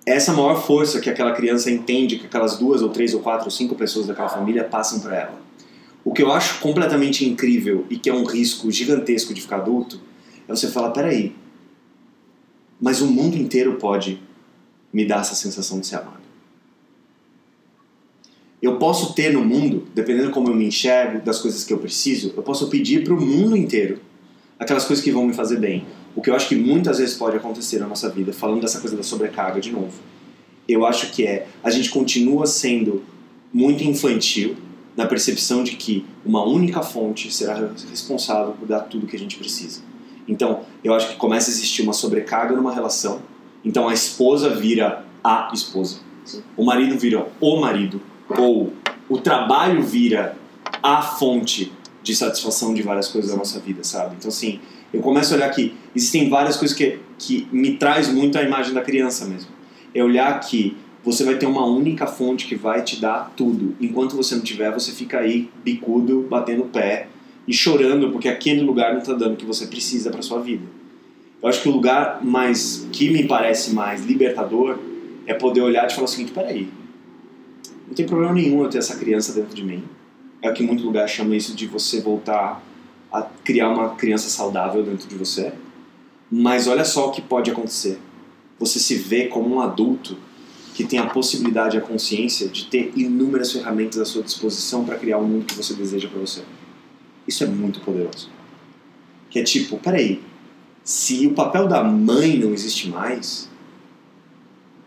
Essa 0.06 0.32
maior 0.32 0.64
força 0.64 1.00
que 1.00 1.10
aquela 1.10 1.32
criança 1.32 1.68
entende 1.68 2.16
que 2.16 2.26
aquelas 2.26 2.56
duas 2.56 2.80
ou 2.80 2.90
três 2.90 3.12
ou 3.12 3.18
quatro 3.18 3.46
ou 3.46 3.50
cinco 3.50 3.74
pessoas 3.74 4.06
daquela 4.06 4.28
família 4.28 4.62
passam 4.62 5.00
para 5.00 5.16
ela. 5.16 5.40
O 6.04 6.12
que 6.12 6.22
eu 6.22 6.30
acho 6.30 6.60
completamente 6.60 7.28
incrível 7.28 7.84
e 7.90 7.98
que 7.98 8.08
é 8.08 8.14
um 8.14 8.24
risco 8.24 8.70
gigantesco 8.70 9.34
de 9.34 9.42
ficar 9.42 9.56
adulto 9.56 10.00
é 10.46 10.54
você 10.54 10.68
falar, 10.68 10.92
peraí, 10.92 11.34
mas 12.80 13.00
o 13.00 13.06
mundo 13.08 13.36
inteiro 13.36 13.74
pode 13.78 14.22
me 14.92 15.04
dar 15.04 15.22
essa 15.22 15.34
sensação 15.34 15.80
de 15.80 15.88
ser 15.88 15.96
amado. 15.96 16.24
Eu 18.62 18.78
posso 18.78 19.12
ter 19.12 19.32
no 19.32 19.44
mundo, 19.44 19.88
dependendo 19.92 20.30
como 20.30 20.48
eu 20.48 20.54
me 20.54 20.66
enxergo, 20.68 21.24
das 21.24 21.40
coisas 21.40 21.64
que 21.64 21.72
eu 21.72 21.78
preciso, 21.78 22.32
eu 22.36 22.42
posso 22.44 22.68
pedir 22.68 23.02
para 23.02 23.12
o 23.12 23.20
mundo 23.20 23.56
inteiro 23.56 24.00
aquelas 24.58 24.84
coisas 24.84 25.04
que 25.04 25.10
vão 25.10 25.26
me 25.26 25.32
fazer 25.32 25.58
bem. 25.58 25.86
O 26.14 26.22
que 26.22 26.30
eu 26.30 26.34
acho 26.34 26.48
que 26.48 26.56
muitas 26.56 26.98
vezes 26.98 27.14
pode 27.14 27.36
acontecer 27.36 27.78
na 27.78 27.86
nossa 27.86 28.08
vida, 28.08 28.32
falando 28.32 28.62
dessa 28.62 28.80
coisa 28.80 28.96
da 28.96 29.02
sobrecarga 29.02 29.60
de 29.60 29.70
novo. 29.70 29.92
Eu 30.68 30.86
acho 30.86 31.12
que 31.12 31.26
é, 31.26 31.46
a 31.62 31.70
gente 31.70 31.90
continua 31.90 32.46
sendo 32.46 33.02
muito 33.52 33.84
infantil 33.84 34.56
na 34.96 35.06
percepção 35.06 35.62
de 35.62 35.76
que 35.76 36.04
uma 36.24 36.44
única 36.44 36.82
fonte 36.82 37.32
será 37.32 37.70
responsável 37.90 38.54
por 38.58 38.66
dar 38.66 38.80
tudo 38.80 39.06
que 39.06 39.14
a 39.14 39.18
gente 39.18 39.36
precisa. 39.36 39.82
Então, 40.26 40.62
eu 40.82 40.94
acho 40.94 41.10
que 41.10 41.16
começa 41.16 41.50
a 41.50 41.52
existir 41.52 41.82
uma 41.82 41.92
sobrecarga 41.92 42.56
numa 42.56 42.72
relação. 42.72 43.20
Então, 43.64 43.88
a 43.88 43.94
esposa 43.94 44.50
vira 44.50 45.04
a 45.22 45.50
esposa. 45.52 46.00
Sim. 46.24 46.42
O 46.56 46.64
marido 46.64 46.98
vira 46.98 47.26
o 47.40 47.60
marido. 47.60 48.00
Ou 48.28 48.72
o 49.08 49.18
trabalho 49.18 49.82
vira 49.82 50.36
a 50.82 51.02
fonte 51.02 51.72
de 52.06 52.14
satisfação 52.14 52.72
de 52.72 52.82
várias 52.82 53.08
coisas 53.08 53.32
da 53.32 53.36
nossa 53.36 53.58
vida, 53.58 53.82
sabe? 53.82 54.14
Então, 54.16 54.28
assim, 54.28 54.60
eu 54.92 55.00
começo 55.00 55.34
a 55.34 55.36
olhar 55.36 55.50
que 55.50 55.74
existem 55.92 56.28
várias 56.28 56.56
coisas 56.56 56.76
que, 56.76 57.00
que 57.18 57.48
me 57.50 57.76
traz 57.78 58.08
muito 58.08 58.38
a 58.38 58.44
imagem 58.44 58.72
da 58.72 58.80
criança 58.80 59.24
mesmo. 59.24 59.50
É 59.92 60.04
olhar 60.04 60.38
que 60.38 60.76
você 61.04 61.24
vai 61.24 61.36
ter 61.36 61.46
uma 61.46 61.66
única 61.66 62.06
fonte 62.06 62.46
que 62.46 62.54
vai 62.54 62.82
te 62.82 63.00
dar 63.00 63.32
tudo. 63.36 63.74
Enquanto 63.80 64.14
você 64.14 64.36
não 64.36 64.42
tiver, 64.42 64.70
você 64.70 64.92
fica 64.92 65.18
aí 65.18 65.50
bicudo, 65.64 66.24
batendo 66.30 66.62
o 66.62 66.68
pé 66.68 67.08
e 67.46 67.52
chorando 67.52 68.12
porque 68.12 68.28
aquele 68.28 68.60
lugar 68.60 68.92
não 68.92 69.00
está 69.00 69.12
dando 69.12 69.34
o 69.34 69.36
que 69.36 69.44
você 69.44 69.66
precisa 69.66 70.08
para 70.08 70.22
sua 70.22 70.40
vida. 70.40 70.64
Eu 71.42 71.48
acho 71.48 71.60
que 71.60 71.68
o 71.68 71.72
lugar 71.72 72.24
mais 72.24 72.86
que 72.92 73.10
me 73.10 73.24
parece 73.24 73.74
mais 73.74 74.06
libertador 74.06 74.78
é 75.26 75.34
poder 75.34 75.60
olhar 75.60 75.88
e 75.88 75.92
falar 75.92 76.04
o 76.04 76.08
seguinte: 76.08 76.30
peraí, 76.30 76.68
não 77.88 77.94
tem 77.96 78.06
problema 78.06 78.32
nenhum 78.32 78.62
eu 78.62 78.70
ter 78.70 78.78
essa 78.78 78.96
criança 78.96 79.32
dentro 79.32 79.56
de 79.56 79.64
mim. 79.64 79.82
Que 80.52 80.62
em 80.62 80.66
muito 80.66 80.84
lugar 80.84 81.08
chama 81.08 81.36
isso 81.36 81.54
de 81.54 81.66
você 81.66 82.00
voltar 82.00 82.62
a 83.12 83.22
criar 83.22 83.68
uma 83.68 83.90
criança 83.90 84.28
saudável 84.28 84.82
dentro 84.82 85.08
de 85.08 85.14
você. 85.14 85.52
Mas 86.30 86.66
olha 86.66 86.84
só 86.84 87.08
o 87.08 87.12
que 87.12 87.22
pode 87.22 87.50
acontecer. 87.50 87.98
Você 88.58 88.78
se 88.78 88.96
vê 88.96 89.26
como 89.26 89.56
um 89.56 89.60
adulto 89.60 90.16
que 90.74 90.84
tem 90.84 90.98
a 90.98 91.06
possibilidade 91.06 91.76
e 91.76 91.78
a 91.78 91.82
consciência 91.82 92.48
de 92.48 92.66
ter 92.66 92.92
inúmeras 92.94 93.52
ferramentas 93.52 93.98
à 93.98 94.04
sua 94.04 94.22
disposição 94.22 94.84
para 94.84 94.96
criar 94.96 95.16
o 95.18 95.24
mundo 95.24 95.46
que 95.46 95.54
você 95.54 95.72
deseja 95.72 96.08
para 96.08 96.20
você. 96.20 96.42
Isso 97.26 97.42
é 97.44 97.46
muito 97.46 97.80
poderoso. 97.80 98.28
Que 99.30 99.38
é 99.38 99.42
tipo, 99.42 99.78
peraí, 99.78 100.22
se 100.84 101.26
o 101.26 101.32
papel 101.32 101.66
da 101.66 101.82
mãe 101.82 102.38
não 102.38 102.52
existe 102.52 102.88
mais, 102.88 103.48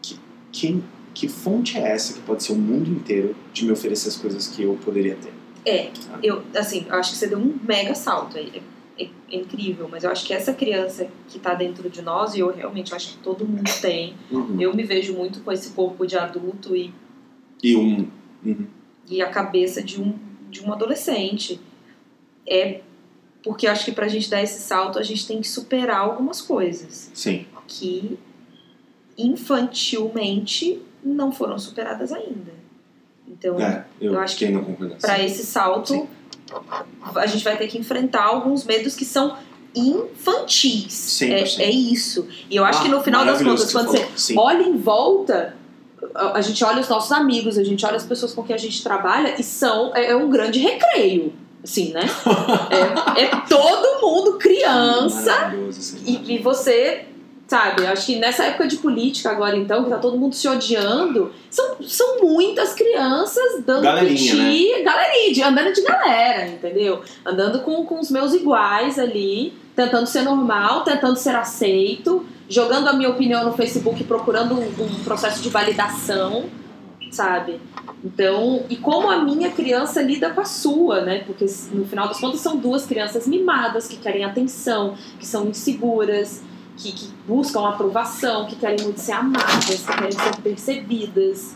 que, 0.01 0.15
quem, 0.51 0.83
que 1.13 1.27
fonte 1.27 1.77
é 1.77 1.91
essa 1.91 2.13
que 2.13 2.19
pode 2.21 2.43
ser 2.43 2.53
o 2.53 2.55
mundo 2.55 2.91
inteiro 2.91 3.35
de 3.51 3.65
me 3.65 3.71
oferecer 3.71 4.09
as 4.09 4.15
coisas 4.15 4.47
que 4.47 4.61
eu 4.61 4.77
poderia 4.85 5.15
ter? 5.15 5.33
É, 5.65 5.91
eu, 6.23 6.43
assim, 6.55 6.85
eu 6.87 6.95
acho 6.95 7.11
que 7.11 7.17
você 7.17 7.27
deu 7.27 7.37
um 7.37 7.57
mega 7.67 7.93
salto. 7.95 8.37
É, 8.37 8.41
é- 8.57 9.09
é 9.31 9.35
incrível, 9.35 9.87
mas 9.89 10.03
eu 10.03 10.11
acho 10.11 10.25
que 10.25 10.33
essa 10.33 10.53
criança 10.53 11.07
que 11.29 11.39
tá 11.39 11.53
dentro 11.53 11.89
de 11.89 12.01
nós, 12.01 12.33
e 12.35 12.39
eu 12.39 12.51
realmente 12.51 12.93
acho 12.93 13.11
que 13.11 13.17
todo 13.23 13.45
mundo 13.47 13.69
tem, 13.81 14.13
Uhum. 14.31 14.59
eu 14.59 14.75
me 14.75 14.83
vejo 14.83 15.13
muito 15.13 15.39
com 15.41 15.51
esse 15.51 15.69
corpo 15.71 16.05
de 16.05 16.17
adulto 16.17 16.75
e, 16.75 16.93
E 17.63 17.75
um. 17.77 18.07
Uhum. 18.43 18.67
e 19.09 19.21
a 19.21 19.29
cabeça 19.29 19.81
de 19.83 20.01
um, 20.01 20.17
de 20.49 20.61
um 20.63 20.73
adolescente. 20.73 21.59
É 22.47 22.81
porque 23.43 23.67
eu 23.67 23.71
acho 23.71 23.85
que 23.85 23.91
pra 23.93 24.07
gente 24.09 24.29
dar 24.29 24.41
esse 24.41 24.59
salto, 24.61 24.99
a 24.99 25.03
gente 25.03 25.25
tem 25.27 25.39
que 25.39 25.47
superar 25.47 25.99
algumas 26.01 26.41
coisas 26.41 27.09
Sim. 27.13 27.45
que 27.67 28.17
infantilmente 29.17 30.81
não 31.03 31.31
foram 31.31 31.57
superadas 31.57 32.11
ainda. 32.11 32.51
Então, 33.29 33.59
É, 33.59 33.85
eu, 34.01 34.13
Eu 34.13 34.19
acho 34.19 34.35
que 34.37 34.47
para 34.99 35.23
esse 35.23 35.45
salto, 35.45 35.93
Sim. 35.93 36.07
a 37.15 37.25
gente 37.27 37.43
vai 37.43 37.57
ter 37.57 37.67
que 37.67 37.77
enfrentar 37.77 38.23
alguns 38.25 38.63
medos 38.65 38.95
que 38.95 39.05
são 39.05 39.37
infantis. 39.75 41.19
100%. 41.21 41.59
É, 41.59 41.63
é 41.63 41.69
isso. 41.71 42.27
E 42.49 42.55
eu 42.55 42.65
acho 42.65 42.79
Ah, 42.79 42.83
que 42.83 42.87
no 42.89 43.01
final 43.01 43.25
das 43.25 43.41
contas, 43.41 43.71
quando 43.71 43.87
você. 43.91 44.07
Sim. 44.15 44.35
olha 44.37 44.63
em 44.63 44.77
volta, 44.77 45.55
a 46.15 46.41
gente 46.41 46.63
olha 46.63 46.81
os 46.81 46.89
nossos 46.89 47.11
amigos, 47.11 47.57
a 47.57 47.63
gente 47.63 47.85
olha 47.85 47.95
as 47.97 48.05
pessoas 48.05 48.33
com 48.33 48.43
quem 48.43 48.55
a 48.55 48.59
gente 48.59 48.81
trabalha 48.83 49.35
e 49.39 49.43
são 49.43 49.95
é, 49.95 50.07
é 50.11 50.15
um 50.15 50.29
grande 50.29 50.59
recreio, 50.59 51.33
assim, 51.63 51.93
né? 51.93 52.01
é, 53.15 53.23
é 53.23 53.27
todo 53.47 54.01
mundo 54.01 54.37
criança 54.37 55.53
e, 56.05 56.35
e 56.35 56.37
você, 56.39 57.05
sabe? 57.49 57.85
Acho 57.87 58.05
que 58.05 58.15
nessa 58.17 58.43
época 58.45 58.67
de 58.67 58.77
política 58.77 59.31
agora 59.31 59.57
então, 59.57 59.83
que 59.83 59.89
tá 59.89 59.97
todo 59.97 60.15
mundo 60.17 60.35
se 60.35 60.47
odiando, 60.47 61.33
são, 61.49 61.77
são 61.81 62.21
muitas 62.21 62.73
crianças 62.73 63.63
dando 63.65 63.81
Galerinha, 63.81 64.35
né? 64.35 64.49
piti, 64.51 64.83
galerinha, 64.83 65.33
de- 65.33 65.41
andando 65.43 65.73
de 65.73 65.81
galera, 65.81 66.47
entendeu? 66.47 67.01
Andando 67.25 67.59
com, 67.61 67.83
com 67.85 67.99
os 67.99 68.11
meus 68.11 68.33
iguais 68.35 68.99
ali, 68.99 69.53
tentando 69.75 70.05
ser 70.05 70.21
normal, 70.21 70.83
tentando 70.83 71.17
ser 71.17 71.35
aceito, 71.35 72.23
jogando 72.47 72.87
a 72.87 72.93
minha 72.93 73.09
opinião 73.09 73.43
no 73.43 73.53
Facebook, 73.53 74.03
procurando 74.03 74.53
um, 74.53 74.83
um 74.83 75.03
processo 75.03 75.41
de 75.41 75.49
validação, 75.49 76.45
sabe? 77.11 77.59
Então, 78.03 78.63
e 78.69 78.75
como 78.75 79.09
a 79.09 79.17
minha 79.23 79.49
criança 79.49 80.01
lida 80.03 80.29
com 80.29 80.41
a 80.41 80.45
sua, 80.45 81.01
né? 81.01 81.23
Porque 81.25 81.45
no 81.71 81.85
final 81.85 82.07
das 82.07 82.19
contas 82.19 82.39
são 82.41 82.55
duas 82.57 82.85
crianças 82.85 83.27
mimadas 83.27 83.87
que 83.87 83.97
querem 83.97 84.23
atenção, 84.23 84.93
que 85.19 85.25
são 85.25 85.47
inseguras, 85.47 86.43
que, 86.79 86.91
que 86.93 87.09
buscam 87.27 87.67
aprovação, 87.67 88.47
que 88.47 88.55
querem 88.55 88.83
muito 88.83 88.99
ser 88.99 89.11
amadas, 89.11 89.65
que 89.65 89.85
querem 89.85 90.11
ser 90.11 90.41
percebidas. 90.41 91.55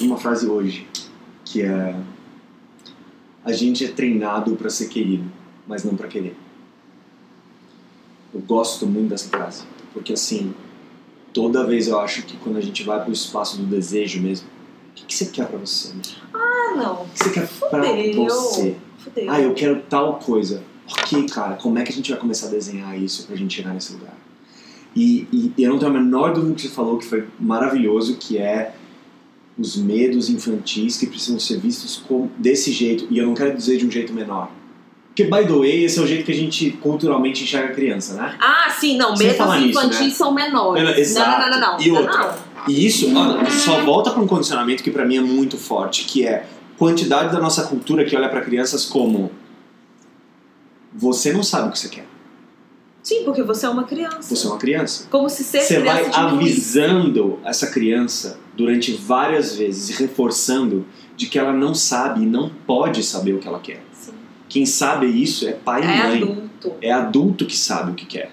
Uma 0.00 0.16
frase 0.16 0.46
hoje 0.46 0.88
que 1.44 1.62
é 1.62 1.94
a 3.44 3.52
gente 3.52 3.84
é 3.84 3.88
treinado 3.88 4.56
para 4.56 4.70
ser 4.70 4.88
querido 4.88 5.30
mas 5.66 5.84
não 5.84 5.96
pra 5.96 6.08
querer. 6.08 6.36
Eu 8.34 8.40
gosto 8.40 8.86
muito 8.86 9.10
dessa 9.10 9.28
frase, 9.28 9.64
porque 9.92 10.14
assim, 10.14 10.54
toda 11.32 11.66
vez 11.66 11.88
eu 11.88 11.98
acho 12.00 12.22
que 12.24 12.36
quando 12.38 12.56
a 12.56 12.60
gente 12.60 12.82
vai 12.82 13.02
pro 13.02 13.12
espaço 13.12 13.58
do 13.58 13.64
desejo 13.64 14.20
mesmo, 14.20 14.48
o 14.90 14.94
que, 14.94 15.04
que 15.04 15.14
você 15.14 15.26
quer 15.26 15.46
pra 15.46 15.58
você? 15.58 15.92
Ah, 16.32 16.74
não. 16.76 17.02
O 17.02 17.08
que 17.08 17.18
você 17.18 17.30
quer 17.30 17.48
pra 17.70 17.82
Fudeu. 17.82 18.24
você? 18.24 18.76
Fudeu. 18.98 19.30
Ah, 19.30 19.40
eu 19.40 19.54
quero 19.54 19.82
tal 19.82 20.18
coisa. 20.18 20.62
Ok, 20.98 21.26
cara, 21.28 21.54
como 21.54 21.78
é 21.78 21.82
que 21.82 21.90
a 21.90 21.94
gente 21.94 22.10
vai 22.10 22.20
começar 22.20 22.46
a 22.46 22.50
desenhar 22.50 22.98
isso 23.00 23.26
pra 23.26 23.36
gente 23.36 23.54
chegar 23.54 23.72
nesse 23.72 23.92
lugar? 23.92 24.14
E, 24.94 25.26
e 25.56 25.62
eu 25.62 25.70
não 25.70 25.78
tenho 25.78 25.90
a 25.90 25.94
menor 25.94 26.34
dúvida 26.34 26.52
do 26.52 26.54
que 26.54 26.62
você 26.62 26.68
falou, 26.68 26.98
que 26.98 27.06
foi 27.06 27.24
maravilhoso, 27.40 28.16
que 28.16 28.38
é 28.38 28.74
os 29.58 29.76
medos 29.76 30.28
infantis 30.28 30.96
que 30.96 31.06
precisam 31.06 31.38
ser 31.38 31.58
vistos 31.58 31.96
com, 31.96 32.28
desse 32.38 32.72
jeito. 32.72 33.06
E 33.10 33.18
eu 33.18 33.26
não 33.26 33.34
quero 33.34 33.56
dizer 33.56 33.78
de 33.78 33.86
um 33.86 33.90
jeito 33.90 34.12
menor. 34.12 34.50
Porque, 35.08 35.24
by 35.24 35.46
the 35.46 35.52
way, 35.52 35.84
esse 35.84 35.98
é 35.98 36.02
o 36.02 36.06
jeito 36.06 36.24
que 36.24 36.32
a 36.32 36.34
gente 36.34 36.70
culturalmente 36.82 37.44
enxerga 37.44 37.68
a 37.68 37.74
criança, 37.74 38.14
né? 38.14 38.34
Ah, 38.40 38.70
sim, 38.70 38.96
não. 38.96 39.14
Medos 39.14 39.38
nisso, 39.56 39.68
infantis 39.68 40.00
né? 40.00 40.10
são 40.10 40.32
menores. 40.32 40.82
Não, 40.82 40.90
exato. 40.90 41.30
Não, 41.30 41.50
não, 41.50 41.60
não, 41.60 41.72
não. 41.72 41.80
E 41.80 41.90
outra, 41.90 42.18
não. 42.18 42.34
E 42.68 42.86
isso 42.86 43.14
olha, 43.14 43.50
só 43.50 43.82
volta 43.82 44.10
para 44.10 44.22
um 44.22 44.26
condicionamento 44.26 44.82
que 44.82 44.90
para 44.90 45.04
mim 45.04 45.16
é 45.16 45.20
muito 45.20 45.58
forte, 45.58 46.04
que 46.04 46.26
é 46.26 46.46
quantidade 46.78 47.32
da 47.32 47.40
nossa 47.40 47.64
cultura 47.64 48.04
que 48.04 48.16
olha 48.16 48.28
para 48.28 48.40
crianças 48.40 48.86
como 48.86 49.30
você 50.94 51.32
não 51.32 51.42
sabe 51.42 51.68
o 51.68 51.72
que 51.72 51.78
você 51.78 51.88
quer. 51.88 52.06
Sim, 53.02 53.24
porque 53.24 53.42
você 53.42 53.66
é 53.66 53.68
uma 53.68 53.84
criança. 53.84 54.34
Você 54.34 54.46
é 54.46 54.50
uma 54.50 54.58
criança. 54.58 55.08
Como 55.10 55.28
se 55.28 55.42
ser 55.42 55.60
Você 55.62 55.80
vai 55.80 56.06
avisando 56.12 57.38
essa 57.44 57.66
criança 57.66 58.38
durante 58.56 58.92
várias 58.92 59.56
vezes 59.56 59.90
e 59.90 60.00
reforçando 60.00 60.86
de 61.16 61.26
que 61.26 61.38
ela 61.38 61.52
não 61.52 61.74
sabe 61.74 62.22
e 62.22 62.26
não 62.26 62.48
pode 62.66 63.02
saber 63.02 63.32
o 63.34 63.38
que 63.38 63.48
ela 63.48 63.58
quer. 63.58 63.82
Sim. 63.92 64.12
Quem 64.48 64.64
sabe 64.64 65.06
isso 65.06 65.48
é 65.48 65.52
pai 65.52 65.82
e 65.82 65.84
É 65.84 65.96
mãe. 66.08 66.22
adulto. 66.22 66.72
É 66.80 66.92
adulto 66.92 67.44
que 67.46 67.56
sabe 67.56 67.90
o 67.90 67.94
que 67.94 68.06
quer. 68.06 68.30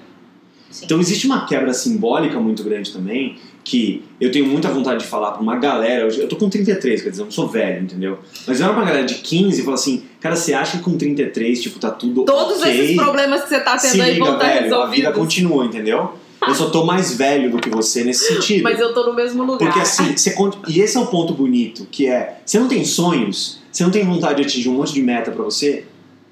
Sim. 0.69 0.85
Então 0.85 0.99
existe 0.99 1.25
uma 1.25 1.47
quebra 1.47 1.73
simbólica 1.73 2.39
muito 2.39 2.63
grande 2.63 2.91
também, 2.93 3.37
que 3.63 4.03
eu 4.21 4.31
tenho 4.31 4.45
muita 4.45 4.69
vontade 4.69 4.99
de 5.03 5.07
falar 5.07 5.31
pra 5.31 5.41
uma 5.41 5.55
galera, 5.55 6.07
eu 6.13 6.27
tô 6.27 6.35
com 6.35 6.47
33, 6.47 7.01
quer 7.01 7.09
dizer, 7.09 7.21
eu 7.21 7.25
não 7.25 7.31
sou 7.31 7.47
velho, 7.47 7.83
entendeu? 7.83 8.19
Mas 8.47 8.61
era 8.61 8.71
uma 8.71 8.85
galera 8.85 9.05
de 9.05 9.15
15 9.15 9.61
e 9.61 9.63
fala 9.63 9.75
assim, 9.75 10.03
cara, 10.19 10.35
você 10.35 10.53
acha 10.53 10.77
que 10.77 10.83
com 10.83 10.97
33, 10.97 11.61
tipo, 11.61 11.79
tá 11.79 11.91
tudo 11.91 12.25
Todos 12.25 12.61
ok? 12.61 12.71
esses 12.71 12.95
problemas 12.95 13.43
que 13.43 13.49
você 13.49 13.59
tá 13.59 13.77
tendo 13.77 13.91
Se 13.91 14.01
aí 14.01 14.13
liga, 14.13 14.25
vão 14.25 14.33
estar 14.35 14.45
velho, 14.47 14.57
a 14.57 14.61
vida 14.61 14.75
resolvidos. 14.75 15.13
continua, 15.15 15.65
entendeu? 15.65 16.13
Eu 16.47 16.55
só 16.55 16.69
tô 16.69 16.85
mais 16.85 17.13
velho 17.15 17.51
do 17.51 17.57
que 17.57 17.69
você 17.69 18.03
nesse 18.03 18.27
sentido. 18.33 18.63
Mas 18.63 18.79
eu 18.79 18.93
tô 18.93 19.05
no 19.05 19.13
mesmo 19.13 19.43
lugar. 19.43 19.59
Porque 19.59 19.79
assim, 19.79 20.15
você 20.15 20.33
e 20.67 20.79
esse 20.79 20.95
é 20.95 20.99
o 20.99 21.07
ponto 21.07 21.33
bonito, 21.33 21.85
que 21.91 22.07
é, 22.07 22.39
você 22.45 22.57
não 22.59 22.67
tem 22.67 22.85
sonhos, 22.85 23.59
você 23.71 23.83
não 23.83 23.91
tem 23.91 24.05
vontade 24.05 24.41
de 24.41 24.47
atingir 24.47 24.69
um 24.69 24.73
monte 24.75 24.93
de 24.93 25.01
meta 25.01 25.31
pra 25.31 25.43
você, 25.43 25.85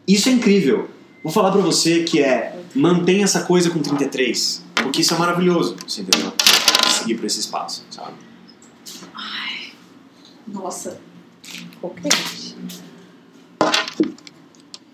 isso 0.07 0.29
é 0.29 0.31
incrível. 0.31 0.87
Vou 1.23 1.31
falar 1.31 1.51
pra 1.51 1.61
você 1.61 2.03
que 2.03 2.21
é, 2.21 2.55
mantenha 2.73 3.25
essa 3.25 3.41
coisa 3.41 3.69
com 3.69 3.79
33, 3.79 4.63
porque 4.75 5.01
isso 5.01 5.13
é 5.13 5.17
maravilhoso, 5.17 5.75
você 5.85 6.01
entendeu? 6.01 6.31
Seguir 6.87 7.15
por 7.15 7.25
esse 7.25 7.41
espaço, 7.41 7.83
sabe? 7.89 8.13
Nossa. 10.47 10.99
Potente. 11.81 12.55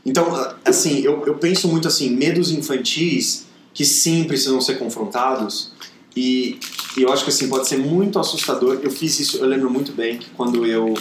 Então, 0.05 0.27
assim, 0.65 0.99
eu, 0.99 1.25
eu 1.25 1.35
penso 1.35 1.67
muito 1.67 1.87
assim, 1.87 2.09
medos 2.09 2.51
infantis 2.51 3.45
que 3.73 3.85
sim 3.85 4.25
precisam 4.25 4.61
ser 4.61 4.77
confrontados 4.77 5.71
e, 6.15 6.59
e 6.97 7.01
eu 7.01 7.11
acho 7.11 7.23
que 7.23 7.29
assim 7.29 7.47
pode 7.47 7.67
ser 7.67 7.77
muito 7.77 8.19
assustador. 8.19 8.79
Eu 8.83 8.91
fiz 8.91 9.19
isso, 9.19 9.37
eu 9.37 9.47
lembro 9.47 9.69
muito 9.69 9.91
bem 9.91 10.17
que 10.17 10.29
quando 10.31 10.65
eu 10.65 10.93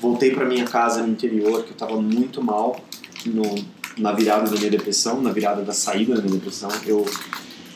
voltei 0.00 0.30
para 0.30 0.44
minha 0.44 0.64
casa 0.64 1.02
no 1.02 1.12
interior, 1.12 1.62
que 1.62 1.70
eu 1.70 1.74
estava 1.74 2.00
muito 2.00 2.42
mal 2.42 2.80
no, 3.26 3.54
na 3.98 4.12
virada 4.12 4.50
da 4.50 4.56
minha 4.56 4.70
depressão, 4.70 5.20
na 5.20 5.30
virada 5.30 5.62
da 5.62 5.72
saída 5.72 6.14
da 6.14 6.22
minha 6.22 6.34
depressão, 6.34 6.70
eu 6.86 7.04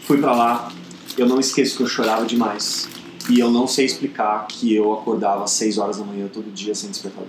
fui 0.05 0.19
para 0.19 0.35
lá. 0.35 0.73
Eu 1.19 1.27
não 1.27 1.41
esqueço 1.41 1.77
que 1.77 1.83
eu 1.83 1.87
chorava 1.87 2.25
demais 2.25 2.89
e 3.29 3.41
eu 3.41 3.51
não 3.51 3.67
sei 3.67 3.85
explicar 3.85 4.47
que 4.47 4.75
eu 4.75 4.93
acordava 4.93 5.45
às 5.45 5.51
6 5.53 5.79
horas 5.79 5.97
da 5.99 6.05
manhã 6.05 6.29
todo 6.33 6.53
dia 6.53 6.75
sem 6.75 6.91
despertador. 6.91 7.29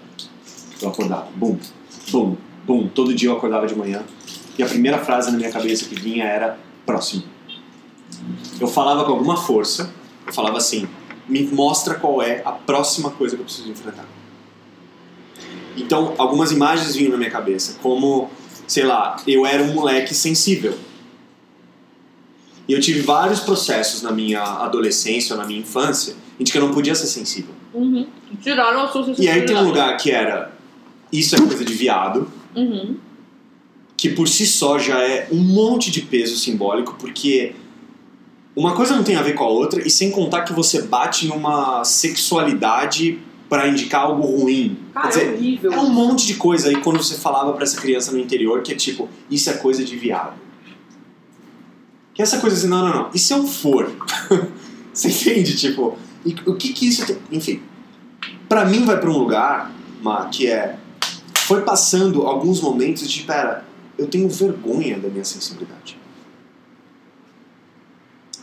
Eu 0.81 0.89
acordava, 0.89 1.27
bum, 1.35 1.57
bum, 2.11 2.35
bum. 2.65 2.87
Todo 2.87 3.13
dia 3.13 3.29
eu 3.29 3.37
acordava 3.37 3.65
de 3.65 3.75
manhã 3.75 4.03
e 4.57 4.63
a 4.63 4.67
primeira 4.67 4.97
frase 4.99 5.31
na 5.31 5.37
minha 5.37 5.51
cabeça 5.51 5.85
que 5.85 5.95
vinha 5.95 6.25
era 6.25 6.57
próximo. 6.85 7.23
Eu 8.59 8.67
falava 8.67 9.05
com 9.05 9.11
alguma 9.11 9.37
força, 9.37 9.91
eu 10.25 10.33
falava 10.33 10.57
assim: 10.57 10.87
me 11.27 11.43
mostra 11.43 11.95
qual 11.95 12.21
é 12.21 12.41
a 12.43 12.51
próxima 12.51 13.11
coisa 13.11 13.35
que 13.35 13.41
eu 13.41 13.45
preciso 13.45 13.69
enfrentar. 13.69 14.05
Então, 15.75 16.15
algumas 16.17 16.51
imagens 16.51 16.95
vinham 16.95 17.11
na 17.11 17.17
minha 17.17 17.29
cabeça, 17.29 17.77
como, 17.81 18.29
sei 18.67 18.83
lá, 18.83 19.17
eu 19.27 19.45
era 19.45 19.61
um 19.61 19.73
moleque 19.73 20.13
sensível. 20.15 20.77
E 22.67 22.73
eu 22.73 22.81
tive 22.81 23.01
vários 23.01 23.39
processos 23.39 24.01
na 24.01 24.11
minha 24.11 24.41
adolescência 24.41 25.35
na 25.35 25.45
minha 25.45 25.59
infância 25.59 26.15
em 26.39 26.43
que 26.43 26.57
eu 26.57 26.61
não 26.61 26.73
podia 26.73 26.95
ser 26.95 27.07
sensível. 27.07 27.53
Uhum. 27.73 28.07
Tiraram 28.41 28.81
a 28.81 28.87
sua 28.87 29.13
E 29.17 29.29
aí 29.29 29.45
tem 29.45 29.55
um 29.55 29.63
lugar 29.63 29.95
que 29.97 30.11
era 30.11 30.51
isso 31.11 31.35
é 31.35 31.39
coisa 31.39 31.63
de 31.65 31.73
viado, 31.73 32.27
Uhum. 32.55 32.95
que 33.95 34.09
por 34.09 34.27
si 34.27 34.45
só 34.45 34.77
já 34.79 34.99
é 35.01 35.27
um 35.31 35.38
monte 35.38 35.89
de 35.91 36.01
peso 36.01 36.38
simbólico, 36.38 36.95
porque 36.99 37.53
uma 38.55 38.73
coisa 38.75 38.95
não 38.95 39.03
tem 39.03 39.15
a 39.15 39.21
ver 39.21 39.34
com 39.34 39.43
a 39.43 39.47
outra, 39.47 39.85
e 39.85 39.89
sem 39.89 40.09
contar 40.11 40.41
que 40.43 40.53
você 40.53 40.81
bate 40.84 41.27
numa 41.27 41.84
sexualidade 41.84 43.19
para 43.49 43.67
indicar 43.67 44.01
algo 44.01 44.23
ruim. 44.25 44.77
Cara, 44.93 45.07
Quer 45.09 45.17
é 45.19 45.23
dizer, 45.25 45.34
horrível. 45.35 45.71
é 45.73 45.79
um 45.79 45.89
monte 45.89 46.25
de 46.27 46.34
coisa 46.35 46.67
aí 46.69 46.75
quando 46.81 46.97
você 46.97 47.15
falava 47.15 47.53
para 47.53 47.63
essa 47.63 47.79
criança 47.79 48.11
no 48.11 48.19
interior 48.19 48.61
que 48.61 48.71
é 48.73 48.75
tipo, 48.75 49.07
isso 49.31 49.49
é 49.49 49.53
coisa 49.53 49.84
de 49.85 49.95
viado. 49.95 50.34
Que 52.13 52.21
é 52.21 52.23
essa 52.23 52.39
coisa 52.39 52.55
assim, 52.57 52.67
não, 52.67 52.81
não, 52.85 52.93
não, 52.93 53.09
e 53.13 53.19
se 53.19 53.31
eu 53.34 53.45
for? 53.45 53.91
você 54.91 55.09
entende? 55.09 55.55
Tipo, 55.55 55.97
e 56.25 56.35
o 56.45 56.55
que 56.55 56.73
que 56.73 56.88
isso 56.88 57.05
tem? 57.05 57.17
Enfim, 57.31 57.61
pra 58.49 58.65
mim 58.65 58.84
vai 58.85 58.99
pra 58.99 59.09
um 59.09 59.17
lugar, 59.17 59.71
Ma, 60.01 60.25
que 60.25 60.47
é. 60.47 60.77
Foi 61.47 61.61
passando 61.61 62.23
alguns 62.23 62.59
momentos 62.59 63.09
de, 63.09 63.23
pera, 63.23 63.63
eu 63.97 64.05
tenho 64.05 64.27
vergonha 64.27 64.99
da 64.99 65.07
minha 65.07 65.23
sensibilidade. 65.23 65.97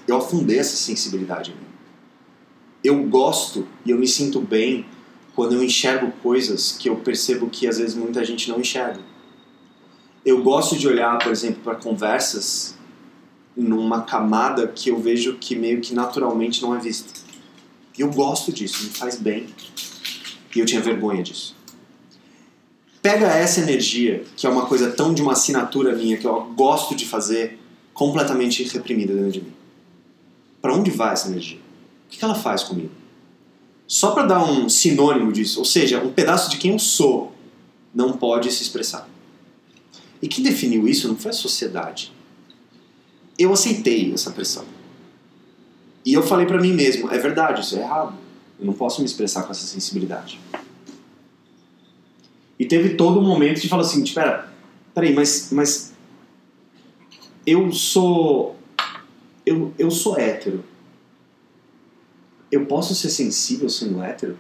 Eu 0.08 0.16
afundei 0.16 0.58
essa 0.58 0.74
sensibilidade 0.74 1.50
em 1.50 1.54
mim. 1.54 1.66
Eu 2.82 3.06
gosto 3.10 3.68
e 3.84 3.90
eu 3.90 3.98
me 3.98 4.08
sinto 4.08 4.40
bem 4.40 4.86
quando 5.34 5.52
eu 5.52 5.62
enxergo 5.62 6.12
coisas 6.22 6.72
que 6.72 6.88
eu 6.88 6.96
percebo 6.96 7.50
que 7.50 7.66
às 7.66 7.76
vezes 7.76 7.94
muita 7.94 8.24
gente 8.24 8.48
não 8.48 8.58
enxerga. 8.58 9.02
Eu 10.24 10.42
gosto 10.42 10.74
de 10.74 10.88
olhar, 10.88 11.18
por 11.18 11.30
exemplo, 11.30 11.60
para 11.62 11.74
conversas 11.74 12.74
numa 13.54 14.00
camada 14.00 14.66
que 14.66 14.88
eu 14.88 14.98
vejo 14.98 15.36
que 15.36 15.54
meio 15.54 15.82
que 15.82 15.92
naturalmente 15.92 16.62
não 16.62 16.74
é 16.74 16.78
vista. 16.78 17.12
E 17.98 18.00
eu 18.00 18.10
gosto 18.10 18.50
disso, 18.50 18.82
me 18.82 18.88
faz 18.88 19.16
bem. 19.16 19.48
E 20.56 20.58
eu 20.58 20.64
tinha 20.64 20.80
vergonha 20.80 21.22
disso. 21.22 21.53
Pega 23.04 23.26
essa 23.26 23.60
energia, 23.60 24.24
que 24.34 24.46
é 24.46 24.50
uma 24.50 24.64
coisa 24.64 24.90
tão 24.90 25.12
de 25.12 25.20
uma 25.20 25.32
assinatura 25.32 25.94
minha, 25.94 26.16
que 26.16 26.26
eu 26.26 26.40
gosto 26.56 26.94
de 26.94 27.04
fazer, 27.04 27.58
completamente 27.92 28.62
reprimida 28.64 29.12
dentro 29.12 29.30
de 29.30 29.40
mim. 29.42 29.52
Para 30.62 30.74
onde 30.74 30.90
vai 30.90 31.12
essa 31.12 31.28
energia? 31.28 31.58
O 31.58 32.08
que 32.08 32.24
ela 32.24 32.34
faz 32.34 32.62
comigo? 32.62 32.92
Só 33.86 34.12
para 34.12 34.24
dar 34.24 34.50
um 34.50 34.70
sinônimo 34.70 35.30
disso, 35.32 35.58
ou 35.58 35.66
seja, 35.66 36.02
um 36.02 36.14
pedaço 36.14 36.48
de 36.48 36.56
quem 36.56 36.70
eu 36.70 36.78
sou 36.78 37.30
não 37.94 38.14
pode 38.14 38.50
se 38.50 38.62
expressar. 38.62 39.06
E 40.22 40.26
quem 40.26 40.42
definiu 40.42 40.88
isso 40.88 41.06
não 41.06 41.14
foi 41.14 41.30
a 41.30 41.34
sociedade. 41.34 42.10
Eu 43.38 43.52
aceitei 43.52 44.14
essa 44.14 44.30
pressão. 44.30 44.64
E 46.06 46.14
eu 46.14 46.22
falei 46.22 46.46
para 46.46 46.58
mim 46.58 46.72
mesmo, 46.72 47.12
é 47.12 47.18
verdade, 47.18 47.60
isso 47.60 47.76
é 47.76 47.80
errado. 47.80 48.14
Eu 48.58 48.64
não 48.64 48.72
posso 48.72 49.02
me 49.02 49.06
expressar 49.06 49.42
com 49.42 49.50
essa 49.50 49.66
sensibilidade. 49.66 50.40
E 52.58 52.64
teve 52.64 52.90
todo 52.90 53.18
um 53.18 53.24
momento 53.24 53.60
de 53.60 53.68
falar 53.68 53.82
assim, 53.82 54.02
espera, 54.02 54.48
peraí, 54.94 55.12
mas, 55.12 55.50
mas 55.52 55.92
eu 57.46 57.72
sou 57.72 58.56
eu, 59.44 59.72
eu 59.78 59.90
sou 59.90 60.18
hétero. 60.18 60.64
Eu 62.50 62.66
posso 62.66 62.94
ser 62.94 63.10
sensível 63.10 63.68
sendo 63.68 64.02
hétero? 64.02 64.38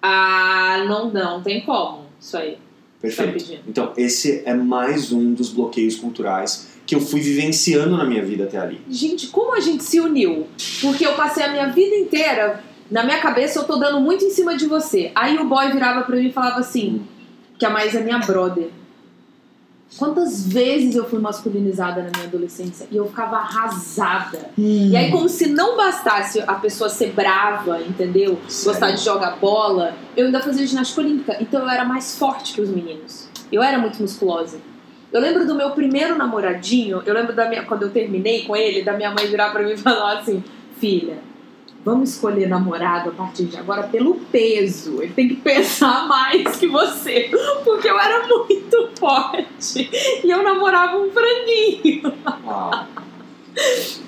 Ah, 0.00 0.84
não, 0.86 1.10
não 1.10 1.42
tem 1.42 1.62
como. 1.64 2.06
Isso 2.20 2.36
aí. 2.36 2.52
Tá 2.52 2.60
Perfeito. 3.00 3.32
pedindo. 3.32 3.62
Então, 3.66 3.92
esse 3.96 4.42
é 4.44 4.54
mais 4.54 5.12
um 5.12 5.34
dos 5.34 5.50
bloqueios 5.50 5.96
culturais 5.96 6.74
que 6.86 6.94
eu 6.94 7.00
fui 7.00 7.20
vivenciando 7.20 7.96
na 7.96 8.04
minha 8.04 8.22
vida 8.22 8.44
até 8.44 8.58
ali. 8.58 8.80
Gente, 8.88 9.28
como 9.28 9.54
a 9.54 9.60
gente 9.60 9.82
se 9.82 9.98
uniu? 9.98 10.46
Porque 10.82 11.06
eu 11.06 11.14
passei 11.14 11.42
a 11.42 11.50
minha 11.50 11.68
vida 11.68 11.96
inteira, 11.96 12.62
na 12.90 13.02
minha 13.02 13.18
cabeça, 13.18 13.58
eu 13.58 13.64
tô 13.64 13.76
dando 13.76 14.00
muito 14.00 14.24
em 14.24 14.30
cima 14.30 14.56
de 14.56 14.66
você. 14.66 15.10
Aí 15.14 15.38
o 15.38 15.48
boy 15.48 15.72
virava 15.72 16.02
pra 16.02 16.16
mim 16.16 16.28
e 16.28 16.32
falava 16.32 16.60
assim, 16.60 17.02
que 17.64 17.66
a 17.66 17.70
mais 17.70 17.94
é 17.94 18.00
minha 18.00 18.18
brother. 18.18 18.68
Quantas 19.96 20.46
vezes 20.46 20.96
eu 20.96 21.08
fui 21.08 21.18
masculinizada 21.18 22.02
na 22.02 22.10
minha 22.10 22.24
adolescência 22.24 22.86
e 22.90 22.96
eu 22.96 23.06
ficava 23.06 23.36
arrasada. 23.36 24.50
E 24.58 24.94
aí, 24.96 25.10
como 25.10 25.28
se 25.28 25.46
não 25.46 25.76
bastasse 25.76 26.40
a 26.40 26.54
pessoa 26.54 26.90
ser 26.90 27.12
brava, 27.12 27.80
entendeu? 27.80 28.38
Sério? 28.48 28.72
Gostar 28.72 28.90
de 28.90 29.02
jogar 29.02 29.36
bola, 29.36 29.94
eu 30.16 30.26
ainda 30.26 30.40
fazia 30.40 30.66
ginástica 30.66 31.00
olímpica. 31.00 31.36
Então 31.40 31.62
eu 31.62 31.68
era 31.68 31.84
mais 31.84 32.18
forte 32.18 32.52
que 32.52 32.60
os 32.60 32.68
meninos. 32.68 33.28
Eu 33.50 33.62
era 33.62 33.78
muito 33.78 34.02
musculosa. 34.02 34.58
Eu 35.12 35.20
lembro 35.20 35.46
do 35.46 35.54
meu 35.54 35.70
primeiro 35.70 36.18
namoradinho, 36.18 37.02
eu 37.06 37.14
lembro 37.14 37.32
da 37.32 37.48
minha, 37.48 37.62
quando 37.62 37.84
eu 37.84 37.90
terminei 37.90 38.44
com 38.44 38.56
ele, 38.56 38.82
da 38.82 38.94
minha 38.94 39.12
mãe 39.12 39.26
virar 39.28 39.52
pra 39.52 39.62
mim 39.62 39.72
e 39.72 39.76
falar 39.76 40.18
assim: 40.18 40.42
Filha, 40.78 41.18
vamos 41.84 42.10
escolher 42.10 42.48
namorado 42.48 43.10
a 43.10 43.12
partir 43.12 43.44
de 43.44 43.56
agora 43.56 43.84
pelo 43.84 44.14
peso. 44.14 45.02
Ele 45.02 45.12
tem 45.12 45.28
que 45.28 45.36
pesar 45.36 46.06
mais 46.08 46.56
que 46.56 46.66
você. 46.66 47.30
Porque 47.62 47.88
eu 47.88 47.98
era 47.98 48.26
muito 48.26 48.90
forte. 48.98 49.90
E 50.24 50.30
eu 50.30 50.42
namorava 50.42 50.96
um 50.96 51.10
franguinho. 51.10 52.12
Uau. 52.44 52.86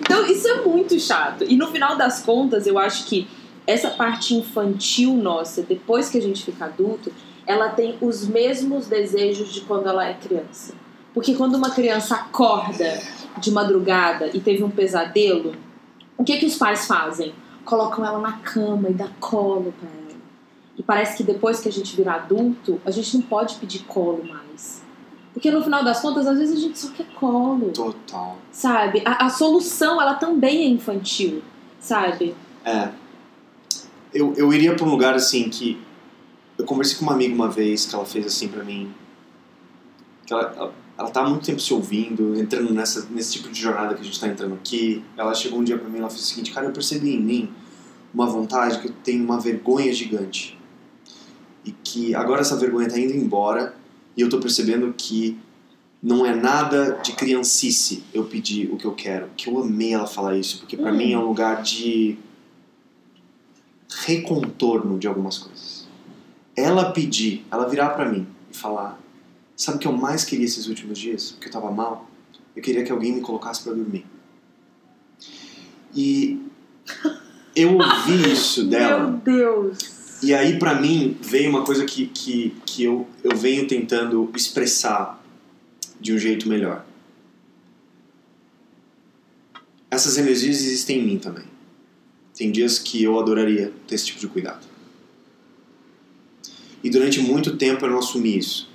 Então 0.00 0.26
isso 0.26 0.48
é 0.48 0.62
muito 0.62 0.98
chato. 0.98 1.44
E 1.44 1.56
no 1.56 1.68
final 1.68 1.96
das 1.96 2.22
contas, 2.22 2.66
eu 2.66 2.78
acho 2.78 3.06
que 3.06 3.28
essa 3.66 3.90
parte 3.90 4.34
infantil 4.34 5.14
nossa, 5.14 5.62
depois 5.62 6.08
que 6.08 6.18
a 6.18 6.22
gente 6.22 6.44
fica 6.44 6.64
adulto, 6.64 7.12
ela 7.46 7.68
tem 7.68 7.96
os 8.00 8.26
mesmos 8.26 8.86
desejos 8.86 9.52
de 9.52 9.60
quando 9.60 9.88
ela 9.88 10.06
é 10.06 10.14
criança. 10.14 10.74
Porque 11.14 11.34
quando 11.34 11.54
uma 11.54 11.70
criança 11.70 12.14
acorda 12.14 13.00
de 13.38 13.50
madrugada 13.50 14.30
e 14.34 14.40
teve 14.40 14.62
um 14.62 14.70
pesadelo, 14.70 15.54
o 16.16 16.24
que 16.24 16.36
que 16.38 16.46
os 16.46 16.56
pais 16.56 16.86
fazem? 16.86 17.32
Colocam 17.66 18.06
ela 18.06 18.18
na 18.18 18.38
cama 18.38 18.88
e 18.88 18.94
dá 18.94 19.08
colo 19.20 19.74
pra 19.78 19.88
ela. 19.90 20.18
E 20.78 20.82
parece 20.82 21.18
que 21.18 21.22
depois 21.22 21.60
que 21.60 21.68
a 21.68 21.72
gente 21.72 21.94
vira 21.94 22.14
adulto, 22.14 22.80
a 22.84 22.90
gente 22.90 23.14
não 23.18 23.22
pode 23.22 23.56
pedir 23.56 23.80
colo 23.84 24.24
mais. 24.24 24.82
Porque 25.34 25.50
no 25.50 25.62
final 25.62 25.84
das 25.84 26.00
contas, 26.00 26.26
às 26.26 26.38
vezes 26.38 26.56
a 26.56 26.60
gente 26.60 26.78
só 26.78 26.88
quer 26.92 27.06
colo 27.14 27.70
Total. 27.70 28.38
sabe? 28.50 29.02
A, 29.04 29.26
a 29.26 29.28
solução, 29.28 30.00
ela 30.00 30.14
também 30.14 30.62
é 30.62 30.68
infantil, 30.68 31.42
sabe? 31.78 32.34
É. 32.64 32.88
Eu, 34.14 34.32
eu 34.34 34.50
iria 34.54 34.74
pra 34.74 34.86
um 34.86 34.90
lugar 34.90 35.14
assim 35.14 35.50
que. 35.50 35.78
Eu 36.56 36.64
conversei 36.64 36.96
com 36.96 37.04
uma 37.04 37.12
amiga 37.12 37.34
uma 37.34 37.50
vez 37.50 37.84
que 37.84 37.94
ela 37.94 38.06
fez 38.06 38.24
assim 38.24 38.48
pra 38.48 38.64
mim. 38.64 38.94
Que 40.24 40.32
ela, 40.32 40.54
ela, 40.56 40.74
ela 40.98 41.10
tá 41.10 41.20
há 41.22 41.28
muito 41.28 41.44
tempo 41.44 41.60
se 41.60 41.72
ouvindo, 41.74 42.38
entrando 42.38 42.72
nessa, 42.72 43.06
nesse 43.10 43.32
tipo 43.34 43.50
de 43.50 43.60
jornada 43.60 43.94
que 43.94 44.00
a 44.00 44.04
gente 44.04 44.18
tá 44.18 44.28
entrando 44.28 44.54
aqui. 44.54 45.04
Ela 45.16 45.34
chegou 45.34 45.58
um 45.58 45.64
dia 45.64 45.76
pra 45.76 45.88
mim 45.88 45.96
e 45.96 46.00
ela 46.00 46.08
fez 46.10 46.22
o 46.22 46.24
seguinte: 46.24 46.50
Cara, 46.52 46.66
eu 46.66 46.72
percebi 46.72 47.14
em 47.14 47.20
mim 47.20 47.50
uma 48.14 48.26
vontade 48.26 48.80
que 48.80 48.88
eu 48.88 48.92
tenho 49.04 49.22
uma 49.24 49.38
vergonha 49.38 49.92
gigante. 49.92 50.58
E 51.64 51.70
que 51.72 52.14
agora 52.14 52.40
essa 52.40 52.56
vergonha 52.56 52.88
tá 52.88 52.98
indo 52.98 53.12
embora 53.14 53.74
e 54.16 54.20
eu 54.20 54.28
tô 54.28 54.38
percebendo 54.38 54.94
que 54.96 55.36
não 56.02 56.24
é 56.24 56.34
nada 56.34 56.98
de 57.02 57.12
criancice 57.12 58.04
eu 58.14 58.24
pedir 58.24 58.70
o 58.72 58.76
que 58.76 58.84
eu 58.84 58.92
quero. 58.94 59.28
Que 59.36 59.50
eu 59.50 59.58
amei 59.60 59.92
ela 59.92 60.06
falar 60.06 60.36
isso, 60.36 60.60
porque 60.60 60.76
pra 60.76 60.92
Hum. 60.92 60.96
mim 60.96 61.12
é 61.12 61.18
um 61.18 61.26
lugar 61.26 61.62
de 61.62 62.16
recontorno 64.04 64.98
de 64.98 65.06
algumas 65.06 65.38
coisas. 65.38 65.86
Ela 66.56 66.90
pedir, 66.92 67.44
ela 67.50 67.68
virar 67.68 67.90
pra 67.90 68.08
mim 68.10 68.26
e 68.50 68.56
falar: 68.56 68.98
Sabe 69.56 69.78
o 69.78 69.80
que 69.80 69.86
eu 69.86 69.92
mais 69.92 70.24
queria 70.24 70.44
esses 70.44 70.66
últimos 70.66 70.98
dias? 70.98 71.32
Porque 71.32 71.48
eu 71.48 71.52
tava 71.52 71.70
mal? 71.70 72.10
Eu 72.54 72.62
queria 72.62 72.84
que 72.84 72.92
alguém 72.92 73.12
me 73.12 73.20
colocasse 73.22 73.62
pra 73.62 73.72
dormir. 73.72 74.04
E 75.94 76.38
eu 77.56 77.74
ouvi 77.78 78.32
isso 78.32 78.64
dela. 78.64 79.10
Meu 79.10 79.18
Deus. 79.18 79.96
E 80.22 80.34
aí, 80.34 80.58
pra 80.58 80.80
mim, 80.80 81.16
veio 81.20 81.50
uma 81.50 81.64
coisa 81.64 81.84
que, 81.84 82.06
que, 82.06 82.54
que 82.64 82.84
eu, 82.84 83.06
eu 83.22 83.36
venho 83.36 83.66
tentando 83.66 84.30
expressar 84.34 85.22
de 86.00 86.12
um 86.12 86.18
jeito 86.18 86.48
melhor. 86.48 86.84
Essas 89.90 90.18
energias 90.18 90.60
existem 90.60 90.98
em 90.98 91.06
mim 91.06 91.18
também. 91.18 91.44
Tem 92.34 92.50
dias 92.50 92.78
que 92.78 93.02
eu 93.02 93.18
adoraria 93.18 93.72
ter 93.86 93.94
esse 93.94 94.06
tipo 94.06 94.20
de 94.20 94.28
cuidado. 94.28 94.66
E 96.82 96.90
durante 96.90 97.20
muito 97.20 97.56
tempo 97.56 97.84
eu 97.84 97.90
não 97.90 97.98
assumi 97.98 98.36
isso. 98.36 98.68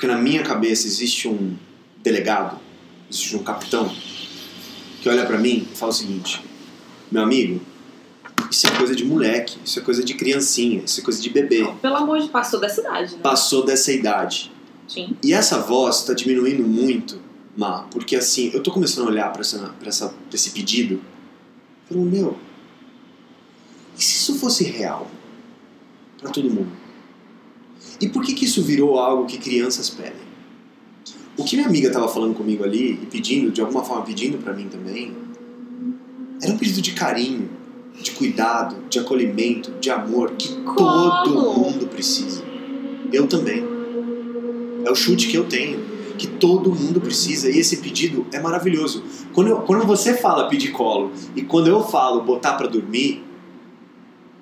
Porque 0.00 0.10
na 0.10 0.16
minha 0.16 0.42
cabeça 0.42 0.86
existe 0.86 1.28
um 1.28 1.54
delegado, 1.98 2.58
existe 3.10 3.36
um 3.36 3.42
capitão, 3.42 3.94
que 5.02 5.06
olha 5.10 5.26
pra 5.26 5.36
mim 5.36 5.68
e 5.70 5.76
fala 5.76 5.92
o 5.92 5.94
seguinte: 5.94 6.42
Meu 7.12 7.22
amigo, 7.22 7.60
isso 8.50 8.66
é 8.66 8.70
coisa 8.70 8.96
de 8.96 9.04
moleque, 9.04 9.58
isso 9.62 9.78
é 9.78 9.82
coisa 9.82 10.02
de 10.02 10.14
criancinha, 10.14 10.84
isso 10.86 11.02
é 11.02 11.04
coisa 11.04 11.20
de 11.20 11.28
bebê. 11.28 11.70
Pelo 11.82 11.96
amor 11.96 12.18
de 12.18 12.30
passou 12.30 12.58
da 12.58 12.70
cidade, 12.70 13.16
né? 13.16 13.20
Passou 13.22 13.62
dessa 13.62 13.92
idade. 13.92 14.50
Sim. 14.88 15.14
E 15.22 15.34
essa 15.34 15.58
voz 15.58 15.96
está 15.96 16.14
diminuindo 16.14 16.62
muito, 16.66 17.20
Má, 17.54 17.82
porque 17.90 18.16
assim, 18.16 18.50
eu 18.54 18.62
tô 18.62 18.72
começando 18.72 19.04
a 19.06 19.10
olhar 19.10 19.30
para 19.30 19.42
essa, 19.42 19.58
pra 19.78 19.90
essa, 19.90 20.08
pra 20.08 20.34
esse 20.34 20.52
pedido, 20.52 21.02
falando, 21.86 22.10
meu, 22.10 22.38
e 23.98 24.02
se 24.02 24.16
isso 24.16 24.38
fosse 24.38 24.64
real 24.64 25.10
para 26.18 26.30
todo 26.30 26.48
mundo? 26.48 26.79
E 28.00 28.08
por 28.08 28.22
que 28.24 28.32
que 28.34 28.44
isso 28.44 28.62
virou 28.62 28.98
algo 28.98 29.26
que 29.26 29.38
crianças 29.38 29.90
pedem? 29.90 30.30
O 31.36 31.44
que 31.44 31.56
minha 31.56 31.68
amiga 31.68 31.88
estava 31.88 32.08
falando 32.08 32.34
comigo 32.34 32.64
ali 32.64 32.92
e 33.02 33.06
pedindo, 33.06 33.50
de 33.50 33.60
alguma 33.60 33.84
forma 33.84 34.02
pedindo 34.04 34.38
para 34.38 34.52
mim 34.52 34.68
também, 34.68 35.12
era 36.42 36.52
um 36.52 36.58
pedido 36.58 36.80
de 36.80 36.92
carinho, 36.92 37.48
de 38.00 38.10
cuidado, 38.12 38.76
de 38.88 38.98
acolhimento, 38.98 39.72
de 39.80 39.90
amor 39.90 40.32
que 40.32 40.48
todo 40.48 40.64
Colo. 41.34 41.54
mundo 41.54 41.86
precisa. 41.86 42.42
Eu 43.12 43.26
também. 43.26 43.62
É 44.84 44.90
o 44.90 44.94
chute 44.94 45.28
que 45.28 45.36
eu 45.36 45.44
tenho, 45.44 45.78
que 46.16 46.26
todo 46.26 46.74
mundo 46.74 47.00
precisa 47.00 47.50
e 47.50 47.58
esse 47.58 47.78
pedido 47.78 48.26
é 48.32 48.40
maravilhoso. 48.40 49.02
Quando, 49.34 49.48
eu- 49.48 49.60
quando 49.62 49.86
você 49.86 50.14
fala 50.14 50.48
pedir 50.48 50.72
colo 50.72 51.10
e 51.36 51.42
quando 51.42 51.66
eu 51.68 51.82
falo 51.82 52.22
botar 52.22 52.54
pra 52.54 52.66
dormir, 52.66 53.22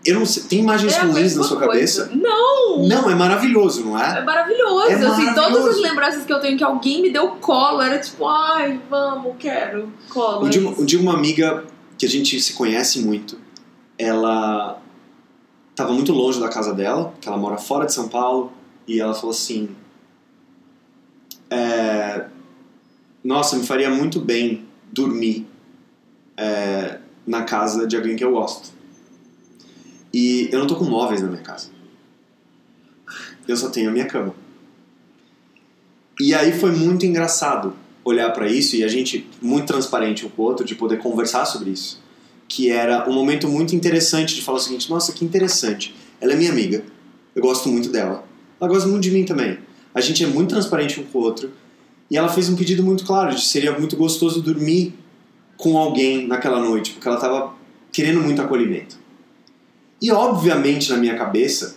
eu 0.04 0.14
não 0.18 0.24
sei, 0.26 0.42
tem 0.44 0.60
imagens 0.60 0.94
É 0.94 1.00
ruins 1.00 1.34
na 1.36 1.42
sua 1.42 1.56
coisa. 1.58 1.72
cabeça? 2.04 2.10
Não! 2.14 2.86
Não, 2.86 3.10
é 3.10 3.14
maravilhoso, 3.14 3.84
não 3.84 3.98
É 3.98 4.20
é? 4.20 4.24
maravilhoso. 4.24 4.88
É 4.88 4.94
Assim, 4.94 5.34
todas 5.34 5.66
as 5.66 5.80
lembranças 5.80 6.24
que 6.24 6.32
eu 6.32 6.40
tenho 6.40 6.56
que 6.56 6.64
alguém 6.64 7.02
me 7.02 7.10
deu 7.10 7.28
colo, 7.36 7.82
era 7.82 7.98
tipo, 7.98 8.26
ai, 8.26 8.80
vamos, 8.88 9.34
quero 9.38 9.92
colo. 10.08 10.44
Um 10.44 10.46
é 10.46 10.50
dia, 10.50 10.60
uma- 10.60 10.72
isso. 10.72 10.82
um 10.82 10.84
dia 10.84 11.00
uma 11.00 11.14
amiga 11.14 11.64
que 11.98 12.06
a 12.06 12.08
gente 12.08 12.40
se 12.40 12.52
conhece 12.54 13.00
muito, 13.00 13.38
ela 13.98 14.80
estava 15.70 15.92
muito 15.92 16.12
longe 16.12 16.38
da 16.40 16.48
casa 16.48 16.72
dela, 16.72 17.12
que 17.20 17.28
ela 17.28 17.36
mora 17.36 17.56
fora 17.56 17.84
de 17.86 17.92
São 17.92 18.08
Paulo, 18.08 18.52
e 18.86 19.00
ela 19.00 19.14
falou 19.14 19.30
assim: 19.32 19.68
é, 21.50 22.26
Nossa, 23.24 23.56
me 23.56 23.66
faria 23.66 23.90
muito 23.90 24.20
bem 24.20 24.64
dormir 24.92 25.46
é, 26.36 26.98
na 27.26 27.42
casa 27.42 27.86
de 27.86 27.96
alguém 27.96 28.16
que 28.16 28.24
eu 28.24 28.32
gosto. 28.32 28.70
E 30.12 30.48
eu 30.52 30.58
não 30.58 30.66
tô 30.66 30.76
com 30.76 30.84
móveis 30.84 31.22
na 31.22 31.28
minha 31.28 31.42
casa. 31.42 31.70
Eu 33.46 33.56
só 33.56 33.68
tenho 33.68 33.90
a 33.90 33.92
minha 33.92 34.06
cama. 34.06 34.34
E 36.20 36.34
aí 36.34 36.52
foi 36.52 36.72
muito 36.72 37.06
engraçado 37.06 37.74
olhar 38.04 38.30
para 38.32 38.48
isso 38.48 38.74
e 38.74 38.82
a 38.82 38.88
gente 38.88 39.28
muito 39.40 39.66
transparente 39.66 40.24
um 40.26 40.28
com 40.28 40.42
o 40.42 40.44
outro 40.46 40.64
de 40.64 40.74
poder 40.74 40.98
conversar 40.98 41.44
sobre 41.44 41.70
isso, 41.70 42.02
que 42.48 42.70
era 42.70 43.08
um 43.08 43.12
momento 43.12 43.46
muito 43.48 43.76
interessante 43.76 44.34
de 44.34 44.42
falar 44.42 44.58
o 44.58 44.60
seguinte: 44.60 44.90
nossa, 44.90 45.12
que 45.12 45.24
interessante. 45.24 45.94
Ela 46.20 46.32
é 46.32 46.36
minha 46.36 46.50
amiga. 46.50 46.82
Eu 47.34 47.42
gosto 47.42 47.68
muito 47.68 47.88
dela. 47.90 48.24
Ela 48.60 48.68
gosta 48.68 48.88
muito 48.88 49.04
de 49.04 49.10
mim 49.10 49.24
também. 49.24 49.58
A 49.94 50.00
gente 50.00 50.24
é 50.24 50.26
muito 50.26 50.50
transparente 50.50 51.00
um 51.00 51.04
com 51.04 51.18
o 51.18 51.22
outro. 51.22 51.52
E 52.10 52.16
ela 52.16 52.28
fez 52.28 52.48
um 52.48 52.56
pedido 52.56 52.82
muito 52.82 53.04
claro 53.04 53.34
de 53.34 53.44
seria 53.44 53.78
muito 53.78 53.96
gostoso 53.96 54.40
dormir 54.40 54.94
com 55.56 55.76
alguém 55.76 56.26
naquela 56.26 56.58
noite, 56.60 56.92
porque 56.92 57.06
ela 57.06 57.16
estava 57.16 57.54
querendo 57.92 58.20
muito 58.20 58.40
acolhimento. 58.40 58.96
E 60.00 60.12
obviamente 60.12 60.90
na 60.90 60.96
minha 60.96 61.16
cabeça, 61.16 61.76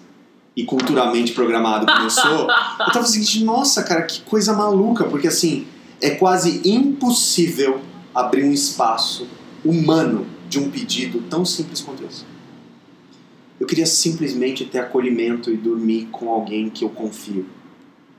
e 0.55 0.63
culturalmente 0.63 1.31
programado 1.31 1.85
como 1.85 2.05
eu 2.05 2.09
sou, 2.09 2.47
eu 2.79 2.91
tava 2.91 3.05
seguinte, 3.05 3.43
nossa, 3.43 3.83
cara, 3.83 4.03
que 4.03 4.21
coisa 4.21 4.53
maluca, 4.53 5.05
porque 5.05 5.27
assim, 5.27 5.65
é 6.01 6.11
quase 6.11 6.61
impossível 6.67 7.81
abrir 8.13 8.43
um 8.43 8.51
espaço 8.51 9.27
humano 9.63 10.27
de 10.49 10.59
um 10.59 10.69
pedido 10.69 11.21
tão 11.29 11.45
simples 11.45 11.81
quanto 11.81 12.03
esse. 12.03 12.25
Eu 13.59 13.67
queria 13.67 13.85
simplesmente 13.85 14.65
ter 14.65 14.79
acolhimento 14.79 15.51
e 15.51 15.55
dormir 15.55 16.09
com 16.11 16.29
alguém 16.29 16.69
que 16.69 16.83
eu 16.83 16.89
confio, 16.89 17.45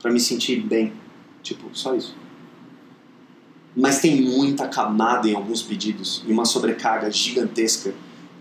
Pra 0.01 0.11
me 0.11 0.19
sentir 0.19 0.59
bem, 0.59 0.91
tipo, 1.41 1.69
só 1.71 1.95
isso. 1.95 2.13
Mas 3.73 3.99
tem 3.99 4.21
muita 4.21 4.67
camada 4.67 5.29
em 5.29 5.33
alguns 5.33 5.61
pedidos 5.61 6.21
e 6.27 6.31
uma 6.31 6.43
sobrecarga 6.43 7.09
gigantesca 7.09 7.93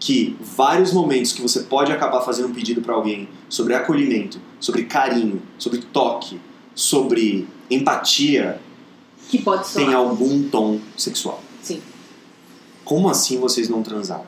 que 0.02 0.36
vários 0.40 0.92
momentos 0.92 1.32
que 1.32 1.40
você 1.40 1.60
pode 1.60 1.92
acabar 1.92 2.22
fazendo 2.22 2.48
um 2.48 2.52
pedido 2.52 2.82
para 2.82 2.92
alguém 2.92 3.28
sobre 3.48 3.72
acolhimento, 3.72 4.40
sobre 4.58 4.82
carinho, 4.86 5.40
sobre 5.56 5.78
toque, 5.78 6.40
sobre 6.74 7.46
empatia, 7.70 8.60
Que 9.28 9.38
pode 9.38 9.72
tem 9.72 9.94
algum 9.94 10.42
tom 10.48 10.80
sexual. 10.96 11.40
Sim. 11.62 11.80
Como 12.84 13.08
assim 13.08 13.38
vocês 13.38 13.68
não 13.68 13.80
transaram? 13.80 14.26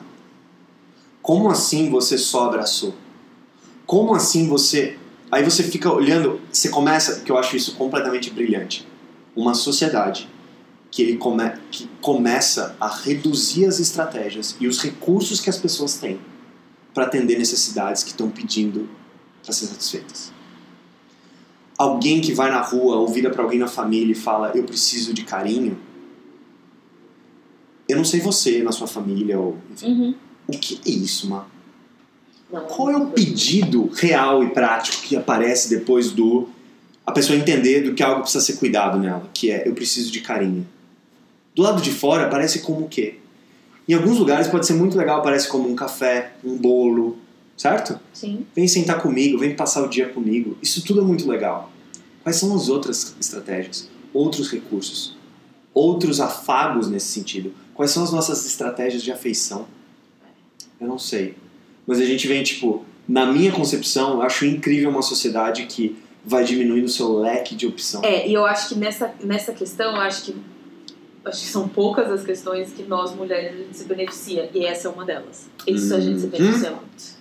Como 1.21 1.49
assim 1.49 1.89
você 1.89 2.17
só 2.17 2.45
abraçou? 2.45 2.95
Como 3.85 4.15
assim 4.15 4.47
você. 4.47 4.97
Aí 5.29 5.43
você 5.43 5.61
fica 5.61 5.91
olhando, 5.91 6.39
você 6.49 6.69
começa, 6.69 7.19
que 7.19 7.29
eu 7.29 7.37
acho 7.37 7.53
isso 7.57 7.75
completamente 7.75 8.29
brilhante, 8.29 8.87
uma 9.35 9.53
sociedade 9.53 10.29
que 10.95 11.01
ele 11.01 11.17
come, 11.17 11.43
que 11.69 11.89
começa 11.99 12.73
a 12.79 12.87
reduzir 12.87 13.65
as 13.65 13.81
estratégias 13.81 14.55
e 14.61 14.65
os 14.65 14.81
recursos 14.81 15.41
que 15.41 15.49
as 15.49 15.57
pessoas 15.57 15.97
têm 15.97 16.17
para 16.93 17.03
atender 17.03 17.37
necessidades 17.37 18.01
que 18.01 18.11
estão 18.11 18.29
pedindo 18.31 18.87
para 19.43 19.51
ser 19.51 19.65
satisfeitas. 19.65 20.31
alguém 21.77 22.21
que 22.21 22.33
vai 22.33 22.49
na 22.49 22.61
rua 22.61 22.95
ou 22.95 23.09
vira 23.09 23.29
pra 23.29 23.43
alguém 23.43 23.59
na 23.59 23.67
família 23.67 24.13
e 24.13 24.15
fala 24.15 24.53
eu 24.55 24.63
preciso 24.63 25.13
de 25.13 25.25
carinho, 25.25 25.77
eu 27.89 27.97
não 27.97 28.05
sei 28.05 28.21
você 28.21 28.63
na 28.63 28.71
sua 28.71 28.87
família 28.87 29.37
ou 29.37 29.57
enfim, 29.73 29.87
Uhum. 29.87 30.15
o 30.47 30.51
que 30.53 30.79
é 30.85 30.89
isso, 30.89 31.29
mano? 31.29 31.47
Qual 32.69 32.89
é 32.89 32.95
o 32.95 33.07
pedido 33.07 33.89
real 33.93 34.41
e 34.45 34.49
prático 34.51 35.01
que 35.03 35.17
aparece 35.17 35.69
depois 35.69 36.11
do 36.11 36.47
a 37.05 37.11
pessoa 37.11 37.37
entender 37.37 37.81
do 37.81 37.93
que 37.93 38.01
algo 38.01 38.21
precisa 38.21 38.43
ser 38.45 38.53
cuidado 38.53 38.97
nela, 38.97 39.29
que 39.33 39.51
é 39.51 39.67
eu 39.67 39.73
preciso 39.75 40.09
de 40.09 40.21
carinho. 40.21 40.65
Do 41.55 41.61
lado 41.61 41.81
de 41.81 41.91
fora 41.91 42.29
parece 42.29 42.59
como 42.59 42.85
o 42.85 42.89
quê? 42.89 43.15
Em 43.87 43.93
alguns 43.93 44.17
lugares 44.17 44.47
pode 44.47 44.65
ser 44.65 44.73
muito 44.73 44.97
legal, 44.97 45.21
parece 45.21 45.47
como 45.47 45.69
um 45.69 45.75
café, 45.75 46.33
um 46.43 46.57
bolo, 46.57 47.17
certo? 47.55 47.97
Sim. 48.13 48.45
Vem 48.53 48.67
sentar 48.67 49.01
comigo, 49.01 49.37
vem 49.37 49.55
passar 49.55 49.83
o 49.83 49.87
dia 49.87 50.09
comigo. 50.09 50.57
Isso 50.61 50.83
tudo 50.83 51.01
é 51.01 51.03
muito 51.03 51.27
legal. 51.27 51.71
Quais 52.23 52.37
são 52.37 52.53
as 52.55 52.67
outras 52.67 53.15
estratégias? 53.21 53.87
Outros 54.13 54.51
recursos? 54.51 55.15
Outros 55.73 56.19
afagos 56.19 56.89
nesse 56.89 57.07
sentido? 57.07 57.53
Quais 57.73 57.91
são 57.91 58.03
as 58.03 58.11
nossas 58.11 58.45
estratégias 58.45 59.03
de 59.03 59.11
afeição? 59.11 59.67
Eu 60.81 60.87
não 60.87 60.99
sei. 60.99 61.35
Mas 61.87 61.99
a 61.99 62.05
gente 62.05 62.27
vem, 62.27 62.43
tipo, 62.43 62.83
na 63.07 63.25
minha 63.25 63.51
concepção, 63.51 64.13
eu 64.13 64.21
acho 64.23 64.45
incrível 64.45 64.89
uma 64.89 65.03
sociedade 65.03 65.65
que 65.67 65.95
vai 66.25 66.43
diminuindo 66.43 66.85
o 66.85 66.89
seu 66.89 67.19
leque 67.19 67.55
de 67.55 67.67
opção. 67.67 68.03
É, 68.03 68.27
e 68.27 68.33
eu 68.33 68.45
acho 68.45 68.69
que 68.69 68.75
nessa, 68.75 69.13
nessa 69.23 69.53
questão, 69.53 69.95
eu 69.95 70.01
acho 70.01 70.23
que 70.23 70.35
acho 71.25 71.41
que 71.41 71.47
são 71.47 71.67
poucas 71.67 72.11
as 72.11 72.23
questões 72.23 72.71
que 72.71 72.83
nós 72.83 73.13
mulheres 73.15 73.53
a 73.53 73.57
gente 73.63 73.77
se 73.77 73.83
beneficia. 73.85 74.49
E 74.53 74.65
essa 74.65 74.87
é 74.87 74.91
uma 74.91 75.03
delas. 75.05 75.49
Isso 75.67 75.93
a 75.93 75.99
gente 75.99 76.19
se 76.21 76.27
Hum. 76.27 76.29
beneficia 76.29 76.71
muito. 76.71 77.15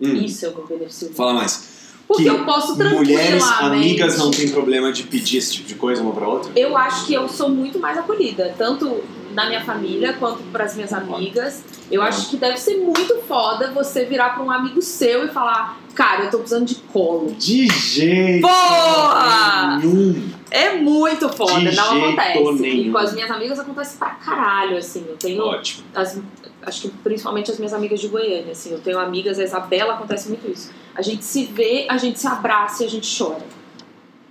Hum, 0.00 0.24
Isso 0.24 0.46
eu 0.46 0.56
me 0.56 0.66
beneficio 0.68 1.06
muito. 1.08 1.16
fala 1.16 1.34
mais. 1.34 1.76
Porque 2.06 2.22
que 2.22 2.28
eu 2.30 2.44
posso 2.46 2.74
tranquilamente... 2.76 3.12
Mulheres 3.12 3.44
amigas 3.60 4.16
não 4.18 4.30
têm 4.30 4.48
problema 4.48 4.90
de 4.92 5.02
pedir 5.02 5.36
esse 5.38 5.52
tipo 5.52 5.68
de 5.68 5.74
coisa 5.74 6.00
uma 6.00 6.12
pra 6.12 6.26
outra? 6.26 6.50
Eu 6.56 6.74
acho 6.76 7.04
que 7.06 7.12
eu 7.12 7.28
sou 7.28 7.50
muito 7.50 7.78
mais 7.78 7.98
acolhida, 7.98 8.54
tanto 8.56 9.02
na 9.34 9.46
minha 9.46 9.62
família 9.62 10.14
quanto 10.14 10.42
para 10.44 10.64
as 10.64 10.74
minhas 10.74 10.90
amigas. 10.92 11.62
Eu 11.90 12.00
acho 12.00 12.30
que 12.30 12.36
deve 12.38 12.56
ser 12.58 12.78
muito 12.78 13.18
foda 13.28 13.72
você 13.72 14.04
virar 14.06 14.30
para 14.30 14.42
um 14.42 14.50
amigo 14.50 14.80
seu 14.80 15.26
e 15.26 15.28
falar: 15.28 15.78
Cara, 15.94 16.24
eu 16.24 16.30
tô 16.30 16.38
precisando 16.38 16.64
de 16.64 16.76
colo. 16.76 17.34
De 17.38 17.66
jeito 17.66 18.40
Porra! 18.46 19.76
nenhum. 19.78 20.30
É 20.50 20.74
muito 20.76 21.28
foda, 21.28 21.70
De 21.70 21.76
não 21.76 22.04
acontece. 22.04 22.66
E 22.66 22.90
com 22.90 22.98
as 22.98 23.12
minhas 23.14 23.30
amigas 23.30 23.58
acontece 23.58 23.96
pra 23.96 24.10
caralho, 24.10 24.76
assim. 24.76 25.04
Eu 25.08 25.16
tenho. 25.16 25.42
Ótimo. 25.42 25.84
as- 25.94 26.18
acho 26.62 26.82
que 26.82 26.88
principalmente 26.88 27.50
as 27.50 27.58
minhas 27.58 27.72
amigas 27.72 28.00
de 28.00 28.08
Goiânia, 28.08 28.52
assim. 28.52 28.72
Eu 28.72 28.80
tenho 28.80 28.98
amigas, 28.98 29.38
a 29.38 29.44
Isabela 29.44 29.94
acontece 29.94 30.28
muito 30.28 30.50
isso. 30.50 30.70
A 30.94 31.02
gente 31.02 31.24
se 31.24 31.44
vê, 31.44 31.86
a 31.88 31.96
gente 31.96 32.18
se 32.18 32.26
abraça 32.26 32.82
e 32.82 32.86
a 32.86 32.90
gente 32.90 33.16
chora. 33.18 33.42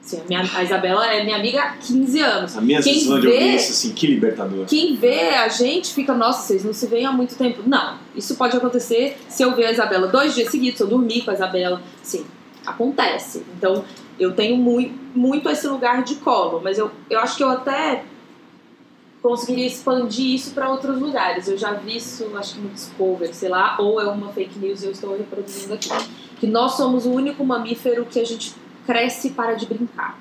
Assim, 0.03 0.21
a, 0.21 0.23
minha- 0.23 0.49
a 0.55 0.63
Isabela 0.63 1.05
é 1.13 1.23
minha 1.23 1.35
amiga 1.35 1.61
há 1.61 1.69
15 1.73 2.19
anos. 2.21 2.55
A 2.57 2.61
minha 2.61 2.81
Quem 2.81 2.93
sensação 2.93 3.19
de 3.19 3.27
vê- 3.27 3.33
ouvir 3.33 3.55
isso, 3.55 3.71
assim, 3.73 3.91
que 3.93 4.07
libertador. 4.07 4.65
Quem 4.65 4.95
vê 4.95 5.29
a 5.35 5.47
gente 5.49 5.93
fica, 5.93 6.13
nossa, 6.13 6.43
vocês 6.43 6.63
não 6.63 6.73
se 6.73 6.87
veem 6.87 7.05
há 7.05 7.11
muito 7.11 7.35
tempo. 7.35 7.61
Não, 7.65 7.97
isso 8.15 8.35
pode 8.35 8.55
acontecer 8.55 9.17
se 9.27 9.43
eu 9.43 9.53
ver 9.55 9.65
a 9.65 9.71
Isabela 9.71 10.07
dois 10.07 10.33
dias 10.33 10.49
seguidos, 10.49 10.77
se 10.77 10.83
eu 10.83 10.87
dormir 10.87 11.23
com 11.23 11.31
a 11.31 11.33
Isabela. 11.33 11.81
Sim, 12.01 12.25
acontece. 12.65 13.43
Então, 13.57 13.83
eu 14.19 14.33
tenho 14.33 14.57
muito, 14.57 14.93
muito 15.15 15.49
esse 15.49 15.67
lugar 15.67 16.03
de 16.03 16.15
colo, 16.15 16.61
mas 16.63 16.77
eu, 16.77 16.91
eu 17.09 17.19
acho 17.19 17.37
que 17.37 17.43
eu 17.43 17.49
até 17.49 18.03
conseguiria 19.21 19.67
expandir 19.67 20.35
isso 20.35 20.51
para 20.51 20.69
outros 20.69 20.99
lugares. 20.99 21.47
Eu 21.47 21.57
já 21.57 21.73
vi 21.73 21.97
isso, 21.97 22.35
acho 22.35 22.55
que 22.55 22.61
no 22.61 22.69
Discovery, 22.69 23.33
sei 23.33 23.49
lá, 23.49 23.77
ou 23.79 23.99
é 23.99 24.07
uma 24.07 24.31
fake 24.31 24.57
news 24.59 24.83
e 24.83 24.85
eu 24.85 24.91
estou 24.91 25.17
reproduzindo 25.17 25.73
aqui. 25.73 25.89
Que 26.39 26.47
nós 26.47 26.73
somos 26.73 27.05
o 27.05 27.11
único 27.11 27.43
mamífero 27.43 28.05
que 28.05 28.19
a 28.19 28.25
gente 28.25 28.53
cresce 28.85 29.29
e 29.29 29.31
para 29.31 29.53
de 29.53 29.65
brincar. 29.65 30.17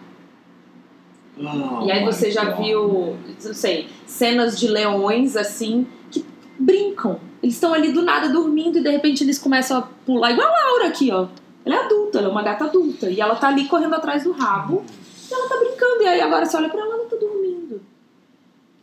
Oh 1.38 1.84
E 1.86 1.92
aí 1.92 2.04
você 2.04 2.30
já 2.30 2.44
God. 2.46 2.64
viu, 2.64 3.16
não 3.44 3.54
sei, 3.54 3.88
cenas 4.06 4.58
de 4.58 4.66
leões 4.66 5.36
assim 5.36 5.86
que 6.10 6.24
brincam. 6.58 7.20
Eles 7.42 7.54
estão 7.56 7.74
ali 7.74 7.92
do 7.92 8.02
nada 8.02 8.30
dormindo 8.30 8.78
e 8.78 8.82
de 8.82 8.90
repente 8.90 9.22
eles 9.22 9.38
começam 9.38 9.78
a 9.78 9.82
pular, 9.82 10.32
igual 10.32 10.48
a 10.48 10.70
Laura 10.70 10.88
aqui, 10.88 11.12
ó. 11.12 11.28
Ela 11.66 11.74
é 11.74 11.84
adulta, 11.84 12.18
ela 12.18 12.28
é 12.28 12.30
uma 12.30 12.42
gata 12.42 12.64
adulta. 12.66 13.10
E 13.10 13.20
ela 13.20 13.34
tá 13.34 13.48
ali 13.48 13.66
correndo 13.66 13.94
atrás 13.94 14.22
do 14.22 14.30
rabo 14.30 14.84
e 15.28 15.34
ela 15.34 15.48
tá 15.48 15.56
brincando. 15.56 16.02
E 16.02 16.06
aí 16.06 16.20
agora 16.20 16.46
você 16.46 16.56
olha 16.56 16.68
pra 16.68 16.80
ela, 16.80 16.94
ela 16.94 17.04
tá 17.06 17.16
dormindo. 17.16 17.80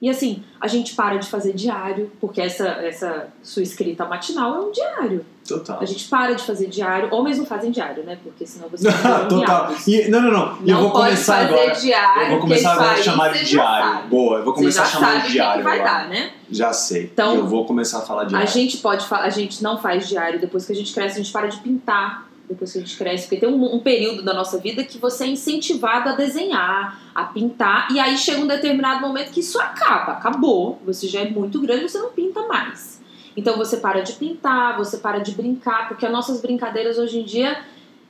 E 0.01 0.09
assim, 0.09 0.43
a 0.59 0.67
gente 0.67 0.93
para 0.95 1.15
de 1.15 1.29
fazer 1.29 1.53
diário, 1.53 2.11
porque 2.19 2.41
essa, 2.41 2.67
essa 2.67 3.29
sua 3.41 3.63
escrita 3.63 4.03
matinal 4.03 4.55
é 4.57 4.59
um 4.59 4.69
diário. 4.69 5.25
Total. 5.47 5.79
A 5.79 5.85
gente 5.85 6.09
para 6.09 6.33
de 6.35 6.43
fazer 6.43 6.67
diário. 6.67 7.07
Homens 7.13 7.37
não 7.37 7.45
fazem 7.45 7.71
diário, 7.71 8.03
né? 8.03 8.17
Porque 8.21 8.45
senão 8.45 8.67
você 8.67 8.85
Total. 9.29 9.73
E, 9.87 10.09
não, 10.09 10.21
não, 10.21 10.31
não. 10.31 10.57
E 10.61 10.69
eu 10.69 10.77
vou 10.77 10.91
começar 10.91 11.45
agora. 11.45 11.71
diário. 11.71 12.23
Eu 12.23 12.29
vou 12.31 12.39
começar 12.41 12.73
agora 12.73 12.91
a 12.91 12.97
chamar 12.97 13.31
de 13.31 13.45
diário. 13.45 13.93
sabe. 13.93 14.07
Boa, 14.09 14.39
eu 14.39 14.43
vou 14.43 14.53
começar 14.53 14.83
a 14.83 14.85
chamar 14.87 15.07
sabe 15.13 15.27
de 15.27 15.31
diário 15.31 15.63
que 15.63 15.69
vai 15.69 15.79
agora. 15.79 15.99
dar, 15.99 16.09
né? 16.09 16.33
Já 16.51 16.73
sei. 16.73 17.03
Então, 17.03 17.35
eu 17.37 17.47
vou 17.47 17.65
começar 17.65 17.99
a 17.99 18.01
falar 18.01 18.23
A 18.23 18.25
diário. 18.25 18.47
gente 18.49 18.77
pode 18.79 19.05
a 19.09 19.29
gente 19.29 19.63
não 19.63 19.77
faz 19.77 20.09
diário 20.09 20.37
depois 20.37 20.65
que 20.65 20.73
a 20.73 20.75
gente 20.75 20.93
cresce, 20.93 21.19
a 21.19 21.23
gente 21.23 21.31
para 21.31 21.47
de 21.47 21.57
pintar 21.59 22.27
depois 22.53 22.71
que 22.71 22.77
a 22.77 22.81
gente 22.81 22.97
cresce, 22.97 23.27
porque 23.27 23.45
tem 23.45 23.49
um, 23.49 23.75
um 23.75 23.79
período 23.79 24.23
da 24.23 24.33
nossa 24.33 24.57
vida 24.57 24.83
que 24.83 24.97
você 24.97 25.25
é 25.25 25.27
incentivado 25.27 26.09
a 26.09 26.13
desenhar, 26.13 26.99
a 27.13 27.25
pintar, 27.25 27.87
e 27.91 27.99
aí 27.99 28.17
chega 28.17 28.41
um 28.41 28.47
determinado 28.47 29.01
momento 29.01 29.31
que 29.31 29.41
isso 29.41 29.59
acaba, 29.59 30.13
acabou, 30.13 30.81
você 30.85 31.07
já 31.07 31.21
é 31.21 31.29
muito 31.29 31.59
grande, 31.59 31.89
você 31.89 31.99
não 31.99 32.11
pinta 32.11 32.47
mais. 32.47 33.01
Então 33.35 33.57
você 33.57 33.77
para 33.77 34.01
de 34.01 34.13
pintar, 34.13 34.77
você 34.77 34.97
para 34.97 35.19
de 35.19 35.31
brincar, 35.31 35.87
porque 35.87 36.05
as 36.05 36.11
nossas 36.11 36.41
brincadeiras 36.41 36.97
hoje 36.97 37.19
em 37.19 37.23
dia 37.23 37.57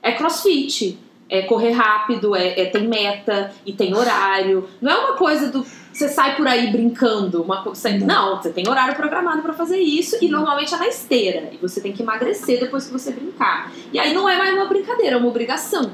é 0.02 0.12
crossfit, 0.12 0.98
é 1.28 1.42
correr 1.42 1.72
rápido, 1.72 2.36
é, 2.36 2.60
é- 2.60 2.66
tem 2.66 2.86
meta 2.86 3.50
e 3.64 3.72
tem 3.72 3.94
horário. 3.94 4.68
Não 4.80 4.92
é 4.92 4.96
uma 4.96 5.16
coisa 5.16 5.50
do 5.50 5.64
você 5.94 6.08
sai 6.08 6.36
por 6.36 6.46
aí 6.48 6.72
brincando, 6.72 7.40
uma 7.42 7.62
co- 7.62 7.74
você- 7.74 7.96
não, 7.98 8.36
você 8.42 8.50
tem 8.50 8.68
horário 8.68 8.96
programado 8.96 9.42
pra 9.42 9.52
fazer 9.54 9.78
isso 9.78 10.16
e 10.20 10.28
normalmente 10.28 10.74
é 10.74 10.76
na 10.78 10.88
esteira 10.88 11.50
e 11.52 11.56
você 11.56 11.80
tem 11.80 11.92
que 11.92 12.02
emagrecer 12.02 12.58
depois 12.60 12.86
que 12.86 12.92
você 12.92 13.12
brincar. 13.12 13.72
E 13.92 13.98
aí 13.98 14.12
não 14.12 14.28
é 14.28 14.36
mais 14.36 14.52
uma 14.54 14.64
brincadeira, 14.66 15.14
é 15.14 15.18
uma 15.18 15.28
obrigação. 15.28 15.92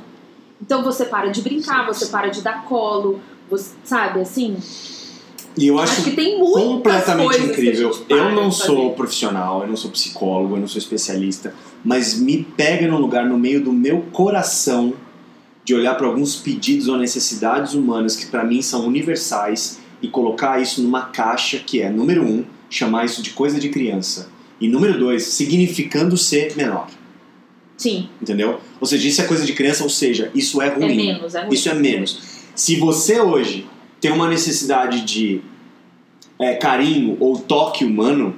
Então 0.60 0.82
você 0.82 1.04
para 1.04 1.28
de 1.28 1.42
brincar, 1.42 1.86
você 1.86 2.06
para 2.06 2.28
de 2.28 2.40
dar 2.42 2.64
colo, 2.64 3.20
você 3.50 3.70
sabe 3.84 4.20
assim. 4.20 4.56
E 5.58 5.66
eu 5.66 5.78
Acho, 5.78 5.92
acho 5.94 6.04
que 6.04 6.12
tem 6.12 6.38
completamente 6.38 7.42
incrível. 7.42 7.90
para 8.08 8.16
Eu 8.16 8.30
não 8.32 8.50
sou 8.52 8.92
profissional, 8.94 9.62
eu 9.62 9.68
não 9.68 9.76
sou 9.76 9.90
psicólogo, 9.90 10.54
eu 10.56 10.60
não 10.60 10.68
sou 10.68 10.78
especialista, 10.78 11.52
mas 11.84 12.18
me 12.18 12.42
pega 12.56 12.86
num 12.86 12.98
lugar 12.98 13.26
no 13.26 13.36
meio 13.36 13.62
do 13.62 13.72
meu 13.72 14.02
coração 14.12 14.94
de 15.64 15.74
olhar 15.74 15.94
para 15.96 16.06
alguns 16.06 16.36
pedidos 16.36 16.88
ou 16.88 16.96
necessidades 16.96 17.74
humanas 17.74 18.16
que 18.16 18.26
para 18.26 18.44
mim 18.44 18.62
são 18.62 18.86
universais 18.86 19.78
e 20.02 20.08
colocar 20.08 20.60
isso 20.60 20.82
numa 20.82 21.06
caixa 21.06 21.58
que 21.58 21.80
é 21.80 21.90
número 21.90 22.24
um, 22.24 22.44
chamar 22.68 23.04
isso 23.04 23.22
de 23.22 23.30
coisa 23.30 23.58
de 23.58 23.68
criança 23.68 24.30
e 24.60 24.68
número 24.68 24.98
dois, 24.98 25.24
significando 25.24 26.16
ser 26.16 26.54
menor, 26.56 26.88
Sim, 27.76 28.10
entendeu? 28.20 28.60
Ou 28.78 28.86
seja, 28.86 29.08
isso 29.08 29.22
é 29.22 29.24
coisa 29.24 29.44
de 29.46 29.54
criança, 29.54 29.82
ou 29.82 29.88
seja, 29.88 30.30
isso 30.34 30.60
é 30.60 30.66
é 30.66 30.74
ruim. 30.74 30.96
menos, 30.96 31.34
é 31.34 31.40
ruim. 31.42 31.54
Isso 31.54 31.68
é 31.68 31.74
menos. 31.74 32.20
Se 32.54 32.76
você 32.76 33.18
hoje 33.20 33.66
tem 34.00 34.12
uma 34.12 34.28
necessidade 34.28 35.00
de 35.00 35.40
é, 36.38 36.54
carinho 36.56 37.16
ou 37.18 37.38
toque 37.38 37.86
humano, 37.86 38.36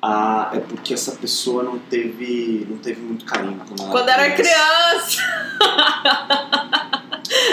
ah, 0.00 0.50
é 0.54 0.60
porque 0.60 0.94
essa 0.94 1.12
pessoa 1.12 1.62
não 1.62 1.78
teve, 1.78 2.66
não 2.68 2.78
teve 2.78 3.00
muito 3.00 3.24
carinho 3.24 3.60
quando, 3.68 3.90
Quando 3.90 4.08
era 4.08 4.30
criança. 4.32 5.22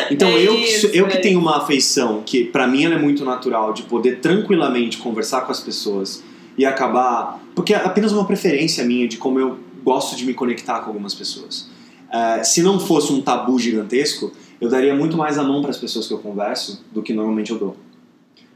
Então 0.12 0.30
É 0.30 0.42
eu, 0.42 0.56
isso, 0.56 0.88
eu 0.88 1.08
que 1.08 1.18
é 1.18 1.22
tenho 1.22 1.40
uma 1.40 1.58
afeição 1.58 2.24
que 2.26 2.44
pra 2.44 2.68
mim 2.68 2.84
ela 2.86 2.96
é 2.96 3.00
muito 3.00 3.24
natural 3.26 3.74
de 3.74 3.84
poder 3.84 4.20
tranquilamente 4.20 4.98
conversar 4.98 5.42
com 5.42 5.52
as 5.52 5.60
pessoas 5.60 6.24
e 6.58 6.66
acabar 6.66 7.40
porque 7.56 7.74
é 7.74 7.78
apenas 7.78 8.12
uma 8.12 8.26
preferência 8.26 8.84
minha 8.86 9.08
de 9.08 9.18
como 9.18 9.40
eu 9.40 9.58
gosto 9.84 10.16
de 10.16 10.26
me 10.26 10.34
conectar 10.34 10.80
com 10.80 10.88
algumas 10.88 11.14
pessoas. 11.14 11.70
Eh, 12.12 12.44
se 12.44 12.62
não 12.62 12.80
fosse 12.80 13.12
um 13.12 13.22
tabu 13.22 13.60
gigantesco, 13.60 14.32
eu 14.60 14.70
daria 14.70 14.96
muito 14.96 15.18
mais 15.18 15.38
a 15.38 15.44
mão 15.44 15.62
para 15.62 15.72
as 15.72 15.78
pessoas 15.78 16.08
que 16.08 16.14
eu 16.14 16.20
converso 16.20 16.84
do 16.92 17.02
que 17.02 17.14
normalmente 17.14 17.52
eu 17.52 17.58
dou. 17.58 17.78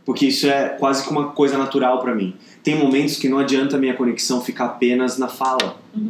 Porque 0.06 0.26
isso 0.28 0.48
é 0.48 0.70
quase 0.70 1.04
que 1.04 1.10
uma 1.10 1.30
coisa 1.30 1.58
natural 1.58 2.00
pra 2.00 2.14
mim. 2.14 2.36
Tem 2.62 2.78
momentos 2.78 3.18
que 3.18 3.30
não 3.30 3.40
adianta 3.40 3.78
a 3.78 3.80
minha 3.80 3.94
conexão 3.94 4.42
ficar 4.42 4.66
apenas 4.66 5.18
na 5.18 5.28
fala 5.28 5.78
Uhum. 5.96 6.10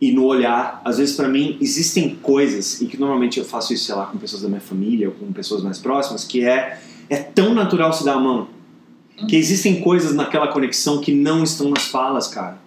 E 0.00 0.12
no 0.12 0.24
olhar. 0.24 0.80
Às 0.84 0.98
vezes, 0.98 1.16
pra 1.16 1.28
mim, 1.28 1.56
existem 1.60 2.14
coisas, 2.16 2.80
e 2.80 2.86
que 2.86 2.98
normalmente 2.98 3.38
eu 3.38 3.44
faço 3.44 3.72
isso, 3.72 3.84
sei 3.84 3.94
lá, 3.94 4.06
com 4.06 4.18
pessoas 4.18 4.42
da 4.42 4.48
minha 4.48 4.60
família 4.60 5.08
ou 5.08 5.14
com 5.14 5.32
pessoas 5.32 5.62
mais 5.62 5.78
próximas, 5.78 6.24
que 6.24 6.44
é, 6.44 6.80
é 7.08 7.16
tão 7.16 7.54
natural 7.54 7.92
se 7.92 8.04
dar 8.04 8.14
a 8.14 8.20
mão. 8.20 8.48
Uhum. 9.18 9.26
Que 9.26 9.36
existem 9.36 9.80
coisas 9.80 10.14
naquela 10.14 10.48
conexão 10.48 11.00
que 11.00 11.12
não 11.14 11.42
estão 11.42 11.70
nas 11.70 11.86
falas, 11.86 12.28
cara. 12.28 12.58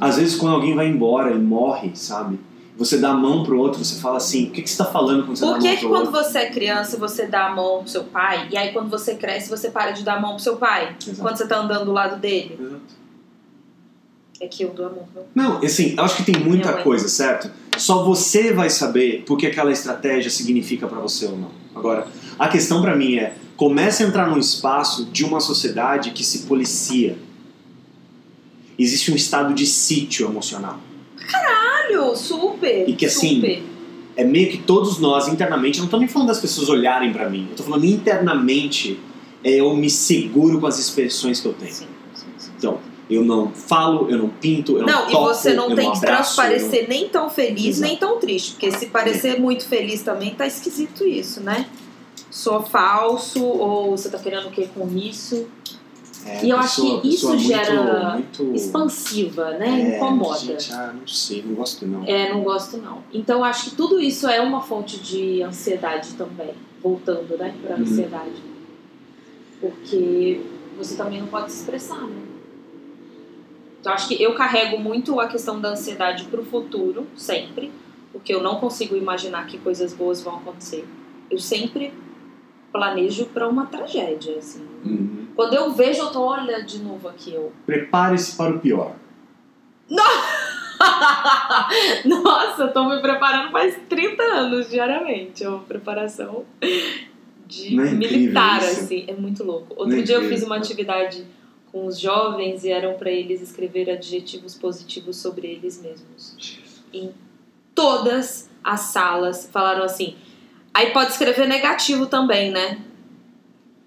Às 0.00 0.16
vezes, 0.16 0.36
quando 0.36 0.54
alguém 0.54 0.74
vai 0.74 0.88
embora 0.88 1.32
e 1.32 1.38
morre, 1.38 1.90
sabe? 1.94 2.38
Você 2.76 2.98
dá 2.98 3.10
a 3.10 3.14
mão 3.14 3.44
pro 3.44 3.58
outro, 3.58 3.84
você 3.84 4.00
fala 4.00 4.16
assim: 4.16 4.46
o 4.46 4.50
que, 4.50 4.62
que 4.62 4.68
você 4.68 4.78
tá 4.78 4.84
falando 4.84 5.24
quando 5.24 5.36
você 5.36 5.44
dá 5.44 5.52
Por 5.52 5.58
a 5.58 5.60
que, 5.60 5.66
mão 5.66 5.74
que 5.74 5.80
pro 5.80 5.88
quando 5.90 6.06
outro? 6.06 6.22
você 6.24 6.38
é 6.38 6.50
criança 6.50 6.96
você 6.98 7.26
dá 7.26 7.46
a 7.46 7.54
mão 7.54 7.80
pro 7.80 7.88
seu 7.88 8.04
pai 8.04 8.48
e 8.50 8.56
aí 8.56 8.72
quando 8.72 8.90
você 8.90 9.14
cresce 9.14 9.48
você 9.48 9.70
para 9.70 9.92
de 9.92 10.02
dar 10.02 10.16
a 10.16 10.20
mão 10.20 10.34
pro 10.34 10.42
seu 10.42 10.56
pai? 10.56 10.96
Exato. 11.00 11.20
Quando 11.20 11.36
você 11.36 11.46
tá 11.46 11.58
andando 11.60 11.84
do 11.84 11.92
lado 11.92 12.16
dele? 12.20 12.58
Exato. 12.58 13.03
É 14.44 14.46
que 14.46 14.62
eu 14.62 14.68
dou 14.68 14.84
a 14.84 14.88
mão 14.90 15.08
pro 15.10 15.22
meu 15.22 15.26
Não, 15.34 15.64
assim, 15.64 15.94
acho 15.96 16.16
que 16.16 16.30
tem 16.30 16.44
muita 16.44 16.74
coisa, 16.82 17.08
certo? 17.08 17.50
só 17.78 18.04
você 18.04 18.52
vai 18.52 18.68
saber 18.68 19.24
porque 19.26 19.46
aquela 19.46 19.72
estratégia 19.72 20.30
significa 20.30 20.86
para 20.86 21.00
você 21.00 21.24
ou 21.24 21.36
não. 21.36 21.50
Agora, 21.74 22.06
a 22.38 22.46
questão 22.46 22.82
para 22.82 22.94
mim 22.94 23.16
é, 23.16 23.34
comece 23.56 24.04
a 24.04 24.06
entrar 24.06 24.28
num 24.28 24.38
espaço 24.38 25.06
de 25.06 25.24
uma 25.24 25.40
sociedade 25.40 26.10
que 26.10 26.22
se 26.22 26.40
policia. 26.40 27.16
Existe 28.78 29.10
um 29.10 29.16
estado 29.16 29.54
de 29.54 29.66
sítio 29.66 30.28
emocional. 30.28 30.78
Caralho, 31.26 32.14
super. 32.14 32.86
E 32.86 32.94
que, 32.94 33.06
assim, 33.06 33.36
super. 33.36 33.62
É 34.14 34.24
meio 34.24 34.50
que 34.50 34.58
todos 34.58 34.98
nós 34.98 35.26
internamente, 35.26 35.80
não 35.80 35.88
tô 35.88 35.96
nem 35.96 36.06
falando 36.06 36.28
das 36.28 36.40
pessoas 36.40 36.68
olharem 36.68 37.12
para 37.14 37.30
mim, 37.30 37.48
eu 37.50 37.56
tô 37.56 37.62
falando 37.64 37.84
internamente, 37.86 39.00
é, 39.42 39.52
eu 39.58 39.74
me 39.74 39.88
seguro 39.88 40.60
com 40.60 40.66
as 40.66 40.78
expressões 40.78 41.40
que 41.40 41.46
eu 41.46 41.54
tenho. 41.54 41.72
Sim, 41.72 41.86
sim, 42.14 42.26
sim. 42.38 42.50
Então, 42.58 42.78
eu 43.10 43.24
não 43.24 43.50
falo, 43.52 44.08
eu 44.10 44.16
não 44.18 44.28
pinto, 44.28 44.78
eu 44.78 44.86
não, 44.86 44.86
Não, 44.86 45.10
e 45.10 45.12
você 45.12 45.52
não 45.54 45.74
tem 45.74 45.84
não 45.86 45.92
que 45.92 45.98
abraço, 45.98 46.36
não- 46.40 46.46
transparecer 46.48 46.88
nem 46.88 47.08
tão 47.08 47.28
feliz, 47.28 47.76
Exato. 47.76 47.88
nem 47.88 47.96
tão 47.98 48.18
triste. 48.18 48.52
Porque 48.52 48.70
se 48.72 48.86
parecer 48.86 49.38
muito 49.40 49.66
feliz 49.66 50.02
também, 50.02 50.34
tá 50.34 50.46
esquisito 50.46 51.04
isso, 51.04 51.40
né? 51.40 51.66
Sou 52.30 52.62
falso, 52.62 53.44
ou 53.44 53.96
você 53.96 54.08
tá 54.08 54.18
querendo 54.18 54.48
o 54.48 54.50
quê 54.50 54.68
com 54.74 54.88
isso? 54.96 55.46
É, 56.26 56.42
E 56.46 56.48
eu 56.50 56.56
acho 56.56 57.00
que 57.02 57.08
isso 57.08 57.28
muito- 57.28 57.42
gera 57.42 58.14
muito, 58.14 58.54
Expansiva, 58.54 59.50
né? 59.58 59.68
É, 59.92 59.96
Incomoda. 59.96 60.38
Gente, 60.38 60.72
ah, 60.72 60.94
não 60.98 61.06
sei, 61.06 61.42
não 61.46 61.54
gosto 61.54 61.86
não. 61.86 62.02
É, 62.06 62.32
não 62.32 62.42
gosto 62.42 62.78
não. 62.78 62.98
Então 63.12 63.40
eu 63.40 63.44
acho 63.44 63.68
que 63.70 63.76
tudo 63.76 64.00
isso 64.00 64.26
é 64.26 64.40
uma 64.40 64.62
fonte 64.62 64.98
de 64.98 65.42
ansiedade 65.42 66.14
também. 66.14 66.54
Voltando, 66.82 67.36
né, 67.36 67.54
pra 67.62 67.76
Uhum. 67.76 67.82
ansiedade. 67.82 68.42
Porque 69.60 70.40
você 70.76 70.96
também 70.96 71.20
não 71.20 71.28
pode 71.28 71.52
se 71.52 71.60
expressar, 71.60 72.00
né? 72.02 72.16
Então 73.84 73.92
acho 73.92 74.08
que 74.08 74.22
eu 74.22 74.32
carrego 74.32 74.78
muito 74.78 75.20
a 75.20 75.28
questão 75.28 75.60
da 75.60 75.68
ansiedade 75.68 76.24
pro 76.24 76.42
futuro, 76.42 77.06
sempre. 77.14 77.70
Porque 78.10 78.34
eu 78.34 78.42
não 78.42 78.56
consigo 78.56 78.96
imaginar 78.96 79.46
que 79.46 79.58
coisas 79.58 79.92
boas 79.92 80.22
vão 80.22 80.36
acontecer. 80.36 80.88
Eu 81.30 81.36
sempre 81.36 81.92
planejo 82.72 83.26
pra 83.26 83.46
uma 83.46 83.66
tragédia, 83.66 84.38
assim. 84.38 84.66
Uhum. 84.82 85.26
Quando 85.36 85.52
eu 85.52 85.70
vejo, 85.70 86.00
eu 86.00 86.10
tô, 86.10 86.22
olha 86.22 86.64
de 86.64 86.78
novo 86.78 87.08
aqui, 87.08 87.34
eu. 87.34 87.52
Prepare-se 87.66 88.34
para 88.38 88.54
o 88.54 88.58
pior. 88.58 88.94
Nossa, 92.06 92.62
eu 92.62 92.72
tô 92.72 92.88
me 92.88 93.02
preparando 93.02 93.52
faz 93.52 93.78
30 93.86 94.22
anos 94.22 94.70
diariamente. 94.70 95.44
É 95.44 95.48
uma 95.50 95.58
preparação 95.58 96.46
de 97.46 97.78
é 97.78 97.90
militar, 97.90 98.62
isso? 98.62 98.80
assim. 98.80 99.04
É 99.06 99.12
muito 99.12 99.44
louco. 99.44 99.74
Outro 99.76 99.92
Não 99.92 99.98
é 99.98 100.02
dia 100.02 100.14
eu 100.14 100.26
fiz 100.26 100.42
uma 100.42 100.56
atividade 100.56 101.26
com 101.74 101.86
os 101.86 101.98
jovens 101.98 102.62
e 102.62 102.70
eram 102.70 102.94
pra 102.94 103.10
eles 103.10 103.42
escrever 103.42 103.90
adjetivos 103.90 104.54
positivos 104.54 105.16
sobre 105.16 105.48
eles 105.48 105.82
mesmos. 105.82 106.36
Em 106.92 107.12
todas 107.74 108.48
as 108.62 108.78
salas 108.80 109.50
falaram 109.52 109.82
assim. 109.82 110.14
Aí 110.72 110.92
pode 110.92 111.10
escrever 111.10 111.48
negativo 111.48 112.06
também, 112.06 112.52
né? 112.52 112.80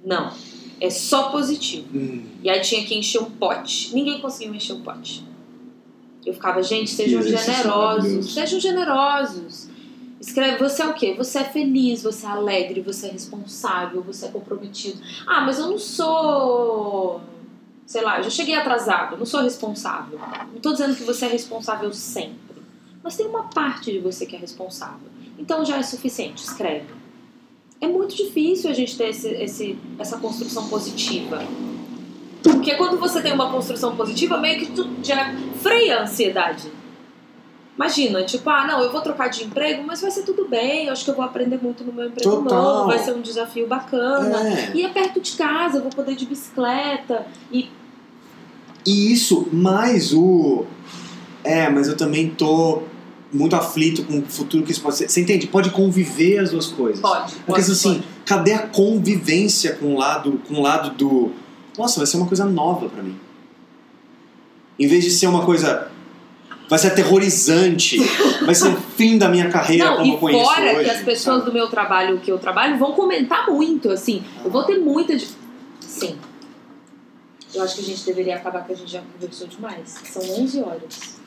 Não. 0.04 0.34
É 0.82 0.90
só 0.90 1.30
positivo. 1.30 1.88
Hum, 1.98 2.26
E 2.44 2.50
aí 2.50 2.60
tinha 2.60 2.86
que 2.86 2.94
encher 2.94 3.22
um 3.22 3.32
pote. 3.32 3.96
Ninguém 3.96 4.20
conseguiu 4.20 4.54
encher 4.54 4.74
um 4.74 4.82
pote. 4.82 5.26
Eu 6.26 6.34
ficava, 6.34 6.62
gente, 6.62 6.90
sejam 6.90 7.22
exercício 7.22 7.54
generosos. 7.54 8.34
Sejam 8.34 8.60
generosos. 8.60 9.70
Escreve, 10.20 10.58
você 10.58 10.82
é 10.84 10.88
o 10.88 10.94
quê? 10.94 11.14
Você 11.18 11.40
é 11.40 11.44
feliz, 11.46 12.04
você 12.04 12.26
é 12.26 12.30
alegre, 12.30 12.82
você 12.82 13.08
é 13.08 13.12
responsável, 13.12 14.04
você 14.04 14.26
é 14.26 14.30
comprometido. 14.30 15.02
Ah, 15.26 15.40
mas 15.40 15.58
eu 15.58 15.68
não 15.70 15.78
sou. 15.80 17.22
Sei 17.88 18.02
lá, 18.02 18.22
já 18.22 18.30
cheguei 18.30 18.54
atrasado, 18.54 19.16
não 19.16 19.26
sou 19.26 19.42
responsável. 19.42 20.20
Não 20.54 20.60
tô 20.60 20.74
dizendo 20.74 20.94
que 20.94 21.04
você 21.04 21.26
é 21.26 21.30
responsável 21.30 21.94
sempre. 21.94 22.62
Mas 23.02 23.16
tem 23.16 23.26
uma 23.26 23.44
parte 23.44 23.94
de 23.94 24.00
você 24.00 24.26
que 24.26 24.36
é 24.36 24.40
responsável. 24.40 25.08
Então 25.40 25.64
já 25.64 25.78
é 25.78 25.84
suficiente, 25.84 26.44
escreve. 26.44 26.88
É 27.80 27.88
muito 27.88 28.14
difícil 28.14 28.70
a 28.70 28.74
gente 28.74 28.98
ter 28.98 29.12
esse, 29.12 29.30
esse, 29.30 29.80
essa 29.98 30.18
construção 30.18 30.68
positiva. 30.68 31.42
Porque 32.44 32.76
quando 32.76 33.00
você 33.00 33.22
tem 33.22 33.32
uma 33.32 33.50
construção 33.50 33.96
positiva, 33.96 34.38
meio 34.38 34.60
que 34.60 34.72
tu 34.74 34.90
já 35.02 35.34
freia 35.62 36.00
a 36.00 36.04
ansiedade. 36.04 36.70
Imagina, 37.78 38.24
tipo, 38.24 38.50
ah, 38.50 38.66
não, 38.66 38.82
eu 38.82 38.92
vou 38.92 39.02
trocar 39.02 39.30
de 39.30 39.44
emprego, 39.44 39.84
mas 39.86 40.02
vai 40.02 40.10
ser 40.10 40.24
tudo 40.24 40.48
bem, 40.48 40.88
eu 40.88 40.94
acho 40.94 41.06
que 41.06 41.12
eu 41.12 41.16
vou 41.16 41.24
aprender 41.24 41.62
muito 41.62 41.84
no 41.84 41.94
meu 41.94 42.08
emprego 42.08 42.38
Total. 42.38 42.64
novo, 42.64 42.88
vai 42.88 42.98
ser 42.98 43.14
um 43.14 43.22
desafio 43.22 43.68
bacana. 43.68 44.50
É. 44.50 44.72
E 44.74 44.84
é 44.84 44.90
perto 44.90 45.22
de 45.22 45.34
casa, 45.34 45.78
eu 45.78 45.84
vou 45.84 45.92
poder 45.92 46.14
ir 46.14 46.16
de 46.16 46.26
bicicleta. 46.26 47.28
E 47.52 47.70
E 48.84 49.14
isso, 49.14 49.48
mais 49.54 50.12
o. 50.12 50.66
É, 51.44 51.70
mas 51.70 51.88
eu 51.88 51.96
também 51.96 52.32
tô 52.32 52.82
muito 53.32 53.56
aflito 53.56 54.04
com 54.04 54.20
o 54.20 54.24
futuro 54.24 54.64
que 54.64 54.72
isso 54.72 54.82
pode 54.82 54.98
ser. 54.98 55.08
Você 55.08 55.22
entende? 55.22 55.46
Pode 55.46 55.70
conviver 55.70 56.40
as 56.40 56.52
duas 56.52 56.68
coisas. 56.68 57.00
pode. 57.00 57.36
Porque 57.46 57.62
pode, 57.62 57.72
assim, 57.72 57.94
pode. 57.96 58.08
cadê 58.26 58.54
a 58.54 58.68
convivência 58.68 59.76
com 59.76 59.94
o 59.94 59.98
lado, 60.00 60.42
com 60.48 60.56
o 60.56 60.62
lado 60.62 60.92
do. 60.92 61.32
Nossa, 61.78 62.00
vai 62.00 62.08
ser 62.08 62.18
uma 62.18 62.26
coisa 62.26 62.46
nova 62.46 62.90
pra 62.90 63.04
mim. 63.04 63.16
Em 64.80 64.88
vez 64.88 65.04
de 65.04 65.12
ser 65.12 65.28
uma 65.28 65.46
coisa. 65.46 65.92
Vai 66.70 66.78
ser 66.80 66.88
aterrorizante. 66.88 67.98
vai 68.46 68.54
ser 68.54 68.68
o 68.68 68.76
fim 68.76 69.18
da 69.18 69.30
minha 69.30 69.50
carreira 69.50 69.86
Não, 69.86 69.98
como 69.98 70.14
eu 70.14 70.18
conheço 70.18 70.46
fora 70.46 70.74
hoje. 70.74 70.84
que 70.84 70.90
as 70.90 71.02
pessoas 71.02 71.38
sabe? 71.40 71.46
do 71.50 71.54
meu 71.54 71.68
trabalho, 71.68 72.20
que 72.20 72.32
eu 72.32 72.38
trabalho, 72.38 72.78
vão 72.78 72.92
comentar 72.94 73.50
muito, 73.50 73.90
assim. 73.90 74.24
Eu 74.44 74.52
vou 74.52 74.64
ter 74.64 74.78
muita. 74.78 75.16
De... 75.16 75.28
Sim. 75.80 76.18
Eu 77.54 77.64
acho 77.64 77.76
que 77.76 77.82
a 77.82 77.86
gente 77.86 78.06
deveria 78.06 78.36
acabar, 78.36 78.66
que 78.66 78.74
a 78.74 78.76
gente 78.76 78.92
já 78.92 79.02
conversou 79.02 79.48
demais. 79.48 79.96
São 80.04 80.22
11 80.22 80.62
horas. 80.62 81.18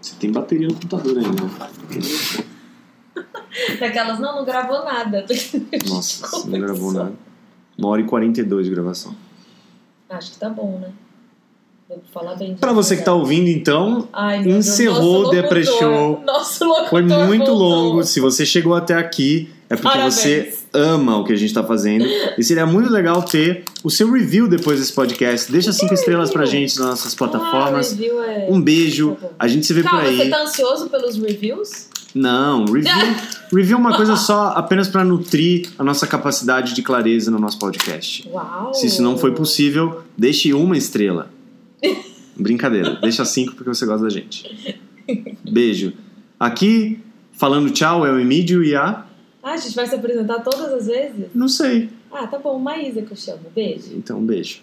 Você 0.00 0.14
tem 0.20 0.30
bateria 0.30 0.68
no 0.68 0.74
computador 0.74 1.18
ainda. 1.18 1.42
né? 1.44 1.50
Daquelas, 3.80 4.20
não, 4.20 4.36
não 4.36 4.44
gravou 4.44 4.84
nada. 4.84 5.26
Nossa, 5.88 6.46
não 6.48 6.60
gravou 6.60 6.92
nada. 6.92 7.14
Uma 7.76 7.88
hora 7.88 8.00
e 8.00 8.04
42 8.04 8.66
de 8.66 8.72
gravação. 8.72 9.14
Acho 10.10 10.32
que 10.32 10.38
tá 10.38 10.48
bom, 10.48 10.78
né? 10.80 10.88
Vou 11.88 12.02
falar 12.12 12.34
bem 12.34 12.54
Pra 12.54 12.72
você 12.72 12.96
que 12.96 13.02
tá 13.02 13.14
ouvindo, 13.14 13.48
então, 13.48 14.08
Ai, 14.12 14.40
encerrou 14.46 15.26
o 15.26 15.30
Depre 15.30 15.60
locutor- 15.64 15.78
Show. 15.78 16.22
Nosso 16.26 16.64
locutor 16.64 16.88
Foi 16.90 17.02
muito 17.02 17.46
voltou. 17.46 17.56
longo. 17.56 18.04
Se 18.04 18.20
você 18.20 18.44
chegou 18.44 18.74
até 18.74 18.94
aqui, 18.94 19.48
é 19.70 19.74
porque 19.74 19.88
Parabéns. 19.88 20.14
você 20.14 20.54
ama 20.74 21.16
o 21.16 21.24
que 21.24 21.32
a 21.32 21.36
gente 21.36 21.52
tá 21.54 21.64
fazendo. 21.64 22.04
E 22.36 22.44
seria 22.44 22.66
muito 22.66 22.90
legal 22.90 23.22
ter 23.22 23.64
o 23.82 23.90
seu 23.90 24.10
review 24.12 24.46
depois 24.46 24.78
desse 24.80 24.92
podcast. 24.92 25.50
Deixa 25.50 25.72
cinco 25.72 25.94
estrelas 25.94 26.30
pra 26.30 26.44
gente 26.44 26.78
nas 26.78 26.88
nossas 26.90 27.14
plataformas. 27.14 27.96
Ah, 27.98 28.32
é... 28.32 28.46
Um 28.50 28.60
beijo. 28.60 29.16
A 29.38 29.48
gente 29.48 29.64
se 29.64 29.72
vê 29.72 29.82
por 29.82 29.90
Calma, 29.90 30.08
aí. 30.08 30.16
você 30.18 30.28
tá 30.28 30.42
ansioso 30.42 30.90
pelos 30.90 31.16
reviews? 31.16 31.88
Não, 32.14 32.64
review, 32.64 32.92
review 33.52 33.76
é 33.76 33.80
uma 33.80 33.96
coisa 33.96 34.16
só 34.16 34.48
apenas 34.48 34.88
pra 34.88 35.04
nutrir 35.04 35.70
a 35.78 35.84
nossa 35.84 36.06
capacidade 36.06 36.74
de 36.74 36.82
clareza 36.82 37.30
no 37.30 37.38
nosso 37.38 37.58
podcast. 37.58 38.28
Uau! 38.28 38.72
Se 38.74 38.86
isso 38.86 39.02
não 39.02 39.18
foi 39.18 39.34
possível, 39.34 40.02
deixe 40.16 40.52
uma 40.52 40.76
estrela. 40.76 41.30
Brincadeira, 42.36 42.96
deixa 43.00 43.24
cinco 43.24 43.54
porque 43.54 43.68
você 43.68 43.84
gosta 43.84 44.04
da 44.04 44.10
gente. 44.10 44.80
Beijo. 45.50 45.92
Aqui, 46.38 47.00
falando 47.32 47.70
tchau, 47.70 48.06
é 48.06 48.12
o 48.12 48.18
Emílio 48.18 48.62
e 48.62 48.74
a. 48.74 49.04
Ah, 49.42 49.52
a 49.52 49.56
gente 49.56 49.74
vai 49.74 49.86
se 49.86 49.94
apresentar 49.94 50.40
todas 50.40 50.72
as 50.72 50.86
vezes? 50.86 51.26
Não 51.34 51.48
sei. 51.48 51.88
Ah, 52.12 52.26
tá 52.26 52.38
bom, 52.38 52.58
Maísa 52.58 53.02
que 53.02 53.12
eu 53.12 53.16
chamo. 53.16 53.40
Beijo. 53.54 53.92
Então, 53.94 54.20
beijo. 54.20 54.60